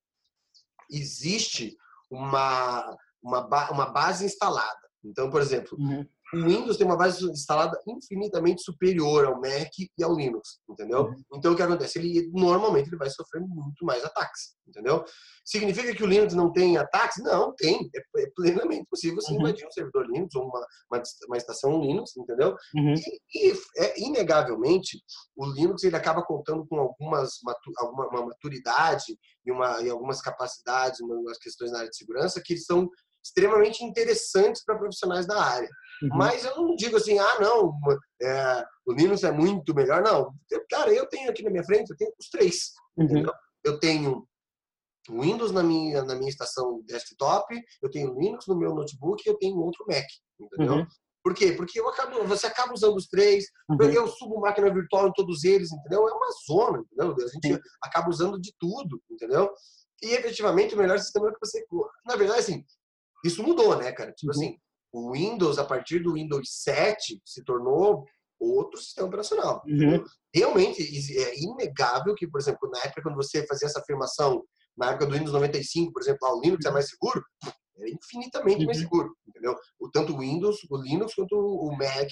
existe 0.90 1.76
uma, 2.10 2.96
uma, 3.22 3.70
uma 3.70 3.86
base 3.90 4.24
instalada. 4.24 4.80
Então, 5.04 5.30
por 5.30 5.42
exemplo, 5.42 5.76
uhum 5.78 6.06
o 6.32 6.44
Windows 6.44 6.76
tem 6.76 6.86
uma 6.86 6.96
base 6.96 7.24
instalada 7.24 7.80
infinitamente 7.86 8.62
superior 8.62 9.24
ao 9.24 9.40
Mac 9.40 9.70
e 9.78 10.04
ao 10.04 10.14
Linux, 10.14 10.60
entendeu? 10.68 11.06
Uhum. 11.06 11.22
Então 11.34 11.52
o 11.52 11.56
que 11.56 11.62
acontece? 11.62 11.98
Ele 11.98 12.30
normalmente 12.32 12.88
ele 12.88 12.96
vai 12.96 13.10
sofrer 13.10 13.40
muito 13.40 13.84
mais 13.84 14.04
ataques, 14.04 14.54
entendeu? 14.66 15.04
Significa 15.44 15.94
que 15.94 16.02
o 16.02 16.06
Linux 16.06 16.34
não 16.34 16.52
tem 16.52 16.76
ataques? 16.76 17.22
Não, 17.22 17.54
tem. 17.54 17.90
É, 17.94 18.22
é 18.22 18.26
plenamente 18.34 18.86
possível 18.88 19.16
você 19.20 19.32
uhum. 19.32 19.40
invadir 19.40 19.66
um 19.66 19.70
servidor 19.72 20.06
Linux 20.06 20.34
ou 20.34 20.44
uma, 20.44 20.66
uma, 20.90 21.02
uma 21.26 21.36
estação 21.36 21.80
Linux, 21.80 22.16
entendeu? 22.16 22.56
Uhum. 22.74 22.94
E, 22.94 23.48
e 23.48 23.54
é, 23.78 24.00
inegavelmente 24.00 25.00
o 25.36 25.46
Linux 25.46 25.82
ele 25.82 25.96
acaba 25.96 26.22
contando 26.22 26.66
com 26.66 26.78
algumas 26.78 27.38
alguma 27.78 28.08
uma 28.08 28.26
maturidade 28.26 29.16
e, 29.44 29.50
uma, 29.50 29.80
e 29.82 29.90
algumas 29.90 30.20
capacidades, 30.20 31.00
umas 31.00 31.38
questões 31.38 31.72
na 31.72 31.78
área 31.78 31.90
de 31.90 31.96
segurança 31.96 32.42
que 32.44 32.56
são 32.56 32.88
extremamente 33.22 33.84
interessantes 33.84 34.64
para 34.64 34.78
profissionais 34.78 35.26
da 35.26 35.42
área. 35.42 35.68
Uhum. 36.02 36.16
Mas 36.16 36.44
eu 36.44 36.56
não 36.56 36.74
digo 36.76 36.96
assim, 36.96 37.18
ah, 37.18 37.38
não, 37.40 37.72
é, 38.22 38.64
o 38.86 38.92
Linux 38.92 39.22
é 39.22 39.30
muito 39.30 39.74
melhor. 39.74 40.02
Não, 40.02 40.32
cara, 40.70 40.92
eu 40.92 41.06
tenho 41.06 41.30
aqui 41.30 41.42
na 41.42 41.50
minha 41.50 41.64
frente, 41.64 41.90
eu 41.90 41.96
tenho 41.96 42.12
os 42.18 42.28
três. 42.30 42.72
Uhum. 42.96 43.24
Eu 43.64 43.78
tenho 43.78 44.26
Windows 45.08 45.52
na 45.52 45.62
minha, 45.62 46.02
na 46.04 46.14
minha 46.14 46.28
estação 46.28 46.82
desktop, 46.86 47.54
eu 47.82 47.90
tenho 47.90 48.18
Linux 48.18 48.46
no 48.46 48.56
meu 48.56 48.74
notebook 48.74 49.22
e 49.24 49.30
eu 49.30 49.38
tenho 49.38 49.58
outro 49.58 49.84
Mac, 49.88 50.06
entendeu? 50.38 50.74
Uhum. 50.74 50.86
Por 51.22 51.34
quê? 51.34 51.52
Porque 51.52 51.78
eu 51.78 51.86
acabo, 51.88 52.24
você 52.24 52.46
acaba 52.46 52.72
usando 52.72 52.96
os 52.96 53.06
três, 53.06 53.44
uhum. 53.68 53.90
eu 53.90 54.06
subo 54.08 54.40
máquina 54.40 54.72
virtual 54.72 55.08
em 55.08 55.12
todos 55.12 55.44
eles, 55.44 55.70
entendeu? 55.70 56.08
É 56.08 56.12
uma 56.12 56.30
zona, 56.46 56.78
entendeu? 56.78 57.14
A 57.14 57.28
gente 57.28 57.54
Sim. 57.54 57.58
acaba 57.82 58.08
usando 58.08 58.40
de 58.40 58.54
tudo, 58.58 59.00
entendeu? 59.10 59.50
E 60.02 60.14
efetivamente 60.14 60.74
o 60.74 60.78
melhor 60.78 60.98
sistema 60.98 61.28
é 61.28 61.32
que 61.32 61.38
você. 61.40 61.62
Na 62.06 62.16
verdade, 62.16 62.40
assim, 62.40 62.64
isso 63.24 63.42
mudou, 63.42 63.76
né, 63.76 63.92
cara? 63.92 64.12
Tipo 64.12 64.32
uhum. 64.32 64.38
assim, 64.38 64.56
o 64.92 65.12
Windows, 65.12 65.58
a 65.58 65.64
partir 65.64 66.00
do 66.00 66.14
Windows 66.14 66.48
7, 66.48 67.20
se 67.24 67.44
tornou 67.44 68.04
outro 68.40 68.80
sistema 68.80 69.08
operacional. 69.08 69.62
Uhum. 69.66 70.02
Realmente, 70.34 70.82
é 71.18 71.38
inegável 71.38 72.14
que, 72.14 72.26
por 72.26 72.40
exemplo, 72.40 72.70
na 72.70 72.80
época 72.80 73.02
quando 73.02 73.16
você 73.16 73.46
fazia 73.46 73.66
essa 73.66 73.80
afirmação, 73.80 74.42
na 74.76 74.90
época 74.90 75.06
do 75.06 75.12
Windows 75.12 75.32
95, 75.32 75.92
por 75.92 76.02
exemplo, 76.02 76.26
ah, 76.26 76.36
o 76.36 76.40
Linux 76.40 76.64
é 76.64 76.70
mais 76.70 76.88
seguro, 76.88 77.22
é 77.78 77.90
infinitamente 77.90 78.60
uhum. 78.60 78.66
mais 78.66 78.78
seguro, 78.78 79.14
entendeu? 79.28 79.54
O, 79.78 79.90
tanto 79.90 80.14
o 80.14 80.18
Windows, 80.18 80.58
o 80.70 80.76
Linux, 80.78 81.14
quanto 81.14 81.36
o 81.36 81.76
Mac, 81.76 82.08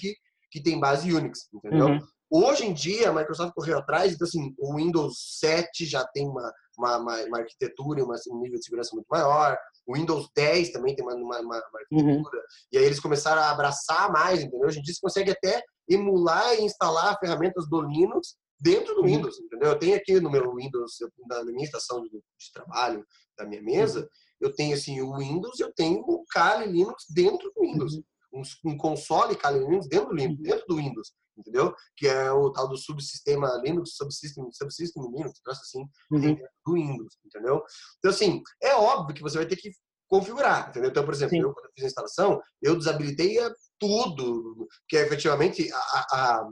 que 0.51 0.61
tem 0.61 0.79
base 0.79 1.13
Unix, 1.13 1.47
entendeu? 1.53 1.87
Uhum. 1.87 1.99
Hoje 2.31 2.65
em 2.65 2.73
dia, 2.73 3.09
a 3.09 3.13
Microsoft 3.13 3.53
correu 3.55 3.79
atrás, 3.79 4.13
então 4.13 4.27
assim, 4.27 4.53
o 4.59 4.75
Windows 4.75 5.39
7 5.39 5.85
já 5.85 6.05
tem 6.13 6.27
uma, 6.27 6.51
uma, 6.79 6.97
uma, 6.97 7.23
uma 7.25 7.39
arquitetura 7.39 7.99
e 7.99 8.03
um 8.03 8.39
nível 8.39 8.57
de 8.57 8.63
segurança 8.63 8.95
muito 8.95 9.07
maior, 9.09 9.57
o 9.85 9.95
Windows 9.95 10.29
10 10.35 10.71
também 10.71 10.95
tem 10.95 11.05
uma, 11.05 11.13
uma, 11.15 11.39
uma 11.41 11.55
arquitetura. 11.55 12.15
Uhum. 12.15 12.23
E 12.71 12.77
aí 12.77 12.85
eles 12.85 12.99
começaram 12.99 13.41
a 13.41 13.51
abraçar 13.51 14.11
mais, 14.11 14.41
entendeu? 14.41 14.67
Hoje 14.67 14.79
em 14.79 14.81
dia 14.81 14.93
você 14.93 15.01
consegue 15.01 15.31
até 15.31 15.61
emular 15.87 16.55
e 16.55 16.63
instalar 16.63 17.17
ferramentas 17.19 17.67
do 17.69 17.81
Linux 17.81 18.35
dentro 18.59 18.95
do 18.95 19.01
uhum. 19.01 19.07
Windows, 19.07 19.39
entendeu? 19.39 19.69
Eu 19.69 19.79
tenho 19.79 19.95
aqui 19.95 20.19
no 20.19 20.31
meu 20.31 20.55
Windows, 20.55 20.97
na 21.27 21.43
minha 21.43 21.65
estação 21.65 22.01
de, 22.03 22.09
de 22.09 22.51
trabalho, 22.53 23.05
da 23.37 23.45
minha 23.45 23.61
mesa, 23.61 24.01
uhum. 24.01 24.07
eu 24.41 24.53
tenho 24.53 24.73
assim 24.73 25.01
o 25.01 25.17
Windows, 25.17 25.59
eu 25.59 25.73
tenho 25.73 25.99
o 26.01 26.25
Kali 26.29 26.71
Linux 26.71 27.05
dentro 27.09 27.51
do 27.55 27.61
Windows. 27.61 27.93
Uhum. 27.95 28.03
Um, 28.31 28.41
um, 28.65 28.77
console 28.77 29.35
Kali 29.35 29.59
Linux 29.59 29.87
dentro 29.87 30.09
do, 30.09 30.15
Linux, 30.15 30.37
uhum. 30.37 30.43
dentro 30.43 30.65
do 30.67 30.75
Windows 30.75 31.11
entendeu? 31.39 31.73
Que 31.95 32.07
é 32.07 32.31
o 32.31 32.51
tal 32.51 32.67
do 32.67 32.77
subsistema 32.77 33.61
Linux, 33.63 33.95
subsystem, 33.95 34.47
subsystem 34.51 35.03
Linux, 35.03 35.39
troço 35.41 35.61
assim, 35.61 35.85
uhum. 36.11 36.35
do 36.65 36.73
Windows, 36.73 37.17
entendeu? 37.25 37.63
Então, 37.97 38.11
assim, 38.11 38.41
é 38.61 38.75
óbvio 38.75 39.15
que 39.15 39.21
você 39.21 39.37
vai 39.37 39.47
ter 39.47 39.55
que 39.55 39.71
configurar, 40.07 40.69
entendeu? 40.69 40.89
Então, 40.89 41.05
por 41.05 41.13
exemplo, 41.13 41.35
Sim. 41.35 41.41
eu 41.41 41.53
quando 41.53 41.65
eu 41.65 41.71
fiz 41.75 41.83
a 41.85 41.87
instalação, 41.87 42.41
eu 42.61 42.75
desabilitei 42.75 43.37
tudo, 43.79 44.67
que 44.87 44.97
é 44.97 45.01
efetivamente 45.01 45.71
a, 45.71 45.77
a, 45.77 46.49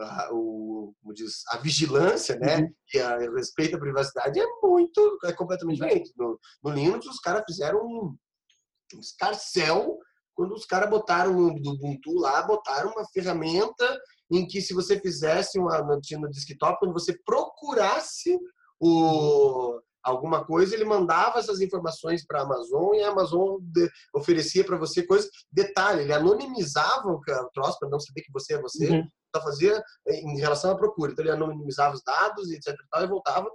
a, 0.00 0.28
o, 0.32 0.92
como 1.00 1.14
diz, 1.14 1.42
a 1.48 1.58
vigilância, 1.58 2.36
né, 2.36 2.58
uhum. 2.58 2.72
e 2.94 2.98
a 2.98 3.18
respeito 3.30 3.76
à 3.76 3.80
privacidade 3.80 4.40
é 4.40 4.46
muito, 4.62 5.18
é 5.24 5.32
completamente 5.32 5.76
diferente. 5.76 6.12
No, 6.16 6.38
no 6.62 6.70
Linux, 6.70 7.06
os 7.06 7.20
caras 7.20 7.44
fizeram 7.46 7.78
um, 7.78 8.16
um 8.94 9.00
escarcel 9.00 9.98
quando 10.40 10.54
os 10.54 10.64
caras 10.64 10.88
botaram 10.88 11.52
do 11.54 11.72
Ubuntu 11.72 12.14
lá, 12.14 12.40
botaram 12.40 12.92
uma 12.92 13.04
ferramenta 13.12 14.00
em 14.32 14.46
que 14.46 14.62
se 14.62 14.72
você 14.72 14.98
fizesse 14.98 15.58
uma 15.58 15.82
no, 15.82 16.00
no 16.18 16.30
desktop, 16.30 16.78
quando 16.78 16.94
você 16.94 17.14
procurasse 17.26 18.38
o, 18.80 19.78
alguma 20.02 20.42
coisa, 20.42 20.74
ele 20.74 20.86
mandava 20.86 21.40
essas 21.40 21.60
informações 21.60 22.24
para 22.26 22.40
a 22.40 22.44
Amazon 22.44 22.94
e 22.94 23.02
a 23.02 23.10
Amazon 23.10 23.58
de, 23.60 23.86
oferecia 24.14 24.64
para 24.64 24.78
você 24.78 25.02
coisas. 25.02 25.28
Detalhe, 25.52 26.04
ele 26.04 26.14
anonimizava 26.14 27.06
o 27.06 27.20
troço 27.52 27.78
para 27.78 27.90
não 27.90 28.00
saber 28.00 28.22
que 28.22 28.32
você 28.32 28.54
é 28.54 28.62
você, 28.62 28.88
uhum. 28.88 29.06
só 29.36 29.42
fazia 29.42 29.84
em 30.08 30.38
relação 30.38 30.70
à 30.70 30.74
procura. 30.74 31.12
Então 31.12 31.22
ele 31.22 31.34
anonimizava 31.34 31.94
os 31.94 32.02
dados 32.02 32.50
e 32.50 32.54
etc. 32.54 32.68
E, 32.68 32.88
tal, 32.90 33.04
e 33.04 33.08
voltava 33.08 33.50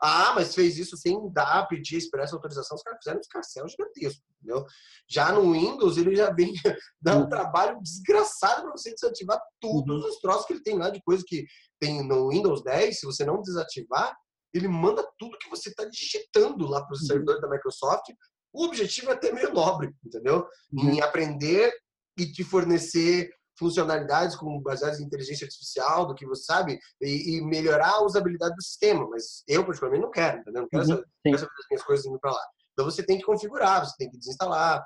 ah, 0.00 0.32
mas 0.34 0.54
fez 0.54 0.78
isso 0.78 0.96
sem 0.96 1.30
dar, 1.30 1.68
pedir 1.68 1.98
expressa 1.98 2.34
autorização. 2.34 2.74
Os 2.74 2.82
caras 2.82 3.00
fizeram 3.00 3.18
um 3.18 3.20
escarcel 3.20 3.68
gigantesco, 3.68 4.22
entendeu? 4.36 4.64
Já 5.06 5.30
no 5.30 5.52
Windows, 5.52 5.98
ele 5.98 6.16
já 6.16 6.32
vem 6.32 6.54
dar 7.00 7.16
um 7.16 7.22
uhum. 7.22 7.28
trabalho 7.28 7.78
desgraçado 7.82 8.62
para 8.62 8.70
você 8.70 8.94
desativar 8.94 9.38
todos 9.60 10.02
uhum. 10.02 10.08
os 10.08 10.18
troços 10.20 10.46
que 10.46 10.54
ele 10.54 10.62
tem 10.62 10.78
lá 10.78 10.88
de 10.88 11.02
coisa 11.02 11.22
que 11.26 11.44
tem 11.78 12.02
no 12.06 12.30
Windows 12.30 12.62
10. 12.64 12.98
Se 12.98 13.04
você 13.04 13.26
não 13.26 13.42
desativar, 13.42 14.16
ele 14.54 14.68
manda 14.68 15.06
tudo 15.18 15.38
que 15.38 15.50
você 15.50 15.68
está 15.68 15.84
digitando 15.84 16.66
lá 16.66 16.82
para 16.82 16.94
o 16.94 16.98
uhum. 16.98 17.06
servidor 17.06 17.40
da 17.40 17.50
Microsoft. 17.50 18.06
O 18.52 18.64
objetivo 18.64 19.10
é 19.10 19.14
até 19.14 19.30
meio 19.32 19.52
nobre, 19.52 19.94
entendeu? 20.04 20.46
Em 20.72 21.00
aprender 21.02 21.72
e 22.18 22.26
te 22.32 22.42
fornecer 22.42 23.30
funcionalidades 23.60 24.34
como 24.34 24.58
baseadas 24.60 24.98
em 24.98 25.04
inteligência 25.04 25.44
artificial, 25.44 26.06
do 26.06 26.14
que 26.14 26.26
você 26.26 26.44
sabe, 26.44 26.80
e, 27.00 27.36
e, 27.36 27.44
melhorar 27.44 27.90
a 27.90 28.02
usabilidade 28.02 28.54
do 28.56 28.62
sistema. 28.62 29.06
Mas 29.08 29.44
eu, 29.46 29.64
particularmente, 29.64 30.02
não 30.02 30.10
quero, 30.10 30.38
entendeu? 30.38 30.62
Não 30.62 30.68
quero, 30.68 30.82
uhum, 30.82 30.88
saber, 30.88 31.04
as 31.36 31.66
minhas 31.70 31.84
coisas 31.84 32.06
indo 32.06 32.18
para 32.18 32.32
lá. 32.32 32.42
Então 32.72 32.86
você 32.86 33.04
tem 33.04 33.18
que 33.18 33.24
configurar, 33.24 33.84
você 33.84 33.94
tem 33.98 34.10
que 34.10 34.16
desinstalar. 34.16 34.82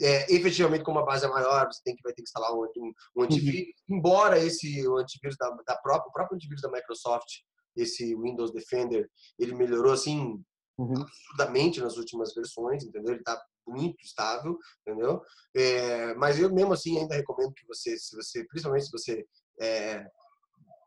É, 0.00 0.32
efetivamente, 0.32 0.84
com 0.84 0.92
uma 0.92 1.04
base 1.04 1.26
maior, 1.28 1.66
você 1.66 1.80
tem 1.84 1.94
que, 1.94 2.02
vai 2.02 2.12
ter 2.12 2.22
que 2.22 2.28
instalar 2.28 2.52
um, 2.54 2.62
um, 2.62 2.92
um 3.16 3.22
antivírus. 3.24 3.60
Uhum. 3.88 3.98
Embora 3.98 4.38
esse 4.38 4.88
o 4.88 4.96
antivírus 4.96 5.36
da, 5.38 5.50
da 5.66 5.76
própria, 5.76 6.08
o 6.08 6.12
próprio 6.12 6.36
antivírus 6.36 6.62
da 6.62 6.70
Microsoft, 6.70 7.28
esse 7.76 8.14
Windows 8.16 8.52
Defender, 8.52 9.08
ele 9.38 9.54
melhorou 9.54 9.92
assim 9.92 10.42
uhum. 10.78 11.02
absurdamente 11.02 11.80
nas 11.80 11.96
últimas 11.96 12.32
versões, 12.32 12.84
entendeu? 12.84 13.12
Ele 13.12 13.20
está 13.20 13.38
muito 13.68 14.02
estável, 14.02 14.56
entendeu? 14.86 15.22
É, 15.54 16.14
mas 16.14 16.38
eu 16.38 16.52
mesmo 16.52 16.72
assim 16.72 16.98
ainda 16.98 17.14
recomendo 17.14 17.52
que 17.54 17.66
você, 17.66 17.96
se 17.96 18.16
você, 18.16 18.44
principalmente 18.46 18.86
se 18.86 18.92
você 18.92 19.26
é, 19.60 20.04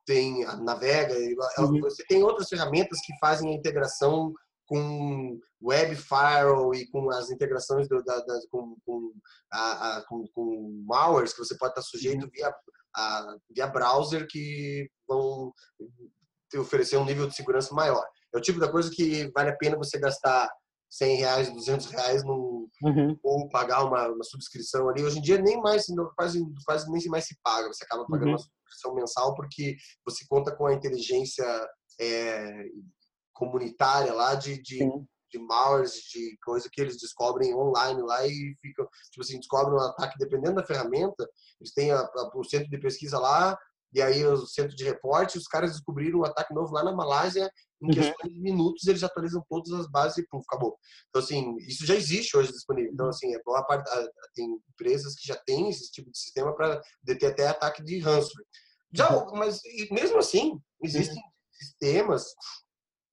tem 0.05 0.45
navega, 0.63 1.13
uhum. 1.59 1.79
você 1.79 2.03
tem 2.05 2.23
outras 2.23 2.49
ferramentas 2.49 2.99
que 3.01 3.17
fazem 3.19 3.51
a 3.51 3.55
integração 3.55 4.33
com 4.65 5.39
web 5.61 5.95
firewall 5.95 6.73
e 6.73 6.87
com 6.89 7.09
as 7.11 7.29
integrações 7.29 7.87
do, 7.87 8.01
da, 8.03 8.19
da, 8.19 8.39
com, 8.49 8.75
com, 8.85 9.13
a, 9.51 9.97
a, 9.97 10.05
com, 10.07 10.25
com 10.33 10.83
malwares 10.87 11.33
que 11.33 11.39
você 11.39 11.57
pode 11.57 11.71
estar 11.71 11.81
sujeito 11.81 12.23
uhum. 12.23 12.29
via, 12.33 12.53
a, 12.95 13.35
via 13.49 13.67
browser 13.67 14.25
que 14.27 14.89
vão 15.07 15.51
te 16.49 16.57
oferecer 16.57 16.97
um 16.97 17.05
nível 17.05 17.27
de 17.27 17.35
segurança 17.35 17.73
maior. 17.73 18.05
É 18.33 18.37
o 18.37 18.41
tipo 18.41 18.59
da 18.59 18.71
coisa 18.71 18.89
que 18.89 19.29
vale 19.31 19.49
a 19.49 19.57
pena 19.57 19.77
você 19.77 19.99
gastar 19.99 20.49
100 20.91 21.15
reais, 21.15 21.49
200 21.49 21.85
reais 21.87 22.23
no, 22.23 22.69
uhum. 22.83 23.17
ou 23.23 23.47
pagar 23.47 23.85
uma, 23.85 24.09
uma, 24.09 24.23
subscrição 24.25 24.89
ali. 24.89 25.01
Hoje 25.01 25.19
em 25.19 25.21
dia 25.21 25.41
nem 25.41 25.59
mais, 25.61 25.85
quase, 26.17 26.43
quase 26.65 26.91
nem 26.91 27.01
mais 27.07 27.25
se 27.25 27.37
paga. 27.41 27.69
Você 27.69 27.85
acaba 27.85 28.05
pagando 28.05 28.25
uhum. 28.25 28.31
uma 28.33 28.37
subscrição 28.37 28.93
mensal 28.93 29.33
porque 29.33 29.77
você 30.05 30.25
conta 30.27 30.53
com 30.53 30.65
a 30.65 30.73
inteligência 30.73 31.45
é, 31.97 32.65
comunitária 33.33 34.13
lá 34.13 34.35
de, 34.35 34.61
de, 34.61 34.79
de 35.31 35.39
malwares, 35.39 35.93
de 36.11 36.37
coisa 36.43 36.69
que 36.69 36.81
eles 36.81 36.99
descobrem 36.99 37.55
online 37.55 38.01
lá 38.01 38.27
e 38.27 38.53
ficam, 38.61 38.85
tipo 39.11 39.21
assim, 39.21 39.39
descobrem 39.39 39.73
um 39.73 39.81
ataque 39.81 40.17
dependendo 40.19 40.55
da 40.55 40.65
ferramenta. 40.65 41.25
Eles 41.61 41.73
têm 41.73 41.91
a, 41.91 41.99
a, 41.99 42.31
o 42.35 42.43
centro 42.43 42.69
de 42.69 42.77
pesquisa 42.77 43.17
lá, 43.17 43.57
e 43.93 44.01
aí 44.01 44.25
o 44.25 44.45
centro 44.45 44.75
de 44.75 44.83
reporte, 44.83 45.37
os 45.37 45.47
caras 45.47 45.71
descobriram 45.71 46.19
um 46.19 46.25
ataque 46.25 46.53
novo 46.53 46.73
lá 46.73 46.83
na 46.83 46.93
Malásia, 46.93 47.49
em 47.81 47.87
uhum. 47.87 47.93
questões 47.93 48.33
de 48.33 48.39
minutos 48.39 48.87
eles 48.87 49.03
atualizam 49.03 49.43
todas 49.49 49.71
as 49.73 49.89
bases 49.89 50.17
e 50.19 50.27
pum, 50.27 50.41
acabou. 50.47 50.77
Então, 51.09 51.21
assim, 51.21 51.55
isso 51.67 51.85
já 51.85 51.95
existe 51.95 52.35
hoje 52.37 52.51
disponível. 52.51 52.91
Então, 52.93 53.07
assim, 53.07 53.33
é 53.33 53.41
boa 53.43 53.63
parte, 53.63 53.89
tem 54.35 54.59
empresas 54.73 55.15
que 55.15 55.27
já 55.27 55.35
têm 55.45 55.69
esse 55.69 55.91
tipo 55.91 56.11
de 56.11 56.17
sistema 56.17 56.55
para 56.55 56.81
deter 57.03 57.31
até 57.31 57.47
ataque 57.47 57.83
de 57.83 57.99
ransomware. 57.99 58.45
Já, 58.93 59.15
uhum. 59.15 59.37
mas 59.37 59.61
mesmo 59.89 60.17
assim, 60.17 60.59
existem 60.83 61.17
uhum. 61.17 61.29
sistemas 61.53 62.25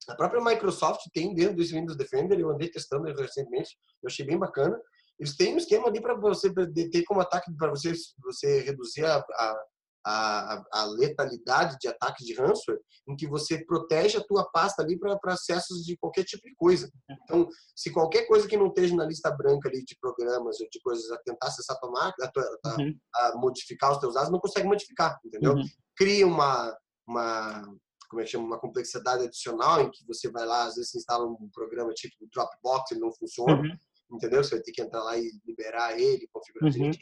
a 0.09 0.15
própria 0.15 0.43
Microsoft 0.43 1.03
tem 1.13 1.35
dentro 1.35 1.57
do 1.57 1.63
Windows 1.63 1.97
Defender, 1.97 2.41
eu 2.41 2.51
andei 2.51 2.71
testando 2.71 3.05
recentemente, 3.13 3.77
eu 4.03 4.09
achei 4.09 4.25
bem 4.25 4.39
bacana. 4.39 4.81
Eles 5.19 5.37
têm 5.37 5.55
um 5.55 5.59
esquema 5.59 5.89
ali 5.89 6.01
para 6.01 6.15
você 6.15 6.53
ter 6.91 7.05
como 7.05 7.21
ataque, 7.21 7.55
para 7.57 7.71
você, 7.71 7.93
você 8.25 8.61
reduzir 8.61 9.05
a, 9.05 9.19
a, 9.19 9.65
a, 10.09 10.65
a, 10.73 10.85
letalidade 10.87 11.77
de 11.81 11.89
ataques 11.89 12.27
de 12.27 12.35
ransomware, 12.35 12.81
em 13.07 13.15
que 13.15 13.27
você 13.27 13.65
protege 13.65 14.17
a 14.17 14.25
tua 14.25 14.49
pasta 14.51 14.83
ali 14.83 14.99
para 14.99 15.19
acessos 15.27 15.85
de 15.85 15.97
qualquer 15.99 16.25
tipo 16.25 16.43
de 16.49 16.55
coisa. 16.57 16.91
Então, 17.25 17.47
se 17.77 17.93
qualquer 17.93 18.27
coisa 18.27 18.49
que 18.49 18.57
não 18.57 18.69
esteja 18.69 18.97
na 18.97 19.05
lista 19.05 19.31
branca 19.31 19.69
ali 19.69 19.85
de 19.85 19.97
programas 20.01 20.61
ou 20.61 20.69
de 20.71 20.81
coisas 20.81 21.11
a 21.11 21.19
tentar 21.19 21.49
acessar 21.49 21.77
a 21.77 21.81
tua 21.81 21.91
máquina, 21.91 22.27
a, 22.27 22.33
tua, 22.33 22.59
a, 22.65 22.77
uhum. 22.77 22.99
a 23.15 23.37
modificar 23.37 23.93
os 23.93 23.99
teus 23.99 24.15
dados, 24.15 24.31
não 24.31 24.41
consegue 24.41 24.67
modificar, 24.67 25.19
entendeu? 25.25 25.53
Uhum. 25.53 25.65
Cria 25.97 26.27
uma, 26.27 26.77
uma 27.07 27.63
como 28.09 28.23
é 28.23 28.25
que 28.25 28.31
chama, 28.31 28.47
uma 28.47 28.59
complexidade 28.59 29.25
adicional 29.25 29.83
em 29.83 29.91
que 29.91 30.07
você 30.07 30.31
vai 30.31 30.47
lá, 30.47 30.65
às 30.65 30.77
vezes 30.77 30.95
instala 30.95 31.27
um 31.27 31.51
programa 31.53 31.93
tipo 31.93 32.15
Dropbox, 32.33 32.93
ele 32.93 33.01
não 33.01 33.13
funciona, 33.13 33.61
uhum. 33.61 34.17
entendeu? 34.17 34.43
Você 34.43 34.55
vai 34.55 34.63
ter 34.63 34.73
que 34.73 34.81
entrar 34.81 35.03
lá 35.03 35.19
e 35.19 35.31
liberar 35.45 35.99
ele, 35.99 36.27
configurar 36.33 36.73
uhum. 36.73 36.93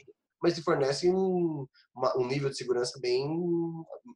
Mas 0.41 0.55
te 0.55 0.61
fornece 0.61 1.09
um, 1.09 1.65
uma, 1.95 2.17
um 2.17 2.27
nível 2.27 2.49
de 2.49 2.57
segurança 2.57 2.99
bem 2.99 3.27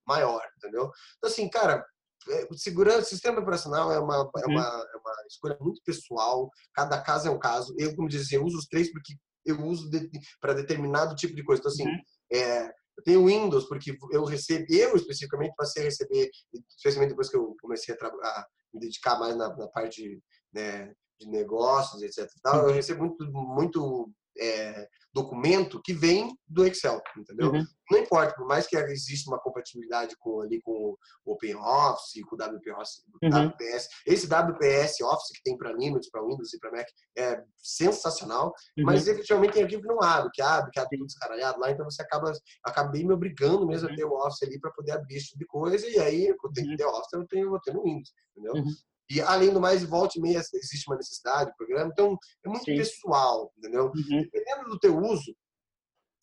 maior, 0.05 0.41
entendeu? 0.57 0.91
Então, 1.17 1.29
assim, 1.29 1.49
cara, 1.49 1.85
é, 2.29 2.47
segurança, 2.55 3.03
sistema 3.03 3.39
operacional 3.39 3.91
é 3.91 3.99
uma, 3.99 4.15
é 4.15 4.19
uhum. 4.19 4.31
é, 4.37 4.45
uma, 4.47 4.63
é 4.63 4.97
uma 4.97 5.13
escolha 5.27 5.57
muito 5.59 5.81
pessoal, 5.83 6.49
cada 6.73 7.01
caso 7.01 7.27
é 7.27 7.31
um 7.31 7.39
caso. 7.39 7.73
Eu, 7.77 7.95
como 7.95 8.07
dizia, 8.07 8.37
eu 8.37 8.45
uso 8.45 8.57
os 8.57 8.67
três 8.67 8.91
porque 8.91 9.13
eu 9.45 9.59
uso 9.65 9.89
de, 9.89 10.09
para 10.39 10.53
determinado 10.53 11.15
tipo 11.15 11.35
de 11.35 11.43
coisa. 11.43 11.59
Então, 11.59 11.71
assim, 11.71 11.87
uhum. 11.87 11.99
é, 12.31 12.67
eu 12.97 13.03
tenho 13.03 13.25
Windows 13.25 13.67
porque 13.67 13.97
eu 14.11 14.23
recebo, 14.23 14.65
eu 14.69 14.95
especificamente 14.95 15.55
passei 15.55 15.81
a 15.81 15.85
receber, 15.85 16.29
especialmente 16.77 17.09
depois 17.09 17.29
que 17.29 17.37
eu 17.37 17.55
comecei 17.59 17.95
a, 17.95 18.07
a 18.07 18.45
me 18.73 18.79
dedicar 18.79 19.17
mais 19.17 19.35
na, 19.35 19.55
na 19.55 19.67
parte 19.67 20.21
né, 20.53 20.93
de 21.19 21.27
negócios, 21.27 22.01
etc. 22.03 22.29
Tal, 22.43 22.67
eu 22.67 22.73
recebo 22.73 23.05
muito, 23.05 23.31
muito 23.31 24.11
é, 24.39 24.87
documento 25.13 25.81
que 25.83 25.93
vem 25.93 26.33
do 26.47 26.65
Excel, 26.65 27.01
entendeu? 27.17 27.51
Uhum. 27.51 27.63
Não 27.91 27.99
importa, 27.99 28.33
por 28.33 28.47
mais 28.47 28.65
que 28.65 28.77
exista 28.77 29.29
uma 29.29 29.39
compatibilidade 29.39 30.15
com 30.17 30.41
ali 30.41 30.61
com 30.61 30.95
o 31.25 31.33
OpenOffice, 31.33 32.21
com 32.21 32.35
o 32.35 32.39
WPS, 32.39 33.03
uhum. 33.21 33.47
WPS, 33.47 33.89
esse 34.07 34.27
WPS 34.27 35.03
Office 35.03 35.31
que 35.35 35.43
tem 35.43 35.57
para 35.57 35.73
Linux, 35.73 36.09
para 36.09 36.23
Windows 36.23 36.53
e 36.53 36.59
para 36.59 36.71
Mac 36.71 36.87
é 37.17 37.43
sensacional, 37.57 38.53
uhum. 38.77 38.85
mas 38.85 39.07
efetivamente 39.07 39.53
tem 39.53 39.63
arquivo 39.63 39.81
que 39.81 39.87
não 39.87 40.01
abre, 40.01 40.29
que 40.33 40.41
abre, 40.41 40.71
que 40.71 40.79
abre 40.79 40.97
tudo 40.97 41.07
descaralhado 41.07 41.59
lá, 41.59 41.71
então 41.71 41.83
você 41.83 42.01
acaba 42.01 42.31
acabei 42.63 43.03
me 43.03 43.13
obrigando 43.13 43.67
mesmo 43.67 43.87
a 43.87 43.91
uhum. 43.91 43.97
ter 43.97 44.05
o 44.05 44.13
Office 44.13 44.43
ali 44.43 44.59
para 44.59 44.71
poder 44.71 44.93
abrir 44.93 45.15
esse 45.15 45.27
tipo 45.27 45.39
de 45.39 45.45
coisa 45.45 45.87
e 45.89 45.99
aí 45.99 46.27
eu 46.27 46.37
tenho 46.53 46.67
que 46.67 46.71
uhum. 46.71 46.77
ter 46.77 46.85
Office, 46.85 47.13
eu 47.13 47.27
tenho, 47.27 47.55
eu 47.55 47.59
tenho 47.59 47.77
no 47.77 47.83
Windows, 47.83 48.13
entendeu? 48.31 48.63
Uhum. 49.11 49.17
E 49.17 49.21
além 49.21 49.53
do 49.53 49.61
mais, 49.61 49.83
volte 49.83 50.19
e 50.19 50.21
meia 50.21 50.39
existe 50.39 50.87
uma 50.87 50.97
necessidade 50.97 51.51
do 51.51 51.55
programa. 51.55 51.89
Então, 51.91 52.17
é 52.45 52.49
muito 52.49 52.65
Sim. 52.65 52.75
pessoal, 52.75 53.51
entendeu? 53.57 53.85
Uhum. 53.85 54.21
Dependendo 54.21 54.69
do 54.69 54.79
teu 54.79 54.97
uso, 54.97 55.35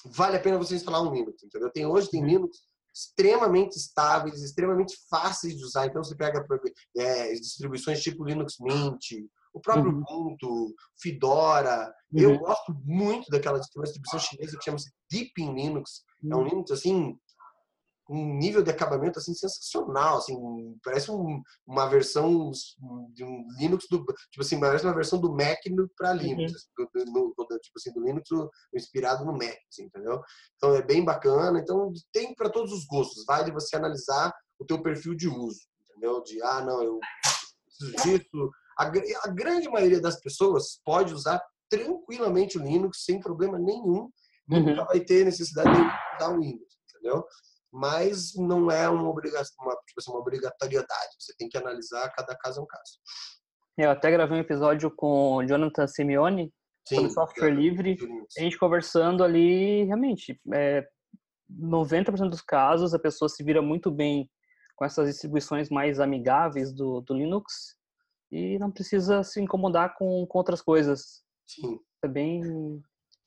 vale 0.07 0.37
a 0.37 0.41
pena 0.41 0.59
você 0.59 0.75
instalar 0.75 1.03
um 1.03 1.13
Linux, 1.13 1.43
entendeu? 1.43 1.71
Tem, 1.71 1.87
hoje 1.87 2.11
tem 2.11 2.21
uhum. 2.21 2.29
Linux 2.29 2.59
extremamente 2.95 3.77
estáveis, 3.77 4.43
extremamente 4.43 4.97
fáceis 5.09 5.57
de 5.57 5.65
usar. 5.65 5.87
Então, 5.87 6.03
você 6.03 6.17
pega 6.17 6.45
é, 6.97 7.33
distribuições 7.33 8.03
tipo 8.03 8.25
Linux 8.25 8.55
Mint, 8.61 9.13
o 9.53 9.61
próprio 9.61 9.93
uhum. 9.93 10.03
Ubuntu, 10.03 10.75
Fedora. 11.01 11.93
Uhum. 12.13 12.21
Eu 12.21 12.39
gosto 12.39 12.75
muito 12.85 13.31
daquela 13.31 13.59
distribuição 13.59 14.19
chinesa 14.19 14.57
que 14.57 14.65
chama-se 14.65 14.91
Deep 15.11 15.33
in 15.39 15.55
Linux. 15.55 16.03
É 16.23 16.35
um 16.35 16.39
uhum. 16.39 16.45
Linux, 16.49 16.71
assim, 16.71 17.17
um 18.09 18.35
nível 18.39 18.63
de 18.63 18.71
acabamento 18.71 19.19
assim 19.19 19.35
sensacional, 19.35 20.19
assim, 20.19 20.35
parece 20.83 21.11
um, 21.11 21.43
uma 21.67 21.87
versão 21.87 22.51
de 23.13 23.23
um 23.23 23.47
Linux 23.59 23.87
do 23.91 23.99
tipo 24.31 24.41
assim, 24.41 24.59
parece 24.59 24.85
uma 24.85 24.95
versão 24.95 25.21
do 25.21 25.31
Mac 25.31 25.59
para 25.97 26.15
Linux, 26.15 26.53
uhum. 26.79 26.87
do, 26.95 27.05
do, 27.05 27.35
do, 27.37 27.59
tipo 27.59 27.75
assim, 27.77 27.93
do 27.93 28.03
Linux 28.03 28.29
inspirado 28.75 29.25
no 29.25 29.33
Mac, 29.33 29.57
assim, 29.71 29.85
entendeu? 29.85 30.23
Então 30.57 30.75
é 30.75 30.83
bem 30.83 31.05
bacana, 31.05 31.59
então 31.59 31.93
tem 32.13 32.35
para 32.35 32.49
todos 32.49 32.73
os 32.73 32.87
gostos, 32.87 33.25
vale 33.27 33.53
você 33.53 33.77
analisar 33.77 34.33
o 34.59 34.65
teu 34.65 34.83
perfil 34.83 35.15
de 35.15 35.29
uso, 35.29 35.61
entendeu? 35.91 36.23
De 36.23 36.43
ah, 36.43 36.63
não, 36.63 36.83
eu 36.83 36.99
preciso 37.67 38.03
disso. 38.05 38.51
A, 38.79 38.85
a 38.87 39.29
grande 39.29 39.69
maioria 39.69 40.01
das 40.01 40.19
pessoas 40.21 40.81
pode 40.85 41.13
usar 41.13 41.43
tranquilamente 41.69 42.59
o 42.59 42.63
Linux 42.63 43.05
sem 43.05 43.21
problema 43.21 43.59
nenhum, 43.59 44.11
uhum. 44.51 44.61
nunca 44.65 44.85
vai 44.85 45.01
ter 45.01 45.25
necessidade 45.25 45.71
de 45.71 45.81
usar 45.81 46.33
o 46.33 46.41
Windows, 46.41 46.79
entendeu? 46.91 47.25
Mas 47.73 48.35
não 48.37 48.71
é 48.71 48.89
uma 48.89 49.09
obrigação, 49.09 49.55
uma, 49.61 49.75
tipo 49.87 49.99
assim, 49.99 50.11
uma 50.11 50.21
obrigatoriedade. 50.21 51.15
Você 51.19 51.35
tem 51.37 51.49
que 51.49 51.59
analisar 51.59 52.09
cada 52.11 52.37
caso 52.37 52.61
é 52.61 52.63
um 52.63 52.67
caso. 52.67 52.99
Eu 53.77 53.91
até 53.91 54.11
gravei 54.11 54.39
um 54.39 54.41
episódio 54.41 54.91
com 54.91 55.37
o 55.37 55.47
Jonathan 55.47 55.87
Simeone 55.87 56.53
Sim, 56.87 56.97
sobre 56.97 57.11
software 57.11 57.49
é, 57.49 57.55
livre. 57.55 57.97
A 58.37 58.43
gente 58.43 58.59
conversando 58.59 59.23
ali, 59.23 59.85
realmente, 59.85 60.41
é, 60.53 60.85
90% 61.51 62.29
dos 62.29 62.43
casos 62.43 62.95
a 62.95 62.99
pessoa 62.99 63.29
se 63.29 63.43
vira 63.45 63.63
muito 63.63 63.91
bem 63.91 64.29
com 64.77 64.85
essas 64.85 65.09
distribuições 65.09 65.71
mais 65.71 65.99
amigáveis 65.99 66.73
do, 66.73 67.01
do 67.01 67.15
Linux 67.15 67.77
e 68.31 68.59
não 68.59 68.71
precisa 68.71 69.23
se 69.23 69.41
incomodar 69.41 69.95
com, 69.97 70.27
com 70.27 70.39
outras 70.39 70.63
coisas. 70.63 71.23
Sim. 71.47 71.81
É 72.03 72.09
bem, 72.09 72.43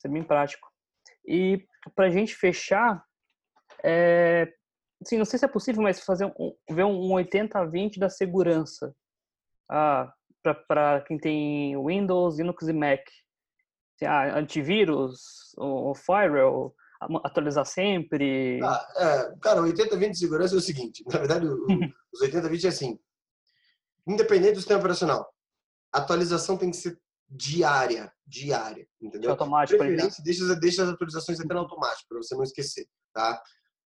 é 0.04 0.08
bem 0.08 0.22
prático. 0.22 0.68
E 1.26 1.64
para 1.94 2.06
a 2.06 2.10
gente 2.10 2.34
fechar, 2.34 3.04
é, 3.84 4.52
assim, 5.04 5.18
não 5.18 5.24
sei 5.24 5.38
se 5.38 5.44
é 5.44 5.48
possível, 5.48 5.82
mas 5.82 6.00
fazer 6.00 6.26
um, 6.26 6.54
ver 6.70 6.84
um 6.84 7.08
80-20 7.10 7.98
da 7.98 8.08
segurança 8.08 8.94
ah, 9.70 10.12
para 10.68 11.02
quem 11.02 11.18
tem 11.18 11.82
Windows, 11.84 12.38
Linux 12.38 12.66
e 12.68 12.72
Mac. 12.72 13.00
Assim, 13.96 14.06
ah, 14.06 14.38
antivírus, 14.38 15.52
o, 15.56 15.90
o 15.90 15.94
firewall, 15.94 16.74
atualizar 17.24 17.64
sempre. 17.64 18.60
Ah, 18.62 18.88
é, 18.96 19.36
cara, 19.40 19.62
o 19.62 19.64
80-20 19.64 20.10
de 20.10 20.18
segurança 20.18 20.54
é 20.54 20.58
o 20.58 20.62
seguinte: 20.62 21.04
na 21.06 21.18
verdade, 21.18 21.46
o, 21.46 21.66
os 22.12 22.20
80-20 22.20 22.64
é 22.64 22.68
assim, 22.68 22.98
independente 24.06 24.54
do 24.54 24.58
sistema 24.58 24.80
operacional, 24.80 25.32
a 25.92 25.98
atualização 25.98 26.56
tem 26.56 26.70
que 26.70 26.76
ser 26.76 27.00
diária, 27.28 28.12
diária, 28.26 28.86
entendeu? 29.00 29.30
Automático. 29.30 29.78
Preferência, 29.78 30.22
deixa, 30.22 30.54
deixa 30.56 30.82
as 30.82 30.90
atualizações 30.90 31.40
até 31.40 31.54
no 31.54 31.60
automático, 31.60 32.08
para 32.08 32.18
você 32.18 32.34
não 32.34 32.42
esquecer, 32.42 32.86
tá? 33.12 33.42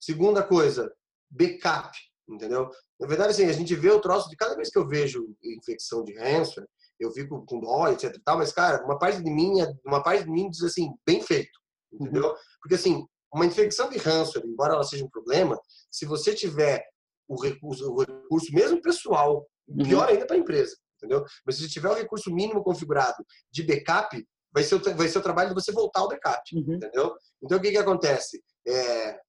Segunda 0.03 0.43
coisa, 0.43 0.93
backup, 1.29 1.97
entendeu? 2.27 2.69
Na 2.99 3.07
verdade, 3.07 3.31
assim, 3.31 3.45
a 3.45 3.53
gente 3.53 3.73
vê 3.73 3.89
o 3.89 4.01
troço 4.01 4.29
de 4.29 4.35
cada 4.35 4.53
vez 4.53 4.69
que 4.69 4.77
eu 4.77 4.85
vejo 4.85 5.33
infecção 5.41 6.03
de 6.03 6.13
ransomware, 6.13 6.67
eu 6.99 7.09
fico 7.11 7.45
com 7.45 7.61
dó, 7.61 7.87
etc 7.87 8.13
tal, 8.25 8.37
mas, 8.37 8.51
cara, 8.51 8.83
uma 8.83 8.99
parte 8.99 9.23
de 9.23 9.31
mim, 9.31 9.53
uma 9.85 10.03
parte 10.03 10.25
de 10.25 10.29
mim 10.29 10.49
diz 10.49 10.61
assim, 10.61 10.89
bem 11.05 11.21
feito, 11.21 11.57
entendeu? 11.89 12.27
Uhum. 12.27 12.35
Porque, 12.61 12.75
assim, 12.75 13.07
uma 13.33 13.45
infecção 13.45 13.89
de 13.89 13.97
ransomware, 13.97 14.45
embora 14.45 14.73
ela 14.73 14.83
seja 14.83 15.05
um 15.05 15.09
problema, 15.09 15.57
se 15.89 16.05
você 16.05 16.35
tiver 16.35 16.83
o 17.25 17.41
recurso, 17.41 17.89
o 17.89 18.01
recurso 18.01 18.53
mesmo 18.53 18.81
pessoal, 18.81 19.47
uhum. 19.69 19.85
pior 19.85 20.09
ainda 20.09 20.25
para 20.25 20.35
a 20.35 20.39
empresa, 20.39 20.75
entendeu? 20.97 21.23
Mas 21.45 21.55
se 21.55 21.69
tiver 21.69 21.89
o 21.89 21.95
recurso 21.95 22.29
mínimo 22.29 22.61
configurado 22.61 23.23
de 23.49 23.63
backup, 23.63 24.21
vai 24.51 24.63
ser, 24.63 24.75
o, 24.75 24.95
vai 24.97 25.07
ser 25.07 25.19
o 25.19 25.23
trabalho 25.23 25.49
de 25.49 25.55
você 25.55 25.71
voltar 25.71 26.01
ao 26.01 26.09
backup, 26.09 26.41
uhum. 26.53 26.75
entendeu? 26.75 27.15
Então, 27.41 27.57
o 27.57 27.61
que 27.61 27.71
que 27.71 27.77
acontece? 27.77 28.43
É, 28.67 29.23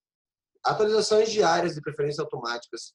atualizações 0.64 1.30
diárias 1.30 1.74
de 1.74 1.80
preferências 1.80 2.18
automáticas, 2.18 2.92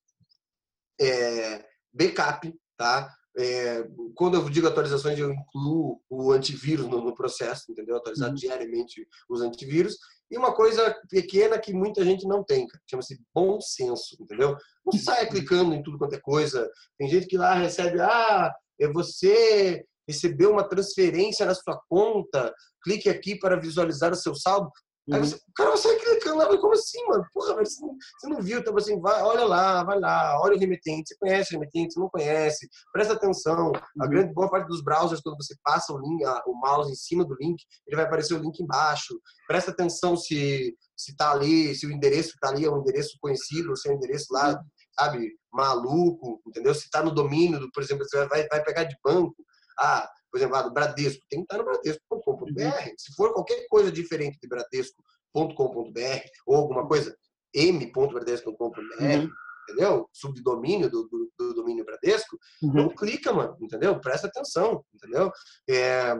é, 0.99 1.65
backup, 1.93 2.53
tá? 2.77 3.13
É, 3.37 3.87
quando 4.15 4.35
eu 4.35 4.49
digo 4.49 4.67
atualizações, 4.67 5.17
eu 5.17 5.31
incluo 5.31 6.01
o 6.09 6.31
antivírus 6.31 6.87
no, 6.87 7.01
no 7.01 7.15
processo, 7.15 7.71
entendeu? 7.71 7.95
Atualizar 7.95 8.29
uhum. 8.29 8.35
diariamente 8.35 9.07
os 9.29 9.41
antivírus. 9.41 9.97
E 10.31 10.37
uma 10.37 10.53
coisa 10.53 10.95
pequena 11.09 11.57
que 11.57 11.73
muita 11.73 12.03
gente 12.03 12.27
não 12.27 12.43
tem, 12.43 12.67
chama-se 12.89 13.19
bom 13.33 13.59
senso, 13.61 14.15
entendeu? 14.19 14.55
Não 14.85 14.99
saia 14.99 15.27
clicando 15.27 15.73
em 15.73 15.81
tudo 15.81 15.97
quanto 15.97 16.15
é 16.15 16.19
coisa. 16.19 16.69
Tem 16.97 17.07
gente 17.07 17.27
que 17.27 17.37
lá 17.37 17.53
recebe, 17.55 17.99
ah, 18.01 18.53
é 18.79 18.87
você 18.87 19.85
recebeu 20.07 20.51
uma 20.51 20.67
transferência 20.67 21.45
na 21.45 21.55
sua 21.55 21.79
conta, 21.87 22.53
clique 22.83 23.09
aqui 23.09 23.37
para 23.37 23.59
visualizar 23.59 24.11
o 24.11 24.15
seu 24.15 24.35
saldo. 24.35 24.71
Aí 25.11 25.19
você, 25.19 25.35
o 25.35 25.53
cara 25.55 25.69
vai 25.69 25.77
sair 25.77 25.99
clicando 25.99 26.37
lá, 26.37 26.57
como 26.57 26.73
assim, 26.73 27.05
mano? 27.07 27.25
Porra, 27.33 27.55
você, 27.55 27.81
não, 27.81 27.95
você 27.95 28.27
não 28.27 28.41
viu? 28.41 28.59
Então, 28.59 28.75
assim, 28.77 28.99
vai, 28.99 29.21
olha 29.21 29.45
lá, 29.45 29.83
vai 29.83 29.99
lá, 29.99 30.39
olha 30.41 30.55
o 30.55 30.59
remetente. 30.59 31.09
Você 31.09 31.15
conhece 31.17 31.55
o 31.55 31.59
remetente, 31.59 31.93
você 31.93 31.99
não 31.99 32.09
conhece. 32.09 32.69
Presta 32.91 33.13
atenção. 33.13 33.71
A 33.99 34.03
uhum. 34.03 34.09
grande 34.09 34.33
boa 34.33 34.49
parte 34.49 34.67
dos 34.67 34.83
browsers, 34.83 35.21
quando 35.21 35.37
você 35.37 35.55
passa 35.63 35.93
o, 35.93 35.99
link, 35.99 36.23
o 36.45 36.53
mouse 36.53 36.91
em 36.91 36.95
cima 36.95 37.25
do 37.25 37.35
link, 37.39 37.61
ele 37.87 37.95
vai 37.95 38.05
aparecer 38.05 38.33
o 38.33 38.39
link 38.39 38.59
embaixo. 38.59 39.19
Presta 39.47 39.71
atenção 39.71 40.15
se 40.15 40.75
se 40.99 41.15
tá 41.15 41.31
ali, 41.31 41.73
se 41.73 41.87
o 41.87 41.91
endereço 41.91 42.33
que 42.33 42.39
tá 42.39 42.49
ali 42.49 42.65
é 42.65 42.69
um 42.69 42.81
endereço 42.81 43.17
conhecido, 43.21 43.69
ou 43.69 43.75
se 43.77 43.87
é 43.87 43.93
um 43.93 43.95
endereço 43.95 44.33
lá, 44.33 44.49
uhum. 44.49 44.59
sabe, 44.99 45.31
maluco, 45.51 46.41
entendeu? 46.45 46.75
Se 46.75 46.89
tá 46.89 47.01
no 47.01 47.09
domínio, 47.09 47.57
do, 47.57 47.71
por 47.71 47.81
exemplo, 47.81 48.05
você 48.05 48.25
vai, 48.27 48.45
vai 48.49 48.61
pegar 48.61 48.83
de 48.83 48.97
banco. 49.01 49.33
Ah, 49.79 50.09
por 50.31 50.37
exemplo, 50.37 50.55
lá 50.55 50.61
do 50.61 50.73
Bradesco, 50.73 51.23
tem 51.29 51.39
que 51.39 51.43
estar 51.43 51.57
no 51.57 51.65
bradesco.com.br. 51.65 52.63
Uhum. 52.63 52.93
Se 52.97 53.13
for 53.15 53.33
qualquer 53.33 53.67
coisa 53.67 53.91
diferente 53.91 54.37
de 54.41 54.47
bradesco.com.br 54.47 56.21
ou 56.45 56.55
alguma 56.55 56.87
coisa 56.87 57.15
m.bradesco.com.br, 57.53 59.03
uhum. 59.03 59.29
entendeu? 59.63 60.09
Subdomínio 60.13 60.89
do, 60.89 61.07
do, 61.07 61.31
do 61.37 61.53
domínio 61.53 61.85
Bradesco, 61.85 62.37
uhum. 62.61 62.73
não 62.73 62.89
clica, 62.89 63.33
mano, 63.33 63.57
entendeu? 63.61 63.99
Presta 63.99 64.27
atenção, 64.27 64.83
entendeu? 64.93 65.31
É, 65.69 66.15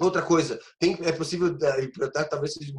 outra 0.00 0.22
coisa, 0.22 0.58
tem, 0.78 0.98
é 1.02 1.12
possível, 1.12 1.56
talvez 2.30 2.54
seja 2.54 2.72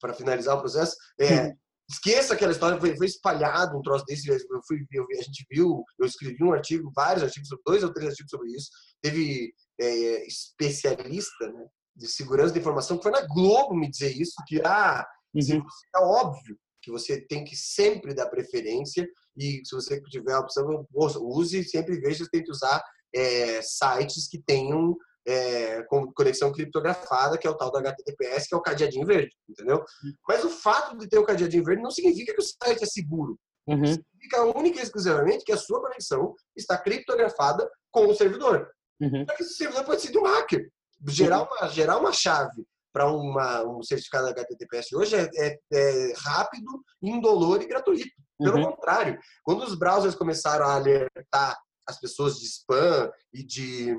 para 0.00 0.14
finalizar 0.14 0.56
o 0.56 0.60
processo, 0.60 0.96
é, 1.18 1.46
uhum. 1.46 1.56
Esqueça 1.90 2.34
aquela 2.34 2.52
história, 2.52 2.78
foi, 2.78 2.94
foi, 2.96 3.06
espalhado 3.06 3.78
um 3.78 3.82
troço 3.82 4.04
desse. 4.04 4.28
Eu 4.28 4.38
fui, 4.66 4.84
eu, 4.92 5.06
a 5.18 5.22
gente 5.22 5.46
viu, 5.50 5.82
eu 5.98 6.06
escrevi 6.06 6.44
um 6.44 6.52
artigo, 6.52 6.92
vários 6.94 7.24
artigos, 7.24 7.48
dois 7.66 7.82
ou 7.82 7.92
três 7.92 8.10
artigos 8.10 8.30
sobre 8.30 8.50
isso. 8.50 8.68
Teve 9.00 9.54
é, 9.80 10.26
especialista 10.26 11.50
né, 11.50 11.66
de 11.96 12.06
segurança 12.06 12.52
da 12.52 12.60
informação 12.60 12.98
que 12.98 13.02
foi 13.02 13.12
na 13.12 13.26
Globo 13.26 13.74
me 13.74 13.90
dizer 13.90 14.14
isso, 14.14 14.34
que 14.46 14.60
ah, 14.62 15.06
uhum. 15.34 15.62
é 15.96 15.98
óbvio 16.00 16.58
que 16.82 16.90
você 16.90 17.20
tem 17.26 17.44
que 17.44 17.56
sempre 17.56 18.14
dar 18.14 18.28
preferência 18.28 19.06
e 19.36 19.62
se 19.64 19.74
você 19.74 20.00
tiver 20.02 20.32
a 20.32 20.40
opção, 20.40 20.86
use 20.94 21.64
sempre 21.64 22.00
veja 22.00 22.24
se 22.24 22.30
tem 22.30 22.42
que 22.42 22.50
usar 22.50 22.82
é, 23.14 23.60
sites 23.62 24.28
que 24.28 24.42
tenham 24.42 24.96
é, 25.28 25.82
com 25.84 26.10
conexão 26.12 26.50
criptografada, 26.50 27.36
que 27.36 27.46
é 27.46 27.50
o 27.50 27.54
tal 27.54 27.70
do 27.70 27.76
HTTPS, 27.76 28.48
que 28.48 28.54
é 28.54 28.56
o 28.58 28.62
cadeadinho 28.62 29.06
verde, 29.06 29.36
entendeu? 29.46 29.84
Mas 30.26 30.42
o 30.42 30.48
fato 30.48 30.96
de 30.96 31.06
ter 31.06 31.18
o 31.18 31.24
cadeadinho 31.24 31.62
verde 31.62 31.82
não 31.82 31.90
significa 31.90 32.32
que 32.32 32.40
o 32.40 32.44
site 32.44 32.82
é 32.82 32.86
seguro. 32.86 33.38
Uhum. 33.66 33.84
Significa 33.84 34.44
única 34.56 34.80
e 34.80 34.82
exclusivamente 34.82 35.44
que 35.44 35.52
a 35.52 35.58
sua 35.58 35.82
conexão 35.82 36.34
está 36.56 36.78
criptografada 36.78 37.70
com 37.90 38.06
o 38.06 38.14
servidor. 38.14 38.70
Uhum. 39.00 39.26
que 39.26 39.42
esse 39.42 39.54
servidor 39.54 39.84
pode 39.84 40.00
ser 40.00 40.10
de 40.10 40.18
um 40.18 40.24
hacker. 40.24 40.66
Gerar 41.06 41.42
uma, 41.42 41.68
gerar 41.68 41.98
uma 41.98 42.12
chave 42.12 42.66
para 42.90 43.12
um 43.12 43.82
certificado 43.82 44.28
HTTPS 44.28 44.92
hoje 44.94 45.14
é, 45.14 45.28
é, 45.36 45.58
é, 45.72 46.12
rápido, 46.16 46.82
indolor 47.02 47.62
e 47.62 47.68
gratuito. 47.68 48.10
Pelo 48.38 48.56
uhum. 48.56 48.70
contrário, 48.70 49.18
quando 49.44 49.62
os 49.62 49.74
browsers 49.74 50.14
começaram 50.14 50.66
a 50.66 50.74
alertar 50.74 51.56
as 51.86 52.00
pessoas 52.00 52.38
de 52.38 52.46
spam 52.46 53.10
e 53.32 53.44
de 53.44 53.94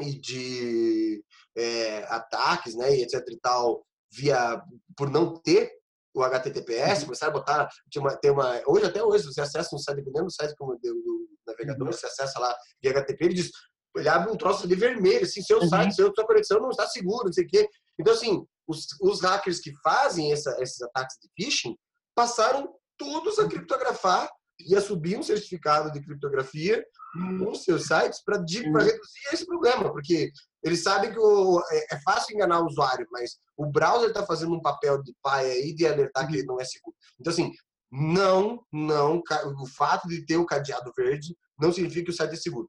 e 0.00 0.18
de 0.18 1.24
é, 1.56 2.04
ataques, 2.08 2.74
né, 2.74 2.96
e 2.96 3.02
etc 3.02 3.22
e 3.28 3.38
tal, 3.38 3.84
via 4.12 4.62
por 4.96 5.10
não 5.10 5.36
ter 5.40 5.70
o 6.14 6.22
HTTPS, 6.22 7.00
uhum. 7.00 7.06
começaram 7.06 7.32
a 7.32 7.38
botar, 7.38 7.68
uma, 7.96 8.16
tem 8.16 8.30
uma, 8.30 8.62
hoje 8.66 8.86
até 8.86 9.02
hoje, 9.02 9.24
você 9.24 9.40
acessa 9.40 9.74
um 9.74 9.78
site, 9.78 9.96
dependendo 9.96 10.26
do 10.26 10.32
site 10.32 10.54
como 10.56 10.74
do, 10.74 10.80
do 10.80 11.28
navegador, 11.46 11.88
uhum. 11.88 11.92
você 11.92 12.06
acessa 12.06 12.38
lá 12.38 12.54
via 12.80 12.92
HTTP, 12.92 13.24
ele 13.24 13.34
diz, 13.34 13.50
ele 13.96 14.08
abre 14.08 14.30
um 14.30 14.36
troço 14.36 14.64
ali 14.64 14.76
vermelho, 14.76 15.24
assim, 15.24 15.42
seu 15.42 15.58
uhum. 15.58 15.68
site, 15.68 15.94
seu, 15.94 16.12
sua 16.14 16.26
conexão 16.26 16.60
não 16.60 16.70
está 16.70 16.86
seguro, 16.86 17.26
não 17.26 17.32
sei 17.32 17.44
o 17.44 17.48
quê. 17.48 17.68
Então, 17.98 18.14
assim, 18.14 18.44
os, 18.66 18.86
os 19.00 19.20
hackers 19.20 19.60
que 19.60 19.72
fazem 19.82 20.32
essa, 20.32 20.56
esses 20.60 20.80
ataques 20.82 21.16
de 21.20 21.28
phishing 21.36 21.76
passaram 22.14 22.72
todos 22.96 23.38
a 23.38 23.48
criptografar 23.48 24.30
e 24.60 24.76
a 24.76 24.80
subir 24.80 25.18
um 25.18 25.22
certificado 25.22 25.90
de 25.90 26.00
criptografia 26.00 26.84
nos 27.14 27.64
seus 27.64 27.86
sites 27.86 28.22
para 28.24 28.38
reduzir 28.38 29.32
esse 29.32 29.46
problema, 29.46 29.90
porque 29.92 30.30
eles 30.62 30.82
sabem 30.82 31.12
que 31.12 31.18
o, 31.18 31.60
é, 31.70 31.94
é, 31.94 32.00
fácil 32.00 32.34
enganar 32.34 32.60
o 32.60 32.66
usuário, 32.66 33.06
mas 33.12 33.38
o 33.56 33.66
browser 33.66 34.08
está 34.08 34.24
fazendo 34.24 34.54
um 34.54 34.62
papel 34.62 35.02
de 35.02 35.14
pai 35.22 35.50
aí 35.50 35.74
de 35.74 35.86
alertar 35.86 36.26
que 36.26 36.36
ele 36.36 36.46
não 36.46 36.60
é 36.60 36.64
seguro. 36.64 36.96
Então, 37.20 37.32
assim, 37.32 37.52
não, 37.92 38.64
não, 38.72 39.22
o 39.60 39.66
fato 39.66 40.08
de 40.08 40.24
ter 40.24 40.36
o 40.36 40.46
cadeado 40.46 40.90
verde 40.96 41.36
não 41.60 41.72
significa 41.72 42.06
que 42.06 42.10
o 42.10 42.14
site 42.14 42.32
é 42.32 42.36
seguro. 42.36 42.68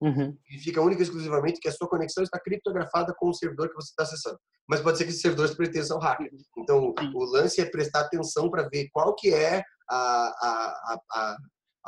Uhum. 0.00 0.36
Significa 0.46 0.80
única 0.80 1.02
e 1.02 1.04
exclusivamente 1.04 1.60
que 1.60 1.68
a 1.68 1.72
sua 1.72 1.88
conexão 1.88 2.24
está 2.24 2.40
criptografada 2.40 3.14
com 3.16 3.28
o 3.28 3.34
servidor 3.34 3.68
que 3.68 3.74
você 3.74 3.90
está 3.90 4.02
acessando. 4.02 4.38
Mas 4.66 4.80
pode 4.80 4.98
ser 4.98 5.04
que 5.04 5.10
esse 5.10 5.20
servidor 5.20 5.54
pertença 5.56 5.94
ao 5.94 6.00
hacker. 6.00 6.30
Então, 6.58 6.94
o 7.14 7.24
lance 7.24 7.60
é 7.60 7.64
prestar 7.64 8.00
atenção 8.00 8.50
para 8.50 8.68
ver 8.68 8.88
qual 8.92 9.14
que 9.14 9.32
é 9.32 9.62
a, 9.88 9.96
a, 9.96 10.94
a, 10.94 11.00
a 11.12 11.36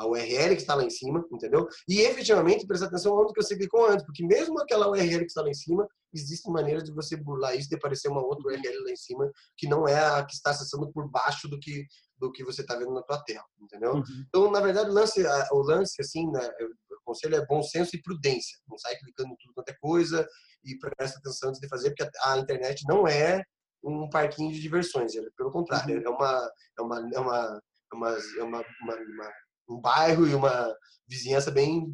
URL 0.01 0.55
que 0.55 0.63
está 0.63 0.75
lá 0.75 0.85
em 0.85 0.91
cima, 0.91 1.25
entendeu? 1.31 1.69
E 1.89 2.01
efetivamente 2.01 2.67
prestar 2.67 2.87
atenção 2.87 3.15
onde 3.15 3.33
que 3.33 3.43
você 3.43 3.57
clicou 3.57 3.87
antes, 3.87 4.05
porque 4.05 4.25
mesmo 4.25 4.59
aquela 4.61 4.89
URL 4.89 5.21
que 5.21 5.27
está 5.27 5.43
lá 5.43 5.51
em 5.51 5.55
cima, 5.55 5.87
existe 6.15 6.51
maneiras 6.51 6.85
de 6.85 6.93
você 6.93 7.17
burlar 7.17 7.57
isso 7.57 7.69
e 7.71 7.77
aparecer 7.77 8.09
uma 8.09 8.25
outra 8.25 8.49
URL 8.49 8.85
lá 8.85 8.91
em 8.91 8.97
cima 8.97 9.31
que 9.57 9.69
não 9.69 9.87
é 9.87 9.99
a 9.99 10.25
que 10.25 10.35
está 10.35 10.51
acessando 10.51 10.91
por 10.93 11.11
baixo 11.11 11.49
do 11.49 11.59
que 11.59 11.87
do 12.19 12.31
que 12.31 12.45
você 12.45 12.61
está 12.61 12.77
vendo 12.77 12.95
na 12.95 13.03
tua 13.03 13.21
tela, 13.25 13.45
entendeu? 13.61 13.95
Uhum. 13.95 14.03
Então, 14.29 14.49
na 14.49 14.61
verdade, 14.61 14.89
o 14.89 14.93
lance, 14.93 15.21
o 15.51 15.59
lance 15.59 16.01
assim, 16.01 16.31
né, 16.31 16.49
o 16.61 17.05
conselho 17.05 17.35
é 17.35 17.45
bom 17.45 17.61
senso 17.65 17.97
e 17.97 18.01
prudência. 18.03 18.57
Não 18.69 18.79
sai 18.79 18.97
clicando 18.97 19.33
em 19.33 19.37
tudo 19.41 19.53
quanto 19.53 19.69
é 19.71 19.77
coisa 19.81 20.25
e 20.65 20.79
presta 20.79 21.19
atenção 21.19 21.49
antes 21.49 21.61
de 21.61 21.69
fazer, 21.69 21.91
porque 21.91 22.09
a 22.25 22.39
internet 22.39 22.85
não 22.87 23.09
é 23.09 23.43
um 23.83 24.09
parquinho 24.09 24.53
de 24.53 24.61
diversões, 24.61 25.15
pelo 25.37 25.51
contrário, 25.51 25.97
uhum. 25.97 26.05
é 26.05 26.09
uma 26.09 26.51
é 26.79 26.83
uma 26.83 27.11
é 27.13 27.19
uma 27.19 27.61
é 27.93 27.97
uma, 27.97 28.09
é 28.09 28.43
uma, 28.43 28.65
uma, 28.81 28.95
uma 28.95 29.33
um 29.69 29.81
bairro 29.81 30.27
e 30.27 30.35
uma 30.35 30.75
vizinhança 31.09 31.51
bem 31.51 31.93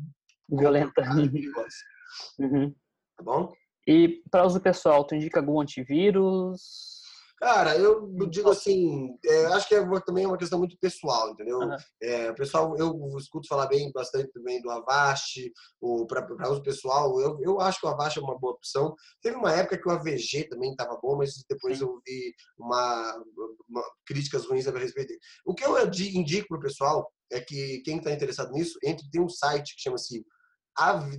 violenta. 0.49 1.03
Uhum. 2.39 2.75
Tá 3.19 3.23
bom? 3.23 3.53
E 3.87 4.23
para 4.31 4.47
uso 4.47 4.61
pessoal, 4.61 5.05
tu 5.05 5.15
indica 5.15 5.41
algum 5.41 5.61
antivírus? 5.61 6.99
Cara, 7.39 7.77
eu 7.77 8.09
digo 8.29 8.51
assim, 8.51 9.17
é, 9.25 9.47
acho 9.47 9.69
que 9.69 9.75
é 9.77 10.01
também 10.01 10.27
uma 10.27 10.37
questão 10.37 10.59
muito 10.59 10.77
pessoal, 10.81 11.31
entendeu? 11.31 11.61
Uhum. 11.61 11.77
É, 12.03 12.33
pessoal, 12.33 12.77
eu 12.77 13.17
escuto 13.17 13.47
falar 13.47 13.67
bem 13.69 13.93
bastante 13.93 14.33
também 14.33 14.61
do 14.61 14.69
Avast, 14.71 15.53
para 16.09 16.51
uso 16.51 16.63
pessoal, 16.63 17.21
eu, 17.21 17.39
eu 17.41 17.61
acho 17.61 17.79
que 17.79 17.87
o 17.87 17.91
Avast 17.91 18.19
é 18.19 18.23
uma 18.23 18.37
boa 18.37 18.55
opção. 18.55 18.93
Teve 19.23 19.37
uma 19.37 19.53
época 19.53 19.79
que 19.79 19.89
o 19.89 19.93
AVG 19.93 20.49
também 20.49 20.73
estava 20.73 20.99
bom, 21.01 21.17
mas 21.17 21.45
depois 21.49 21.79
Sim. 21.79 21.85
eu 21.85 22.01
vi 22.05 22.35
uma, 22.59 23.23
uma, 23.69 23.85
críticas 24.05 24.45
ruins 24.45 24.67
a 24.67 24.77
respeito 24.77 25.09
dele. 25.09 25.21
O 25.47 25.55
que 25.55 25.65
eu 25.65 25.79
indico 25.87 26.49
para 26.49 26.59
o 26.59 26.63
pessoal 26.63 27.09
é 27.31 27.41
que 27.41 27.83
quem 27.85 27.99
está 27.99 28.11
interessado 28.13 28.51
nisso, 28.53 28.79
entre 28.83 29.09
tem 29.11 29.21
um 29.21 29.29
site 29.29 29.77
que 29.77 29.83
chama-se 29.83 30.25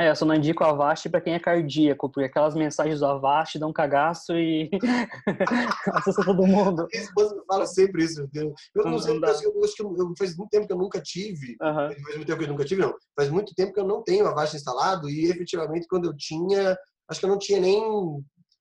É, 0.00 0.10
eu 0.10 0.14
só 0.14 0.24
não 0.24 0.36
indico 0.36 0.62
o 0.62 0.66
Avast 0.66 1.08
para 1.08 1.20
quem 1.20 1.34
é 1.34 1.40
cardíaco, 1.40 2.08
porque 2.08 2.26
aquelas 2.26 2.54
mensagens 2.54 3.00
do 3.00 3.06
Avast 3.06 3.58
dão 3.58 3.70
um 3.70 3.72
cagaço 3.72 4.32
e 4.32 4.70
assusta 5.92 6.24
todo 6.24 6.46
mundo. 6.46 6.86
Minha 6.92 7.02
esposa 7.02 7.42
fala 7.48 7.66
sempre 7.66 8.04
isso. 8.04 8.28
Eu, 8.32 8.54
eu 8.76 8.84
não, 8.84 8.92
não 8.92 8.98
sei, 9.00 9.16
eu, 9.16 9.20
eu, 9.20 9.64
acho 9.64 9.74
que 9.74 9.82
eu, 9.82 10.12
faz 10.16 10.36
muito 10.36 10.50
tempo 10.50 10.68
que 10.68 10.72
eu 10.72 10.78
nunca 10.78 11.00
tive. 11.02 11.56
Uhum. 11.60 11.74
Faz 11.74 12.14
muito 12.14 12.26
tempo 12.26 12.38
que 12.38 12.44
eu 12.44 12.48
nunca 12.48 12.64
tive, 12.64 12.82
não. 12.82 12.94
Faz 13.16 13.28
muito 13.28 13.52
tempo 13.56 13.72
que 13.72 13.80
eu 13.80 13.86
não 13.86 14.04
tenho 14.04 14.28
Avast 14.28 14.54
instalado 14.54 15.10
e 15.10 15.28
efetivamente 15.28 15.88
quando 15.88 16.04
eu 16.04 16.16
tinha, 16.16 16.78
acho 17.10 17.18
que 17.18 17.26
eu 17.26 17.30
não 17.30 17.38
tinha 17.38 17.58
nem 17.58 17.82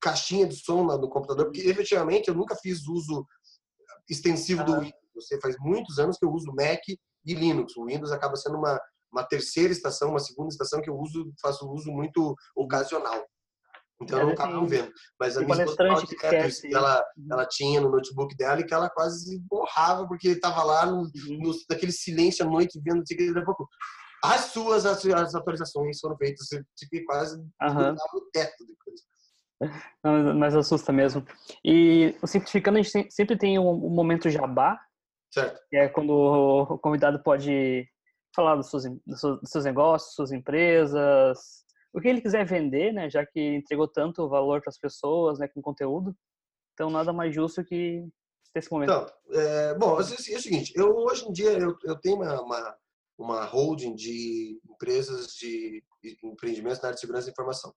caixinha 0.08 0.48
de 0.48 0.56
som 0.56 0.84
no 0.84 1.10
computador, 1.10 1.46
porque 1.46 1.62
efetivamente 1.62 2.30
eu 2.30 2.36
nunca 2.36 2.56
fiz 2.56 2.88
uso 2.88 3.26
extensivo 4.10 4.62
uhum. 4.62 4.66
do 4.66 4.80
Windows. 4.80 4.96
Você 5.16 5.40
faz 5.42 5.56
muitos 5.60 6.00
anos 6.00 6.18
que 6.18 6.26
eu 6.26 6.32
uso 6.32 6.54
Mac 6.56 6.82
e 6.88 7.34
Linux. 7.34 7.76
O 7.76 7.86
Windows 7.86 8.12
acaba 8.12 8.36
sendo 8.36 8.58
uma, 8.58 8.80
uma 9.12 9.24
terceira 9.24 9.74
estação, 9.74 10.12
uma 10.12 10.20
segunda 10.20 10.50
estação 10.50 10.82
que 10.82 10.90
eu 10.90 10.98
uso, 10.98 11.32
faço 11.42 11.70
uso 11.70 11.92
muito 11.92 12.36
ocasional. 12.56 13.26
Então 14.02 14.20
é, 14.20 14.22
eu 14.22 14.26
não 14.28 14.34
acabo 14.34 14.66
vendo. 14.68 14.92
Mas 15.20 15.36
a 15.36 15.42
minha 15.42 15.66
esposa 15.66 16.06
que 16.06 16.14
esquece. 16.14 16.74
ela, 16.74 17.04
ela 17.32 17.46
tinha 17.48 17.82
no 17.82 17.90
notebook 17.90 18.36
dela 18.38 18.62
e 18.62 18.66
que 18.66 18.74
ela 18.74 18.90
quase 18.90 19.40
borrava 19.40 20.08
porque 20.08 20.30
estava 20.30 20.64
lá 20.64 20.86
no, 20.86 21.02
uhum. 21.02 21.40
no, 21.42 21.56
naquele 21.70 21.92
silêncio 21.92 22.46
à 22.46 22.50
noite 22.50 22.80
vendo, 22.84 23.00
daqui 23.00 23.40
a 23.40 23.46
pouco. 23.46 23.68
As 24.24 24.46
suas 24.46 24.86
as, 24.86 25.06
as 25.06 25.36
atualizações 25.36 26.00
foram 26.00 26.18
feitas, 26.18 26.48
você 26.48 27.04
quase 27.06 27.38
uhum. 27.38 27.94
no 28.14 28.32
teto 28.32 28.66
depois. 28.66 29.02
Não, 30.04 30.36
mas 30.36 30.56
assusta 30.56 30.92
mesmo. 30.92 31.26
E 31.64 32.16
o 32.22 32.28
Simplificando, 32.28 32.78
a 32.78 32.82
gente 32.82 33.12
sempre 33.12 33.38
tem 33.38 33.58
um, 33.58 33.70
um 33.70 33.90
momento 33.90 34.30
jabá. 34.30 34.80
Certo. 35.32 35.60
Que 35.70 35.78
é 35.78 35.90
quando 35.90 36.12
o 36.12 36.78
convidado 36.80 37.22
pode 37.22 37.88
falar 38.36 38.56
dos 38.56 38.70
seus, 38.70 38.84
dos 39.06 39.20
seus 39.46 39.66
negócios, 39.66 40.14
suas 40.14 40.32
empresas, 40.32 41.66
o 41.94 42.00
que 42.00 42.08
ele 42.08 42.22
quiser 42.22 42.46
vender, 42.46 42.94
né? 42.94 43.10
Já 43.10 43.26
que 43.26 43.56
entregou 43.56 43.88
tanto 43.88 44.30
valor 44.30 44.62
para 44.62 44.70
as 44.70 44.80
pessoas, 44.80 45.40
né? 45.40 45.48
Com 45.48 45.62
conteúdo. 45.62 46.16
Então, 46.74 46.90
nada 46.92 47.12
mais 47.12 47.34
justo 47.34 47.64
que 47.64 48.08
ter 48.54 48.60
esse 48.60 48.72
momento. 48.72 48.92
Então, 48.92 49.42
é, 49.42 49.74
bom, 49.76 50.00
é, 50.00 50.02
é 50.02 50.38
o 50.38 50.42
seguinte. 50.42 50.72
Eu, 50.76 50.96
hoje 50.96 51.28
em 51.28 51.32
dia, 51.32 51.52
eu, 51.58 51.76
eu 51.84 51.96
tenho 52.00 52.18
uma, 52.18 52.40
uma, 52.42 52.78
uma 53.18 53.46
holding 53.46 53.96
de 53.96 54.60
empresas 54.70 55.34
de 55.34 55.84
empreendimentos 56.24 56.80
na 56.80 56.90
área 56.90 56.96
de 56.96 57.02
segurança 57.02 57.28
e 57.28 57.32
informação. 57.32 57.74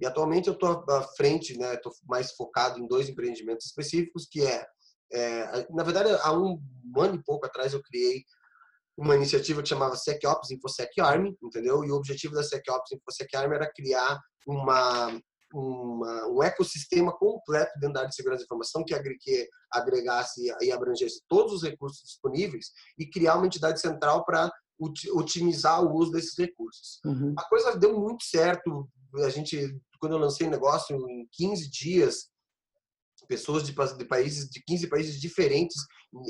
E 0.00 0.06
atualmente 0.06 0.48
eu 0.48 0.54
estou 0.54 0.84
à 0.88 1.02
frente, 1.16 1.56
né? 1.56 1.74
Estou 1.74 1.92
mais 2.08 2.32
focado 2.32 2.78
em 2.78 2.86
dois 2.86 3.08
empreendimentos 3.08 3.66
específicos, 3.66 4.26
que 4.30 4.44
é, 4.44 4.66
é, 5.12 5.66
na 5.70 5.82
verdade, 5.82 6.10
há 6.22 6.32
um 6.32 6.60
ano 6.96 7.16
e 7.16 7.22
pouco 7.22 7.46
atrás 7.46 7.72
eu 7.72 7.82
criei 7.82 8.24
uma 8.96 9.16
iniciativa 9.16 9.62
que 9.62 9.68
chamava 9.68 9.96
SecOps 9.96 10.50
InfoSec 10.50 11.00
Army, 11.00 11.36
entendeu? 11.42 11.84
E 11.84 11.90
o 11.90 11.96
objetivo 11.96 12.34
da 12.34 12.42
SecOps 12.42 12.92
InfoSec 12.92 13.34
Army 13.36 13.54
era 13.54 13.72
criar 13.72 14.18
uma, 14.46 15.20
uma, 15.52 16.28
um 16.28 16.42
ecossistema 16.42 17.12
completo 17.16 17.72
dentro 17.80 17.94
da 17.94 18.00
área 18.00 18.10
de 18.10 18.16
segurança 18.16 18.40
da 18.40 18.44
informação 18.44 18.84
que, 18.84 18.98
que 19.18 19.48
agregasse 19.72 20.52
e 20.60 20.70
abrangesse 20.70 21.22
todos 21.28 21.52
os 21.52 21.62
recursos 21.62 22.02
disponíveis 22.02 22.66
e 22.98 23.08
criar 23.08 23.36
uma 23.36 23.46
entidade 23.46 23.80
central 23.80 24.24
para 24.24 24.50
otimizar 25.12 25.82
o 25.82 25.94
uso 25.94 26.12
desses 26.12 26.36
recursos. 26.36 27.00
Uhum. 27.04 27.34
A 27.36 27.48
coisa 27.48 27.76
deu 27.76 27.98
muito 27.98 28.24
certo. 28.24 28.88
A 29.24 29.28
gente, 29.28 29.78
quando 30.00 30.12
eu 30.12 30.18
lancei 30.18 30.46
o 30.46 30.50
negócio, 30.50 30.96
em 31.08 31.28
15 31.32 31.70
dias, 31.70 32.32
pessoas 33.28 33.62
de, 33.64 33.72
de, 33.72 34.04
países, 34.04 34.48
de 34.50 34.62
15 34.66 34.88
países 34.88 35.20
diferentes 35.20 35.76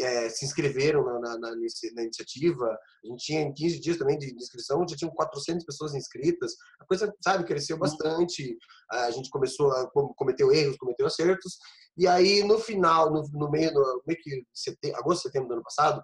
é, 0.01 0.29
se 0.29 0.45
inscreveram 0.45 1.05
na, 1.05 1.19
na, 1.19 1.39
na, 1.39 1.51
na, 1.51 2.03
iniciativa. 2.03 2.67
A 3.05 3.09
gente 3.09 3.25
tinha 3.25 3.41
em 3.41 3.53
15 3.53 3.81
dias 3.81 3.97
também 3.97 4.17
de, 4.17 4.29
de 4.29 4.37
inscrição, 4.37 4.87
já 4.89 4.97
tinham 4.97 5.13
400 5.13 5.65
pessoas 5.65 5.95
inscritas. 5.95 6.53
A 6.81 6.87
coisa, 6.87 7.13
sabe, 7.23 7.45
cresceu 7.45 7.77
bastante. 7.77 8.57
A 8.91 9.11
gente 9.11 9.29
começou 9.31 9.73
a 9.73 9.91
cometeu 9.91 10.53
erros, 10.53 10.77
cometeu 10.77 11.07
acertos. 11.07 11.59
E 11.97 12.07
aí, 12.07 12.45
no 12.45 12.59
final, 12.59 13.13
no, 13.13 13.23
no 13.33 13.51
meio, 13.51 13.73
no 13.73 14.03
meio 14.07 14.19
que 14.23 14.45
setembro, 14.55 14.99
agosto, 14.99 15.23
setembro 15.23 15.49
do 15.49 15.55
ano 15.55 15.63
passado, 15.63 16.03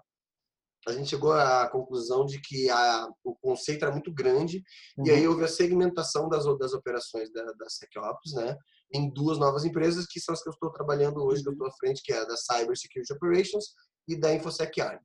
a 0.87 0.93
gente 0.93 1.09
chegou 1.09 1.33
à 1.33 1.67
conclusão 1.69 2.25
de 2.25 2.39
que 2.39 2.69
a, 2.69 3.07
o 3.23 3.35
conceito 3.35 3.83
era 3.83 3.91
muito 3.91 4.13
grande 4.13 4.63
uhum. 4.97 5.07
e 5.07 5.11
aí 5.11 5.27
houve 5.27 5.43
a 5.43 5.47
segmentação 5.47 6.29
das, 6.29 6.45
das 6.57 6.73
operações 6.73 7.31
da, 7.31 7.43
da 7.43 7.69
SecOps, 7.69 8.33
né? 8.33 8.55
Em 8.93 9.11
duas 9.13 9.37
novas 9.37 9.65
empresas 9.65 10.05
que 10.07 10.19
são 10.19 10.33
as 10.33 10.41
que 10.41 10.49
eu 10.49 10.53
estou 10.53 10.71
trabalhando 10.71 11.23
hoje, 11.23 11.43
que 11.43 11.49
eu 11.49 11.53
estou 11.53 11.67
à 11.67 11.71
frente, 11.73 12.01
que 12.03 12.13
é 12.13 12.19
a 12.19 12.25
da 12.25 12.35
Cyber 12.37 12.77
Security 12.77 13.13
Operations 13.13 13.65
e 14.07 14.15
da 14.15 14.33
InfoSec 14.33 14.81
Arm. 14.81 14.99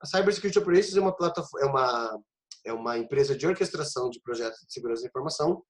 A 0.00 0.06
Cyber 0.06 0.32
Security 0.34 0.58
Operations 0.58 0.96
é 0.96 1.00
uma 1.00 1.16
plataforma, 1.16 1.66
é 1.66 1.70
uma 1.70 2.20
é 2.66 2.72
uma 2.72 2.96
empresa 2.96 3.36
de 3.36 3.46
orquestração 3.46 4.08
de 4.08 4.20
projetos 4.20 4.58
de 4.66 4.72
segurança 4.72 5.02
da 5.02 5.08
informação, 5.08 5.62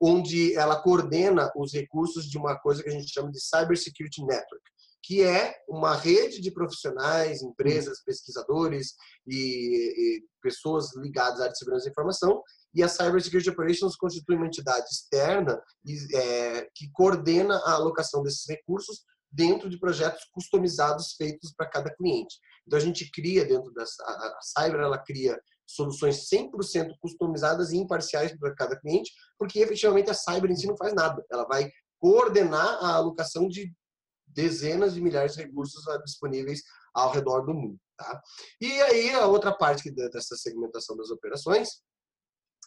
onde 0.00 0.54
ela 0.54 0.82
coordena 0.82 1.50
os 1.56 1.72
recursos 1.72 2.28
de 2.28 2.36
uma 2.36 2.58
coisa 2.58 2.82
que 2.82 2.90
a 2.90 2.92
gente 2.92 3.10
chama 3.10 3.30
de 3.30 3.40
Cyber 3.40 3.76
Security 3.76 4.22
Network 4.22 4.71
que 5.02 5.22
é 5.22 5.54
uma 5.68 5.94
rede 5.94 6.40
de 6.40 6.50
profissionais, 6.52 7.42
empresas, 7.42 8.02
pesquisadores 8.04 8.94
e, 9.26 9.36
e 9.36 10.24
pessoas 10.40 10.94
ligadas 10.96 11.40
à 11.40 11.44
área 11.44 11.52
de 11.52 11.58
segurança 11.58 11.84
da 11.84 11.90
informação. 11.90 12.42
E 12.74 12.82
a 12.82 12.88
Cybersecurity 12.88 13.50
Operations 13.50 13.96
constitui 13.96 14.36
uma 14.36 14.46
entidade 14.46 14.86
externa 14.86 15.60
é, 16.14 16.68
que 16.74 16.90
coordena 16.92 17.56
a 17.64 17.72
alocação 17.72 18.22
desses 18.22 18.48
recursos 18.48 19.04
dentro 19.30 19.68
de 19.68 19.78
projetos 19.78 20.24
customizados 20.32 21.14
feitos 21.14 21.52
para 21.56 21.68
cada 21.68 21.92
cliente. 21.94 22.36
Então 22.66 22.78
a 22.78 22.82
gente 22.82 23.10
cria 23.10 23.44
dentro 23.44 23.72
da 23.72 23.82
a, 23.82 24.38
Cyber, 24.40 24.80
ela 24.80 24.98
cria 24.98 25.40
soluções 25.66 26.28
100% 26.28 26.94
customizadas 27.00 27.72
e 27.72 27.78
imparciais 27.78 28.36
para 28.38 28.54
cada 28.54 28.78
cliente, 28.78 29.10
porque 29.38 29.58
efetivamente 29.58 30.10
a 30.10 30.14
Cyber 30.14 30.50
em 30.50 30.56
si 30.56 30.66
não 30.66 30.76
faz 30.76 30.94
nada. 30.94 31.24
Ela 31.30 31.44
vai 31.44 31.70
coordenar 31.98 32.78
a 32.84 32.94
alocação 32.94 33.48
de 33.48 33.72
dezenas 34.32 34.94
de 34.94 35.00
milhares 35.00 35.34
de 35.34 35.42
recursos 35.42 35.84
disponíveis 36.04 36.62
ao 36.94 37.12
redor 37.12 37.42
do 37.42 37.54
mundo. 37.54 37.78
Tá? 37.96 38.20
E 38.60 38.82
aí, 38.82 39.10
a 39.10 39.26
outra 39.26 39.52
parte 39.56 39.90
dessa 39.90 40.36
segmentação 40.36 40.96
das 40.96 41.10
operações 41.10 41.82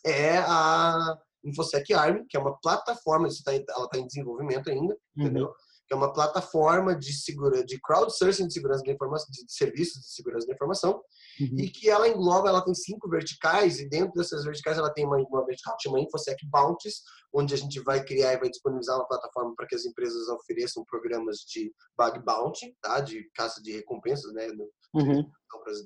é 0.06 0.38
a 0.38 1.18
InfoSec 1.44 1.94
Army, 1.94 2.26
que 2.28 2.38
é 2.38 2.40
uma 2.40 2.58
plataforma, 2.60 3.28
tá 3.44 3.54
ela 3.54 3.86
está 3.86 3.98
em 3.98 4.08
desenvolvimento 4.08 4.70
ainda, 4.70 4.94
uhum. 4.94 5.24
entendeu? 5.24 5.54
Que 5.88 5.94
é 5.94 5.98
uma 5.98 6.12
plataforma 6.12 6.96
de 6.96 7.14
segura, 7.14 7.64
de 7.64 7.80
crowdsourcing 7.80 8.48
de 8.48 8.54
segurança 8.54 8.84
da 8.84 8.92
informação, 8.92 9.28
de 9.30 9.46
serviços 9.48 10.02
de 10.02 10.14
segurança 10.14 10.48
da 10.48 10.54
informação, 10.54 11.02
uhum. 11.40 11.60
e 11.60 11.70
que 11.70 11.90
ela 11.90 12.08
engloba, 12.08 12.50
ela 12.50 12.64
tem 12.64 12.74
cinco 12.74 13.08
verticais 13.10 13.80
e 13.80 13.88
dentro 13.88 14.14
dessas 14.14 14.44
verticais 14.44 14.78
ela 14.78 14.92
tem 14.92 15.06
uma, 15.06 15.18
uma 15.18 15.46
vertical 15.46 15.76
que 15.78 15.84
chama 15.84 16.00
InfoSec 16.00 16.38
Bounties, 16.50 17.02
onde 17.34 17.54
a 17.54 17.58
gente 17.58 17.80
vai 17.82 18.04
criar 18.04 18.34
e 18.34 18.40
vai 18.40 18.50
disponibilizar 18.50 18.98
uma 18.98 19.08
plataforma 19.08 19.54
para 19.56 19.68
que 19.68 19.76
as 19.76 19.86
empresas 19.86 20.28
ofereçam 20.30 20.84
programas 20.86 21.40
de 21.40 21.72
bug 21.98 22.24
bounty, 22.24 22.76
tá? 22.82 23.00
De 23.02 23.30
caça 23.36 23.62
de 23.62 23.74
recompensas, 23.74 24.34
né? 24.34 24.48
No, 24.48 24.70
uhum. 24.96 25.30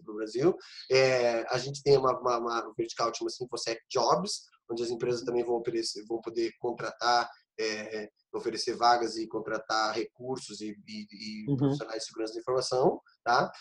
no 0.06 0.16
Brasil. 0.16 0.56
É, 0.92 1.46
a 1.50 1.58
gente 1.58 1.82
tem 1.84 1.98
uma, 1.98 2.18
uma, 2.20 2.38
uma 2.38 2.74
vertical 2.78 3.12
que 3.12 3.18
chama 3.18 3.32
InfoSec 3.42 3.82
Jobs, 3.92 4.44
onde 4.72 4.84
as 4.84 4.92
empresas 4.92 5.24
também 5.24 5.44
vão, 5.44 5.56
oferecer, 5.56 6.06
vão 6.08 6.22
poder 6.22 6.52
contratar 6.60 7.30
é, 7.60 8.10
oferecer 8.34 8.76
vagas 8.76 9.18
e 9.18 9.28
contratar 9.28 9.94
recursos 9.94 10.62
e, 10.62 10.76
e, 10.88 11.08
e 11.12 11.50
uhum. 11.50 11.58
profissionais 11.58 12.00
de 12.00 12.06
segurança 12.06 12.34
da 12.34 12.40
informação, 12.40 13.02
tá? 13.24 13.52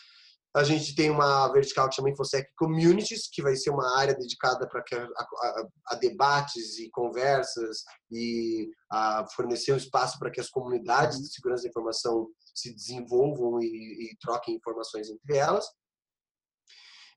A 0.57 0.65
gente 0.65 0.95
tem 0.95 1.11
uma 1.11 1.47
vertical 1.53 1.89
que 1.89 1.95
chama 1.95 2.11
InfoSec 2.11 2.49
Communities, 2.57 3.29
que 3.31 3.43
vai 3.43 3.55
ser 3.55 3.71
uma 3.71 3.99
área 3.99 4.15
dedicada 4.15 4.67
para 4.67 4.81
a, 4.81 5.23
a, 5.23 5.69
a, 5.89 5.95
debates 5.97 6.79
e 6.79 6.91
conversas 6.91 7.83
e 8.11 8.69
a 8.91 9.27
fornecer 9.37 9.73
um 9.73 9.77
espaço 9.77 10.19
para 10.19 10.31
que 10.31 10.41
as 10.41 10.49
comunidades 10.49 11.19
uhum. 11.19 11.23
de 11.23 11.33
segurança 11.33 11.63
da 11.65 11.69
informação 11.69 12.29
se 12.55 12.75
desenvolvam 12.75 13.61
e, 13.61 13.67
e 13.67 14.17
troquem 14.21 14.57
informações 14.57 15.09
entre 15.11 15.37
elas. 15.37 15.67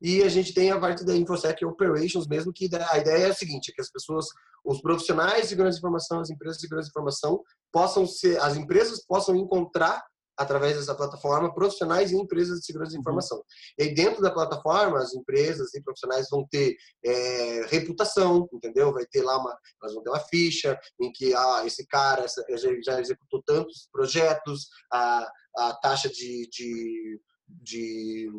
E 0.02 0.24
a 0.24 0.30
gente 0.30 0.54
tem 0.54 0.72
a 0.72 0.80
parte 0.80 1.06
da 1.06 1.16
InfoSec 1.16 1.64
Operations 1.64 2.28
mesmo, 2.28 2.52
que 2.52 2.70
a 2.74 2.98
ideia 2.98 3.28
é 3.28 3.30
a 3.30 3.36
seguinte, 3.36 3.70
é 3.70 3.74
que 3.74 3.82
as 3.82 3.92
pessoas, 3.92 4.26
os 4.66 4.82
profissionais 4.82 5.44
de 5.44 5.50
segurança 5.50 5.76
de 5.76 5.80
informação, 5.80 6.20
as 6.20 6.30
empresas 6.30 6.58
de 6.58 6.62
segurança 6.62 6.88
de 6.88 6.92
informação, 6.92 7.42
possam 7.72 8.08
ser, 8.08 8.40
as 8.42 8.58
empresas 8.58 9.06
possam 9.06 9.36
encontrar 9.36 10.04
através 10.38 10.76
dessa 10.76 10.96
plataforma 10.96 11.54
profissionais 11.54 12.12
e 12.12 12.16
empresas 12.16 12.60
de 12.60 12.66
segurança 12.66 12.92
de 12.92 12.98
uhum. 12.98 13.02
informação. 13.02 13.38
Uhum. 13.38 13.44
E 13.78 13.84
aí 13.84 13.94
dentro 13.94 14.22
da 14.22 14.32
plataforma, 14.32 14.98
as 14.98 15.14
empresas 15.14 15.74
e 15.74 15.84
profissionais 15.84 16.28
vão 16.30 16.48
ter 16.50 16.76
é, 17.06 17.66
reputação, 17.68 18.48
entendeu? 18.52 18.92
Vai 18.92 19.06
ter 19.06 19.22
lá 19.22 19.38
uma, 19.38 19.56
elas 19.82 19.94
vão 19.94 20.04
ter 20.04 20.10
uma 20.10 20.20
ficha 20.20 20.80
em 21.00 21.12
que 21.12 21.34
ah, 21.34 21.64
esse 21.66 21.86
cara 21.86 22.24
essa, 22.24 22.44
já 22.84 23.00
executou 23.00 23.42
tantos 23.46 23.88
projetos, 23.92 24.68
a, 24.92 25.32
a 25.58 25.74
taxa 25.76 26.10
de, 26.10 26.50
de, 26.50 27.22
de 27.48 28.32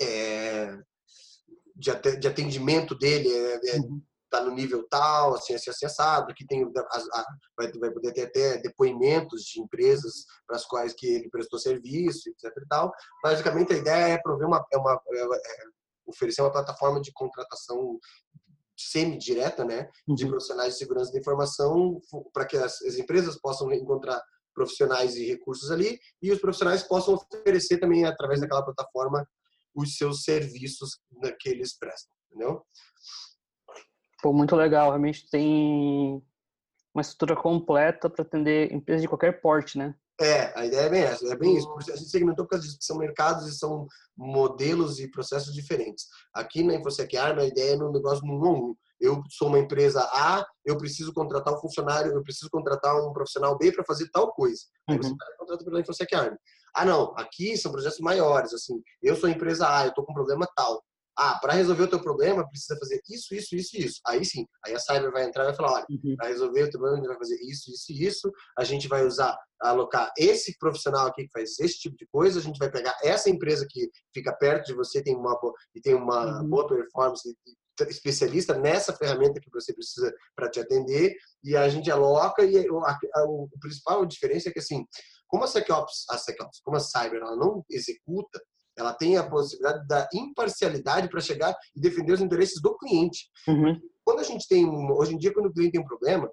é, 0.00 0.78
de 1.78 2.28
atendimento 2.28 2.94
dele 2.96 3.28
é, 3.28 3.60
é 3.70 3.76
uhum. 3.76 4.02
tá 4.28 4.42
no 4.42 4.50
nível 4.50 4.86
tal, 4.88 5.34
assim, 5.34 5.54
assim, 5.54 5.70
assim 5.70 5.86
assado, 5.86 6.30
aqui 6.30 6.44
tem, 6.46 6.64
a, 6.64 6.96
a, 7.20 7.26
vai, 7.56 7.72
vai 7.72 7.90
poder 7.90 8.12
ter 8.12 8.22
até 8.22 8.58
depoimentos 8.58 9.42
de 9.42 9.60
empresas 9.60 10.24
para 10.46 10.56
as 10.56 10.64
quais 10.64 10.92
que 10.92 11.06
ele 11.06 11.30
prestou 11.30 11.58
serviço, 11.58 12.28
etc 12.30 12.52
e 12.56 12.68
tal. 12.68 12.92
Basicamente, 13.22 13.72
a 13.72 13.76
ideia 13.76 14.14
é 14.14 14.18
prover 14.18 14.46
uma, 14.46 14.64
é 14.72 14.76
uma 14.76 14.94
é, 14.94 15.26
oferecer 16.06 16.42
uma 16.42 16.52
plataforma 16.52 17.00
de 17.00 17.12
contratação 17.12 17.98
semi-direta, 18.76 19.64
né, 19.64 19.88
de 20.06 20.24
uhum. 20.24 20.30
profissionais 20.30 20.74
de 20.74 20.78
segurança 20.78 21.12
da 21.12 21.18
informação, 21.18 22.00
para 22.32 22.46
que 22.46 22.56
as, 22.56 22.80
as, 22.82 22.96
empresas 22.96 23.36
possam 23.40 23.72
encontrar 23.72 24.22
profissionais 24.54 25.16
e 25.16 25.26
recursos 25.26 25.70
ali 25.70 25.98
e 26.22 26.32
os 26.32 26.40
profissionais 26.40 26.82
possam 26.82 27.14
oferecer 27.14 27.78
também 27.78 28.04
através 28.04 28.40
daquela 28.40 28.64
plataforma 28.64 29.26
os 29.74 29.96
seus 29.96 30.22
serviços 30.22 30.98
que 31.40 31.48
eles 31.48 31.76
prestam, 31.76 32.10
entendeu? 32.30 32.62
Pô, 34.22 34.32
muito 34.32 34.56
legal, 34.56 34.88
realmente 34.88 35.28
tem 35.30 36.22
uma 36.94 37.02
estrutura 37.02 37.36
completa 37.36 38.10
para 38.10 38.22
atender 38.22 38.72
empresas 38.72 39.02
de 39.02 39.08
qualquer 39.08 39.40
porte, 39.40 39.78
né? 39.78 39.94
É, 40.20 40.52
a 40.58 40.66
ideia 40.66 40.86
é 40.86 40.88
bem 40.88 41.02
essa, 41.02 41.32
é 41.32 41.36
bem 41.36 41.56
isso. 41.56 41.72
A 41.92 41.96
gente 41.96 42.10
segmentou 42.10 42.44
por 42.44 42.50
causa 42.50 42.64
disso, 42.64 42.78
que 42.78 42.84
são 42.84 42.98
mercados 42.98 43.46
e 43.46 43.56
são 43.56 43.86
modelos 44.16 44.98
e 44.98 45.08
processos 45.08 45.54
diferentes. 45.54 46.06
Aqui 46.34 46.64
na 46.64 46.74
InfoSec 46.74 47.16
Arma, 47.16 47.42
a 47.42 47.46
ideia 47.46 47.74
é 47.74 47.76
no 47.76 47.92
negócio 47.92 48.26
no 48.26 48.34
um. 48.44 48.74
Eu 49.00 49.22
sou 49.30 49.46
uma 49.46 49.60
empresa 49.60 50.00
A, 50.12 50.44
eu 50.64 50.76
preciso 50.76 51.12
contratar 51.12 51.54
um 51.54 51.60
funcionário, 51.60 52.12
eu 52.12 52.22
preciso 52.24 52.50
contratar 52.50 52.96
um 52.96 53.12
profissional 53.12 53.56
B 53.56 53.70
para 53.70 53.84
fazer 53.84 54.10
tal 54.10 54.32
coisa. 54.32 54.60
Aí 54.88 54.96
uhum. 54.96 55.02
você 55.02 55.14
contrata 55.38 55.64
pela 55.64 55.80
InfoSec 55.80 56.12
Arma. 56.16 56.38
Ah, 56.78 56.84
não, 56.84 57.12
aqui 57.16 57.56
são 57.56 57.72
projetos 57.72 57.98
maiores, 57.98 58.54
assim. 58.54 58.80
Eu 59.02 59.16
sou 59.16 59.28
empresa 59.28 59.68
A, 59.68 59.84
eu 59.86 59.88
estou 59.88 60.04
com 60.04 60.12
um 60.12 60.14
problema 60.14 60.48
tal. 60.54 60.80
Ah, 61.18 61.36
para 61.42 61.54
resolver 61.54 61.82
o 61.82 61.88
teu 61.88 62.00
problema, 62.00 62.48
precisa 62.48 62.78
fazer 62.78 63.00
isso, 63.10 63.34
isso, 63.34 63.56
isso 63.56 63.76
e 63.76 63.84
isso. 63.84 64.00
Aí 64.06 64.24
sim, 64.24 64.46
aí 64.64 64.72
a 64.72 64.78
Cyber 64.78 65.10
vai 65.10 65.24
entrar 65.24 65.42
e 65.42 65.46
vai 65.46 65.56
falar, 65.56 65.72
olha, 65.72 65.86
uhum. 65.90 66.14
para 66.16 66.28
resolver 66.28 66.62
o 66.62 66.70
teu 66.70 66.78
problema, 66.78 66.94
a 66.94 67.00
gente 67.00 67.08
vai 67.08 67.18
fazer 67.18 67.34
isso, 67.42 67.72
isso 67.72 67.92
e 67.92 68.06
isso. 68.06 68.32
A 68.56 68.62
gente 68.62 68.86
vai 68.86 69.04
usar, 69.04 69.36
alocar 69.60 70.12
esse 70.16 70.56
profissional 70.56 71.08
aqui 71.08 71.24
que 71.24 71.32
faz 71.32 71.58
esse 71.58 71.80
tipo 71.80 71.96
de 71.96 72.06
coisa. 72.12 72.38
A 72.38 72.42
gente 72.42 72.58
vai 72.58 72.70
pegar 72.70 72.96
essa 73.02 73.28
empresa 73.28 73.66
que 73.68 73.90
fica 74.14 74.32
perto 74.32 74.66
de 74.66 74.74
você, 74.74 75.02
tem 75.02 75.16
uma, 75.16 75.36
e 75.74 75.80
tem 75.80 75.94
uma 75.96 76.42
uhum. 76.42 76.48
boa 76.48 76.68
performance, 76.68 77.36
especialista 77.88 78.56
nessa 78.56 78.92
ferramenta 78.92 79.40
que 79.40 79.50
você 79.52 79.72
precisa 79.72 80.14
para 80.36 80.48
te 80.48 80.60
atender 80.60 81.16
e 81.42 81.56
a 81.56 81.68
gente 81.68 81.90
aloca 81.90 82.44
e 82.44 82.58
a, 82.58 82.98
a, 83.14 83.24
o 83.24 83.48
principal 83.60 84.04
diferença 84.06 84.48
é 84.48 84.52
que 84.52 84.58
assim 84.58 84.84
como 85.28 85.44
a 85.44 85.46
SecOps, 85.46 86.04
a 86.10 86.18
SecOps, 86.18 86.60
como 86.62 86.76
a 86.76 86.80
Cyber, 86.80 87.20
ela 87.20 87.36
não 87.36 87.64
executa, 87.70 88.42
ela 88.76 88.94
tem 88.94 89.16
a 89.16 89.28
possibilidade 89.28 89.86
da 89.86 90.08
imparcialidade 90.14 91.08
para 91.08 91.20
chegar 91.20 91.56
e 91.74 91.80
defender 91.80 92.12
os 92.12 92.20
interesses 92.20 92.60
do 92.62 92.76
cliente. 92.78 93.28
Uhum. 93.46 93.78
Quando 94.04 94.20
a 94.20 94.24
gente 94.24 94.46
tem, 94.48 94.66
hoje 94.66 95.14
em 95.14 95.18
dia, 95.18 95.32
quando 95.34 95.46
o 95.46 95.52
cliente 95.52 95.72
tem 95.72 95.80
um 95.80 95.86
problema, 95.86 96.30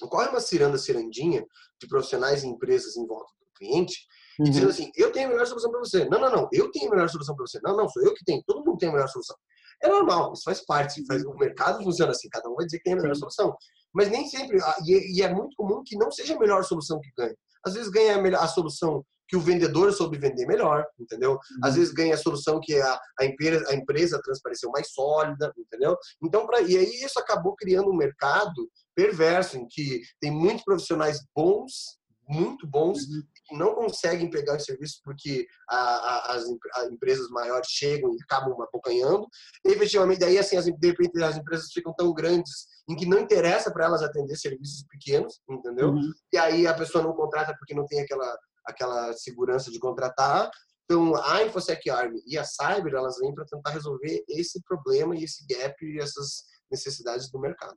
ocorre 0.00 0.28
uma 0.28 0.40
ciranda, 0.40 0.78
cirandinha 0.78 1.44
de 1.80 1.88
profissionais 1.88 2.42
e 2.42 2.46
empresas 2.46 2.96
em 2.96 3.06
volta 3.06 3.32
do 3.40 3.52
cliente, 3.58 4.06
uhum. 4.38 4.44
dizendo 4.44 4.70
assim, 4.70 4.90
eu 4.94 5.12
tenho 5.12 5.26
a 5.26 5.30
melhor 5.30 5.46
solução 5.46 5.70
para 5.70 5.80
você. 5.80 6.08
Não, 6.08 6.20
não, 6.20 6.30
não, 6.30 6.48
eu 6.52 6.70
tenho 6.70 6.88
a 6.88 6.94
melhor 6.94 7.08
solução 7.08 7.34
para 7.34 7.46
você. 7.46 7.58
Não, 7.62 7.76
não, 7.76 7.88
sou 7.88 8.02
eu 8.02 8.14
que 8.14 8.24
tenho. 8.24 8.42
Todo 8.46 8.64
mundo 8.64 8.78
tem 8.78 8.88
a 8.88 8.92
melhor 8.92 9.08
solução. 9.08 9.36
É 9.82 9.88
normal, 9.88 10.32
isso 10.32 10.42
faz 10.44 10.64
parte. 10.64 11.04
Faz, 11.06 11.24
o 11.24 11.34
mercado 11.34 11.82
funciona 11.82 12.12
assim, 12.12 12.28
cada 12.30 12.48
um 12.48 12.54
vai 12.54 12.64
dizer 12.64 12.78
que 12.78 12.84
tem 12.84 12.94
a 12.94 12.96
melhor 12.96 13.16
solução. 13.16 13.54
Mas 13.92 14.10
nem 14.10 14.26
sempre, 14.26 14.58
e 14.86 15.22
é 15.22 15.34
muito 15.34 15.56
comum 15.56 15.82
que 15.84 15.96
não 15.96 16.10
seja 16.10 16.36
a 16.36 16.38
melhor 16.38 16.62
solução 16.64 17.00
que 17.00 17.10
ganhe. 17.16 17.36
Às 17.66 17.74
vezes 17.74 17.90
ganha 17.90 18.16
a, 18.38 18.46
solução 18.46 19.04
que 19.28 19.36
o 19.36 19.40
vendedor 19.40 19.92
soube 19.92 20.18
vender 20.18 20.46
melhor, 20.46 20.86
entendeu? 20.98 21.38
Às 21.62 21.72
uhum. 21.72 21.80
vezes 21.80 21.92
ganha 21.92 22.14
a 22.14 22.18
solução 22.18 22.60
que 22.62 22.80
a, 22.80 23.00
a, 23.18 23.24
empresa, 23.24 23.64
a 23.68 23.74
empresa 23.74 24.20
transpareceu 24.22 24.70
mais 24.70 24.92
sólida, 24.92 25.52
entendeu? 25.58 25.96
Então, 26.22 26.46
pra, 26.46 26.60
e 26.60 26.76
aí 26.76 27.04
isso 27.04 27.18
acabou 27.18 27.56
criando 27.56 27.90
um 27.90 27.96
mercado 27.96 28.70
perverso 28.94 29.56
em 29.58 29.66
que 29.68 30.00
tem 30.20 30.30
muitos 30.30 30.62
profissionais 30.64 31.20
bons, 31.34 31.98
muito 32.28 32.66
bons, 32.66 32.98
uhum. 32.98 33.22
Que 33.46 33.56
não 33.56 33.74
conseguem 33.74 34.30
pegar 34.30 34.56
os 34.56 34.64
serviços 34.64 35.00
porque 35.04 35.46
a, 35.68 35.76
a, 35.76 36.34
as 36.34 36.44
a 36.74 36.86
empresas 36.86 37.28
maiores 37.30 37.68
chegam 37.68 38.12
e 38.12 38.18
acabam 38.22 38.60
abocanhando. 38.60 39.26
E, 39.64 39.70
efetivamente, 39.70 40.20
daí 40.20 40.38
assim, 40.38 40.56
as, 40.56 40.64
de 40.64 40.86
repente 40.86 41.22
as 41.22 41.36
empresas 41.36 41.70
ficam 41.72 41.94
tão 41.94 42.12
grandes 42.12 42.66
em 42.88 42.96
que 42.96 43.06
não 43.06 43.18
interessa 43.18 43.70
para 43.72 43.84
elas 43.84 44.02
atender 44.02 44.36
serviços 44.36 44.84
pequenos, 44.88 45.40
entendeu? 45.48 45.90
Uhum. 45.90 46.12
E 46.32 46.38
aí 46.38 46.66
a 46.66 46.74
pessoa 46.74 47.02
não 47.02 47.14
contrata 47.14 47.54
porque 47.58 47.74
não 47.74 47.86
tem 47.86 48.00
aquela 48.00 48.36
aquela 48.66 49.12
segurança 49.12 49.70
de 49.70 49.78
contratar. 49.78 50.50
Então, 50.84 51.16
a 51.16 51.42
InfoSec 51.44 51.88
Army 51.90 52.20
e 52.26 52.38
a 52.38 52.44
Cyber, 52.44 52.94
elas 52.94 53.18
vêm 53.18 53.34
para 53.34 53.44
tentar 53.44 53.70
resolver 53.70 54.24
esse 54.28 54.62
problema 54.62 55.16
e 55.16 55.24
esse 55.24 55.44
gap 55.46 55.74
e 55.84 55.98
essas 55.98 56.44
necessidades 56.70 57.30
do 57.30 57.40
mercado. 57.40 57.76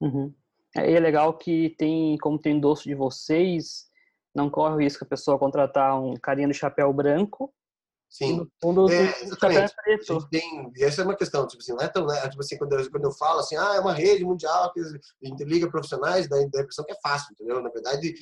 Uhum. 0.00 0.34
É, 0.76 0.92
é 0.92 1.00
legal 1.00 1.36
que 1.36 1.74
tem, 1.76 2.16
como 2.18 2.40
tem 2.40 2.60
doce 2.60 2.84
de 2.84 2.94
vocês, 2.94 3.86
não 4.34 4.50
corre 4.50 4.74
o 4.74 4.78
risco 4.78 5.04
a 5.04 5.08
pessoa 5.08 5.38
contratar 5.38 6.00
um 6.00 6.14
carinha 6.14 6.48
de 6.48 6.54
chapéu 6.54 6.92
branco. 6.92 7.52
Sim. 8.08 8.44
fundo, 8.60 8.90
é, 8.90 9.22
exatamente. 9.22 9.72
Preto. 9.84 10.28
Tem, 10.28 10.72
essa 10.78 11.02
é 11.02 11.04
uma 11.04 11.16
questão, 11.16 11.46
tipo 11.46 11.62
assim, 11.62 11.72
não 11.72 11.80
é 11.80 11.88
tão, 11.88 12.04
né, 12.06 12.28
tipo 12.28 12.40
assim, 12.40 12.58
quando 12.58 12.72
eu, 12.72 12.90
quando 12.90 13.04
eu 13.04 13.12
falo 13.12 13.38
assim, 13.38 13.56
ah, 13.56 13.76
é 13.76 13.80
uma 13.80 13.94
rede 13.94 14.24
mundial 14.24 14.72
que 14.72 14.80
interliga 15.22 15.70
profissionais, 15.70 16.28
dá, 16.28 16.36
dá 16.36 16.58
a 16.58 16.62
impressão 16.62 16.84
que 16.84 16.92
é 16.92 17.00
fácil, 17.00 17.32
entendeu? 17.32 17.62
Na 17.62 17.70
verdade, 17.70 18.12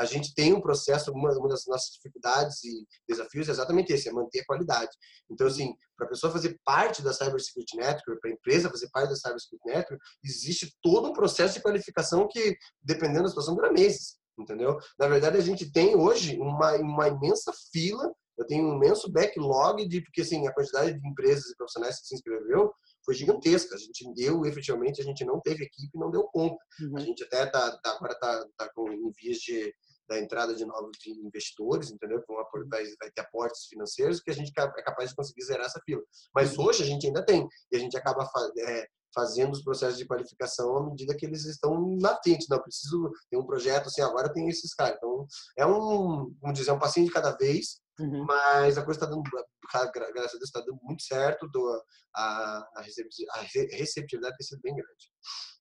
a 0.00 0.06
gente 0.06 0.34
tem 0.34 0.54
um 0.54 0.62
processo, 0.62 1.12
uma, 1.12 1.30
uma 1.36 1.48
das 1.48 1.66
nossas 1.66 1.90
dificuldades 1.92 2.64
e 2.64 2.86
desafios 3.06 3.48
é 3.48 3.52
exatamente 3.52 3.92
esse, 3.92 4.08
é 4.08 4.12
manter 4.12 4.40
a 4.40 4.46
qualidade. 4.46 4.90
Então, 5.30 5.46
assim, 5.46 5.74
para 5.94 6.06
a 6.06 6.08
pessoa 6.08 6.32
fazer 6.32 6.58
parte 6.64 7.02
da 7.02 7.12
Cyber 7.12 7.38
Security 7.38 7.76
Network, 7.76 8.18
para 8.18 8.30
a 8.30 8.32
empresa 8.32 8.70
fazer 8.70 8.88
parte 8.90 9.10
da 9.10 9.16
Cyber 9.16 9.38
Security 9.38 9.68
Network, 9.68 10.02
existe 10.24 10.74
todo 10.82 11.10
um 11.10 11.12
processo 11.12 11.54
de 11.54 11.60
qualificação 11.60 12.26
que, 12.26 12.56
dependendo 12.82 13.24
da 13.24 13.28
situação, 13.28 13.54
dura 13.54 13.70
meses, 13.70 14.18
entendeu? 14.38 14.78
Na 14.98 15.08
verdade, 15.08 15.36
a 15.36 15.40
gente 15.40 15.70
tem 15.70 15.96
hoje 15.96 16.38
uma, 16.38 16.76
uma 16.76 17.08
imensa 17.08 17.52
fila, 17.72 18.12
eu 18.38 18.46
tenho 18.46 18.64
um 18.64 18.76
imenso 18.76 19.10
backlog 19.10 19.86
de, 19.86 20.00
porque, 20.00 20.22
assim, 20.22 20.46
a 20.46 20.54
quantidade 20.54 20.98
de 20.98 21.08
empresas 21.08 21.50
e 21.50 21.56
profissionais 21.56 22.00
que 22.00 22.06
se 22.06 22.14
inscreveu 22.14 22.72
foi 23.04 23.14
gigantesca. 23.14 23.74
A 23.74 23.78
gente 23.78 24.12
deu, 24.14 24.46
efetivamente, 24.46 25.00
a 25.00 25.04
gente 25.04 25.24
não 25.24 25.40
teve 25.40 25.64
equipe, 25.64 25.98
não 25.98 26.10
deu 26.10 26.24
conta. 26.24 26.56
Uhum. 26.80 26.96
A 26.96 27.00
gente 27.00 27.22
até 27.24 27.46
tá, 27.46 27.76
tá 27.78 27.90
agora 27.92 28.12
está 28.12 28.46
tá 28.56 28.70
com 28.74 28.90
em 28.90 29.10
vias 29.12 29.38
de 29.38 29.74
da 30.10 30.18
entrada 30.18 30.52
de 30.52 30.64
novos 30.64 30.90
investidores, 31.06 31.92
entendeu? 31.92 32.20
Vão, 32.26 32.36
vai, 32.68 32.84
vai 32.98 33.10
ter 33.14 33.20
aportes 33.20 33.66
financeiros 33.66 34.20
que 34.20 34.30
a 34.32 34.34
gente 34.34 34.50
é 34.58 34.82
capaz 34.82 35.10
de 35.10 35.14
conseguir 35.14 35.44
zerar 35.44 35.66
essa 35.66 35.80
fila. 35.86 36.02
Mas 36.34 36.58
uhum. 36.58 36.64
hoje 36.64 36.82
a 36.82 36.86
gente 36.86 37.06
ainda 37.06 37.24
tem 37.24 37.46
e 37.70 37.76
a 37.76 37.78
gente 37.78 37.96
acaba 37.96 38.28
é, 38.58 38.88
fazendo 39.14 39.52
os 39.52 39.62
processos 39.62 39.98
de 39.98 40.06
qualificação 40.06 40.76
à 40.76 40.86
medida 40.86 41.16
que 41.16 41.26
eles 41.26 41.44
estão 41.44 41.96
latentes. 42.00 42.48
Não, 42.48 42.60
preciso 42.60 43.10
ter 43.30 43.36
um 43.36 43.46
projeto 43.46 43.86
assim, 43.86 44.02
agora 44.02 44.32
tem 44.32 44.48
esses 44.48 44.74
caras. 44.74 44.96
Então, 44.96 45.26
é 45.58 45.66
um, 45.66 46.32
vamos 46.40 46.58
dizer, 46.58 46.72
um 46.72 46.78
passinho 46.78 47.06
de 47.06 47.12
cada 47.12 47.36
vez, 47.36 47.80
uhum. 47.98 48.24
mas 48.24 48.78
a 48.78 48.84
coisa 48.84 48.98
está 48.98 49.06
dando, 49.06 49.22
graças 49.22 50.34
a 50.34 50.38
Deus, 50.38 50.42
está 50.44 50.60
dando 50.60 50.78
muito 50.82 51.02
certo, 51.02 51.48
do, 51.48 51.82
a, 52.14 52.68
a, 52.76 52.82
receptividade 52.82 54.36
tem 54.36 54.46
sido 54.46 54.60
bem 54.62 54.74
grande. 54.74 55.10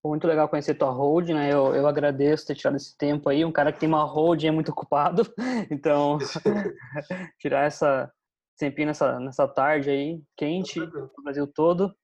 Muito 0.03 0.27
legal 0.27 0.47
conhecer 0.47 0.75
tua 0.75 0.91
hold, 0.91 1.29
né? 1.29 1.51
Eu, 1.51 1.75
eu 1.75 1.85
agradeço 1.85 2.45
ter 2.45 2.55
tirado 2.55 2.77
esse 2.77 2.95
tempo 2.97 3.27
aí. 3.27 3.43
Um 3.43 3.51
cara 3.51 3.73
que 3.73 3.79
tem 3.79 3.89
uma 3.89 4.03
hold 4.03 4.43
é 4.43 4.51
muito 4.51 4.71
ocupado, 4.71 5.23
então 5.69 6.17
tirar 7.39 7.65
essa 7.65 8.09
tempinho 8.59 8.87
nessa, 8.87 9.19
nessa 9.19 9.47
tarde 9.47 9.89
aí, 9.89 10.21
quente, 10.37 10.79
no 10.79 11.23
Brasil 11.23 11.47
todo. 11.47 11.95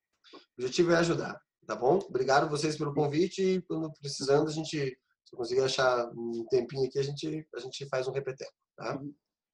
O 0.57 0.61
objetivo 0.61 0.91
é 0.91 0.98
ajudar, 0.98 1.40
tá 1.65 1.76
bom? 1.76 1.99
Obrigado 2.07 2.49
vocês 2.49 2.77
pelo 2.77 2.94
convite 2.94 3.41
e 3.41 3.61
quando 3.64 3.91
precisando 3.99 4.48
a 4.48 4.52
gente, 4.52 4.98
se 5.26 5.36
conseguir 5.36 5.61
achar 5.61 6.10
um 6.15 6.45
tempinho 6.49 6.88
aqui, 6.88 6.99
a 6.99 7.03
gente, 7.03 7.48
a 7.56 7.60
gente 7.60 7.88
faz 7.90 8.07
um 8.07 8.11
repeteco, 8.11 8.53
tá? 8.77 8.99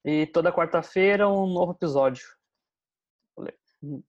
E 0.04 0.26
toda 0.26 0.52
quarta-feira 0.52 1.28
um 1.28 1.46
novo 1.46 1.72
episódio. 1.72 2.24
Valeu. 3.36 4.04